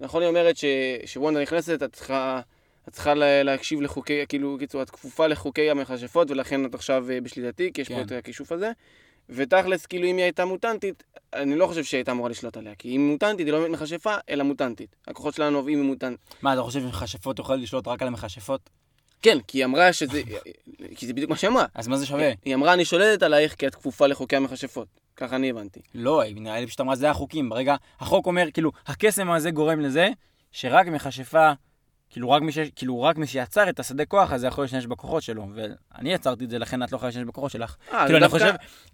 נכון 0.00 0.22
היא 0.22 0.28
אומרת 0.28 0.56
ש- 0.56 0.64
שוונדה 1.04 1.42
נכנסת, 1.42 1.82
את 1.82 1.92
צריכה, 1.92 2.40
את 2.88 2.92
צריכה 2.92 3.14
לה- 3.14 3.42
להקשיב 3.42 3.80
לחוקי, 3.80 4.24
כאילו, 4.28 4.56
קיצור, 4.58 4.82
את 4.82 4.90
כפופה 4.90 5.26
לחוקי 5.26 5.70
המכשפות, 5.70 6.30
ולכן 6.30 6.64
את 6.64 6.74
עכשיו 6.74 7.10
אה, 7.10 7.20
בשליטתי, 7.20 7.70
כי 7.74 7.80
יש 7.80 7.88
פה 7.88 7.94
כן. 7.94 8.00
את 8.02 8.12
הכישוף 8.12 8.52
הזה. 8.52 8.70
ותכלס, 9.28 9.86
כאילו, 9.86 10.06
אם 10.06 10.16
היא 10.16 10.22
הייתה 10.24 10.44
מוטנטית, 10.44 11.02
אני 11.34 11.56
לא 11.56 11.66
חושב 11.66 11.84
שהיא 11.84 11.98
הייתה 11.98 12.12
אמורה 12.12 12.30
לשלוט 12.30 12.56
עליה, 12.56 12.74
כי 12.78 12.88
אם 12.88 13.00
היא 13.00 13.10
מוטנטית, 13.10 13.46
היא 13.46 13.52
לא 13.52 13.60
באמת 13.60 13.70
מכשפה, 13.70 14.14
אלא 14.30 14.44
מוטנטית. 14.44 14.96
הכוחות 15.08 15.34
שלה 15.34 15.50
נובעים 15.50 15.80
ממוטנט. 15.82 16.18
מה, 16.42 16.52
אתה 16.52 16.62
חושב 16.62 16.80
שמכשפות 16.80 17.38
יכולות 17.38 17.60
לשלוט 17.60 17.88
רק 17.88 18.02
על 18.02 18.08
המכשפות? 18.08 18.70
כן, 19.22 19.38
כי 19.46 19.58
היא 19.58 19.64
אמרה 19.64 19.92
שזה... 19.92 20.22
כי 20.96 21.06
זה 21.06 21.12
בדיוק 21.12 21.30
מה 21.30 21.36
שהיא 21.36 21.50
אמרה. 21.50 21.64
אז 21.74 21.88
מה 21.88 21.96
זה 21.96 22.06
שווה? 22.06 22.30
היא 22.44 22.54
אמרה, 22.54 22.72
אני 22.74 22.84
שולטת 22.84 23.22
עלייך 23.22 23.54
כי 23.54 23.66
את 23.66 23.74
כפופה 23.74 24.06
לחוקי 24.06 24.36
המכשפות. 24.36 24.88
ככה 25.20 25.36
אני 25.36 25.50
הבנתי. 25.50 25.80
לא, 25.94 26.22
נראה 26.34 26.60
לי 26.60 26.66
פשוט 26.66 26.80
אמרה, 26.80 26.96
זה 26.96 27.10
החוקים. 27.10 27.48
ברגע, 27.48 27.76
החוק 28.00 28.26
אומר, 28.26 28.46
כאילו, 28.54 28.70
הקסם 28.86 29.30
הזה 29.30 29.50
גורם 29.50 29.80
לזה 29.80 30.08
שרק 30.52 30.86
מכשפה, 30.86 31.52
כאילו 32.10 32.30
רק, 32.30 32.42
מי 32.42 32.52
ש... 32.52 32.58
כאילו 32.76 33.02
רק 33.02 33.16
מי 33.16 33.26
שיצר 33.26 33.68
את 33.68 33.80
השדה 33.80 34.04
כוח 34.04 34.32
הזה 34.32 34.46
יכול 34.46 34.64
להשתמש 34.64 34.86
בכוחות 34.86 35.22
שלו. 35.22 35.46
ואני 35.54 36.12
יצרתי 36.12 36.44
את 36.44 36.50
זה, 36.50 36.58
לכן 36.58 36.82
את 36.82 36.92
לא 36.92 36.96
יכולה 36.96 37.08
להשתמש 37.08 37.24
בכוחות 37.24 37.50
שלך. 37.50 37.76
אה, 37.92 38.04
כאילו, 38.04 38.18
אני 38.18 38.28
חושב... 38.28 38.44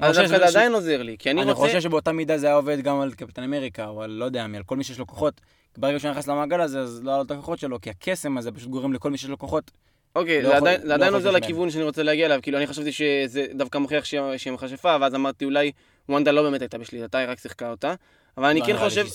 אני 0.00 0.08
אז 0.08 0.16
דווקא 0.18 0.38
זה 0.38 0.46
עדיין 0.46 0.72
עוזר 0.72 1.02
לי, 1.02 1.16
כי 1.18 1.30
אני 1.30 1.42
אני 1.42 1.52
רוצה... 1.52 1.66
חושב 1.66 1.80
שבאותה 1.80 2.12
מידה 2.12 2.38
זה 2.38 2.46
היה 2.46 2.56
עובד 2.56 2.80
גם 2.80 3.00
על 3.00 3.12
קפטן 3.14 3.42
אמריקה, 3.42 3.86
או 3.86 4.02
על 4.02 4.10
לא 4.10 4.24
יודע 4.24 4.46
מי, 4.46 4.56
על 4.56 4.62
כל 4.62 4.76
מי 4.76 4.84
שיש 4.84 4.98
לו 4.98 5.06
כוחות. 5.06 5.40
ברגע 5.78 5.98
שהוא 5.98 6.10
נכנס 6.10 6.26
למעגל 6.28 6.60
הזה, 6.60 6.80
אז 6.80 7.00
לא 7.04 7.10
היה 7.10 7.18
לו 7.18 7.24
את 7.24 7.30
הכוחות 7.30 7.58
שלו, 7.58 7.80
כי 7.80 7.90
הקסם 7.90 8.38
הזה 8.38 8.52
פשוט 8.52 8.70
גורם 8.70 8.92
לכל 8.92 9.10
מי 9.10 9.18
שיש 9.18 9.30
לו 9.30 9.38
כוחות. 9.38 9.70
אוקיי, 10.16 10.42
לא 10.42 10.48
זה 10.48 10.56
עדיין- 10.56 10.80
לא 10.80 10.86
זה 10.86 10.94
עדיין 10.94 11.14
עוזר. 11.14 11.30
לכיוון 11.30 11.70
שאני 11.70 11.84
רוצה 11.84 12.02
להגיע 12.02 12.26
אליו. 12.26 12.38
כאילו, 12.42 12.58
אני 12.58 12.66
חשבתי 12.66 12.92
שזה 12.92 13.46
דווקא 13.54 13.78
מוכיח 13.78 14.04
שהיא 14.04 14.20
מכשפה, 14.52 14.96
ואז 15.00 15.14
אמרתי, 15.14 15.44
אולי 15.44 15.72
וונדה 16.08 16.32
לא 16.32 16.42
באמת 16.42 16.60
הייתה 16.60 16.78
בשליטתה, 16.78 17.18
היא 17.18 17.28
רק 17.28 17.38
שיחקה 17.38 17.70
אותה. 17.70 17.94
אבל 18.36 18.46
אני 18.48 18.60
לא 18.60 18.66
כן 18.66 18.72
נראה 18.72 18.84
חושב... 18.84 19.06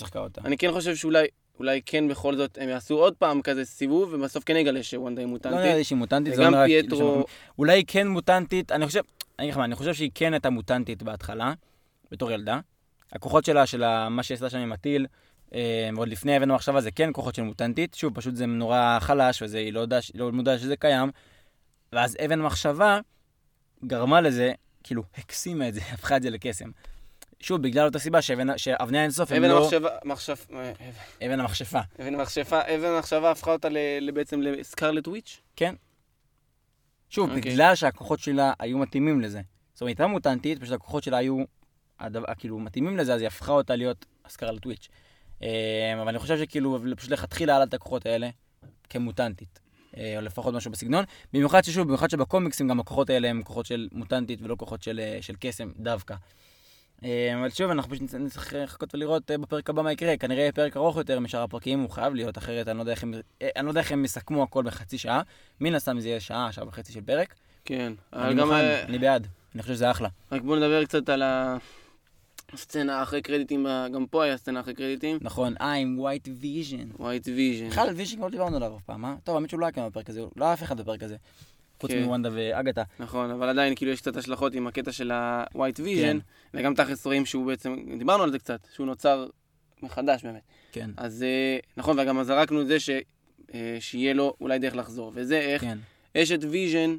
אני 0.46 0.58
כן 0.58 0.72
חושב 0.72 0.96
שאולי 0.96 1.28
אולי 1.60 1.82
כן 1.86 2.08
בכל 2.08 2.36
זאת 2.36 2.58
הם 2.62 2.70
יעשו 2.70 2.96
עוד 2.96 3.16
פעם 3.16 3.42
כזה 3.42 3.66
סיבוב, 3.66 4.14
ובסוף 4.14 4.44
כן 4.44 4.56
יגלה 4.56 4.84
שוונדה 4.84 5.22
היא 5.22 5.28
לא 5.28 5.38
נראה 5.38 5.52
מוטנטית. 5.54 5.76
לי 5.76 5.84
שהיא 5.84 5.98
מוטנטית, 5.98 6.36
זה 6.36 6.42
לא 6.42 6.50
נראה 6.50 6.68
כאילו 6.68 6.90
פייטרו... 6.90 7.26
אולי 7.60 7.74
היא 7.74 7.84
כן 7.88 8.08
מוטנטית, 8.08 8.72
אני 8.72 8.86
חושב, 8.86 9.02
אני 9.40 9.46
אגיד 9.46 9.52
לך 9.52 9.58
מה, 9.58 9.66
אני 9.66 9.76
חושב 9.76 9.94
שהיא 9.94 10.12
כן 10.16 10.34
הייתה 10.34 10.50
מוטנטית 10.50 11.04
בהתחלה, 11.04 11.54
בתור 12.12 12.32
ילדה. 12.32 12.60
הכוחות 13.12 13.46
שלה, 13.46 13.66
של 13.66 14.08
מה 14.10 14.24
שהיא 14.24 14.36
עשתה 14.36 14.50
שם 14.50 14.58
עם 14.58 14.72
הטיל, 14.72 15.06
אה, 15.54 15.90
ועוד 15.96 16.08
לפני 16.08 16.38
אבן 16.38 16.52
המחשבה, 16.52 16.82
זה 16.82 16.92
כן 16.92 17.10
כוחות 17.14 17.36
של 17.36 17.42
מוטנטית. 17.42 17.94
שוב, 17.94 18.14
פשוט 18.14 18.36
זה 18.36 18.46
נורא 18.46 18.98
חלש, 19.02 19.42
וזה, 19.42 19.58
היא 19.58 19.74
לא, 19.74 19.80
יודע, 19.80 20.00
לא 20.16 20.32
מודעה 20.32 20.60
שזה 20.60 20.76
קיים. 20.76 21.12
ואז 21.94 22.18
אבן 22.26 22.40
המחשבה 22.40 23.00
גרמה 23.86 24.22
לזה, 24.22 24.54
כאילו, 24.84 25.04
הקסימה 25.18 25.68
את 25.68 25.74
זה, 25.74 25.82
הפכה 25.94 26.18
את 26.18 26.22
זה 26.22 26.30
לקסם. 26.30 26.70
שוב, 27.40 27.62
בגלל 27.62 27.86
אותה 27.86 28.00
סיבה 28.00 28.22
שאבן- 28.22 28.58
שאבני 28.58 29.00
האינסוף 29.00 29.32
הם 29.32 29.44
אבן 29.44 29.54
לא... 29.54 29.62
המחשבה, 29.64 29.90
מחשף, 30.06 30.48
אה, 30.54 30.72
אבן 31.26 31.40
המכשפה. 31.40 31.80
אבן 32.02 32.14
המחשפה, 32.14 32.60
אבן 32.62 32.86
המחשבה 32.86 33.32
הפכה 33.32 33.52
אותה 33.52 33.68
בעצם 34.14 34.42
לסקרלט 34.42 35.08
וויץ'? 35.08 35.42
שוב, 37.10 37.30
אוקיי. 37.30 37.42
בגלל 37.52 37.76
שהכוחות 37.76 38.20
שלה 38.20 38.54
היו 38.60 38.78
מתאימים 38.78 39.22
לזה. 39.22 39.42
זאת 39.74 39.82
אומרת, 39.82 39.90
הייתה 39.90 40.08
מוטנטית, 40.08 40.62
פשוט 40.62 40.74
הכוחות 40.74 41.04
שלה 41.04 41.18
היו 41.18 41.44
הדבר, 42.00 42.26
כאילו 42.38 42.60
מתאימים 42.60 42.98
לזה, 42.98 43.14
אז 43.14 43.22
היא 43.22 43.28
הפכה 43.28 43.52
אותה 43.52 43.76
להיות 43.76 44.06
הסקרלט 44.26 44.66
וויץ'. 44.66 44.88
אה, 45.44 45.94
אבל 46.02 46.08
אני 46.10 46.20
חושב 46.20 46.38
שכאילו, 46.38 46.80
פשוט 46.98 47.12
לכתחילה 47.12 47.58
לה 47.60 47.64
את 47.64 47.74
הכוחות 47.74 48.06
האלה 48.06 48.30
כמוטנטית. 48.90 49.60
אה, 49.98 50.14
או 50.18 50.22
לפחות 50.22 50.54
משהו 50.54 50.72
בסגנון. 50.72 51.04
במיוחד 51.34 51.64
ששוב, 51.64 51.88
במיוחד 51.88 52.10
שבקומיקסים 52.10 52.68
גם 52.68 52.80
הכוחות 52.80 53.10
האלה 53.10 53.30
הם 53.30 53.44
כוחות 53.44 53.66
של 53.66 53.88
מוטנטית 53.92 54.40
ולא 54.42 54.56
כוחות 54.56 54.84
של, 54.84 55.00
אה, 55.00 55.18
של 55.22 55.34
קסם 55.40 55.70
דווקא. 55.78 56.16
אה, 57.04 57.40
אבל 57.40 57.50
שוב, 57.50 57.72
אנחנו 57.72 57.92
פשוט 57.92 58.04
נצ- 58.10 58.16
נצטרך 58.18 58.54
לחכות 58.54 58.96
ולראות 58.96 59.32
בפרק 59.32 59.70
הבא 59.70 59.82
מה 59.82 59.92
יקרה. 59.92 60.18
כנראה 60.18 60.42
יהיה 60.42 60.52
פרק 60.52 60.78
ארוך 60.78 60.98
יותר 60.98 61.20
משאר 61.20 61.42
הפרקים, 61.44 61.80
הוא 61.80 61.90
חייב 61.90 62.14
להיות, 62.14 62.38
אחרת 62.38 62.68
אני 62.68 62.78
לא 62.78 62.82
יודע 62.82 62.92
איך 62.92 63.04
הם, 63.04 63.14
לא 63.64 63.70
יודע 63.70 63.82
איך 63.82 63.92
הם 63.92 64.06
יסכמו 64.06 64.44
הכל 64.44 64.64
בחצי 64.64 64.98
שעה. 64.98 65.22
מן 65.62 65.76
הסתם 65.76 66.00
זה 66.00 66.08
יהיה 66.10 66.20
שעה, 66.20 66.52
שעה 66.52 66.68
וחצי 66.68 66.94
של 66.94 67.02
פרק. 67.02 67.36
כן. 67.66 67.94
אני 68.14 68.34
מוכן, 68.44 68.54
אני 68.88 69.00
בעד. 69.00 69.28
אני 69.56 69.62
חושב 69.62 69.74
שזה 69.74 69.92
אחלה. 69.92 70.10
רק 70.32 70.42
בואו 70.42 70.56
נדבר 70.56 70.86
קצת 70.86 71.10
על 71.10 71.24
הסצנה 72.54 73.04
אחרי 73.04 73.22
קרדיטים, 73.22 73.68
גם 73.94 74.06
פה 74.06 74.24
היה 74.24 74.38
סצנה 74.38 74.60
אחרי 74.60 74.74
קרדיטים. 74.74 75.18
נכון, 75.22 75.54
עם 75.58 76.00
White 76.00 76.28
Vision. 76.44 77.02
White 77.02 77.28
Vision. 77.28 77.70
בכלל 77.70 77.90
על 77.90 77.96
ויז'ן 77.96 78.16
כבר 78.16 78.26
לא 78.26 78.32
דיברנו 78.32 78.56
עליו 78.56 78.78
אף 78.78 78.84
פעם, 78.84 79.06
אה? 79.06 79.16
טוב, 79.24 79.36
האמת 79.36 79.50
שהוא 79.50 79.60
לא 79.60 79.66
היה 79.66 79.72
כאן 79.72 79.88
בפרק 79.88 80.10
הזה, 80.10 80.22
לא 80.36 80.46
היה 80.46 80.54
אף 80.54 80.64
אחד 80.64 80.82
בפרק 80.82 81.04
הזה. 81.04 81.16
חוץ 81.82 81.92
כן. 81.92 82.04
מוונדה 82.04 82.30
ואגתה. 82.34 82.84
נכון, 83.00 83.32
אבל 83.32 83.50
עדיין 83.50 83.76
כאילו 83.76 83.92
יש 83.92 84.02
קצת 84.02 84.18
השלכות 84.18 84.54
עם 84.54 84.68
הקטע 84.68 84.92
של 84.92 85.12
ה-white 85.12 85.76
כן. 85.76 85.84
vision, 85.84 86.22
וגם 86.54 86.76
תכלס 86.76 87.06
רואים 87.06 87.26
שהוא 87.26 87.46
בעצם, 87.46 87.76
דיברנו 87.98 88.24
על 88.24 88.32
זה 88.32 88.40
קצת, 88.40 88.68
שהוא 88.74 88.88
נוצר 88.88 89.28
מחדש 89.84 90.24
באמת. 90.24 90.42
כן, 90.72 90.90
אז 90.98 91.24
אה, 91.24 91.58
נכון, 91.78 92.00
וגם 92.00 92.24
זרקנו 92.24 92.62
את 92.62 92.68
זה 92.68 92.80
ש, 92.80 92.90
אה, 93.54 93.78
שיהיה 93.80 94.14
לו 94.14 94.34
אולי 94.42 94.60
דרך 94.60 94.76
לחזור, 94.76 95.12
וזה 95.16 95.40
איך 95.40 95.62
כן. 95.62 95.78
את 96.18 96.40
הויז'ן 96.50 96.98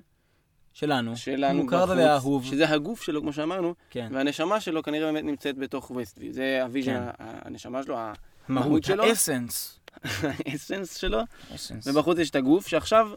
שלנו. 0.72 1.16
שלנו 1.16 1.62
מוכר 1.62 1.86
בחוץ, 1.86 1.98
ואהוב. 1.98 2.44
שזה 2.44 2.68
הגוף 2.68 3.02
שלו, 3.02 3.20
כמו 3.20 3.32
שאמרנו, 3.32 3.74
כן. 3.90 4.08
והנשמה 4.12 4.60
שלו 4.60 4.82
כנראה 4.82 5.12
באמת 5.12 5.24
נמצאת 5.24 5.58
בתוך 5.58 5.90
ווסטוויו. 5.90 6.32
זה 6.32 6.62
הוויז'ן, 6.62 6.92
כן. 6.92 7.10
הנשמה 7.18 7.82
שלו, 7.82 7.98
המהות 8.48 8.84
שלו? 8.84 9.04
האסנס. 9.04 9.80
האסנס 10.46 10.96
שלו, 10.96 11.18
אסנס. 11.54 11.86
ובחוץ 11.86 12.18
יש 12.18 12.30
את 12.30 12.36
הגוף 12.36 12.66
שעכשיו, 12.66 13.08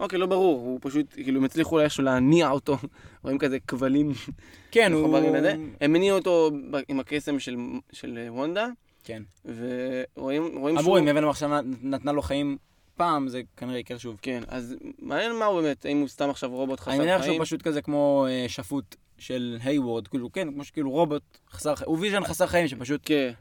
אוקיי, 0.00 0.18
לא 0.18 0.26
ברור, 0.26 0.60
הוא 0.60 0.78
פשוט, 0.82 1.06
כאילו, 1.12 1.38
הם 1.38 1.44
הצליחו 1.44 1.80
איכשהו 1.80 2.04
להניע 2.04 2.50
אותו, 2.50 2.78
רואים 3.24 3.38
כזה 3.38 3.58
כבלים 3.60 4.12
כן, 4.70 4.92
הוא... 4.92 5.18
לזה. 5.18 5.54
הם 5.80 5.94
הניעו 5.94 6.18
אותו 6.18 6.50
עם 6.88 7.00
הקסם 7.00 7.38
של, 7.38 7.56
של 7.92 8.26
וונדה, 8.28 8.66
כן. 9.04 9.22
ורואים 9.44 10.58
רואים 10.58 10.78
אמרו, 10.78 10.98
אם 10.98 11.08
אבן 11.08 11.24
המחשבה 11.24 11.60
נתנה 11.82 12.12
לו 12.12 12.22
חיים 12.22 12.58
פעם, 12.98 13.28
זה 13.28 13.40
כנראה 13.56 13.78
יקרה 13.78 13.98
שוב. 13.98 14.18
כן, 14.22 14.42
אז 14.48 14.76
מעניין 14.98 15.32
מה 15.38 15.44
הוא 15.44 15.60
באמת, 15.60 15.84
האם 15.84 16.00
הוא 16.00 16.08
סתם 16.08 16.30
עכשיו 16.30 16.50
רובוט 16.50 16.80
חסר 16.80 16.90
אני 16.90 16.98
חיים? 16.98 17.10
מניח 17.10 17.24
שהוא 17.24 17.44
פשוט 17.44 17.62
כזה 17.62 17.82
כמו 17.82 18.26
אה, 18.30 18.44
שפוט 18.48 18.96
של 19.18 19.58
היוורד, 19.64 20.08
כאילו, 20.08 20.32
כן, 20.32 20.52
כמו 20.52 20.64
שכאילו 20.64 20.90
רובוט 20.90 21.22
חסר 21.50 21.74
חיים, 21.74 21.88
הוא 21.88 21.98
ויז'ן 22.00 22.24
חסר 22.24 22.46
חיים 22.46 22.68
שפשוט 22.68 23.00
כן, 23.04 23.32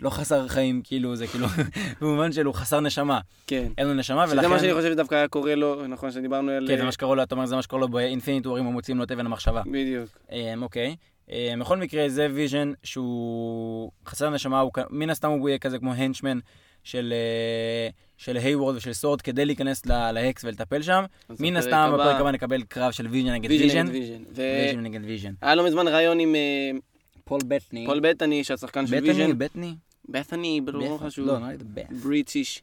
לא 0.00 0.10
חסר 0.10 0.48
חיים, 0.48 0.80
כאילו, 0.84 1.16
זה 1.16 1.26
כאילו, 1.26 1.46
במובן 2.00 2.32
של 2.32 2.46
הוא 2.46 2.54
חסר 2.54 2.80
נשמה. 2.80 3.20
כן. 3.46 3.72
אין 3.78 3.86
לו 3.86 3.94
נשמה, 3.94 4.24
ולכן... 4.28 4.38
שזה 4.38 4.48
מה 4.48 4.58
שאני 4.58 4.74
חושב 4.74 4.92
שדווקא 4.92 5.14
היה 5.14 5.28
קורה 5.28 5.54
לו, 5.54 5.86
נכון, 5.86 6.10
שדיברנו 6.10 6.50
על... 6.50 6.68
כן, 6.68 6.76
זה 6.76 6.84
מה 6.84 6.92
שקורה 6.92 7.16
לו, 7.16 7.22
אתה 7.22 7.34
אומר, 7.34 7.46
זה 7.46 7.56
מה 7.56 7.62
שקורה 7.62 7.80
לו 7.80 7.88
ב 7.88 7.94
Infinity 7.94 8.46
War, 8.46 8.66
הם 8.66 8.72
מוציאים 8.72 8.98
לו 8.98 9.04
את 9.04 9.12
אבן 9.12 9.26
המחשבה. 9.26 9.62
בדיוק. 9.66 10.08
אמ, 10.32 10.62
אוקיי. 10.62 10.96
אמ, 11.30 11.58
בכל 11.60 11.76
מקרה, 11.76 12.08
זה 12.08 12.28
ויז'ן 12.34 12.72
שהוא 12.82 13.90
חסר 14.06 14.30
נשמה, 14.30 14.60
הוא 14.60 14.72
מן 14.90 15.10
הסתם 15.10 15.28
הוא 15.28 15.48
יהיה 15.48 15.58
כזה 15.58 15.78
כמו 15.78 15.92
henchman 15.92 16.38
של, 16.84 17.12
אה, 17.16 17.88
של 18.16 18.36
היוורד 18.36 18.76
ושל 18.76 18.92
סורד 18.92 19.22
כדי 19.22 19.44
להיכנס 19.44 19.86
ל- 19.86 20.10
ל 20.12 20.20
Hex 20.20 20.44
ולטפל 20.44 20.82
שם. 20.82 21.04
מן 21.30 21.36
בפרק 21.36 21.56
הסתם 21.56 21.90
בפרק 21.94 22.20
הבא 22.20 22.30
נקבל 22.30 22.62
קרב 22.62 22.92
של 22.92 23.06
ויז'ן 23.06 23.30
נגד 23.32 23.50
ויז'ן 23.50 23.86
ויז'ן. 23.88 24.80
נגד 24.82 25.00
ויז'ן. 25.04 25.32
והיה 25.42 25.54
לא 25.54 25.66
מזמן 25.66 25.88
ראיון 25.88 26.20
עם 26.20 26.34
אה, 26.34 26.70
פול 27.24 27.40
בטני. 27.48 27.86
פול 27.86 28.00
בטני, 28.00 28.44
שהשחקן 28.44 28.86
של 28.86 28.94
ויז'ן. 29.02 29.38
בטני? 29.38 29.74
בטני, 30.08 30.60
לא 30.66 30.80
בטני. 30.96 31.08
חשוב. 31.08 31.26
לא, 31.26 31.38
נראה 31.38 31.52
לי. 31.52 31.84
British. 32.02 32.62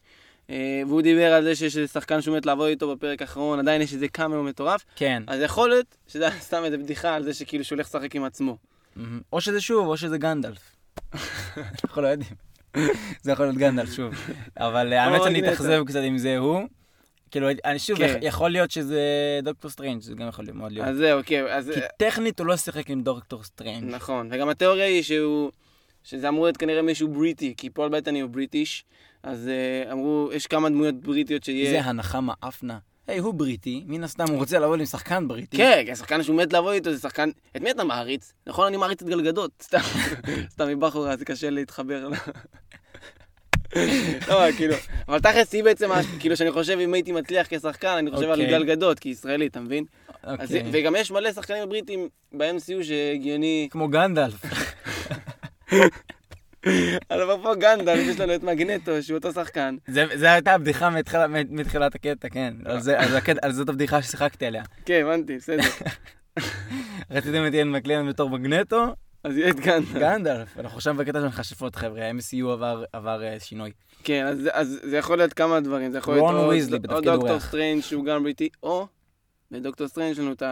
אה, 0.49 0.55
והוא 0.88 1.01
דיבר 1.01 1.34
על 1.34 1.43
זה 1.43 1.55
שיש 1.55 1.78
איזה 1.78 1.88
שחקן 1.88 2.22
שהוא 2.22 2.38
מת 2.38 2.45
לעבוד 2.45 2.70
איתו 2.70 2.95
בפרק 2.95 3.22
האחרון, 3.22 3.59
עדיין 3.59 3.82
יש 3.82 3.93
איזה 3.93 4.07
קאמר 4.07 4.41
מטורף. 4.41 4.86
כן. 4.95 5.24
אז 5.28 5.41
יכול 5.41 5.70
להיות 5.70 5.97
שזה 6.07 6.28
היה 6.28 6.39
סתם 6.47 6.63
איזה 6.65 6.78
בדיחה 6.78 7.15
על 7.15 7.24
זה 7.24 7.34
שכאילו 7.34 7.63
שהוא 7.63 7.76
הולך 7.76 7.88
לשחק 7.88 8.15
עם 8.15 8.24
עצמו. 8.24 8.57
או 9.34 9.41
שזה 9.41 9.61
שוב, 9.61 9.88
או 9.88 9.97
שזה 9.97 10.18
גנדלף. 10.18 10.76
אנחנו 11.84 12.01
לא 12.01 12.07
יודעים. 12.07 12.47
זה 13.24 13.32
יכול 13.32 13.45
להיות 13.45 13.57
גנדלף, 13.57 13.93
שוב. 13.93 14.13
אבל 14.57 14.93
אה, 14.93 15.03
האמת 15.03 15.24
שאני 15.24 15.39
אתאכזב 15.39 15.84
קצת 15.86 16.01
אם 16.07 16.18
זה 16.18 16.38
הוא. 16.38 16.68
כאילו, 17.32 17.47
אני 17.65 17.80
שוב, 17.80 17.97
כן. 17.97 18.20
יכול 18.22 18.49
להיות 18.49 18.72
שזה 18.72 18.99
דוקטור 19.43 19.72
סטרנג', 19.72 20.01
זה 20.01 20.13
גם 20.15 20.28
יכול 20.28 20.45
להיות 20.45 20.57
מאוד 20.57 20.72
להיות. 20.72 20.88
אז 20.88 20.97
זהו, 20.97 21.22
כן, 21.26 21.45
אז... 21.49 21.72
כי 21.74 21.80
טכנית 21.97 22.39
הוא 22.39 22.47
לא 22.47 22.57
שיחק 22.57 22.89
עם 22.89 23.01
דוקטור 23.01 23.43
סטרנג'. 23.43 23.84
נכון, 23.84 24.30
וגם 24.32 24.49
התיאוריה 24.49 24.86
היא 24.86 25.03
שהוא... 25.03 25.51
שזה 26.03 26.30
אמור 26.30 26.43
להיות 26.45 26.57
כנראה 26.57 26.82
מישהו 26.82 27.07
בריטי, 27.07 27.53
כי 27.57 27.70
פול 27.70 27.89
בטני 27.89 28.20
הוא 28.20 28.30
בריטיש, 28.30 28.86
אז 29.24 29.47
אה, 29.47 29.91
אמרו, 29.91 30.30
יש 30.34 30.47
כמה 30.47 30.70
דמויות 30.70 30.95
בריטיות 30.95 31.43
שיהיה... 31.43 31.72
זה 31.72 31.89
הנחה 31.89 32.22
מאפנה. 32.22 32.78
היי, 33.08 33.18
הוא 33.18 33.34
בריטי, 33.34 33.84
מן 33.88 34.03
הסתם 34.03 34.26
הוא 34.30 34.38
רוצה 34.38 34.60
לעבוד 34.60 34.80
עם 34.80 34.86
שחקן 34.86 35.28
בריטי. 35.28 35.58
כן, 35.58 35.82
כי 35.86 35.91
השחקן 35.91 36.24
שהוא 36.24 36.36
מת 36.36 36.53
לעבוד 36.53 36.74
איתו 36.74 36.93
זה 36.93 36.99
שחקן... 36.99 37.30
את 37.55 37.62
מי 37.62 37.72
אתה 37.72 37.84
מעריץ? 37.84 38.34
נכון, 38.47 38.68
אני 38.68 38.78
מעריץ 38.78 39.01
את 39.01 39.08
גלגדות, 39.08 39.51
סתם. 39.64 39.78
סתם 40.53 40.68
מבחורה, 40.68 41.18
זה 41.18 41.26
קשה 41.26 41.49
להתחבר. 41.49 42.10
לא, 44.28 44.51
כאילו, 44.58 44.76
אבל 45.08 45.20
תכלס 45.20 45.53
היא 45.53 45.64
בעצם, 45.64 45.89
כאילו, 46.20 46.38
שאני 46.38 46.51
חושב 46.51 46.78
אם 46.80 46.93
הייתי 46.93 47.12
מצליח 47.12 47.47
כשחקן, 47.49 47.88
אני 47.88 48.12
חושב 48.12 48.30
על 48.30 48.41
אוקיי. 48.41 48.47
גלגדות, 48.47 48.99
כי 48.99 49.10
ישראלי, 49.10 49.47
אתה 49.47 49.60
מבין? 49.60 49.86
אוקיי. 50.24 50.64
וגם 50.72 50.95
יש 50.95 51.12
מלא 51.12 51.32
שחקנים 51.32 51.70
בריטים 51.70 52.10
ב-MCU 52.34 52.84
שהגיוני... 52.84 53.68
כמו 53.72 53.88
גנדלף. 53.88 54.41
אז 57.10 57.22
אפרופו 57.24 57.60
גנדל, 57.60 57.95
יש 57.99 58.20
לנו 58.20 58.36
את 58.36 58.43
מגנטו, 58.43 59.03
שהוא 59.03 59.18
אותו 59.18 59.32
שחקן. 59.34 59.76
זה 60.16 60.32
הייתה 60.34 60.53
הבדיחה 60.53 60.89
מתחילת 61.49 61.95
הקטע, 61.95 62.30
כן. 62.30 62.53
על 63.41 63.51
זאת 63.51 63.70
הבדיחה 63.70 64.01
ששיחקתי 64.01 64.45
עליה. 64.45 64.64
כן, 64.86 65.01
הבנתי, 65.05 65.38
בסדר. 65.38 65.64
רציתם 67.12 67.47
את 67.47 67.53
איין 67.53 67.72
מקלן 67.72 68.10
בתור 68.10 68.30
מגנטו, 68.30 68.86
אז 69.24 69.38
יהיה 69.38 69.49
את 69.49 69.60
גנדלף. 69.60 69.93
גנדלף. 69.93 70.58
אנחנו 70.60 70.76
עכשיו 70.78 70.95
בקטע 70.95 71.20
של 71.22 71.28
מכשפות, 71.28 71.76
חבר'ה, 71.76 72.05
ה-MCU 72.05 72.45
עבר- 72.93 73.24
אה, 73.24 73.39
שינוי. 73.39 73.72
כן, 74.03 74.26
אז, 74.26 74.49
אז 74.51 74.80
זה 74.84 74.97
יכול 74.97 75.18
להיות 75.18 75.34
כמה 75.34 75.60
דברים, 75.60 75.91
זה 75.91 75.97
יכול 75.97 76.14
להיות 76.14 76.26
או, 76.89 77.01
דוקטור. 77.01 77.39
סטרנג' 77.39 77.82
שהוא 77.82 78.05
גם 78.05 78.24
בריטי, 78.24 78.49
או 78.64 78.88
בדוקטור 79.51 79.88
סטרנג' 79.88 80.12
יש 80.12 80.20
לנו 80.20 80.32
את, 80.32 80.43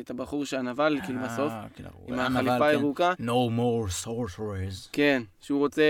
את 0.00 0.10
הבחור 0.10 0.44
שהנבל, 0.44 0.98
כאילו 1.04 1.20
בסוף, 1.20 1.52
אה, 1.52 1.66
כאילו, 1.74 1.88
הוא 1.92 2.14
עם 2.14 2.18
היה 2.18 2.28
נבל, 2.28 2.38
החליפה 2.38 2.58
כן. 2.58 2.78
הירוקה, 2.78 3.12
No 3.18 3.50
more 3.58 4.04
sorcerers. 4.04 4.88
כן, 4.92 5.22
שהוא 5.40 5.58
רוצה 5.58 5.82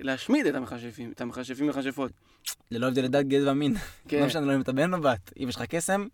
להשמיד 0.00 0.46
את 0.46 0.54
המכשפים, 0.54 1.12
את 1.14 1.20
המכשפים 1.20 1.66
מכשפות. 1.66 2.10
ללא 2.70 2.86
הבדל 2.86 3.06
דת, 3.06 3.26
גזע 3.26 3.50
ומין. 3.52 3.74
כן, 4.08 4.20
לא 4.20 4.26
משנה, 4.26 4.46
לא 4.46 4.54
אם 4.54 4.60
אתה 4.60 4.72
בן 4.72 4.94
או 4.94 5.00
בת. 5.00 5.32
אם 5.42 5.48
יש 5.48 5.56
לך 5.56 5.62
קסם, 5.62 6.06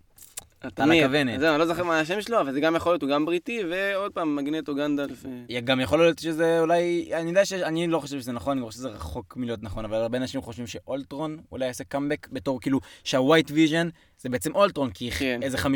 אתה 0.67 0.83
על? 0.83 0.93
הכוונת. 0.93 1.41
זהו, 1.41 1.51
אני 1.51 1.59
לא 1.59 1.67
זוכר 1.67 1.85
מה 1.85 2.01
השם 2.01 2.21
שלו, 2.21 2.41
אבל 2.41 2.53
זה 2.53 2.61
גם 2.61 2.77
יכול 2.77 2.93
להיות, 2.93 3.03
הוא 3.03 3.11
גם 3.11 3.25
בריטי, 3.25 3.63
ועוד 3.71 4.13
פעם, 4.13 4.37
מגנטו 4.37 4.75
גנדלף. 4.75 5.27
אה, 5.51 5.61
גם 5.61 5.81
יכול 5.81 5.99
להיות 5.99 6.19
שזה 6.19 6.61
אולי, 6.61 7.11
אני 7.13 7.29
יודע 7.29 7.45
שאני 7.45 7.87
לא 7.87 8.01
חושב 8.01 8.21
שזה 8.21 8.33
נכון, 8.33 8.59
אני 8.59 8.67
חושב 8.67 8.79
שזה 8.79 8.89
רחוק 8.89 9.37
מלהיות 9.37 9.63
נכון, 9.63 9.85
אבל 9.85 9.97
הרבה 9.97 10.19
אנשים 10.19 10.41
חושבים 10.41 10.67
שאולטרון 10.67 11.37
אולי 11.53 11.67
יעשה 11.67 11.85
קאמבק 11.85 12.29
בתור 12.33 12.61
כאילו 12.61 12.81
שה 13.05 13.22
White 13.22 13.51
Vision 13.51 13.89
זה 14.23 14.29
בעצם 14.29 14.55
אולטרון, 14.55 14.91
כי 14.91 15.11
כן. 15.11 15.41
איזה 15.43 15.59
50% 15.59 15.67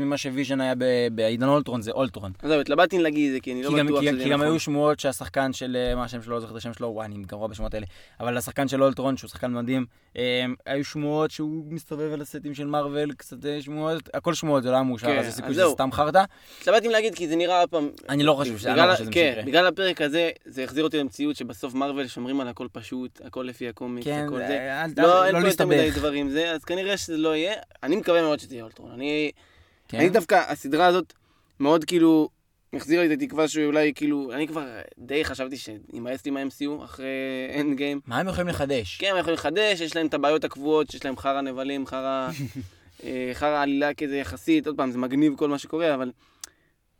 ממה 0.00 0.16
שוויז'ן 0.18 0.60
היה 0.60 0.74
בעידן 1.12 1.48
אולטרון 1.48 1.82
זה 1.82 1.90
אולטרון. 1.90 2.32
אז 2.42 2.48
זהו, 2.50 2.60
התלבטתי 2.60 2.96
אם 2.96 3.02
להגיד 3.02 3.26
את 3.28 3.32
זה, 3.32 3.40
כי 3.40 3.52
אני 3.52 3.62
לא 3.62 3.68
כי 3.70 3.76
גם, 3.78 3.86
בטוח 3.86 4.00
כי, 4.00 4.06
שזה 4.08 4.24
כי 4.24 4.28
גם 4.30 4.38
נכון. 4.40 4.46
היו 4.52 4.60
שמועות 4.60 5.00
שהשחקן 5.00 5.52
של, 5.52 5.76
אה, 5.76 5.94
מה 5.94 6.04
השם 6.04 6.22
שלו, 6.22 6.34
לא 6.34 6.40
זוכר 6.40 6.52
את 6.52 6.56
השם 6.56 6.72
שלו, 6.74 6.88
וואי, 6.88 7.06
אני 7.06 7.24
גרוע 7.26 7.46
בשמות 7.48 7.74
האלה, 7.74 7.86
אבל 8.20 8.36
השחקן 8.36 8.68
של 8.68 8.82
אולטרון, 8.82 9.16
שהוא 9.16 9.28
שחקן 9.30 9.52
מדהים, 9.52 9.86
אה, 10.16 10.44
היו 10.66 10.84
שמועות 10.84 11.30
שהוא 11.30 11.64
מסתובב 11.68 12.12
על 12.12 12.20
הסטים 12.20 12.54
של 12.54 12.66
מארוול, 12.66 13.12
קצת 13.12 13.46
אה, 13.46 13.62
שמועות, 13.62 14.08
הכל 14.14 14.34
שמועות, 14.34 14.62
זה 14.62 14.68
לא 14.70 14.74
היה 14.74 14.82
מאושר, 14.82 15.06
כן, 15.06 15.18
אז 15.18 15.26
יש 15.26 15.34
סיכוי 15.34 15.52
שזה. 15.54 15.64
סתם 15.70 15.92
חרטא. 15.92 16.24
התלבטתי 16.60 16.86
אם 16.86 16.92
להגיד, 16.92 17.14
כי 17.14 17.28
זה 17.28 17.36
נראה 17.36 17.66
פעם... 17.66 17.88
אני 18.08 18.22
לא 18.22 18.32
חושב 18.32 18.58
שזה, 18.58 18.74
לא 18.74 18.94
שזה 18.96 19.04
מה 19.04 19.10
כן. 19.12 19.42
בגלל 19.46 19.66
הפרק 19.66 20.00
הזה, 20.00 20.30
זה 20.44 20.64
החזיר 20.64 20.84
אותי 20.84 20.98
למציאות 20.98 21.36
שבסוף 21.36 21.74
מארוול 21.74 22.06
שומרים 22.06 22.40
על 22.40 22.48
הכל 22.48 22.66
פשוט, 22.72 23.20
הכל 23.24 23.42
לפי 23.42 23.68
הקומיקס, 23.68 24.06
כן, 24.06 24.24
הכל 24.26 24.38
זה- 24.38 24.46
זה. 24.46 24.82
אל- 24.84 24.90
לא, 25.02 25.20
אל- 25.22 25.26
אין 25.26 25.34
לא 25.34 25.40
פה 25.40 25.48
יותר 25.48 25.66
מדי 25.66 25.76
להסתבך. 25.76 25.98
דברים 25.98 26.28
זה, 26.30 26.50
אז 26.50 26.64
כנראה 26.64 26.96
שזה 26.96 27.16
לא 27.16 27.36
יהיה. 27.36 27.54
אני 27.90 27.96
מקווה 27.96 28.22
מאוד 28.22 28.40
שזה 28.40 28.54
יהיה 28.54 28.64
אולטרון. 28.64 28.90
אני, 28.92 29.30
כן? 29.88 29.98
אני 29.98 30.08
דווקא, 30.08 30.42
הסדרה 30.48 30.86
הזאת 30.86 31.12
מאוד 31.60 31.84
כאילו, 31.84 32.28
החזירה 32.72 33.04
לי 33.04 33.14
את 33.14 33.22
התקווה 33.22 33.48
שאולי 33.48 33.92
כאילו, 33.94 34.32
אני 34.32 34.48
כבר 34.48 34.66
די 34.98 35.24
חשבתי 35.24 35.56
שימאס 35.56 36.24
לי 36.24 36.30
מה-MCU 36.30 36.84
אחרי 36.84 37.06
אנד 37.60 37.76
גיים. 37.76 38.00
מה 38.06 38.18
הם 38.18 38.28
יכולים 38.28 38.48
לחדש? 38.48 38.96
כן, 38.96 39.10
הם 39.10 39.18
יכולים 39.18 39.34
לחדש, 39.34 39.80
יש 39.80 39.96
להם 39.96 40.06
את 40.06 40.14
הבעיות 40.14 40.44
הקבועות, 40.44 40.90
שיש 40.90 41.04
להם 41.04 41.16
חרא 41.16 41.40
נבלים, 41.40 41.86
חרא... 41.86 42.30
אה, 43.04 43.30
חרא 43.34 43.62
עלילה 43.62 43.94
כזה 43.94 44.16
יחסית, 44.16 44.66
עוד 44.66 44.76
פעם, 44.76 44.90
זה 44.90 44.98
מגניב 44.98 45.36
כל 45.36 45.48
מה 45.48 45.58
שקורה, 45.58 45.94
אבל... 45.94 46.10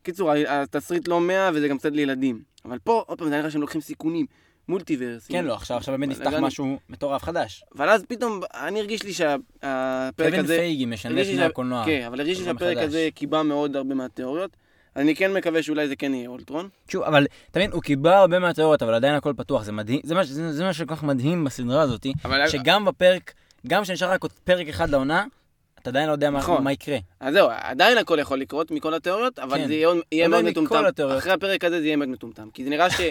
קיצור, 0.03 0.33
התסריט 0.49 1.09
לא 1.09 1.21
מאה 1.21 1.51
וזה 1.55 1.69
גם 1.69 1.79
קצת 1.79 1.93
לילדים. 1.93 2.43
אבל 2.65 2.79
פה, 2.79 3.05
עוד 3.07 3.19
פעם, 3.19 3.29
זה 3.29 3.37
נראה 3.37 3.51
שהם 3.51 3.61
לוקחים 3.61 3.81
סיכונים. 3.81 4.27
multiverse. 4.71 5.27
כן, 5.27 5.45
לא, 5.45 5.55
עכשיו 5.55 5.77
עכשיו 5.77 5.95
באמת 5.99 6.09
נפתח. 6.09 6.33
משהו 6.41 6.79
מטורף 6.89 7.23
חדש. 7.23 7.65
אבל 7.77 7.89
אז 7.89 8.05
פתאום, 8.09 8.41
אני 8.55 8.81
הרגיש 8.81 9.03
לי 9.03 9.13
שהפרק 9.13 10.15
קווין 10.29 10.45
הזה... 10.45 10.57
פייגי 10.57 10.85
משנה 10.87 11.21
את 11.21 11.27
פני 11.27 11.43
הקולנוע. 11.45 11.85
כן, 11.85 12.05
אבל 12.07 12.21
הרגיש 12.21 12.39
לי 12.39 12.45
שהפרק. 12.45 12.77
הזה 12.79 13.09
קיבע 13.15 13.43
מאוד 13.43 13.77
הרבה 13.77 13.95
מהתיאוריות. 13.95 14.51
אני 14.97 15.15
כן 15.17 15.33
מקווה 15.33 15.63
שאולי 15.63 15.89
זה 15.89 15.97
כן 15.97 16.15
יהיה 16.15 16.29
אולטרון. 16.29 16.69
שוב, 16.89 17.03
אבל 17.03 17.27
מבין, 17.57 17.71
הוא 17.73 17.83
קיבל 17.83 18.11
הרבה 18.11 18.39
מהתיאוריות, 18.39 18.83
אבל 18.83 18.95
עדיין 18.95 19.15
הכל 19.15 19.33
פתוח, 19.37 19.63
זה 19.63 19.73
מדהים, 19.73 20.01
זה 20.05 20.15
מה- 20.15 20.25
זה 20.25 20.53
זה 20.53 20.65
מה 20.65 20.73
שכל 20.73 20.95
כך 20.97 21.03
מדהים 21.03 21.45
בסדרה 21.45 21.83
הזאת, 21.83 22.07
אבל... 22.25 22.49
שגם 22.49 22.85
בפרק, 22.85 23.33
גם 23.67 23.83
כשנשאר 23.83 24.11
רק 24.11 24.23
עוד 24.23 24.33
פרק 24.33 24.69
אחד 24.69 24.91
לעונה, 24.91 25.25
אתה 25.83 25.91
עדיין 25.91 26.07
לא 26.07 26.13
יודע 26.13 26.31
מה- 26.31 26.39
נכון. 26.39 26.65
מה 26.65 26.73
יקרה. 26.73 26.99
אז 27.21 27.35
זהו, 27.35 27.49
עדיין 27.51 27.99
הכל 27.99 28.19
יכול 28.21 28.39
לקרות 28.39 28.71
מכל 28.71 28.95
התיאוריות, 28.95 29.39
אבל 29.39 29.59
כן. 29.59 29.67
זה 29.67 29.75
יהיה, 29.75 29.89
יהיה 30.13 30.29
מאוד 30.29 30.45
מכל 30.45 30.61
מטומטם. 30.63 31.09
אחרי 31.19 31.33
הפרק 31.33 31.65
הזה 31.65 31.81
זה 31.81 31.87
יהיה 31.87 31.97
מאוד 31.97 32.09
מטומטם. 32.09 32.49
כי 32.55 32.65
זה 32.65 32.71
נראה 32.71 32.91
ש... 32.91 33.01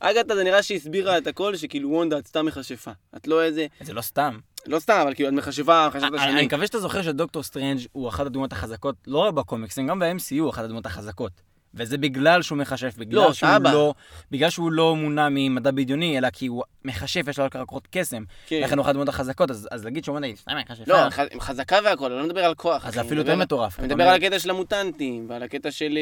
אגתה 0.00 0.34
זה 0.36 0.44
נראה 0.44 0.62
שהיא 0.62 0.78
הסבירה 0.78 1.18
את 1.18 1.26
הכל, 1.26 1.56
שכאילו 1.56 1.90
וונדה 1.90 2.18
את 2.18 2.26
סתם 2.26 2.46
מכשפה. 2.46 2.90
את 3.16 3.26
לא 3.26 3.42
איזה... 3.42 3.66
זה 3.80 3.92
לא 3.92 4.00
סתם. 4.00 4.38
לא 4.66 4.78
סתם, 4.78 4.98
אבל 5.02 5.14
כאילו 5.14 5.28
את 5.28 5.34
מכשפה, 5.34 5.88
מכשפה 5.88 6.06
את 6.06 6.12
אני 6.12 6.20
השני. 6.22 6.46
מקווה 6.46 6.66
שאתה 6.66 6.78
זוכר 6.80 7.02
שדוקטור 7.02 7.42
סטרנג' 7.42 7.80
הוא 7.92 8.08
אחת 8.08 8.26
הדמויות 8.26 8.52
החזקות, 8.52 8.96
לא 9.06 9.18
רק 9.18 9.34
בקומיקסים, 9.34 9.86
גם 9.86 9.98
ב-MCU 9.98 10.40
הוא 10.40 10.50
אחת 10.50 10.64
הדמויות 10.64 10.86
החזקות. 10.86 11.32
וזה 11.74 11.98
בגלל 11.98 12.42
שהוא 12.42 12.58
מכשף, 12.58 12.94
בגלל 12.98 13.20
לא, 13.20 13.32
שהוא 13.32 13.50
סבא. 13.58 13.72
לא, 13.72 13.94
בגלל 14.30 14.50
שהוא 14.50 14.72
לא 14.72 14.96
מונע 14.96 15.28
ממדע 15.30 15.70
בדיוני, 15.70 16.18
אלא 16.18 16.28
כי 16.30 16.46
הוא 16.46 16.62
מכשף, 16.84 17.24
יש 17.28 17.38
לו 17.38 17.44
רק 17.44 17.56
כוחות 17.56 17.88
קסם. 17.90 18.24
כן. 18.46 18.60
לכן 18.64 18.76
הוא 18.78 18.82
אחת 18.82 18.88
הדמויות 18.90 19.08
החזקות, 19.08 19.50
אז 19.50 19.68
אז 19.70 19.84
להגיד 19.84 20.04
שהוא 20.04 20.16
אומר, 20.16 20.28
סתם 20.36 20.52
מכשפה, 20.58 20.82
לא, 20.86 21.10
ח- 21.10 21.20
חזקה 21.40 21.78
והכל, 21.84 22.12
אני 22.12 22.20
לא 22.20 22.26
מדבר 22.26 22.44
על 22.44 22.54
כוח. 22.54 22.86
אז 22.86 22.94
זה 22.94 23.00
אפילו 23.00 23.20
יותר 23.20 23.36
מטורף. 23.36 23.78
אני 23.78 23.86
מדבר 23.86 24.04
על 24.08 24.14
הקטע 24.14 24.38
של 24.38 24.50
המוטנטים, 24.50 25.26
ועל 25.28 25.42
הקטע 25.42 25.70
של... 25.70 25.98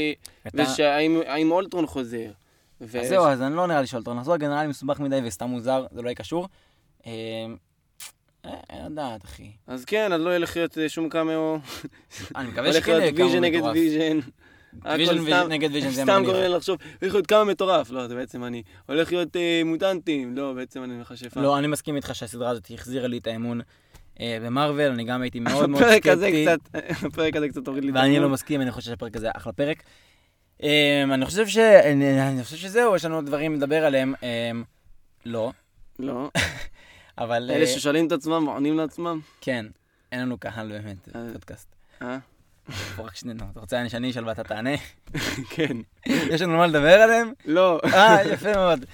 ושהאם 0.55 1.21
האם 1.27 1.51
אולטרון 1.51 1.87
חוזר. 1.87 2.31
ו- 2.81 3.01
אז 3.01 3.09
זהו, 3.09 3.27
אז 3.27 3.43
אני 3.43 3.57
לא 3.57 3.67
נראה 3.67 3.81
לי 3.81 3.87
שאולטרון 3.87 4.17
נחזור, 4.19 4.39
כי 4.39 4.47
נראה 4.47 4.63
לי 4.63 4.69
מסובך 4.69 5.01
מדי 5.01 5.21
וסתם 5.25 5.47
מוזר, 5.47 5.87
זה 5.93 6.03
לא 6.03 6.09
יהיה 6.09 6.15
קשור. 6.15 6.49
אה, 7.07 7.13
אה, 8.45 8.51
אין 8.71 8.93
לדעת, 8.93 9.25
אחי. 9.25 9.51
אז 9.67 9.85
כן, 9.85 10.13
אז 10.13 10.21
לא 10.21 10.37
ילך 10.37 10.57
להיות 10.57 10.79
אה, 10.79 10.89
שום 10.89 11.09
קאמאו. 11.09 11.59
אני 12.37 12.49
מקווה 12.49 12.73
שכן 12.73 12.91
יהיה 12.91 13.01
להיות 13.01 13.17
כמה 13.17 13.27
ויז'ן 13.27 13.41
נגד 13.41 13.59
מטורף. 13.59 13.75
ויז'ן. 13.75 14.19
ויז'ן 14.85 15.25
סתם- 15.27 15.47
נגד 15.49 15.73
ויז'ן 15.73 15.91
זה 15.91 16.03
סתם 16.03 16.13
מגניב. 16.13 16.27
גורם 16.31 16.41
לי 16.43 16.49
לחשוב, 16.49 16.79
הולך 17.01 17.15
להיות 17.15 17.27
כמה 17.27 17.45
מטורף. 17.45 17.91
לא, 17.91 18.07
זה 18.09 18.15
בעצם 18.15 18.45
אני. 18.45 18.63
הולך 18.89 19.13
להיות 19.13 19.37
מוטנטים. 19.65 20.37
לא, 20.37 20.53
בעצם 20.53 20.85
אני 20.85 20.95
מכשפה. 21.01 21.41
לא, 21.41 21.59
אני 21.59 21.67
מסכים 21.67 21.97
איתך 21.97 22.15
שהסדרה 22.15 22.51
הזאת 22.51 22.71
החזירה 22.75 23.09
לי 23.09 23.19
את 23.19 23.27
האמון 23.27 23.61
במארוול, 24.21 24.91
אני 24.93 25.05
גם 25.05 25.23
הייתי 25.23 25.41
מאוד 25.41 25.67
מאוד 25.71 25.83
סקפטי. 25.95 26.47
הפרק 27.07 27.37
הזה 27.37 27.49
קצת 27.49 27.67
הוריד 27.67 27.85
לי 27.85 27.91
את 27.91 27.95
ואני 27.97 28.11
לא 28.17 28.23
האמון. 28.23 28.33
מסכים, 28.33 28.61
אני 28.61 28.71
חושב 28.71 28.91
שהפרק 28.91 29.17
הזה 29.17 29.29
אחלה 29.37 29.53
פרק. 29.53 29.83
אמ, 30.63 31.13
אני 31.13 31.27
חושב 31.27 31.47
ש... 31.49 31.59
אני 31.59 32.29
אני 32.29 32.45
חושב 32.45 32.57
שזהו, 32.57 32.97
יש 32.97 33.05
לנו 33.05 33.15
עוד 33.15 33.27
דברים 33.27 33.55
לדבר 33.55 33.85
עליהם. 33.85 34.15
אמ, 34.23 34.63
לא, 35.25 35.53
לא. 35.99 36.31
אבל... 37.19 37.51
אה, 37.51 37.57
אלה 37.57 37.67
ששואלים 37.67 38.07
את 38.07 38.13
עצמם, 38.13 38.47
עונים 38.47 38.77
לעצמם. 38.77 39.21
כן, 39.41 39.67
אין 40.13 40.21
לנו 40.21 40.39
קהל 40.39 40.69
באמת, 40.69 41.09
אה. 41.17 41.33
פודקאסט. 41.33 41.75
אה? 42.03 42.19
רק 42.99 43.17
שנינו. 43.17 43.45
אתה 43.53 43.61
רוצה 43.61 43.89
שאני 43.89 44.11
אשאל 44.11 44.29
ואתה 44.29 44.45
תענה? 44.45 44.77
כן. 45.55 45.77
יש 46.33 46.43
לנו 46.43 46.57
מה 46.57 46.67
לדבר 46.67 47.01
עליהם? 47.01 47.33
לא. 47.45 47.81
אה, 47.85 48.25
יפה 48.33 48.53
מאוד. 48.53 48.85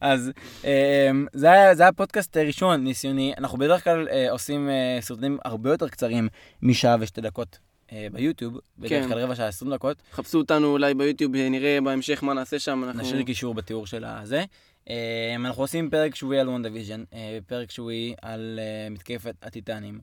אז 0.00 0.32
אמ, 0.64 1.26
זה 1.32 1.50
היה, 1.50 1.92
פודקאסט 1.92 2.36
ראשון 2.36 2.84
ניסיוני. 2.84 3.34
אנחנו 3.38 3.58
בדרך 3.58 3.84
כלל 3.84 4.08
אה, 4.08 4.30
עושים 4.30 4.70
אה, 4.70 4.98
סרטונים 5.00 5.38
הרבה 5.44 5.70
יותר 5.70 5.88
קצרים 5.88 6.28
משעה 6.62 6.96
ושתי 7.00 7.20
דקות 7.20 7.58
אה, 7.58 7.73
ביוטיוב. 8.12 8.58
בדרך 8.78 8.90
כן. 8.90 9.08
כלל 9.08 9.18
רבע 9.18 9.34
שעה, 9.34 9.46
20 9.48 9.72
דקות. 9.74 9.96
חפשו 10.12 10.38
אותנו 10.38 10.66
אולי 10.72 10.94
ביוטיוב, 10.94 11.32
נראה 11.36 11.78
בהמשך 11.84 12.22
מה 12.24 12.34
נעשה 12.34 12.58
שם. 12.58 12.84
אנחנו... 12.84 13.02
נשאיר 13.02 13.22
קישור 13.22 13.54
בתיאור 13.54 13.86
של 13.86 14.04
הזה. 14.04 14.44
אה, 14.90 15.34
אנחנו 15.36 15.62
עושים 15.62 15.90
פרק 15.90 16.14
שבועי 16.14 16.40
על 16.40 16.48
וונדה 16.48 16.68
ויז'ן, 16.72 17.04
אה, 17.14 17.38
פרק 17.46 17.70
שבועי 17.70 18.14
על 18.22 18.60
אה, 18.62 18.90
מתקפת 18.90 19.34
הטיטנים. 19.42 19.98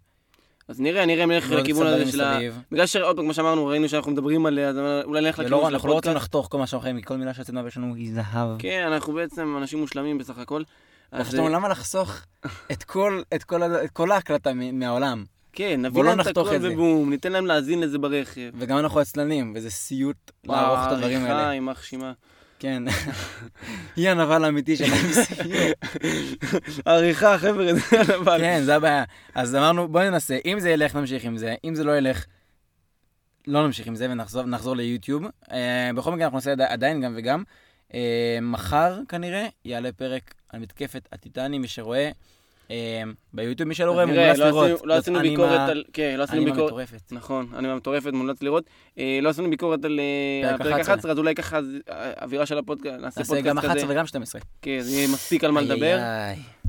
אז 0.68 0.80
נראה, 0.80 1.06
נראה 1.06 1.26
נלך 1.26 1.46
ועוד 1.50 1.60
לכיוון 1.62 1.88
הזה 1.88 2.12
של 2.12 2.22
ה... 2.22 2.40
בגלל 2.72 2.86
שעוד 2.86 3.16
פעם, 3.16 3.26
כמו 3.26 3.34
שאמרנו, 3.34 3.66
ראינו 3.66 3.90
שאנחנו 3.90 4.12
מדברים 4.12 4.46
עליה, 4.46 4.70
אז 4.70 4.78
אולי 5.04 5.22
נלך 5.22 5.40
לכיוון 5.40 5.60
של 5.60 5.74
אנחנו 5.74 5.88
לא 5.90 5.94
רוצים 5.94 6.12
הפודקאסט. 6.12 6.16
לחתוך 6.16 6.48
כל 6.52 6.58
מה 6.58 6.68
שאנחנו 6.68 6.84
חיים, 6.84 6.98
כי 6.98 7.04
כל 7.06 7.18
מילה 7.18 7.34
שיוצאת 7.34 7.54
מהפה 7.56 7.82
היא 7.96 8.14
זהב. 8.14 8.50
כן, 8.60 8.84
אנחנו 8.88 9.14
בעצם 9.14 9.56
אנשים 9.58 9.80
מושלמים 9.80 10.18
בסך 10.18 10.38
הכל. 10.38 10.64
אז, 11.12 11.36
אה, 11.36 11.50
למה 11.50 11.70
לחסוך 11.70 12.22
את 12.72 12.84
כל- 13.94 14.12
ההקלטה 14.12 14.52
מהעולם. 14.54 15.24
כן, 15.54 15.82
נביא 15.86 16.04
לא 16.04 16.10
להם 16.10 16.22
את 16.22 16.28
הכל. 16.28 16.50
ובום, 16.62 17.10
ניתן 17.10 17.32
להם 17.32 17.46
להאזין 17.46 17.80
לזה 17.80 17.98
ברכב. 17.98 18.50
וגם 18.58 18.78
אנחנו 18.78 19.00
עצלנים, 19.00 19.54
וזה 19.56 19.70
סיוט 19.70 20.32
לערוך 20.44 20.80
את 20.88 20.92
הדברים 20.92 21.18
האלה. 21.24 21.34
העריכה, 21.34 21.54
יימח 21.54 21.84
שמה. 21.84 22.14
כן. 22.60 22.84
היא 23.96 24.10
הנבל 24.10 24.44
האמיתי 24.46 24.78
של 24.78 24.84
ה-MCU. 24.94 25.88
עריכה, 26.86 27.38
חבר'ה, 27.38 27.74
זה 27.74 27.82
הנבל. 28.02 28.38
כן, 28.40 28.62
זה 28.66 28.76
הבעיה. 28.76 29.04
אז 29.36 29.56
אמרנו, 29.56 29.88
בוא 29.88 30.04
ננסה, 30.04 30.38
אם 30.46 30.60
זה 30.60 30.70
ילך, 30.70 30.96
נמשיך 30.96 31.24
עם 31.24 31.38
זה, 31.38 31.56
אם 31.66 31.76
זה 31.76 31.84
לא 31.84 31.98
ילך, 31.98 32.26
לא 33.48 33.66
נמשיך 33.66 33.88
עם 33.88 33.96
זה 33.96 34.08
ונחזור 34.12 34.44
נחזור 34.44 34.76
ליוטיוב. 34.76 35.24
אה, 35.52 35.90
בכל 35.96 36.12
מקרה, 36.12 36.26
אנחנו 36.26 36.38
נעשה 36.38 36.52
עדי- 36.52 36.64
עדיין 36.64 37.02
גם 37.02 37.14
וגם. 37.18 37.44
אה, 37.94 38.38
מחר, 38.42 39.00
כנראה, 39.10 39.48
יעלה 39.66 39.92
פרק 39.92 40.34
על 40.50 40.60
מתקפת 40.60 41.08
הטיטנים, 41.12 41.62
מי 41.62 41.68
שרואה. 41.68 42.10
אה, 42.72 43.04
ביוטיוב, 43.34 43.70
מי 43.70 43.76
שלא 43.76 43.92
רואה, 43.92 44.06
מומלץ 44.06 44.38
לא 44.38 44.46
לראות. 44.46 44.82
לא 44.86 44.94
עשינו 44.94 45.20
ביקורת 45.20 45.70
על... 45.70 45.84
כן, 45.94 46.16
לא 46.18 46.24
עשינו 46.24 46.46
ביקורת... 46.46 46.66
מטורפת. 46.66 47.12
נכון, 47.12 47.48
אנימה 47.58 47.76
מטורפת, 47.76 48.14
מומלץ 48.14 48.44
לראות. 48.44 48.64
אה, 49.00 49.20
לא 49.22 49.30
עשינו 49.30 49.50
ביקורת 49.50 49.86
על 49.86 50.00
אה, 50.00 50.58
פרק 50.58 50.62
על 50.62 50.68
פרק 50.68 50.72
11. 50.72 50.94
11, 50.94 51.12
אז 51.12 51.18
אולי 51.18 51.36
ככה 51.36 51.60
אווירה 52.22 52.46
של 52.46 52.58
הפודקאסט, 52.58 53.02
נעשה 53.02 53.20
נעשה 53.20 53.42
גם 53.42 53.56
פודקאסט 53.56 53.66
11 53.66 53.84
כזה. 53.84 53.94
וגם 53.94 54.08
12. 54.08 54.42
כן, 54.62 54.80
זה 54.80 55.06
מספיק 55.14 55.44
על 55.44 55.52
מה 55.52 55.62
לדבר. 55.62 55.98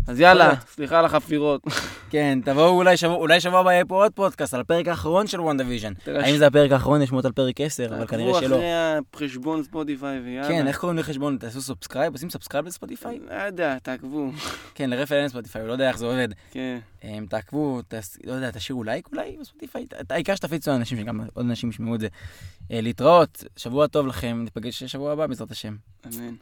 אז 0.08 0.20
יאללה. 0.20 0.52
סליחה 0.74 0.98
על 0.98 1.04
החפירות. 1.04 1.62
כן, 2.10 2.38
תבואו 2.44 2.68
אולי 2.76 2.96
שבוע, 2.96 3.14
אולי 3.16 3.40
שבוע 3.40 3.60
הבא 3.60 3.72
יהיה 3.72 3.84
פה 3.84 4.02
עוד 4.02 4.12
פודקאסט 4.12 4.54
על 4.54 4.60
הפרק 4.60 4.88
האחרון 4.88 5.26
של 5.26 5.40
וונדה 5.40 5.64
ויז'ן. 5.66 5.92
תרש- 5.94 6.24
האם 6.24 6.36
זה 6.36 6.46
הפרק 6.46 6.72
האחרון? 6.72 7.02
יש 7.02 7.08
שמות 7.08 7.24
על 7.24 7.32
פרק 7.32 7.60
10, 7.60 7.94
אבל 7.96 8.06
כנראה 8.06 8.34
שלא. 8.34 8.40
תעקבו 8.40 8.56
אחרי 8.56 8.72
החשבון 9.14 9.62
ספוטיפיי 9.62 10.20
ויאללה. 10.20 10.48
כן, 10.48 10.66
איך 10.68 10.78
קוראים 10.78 10.98
לחשבון? 10.98 11.36
תעשו 11.38 11.60
subscribe? 11.62 12.12
עושים 12.12 12.30
subscribe 12.30 12.66
לספוטיפיי? 12.66 13.18
לא 13.28 13.34
יודע, 13.42 13.78
תעקבו. 13.82 14.30
כן, 14.74 14.90
לרפאל 14.90 15.16
אין 15.18 15.28
ספוטיפיי, 15.28 15.62
הוא 15.62 15.68
לא 15.68 15.72
יודע 15.72 15.88
איך 15.88 15.98
זה 15.98 16.06
עובד. 16.06 16.28
כן. 16.50 16.78
הם, 17.02 17.26
תעקבו, 17.26 17.80
לא 18.24 18.32
יודע, 18.32 18.50
תשאירו 18.50 18.84
לייק 18.84 19.08
אולי 19.12 19.36
בספוטיפיי, 19.40 19.86
העיקר 20.10 20.34
שתפיצו 20.34 20.70
לאנשים, 20.70 20.98
שגם 20.98 21.20
עוד 21.34 21.46
אנשים 21.46 21.70
ישמעו 21.70 21.94
את 21.94 22.00
זה. 22.00 22.08
אה, 22.72 22.80
להתראות, 22.80 23.44
שבוע 23.56 23.86
טוב 23.86 24.06
לכם, 24.06 24.40
ניפגש 24.44 24.84
שבוע 24.84 25.12
הבא 25.12 25.26
בעזרת 25.26 25.50
השם. 25.50 25.76
אמן. 26.06 26.34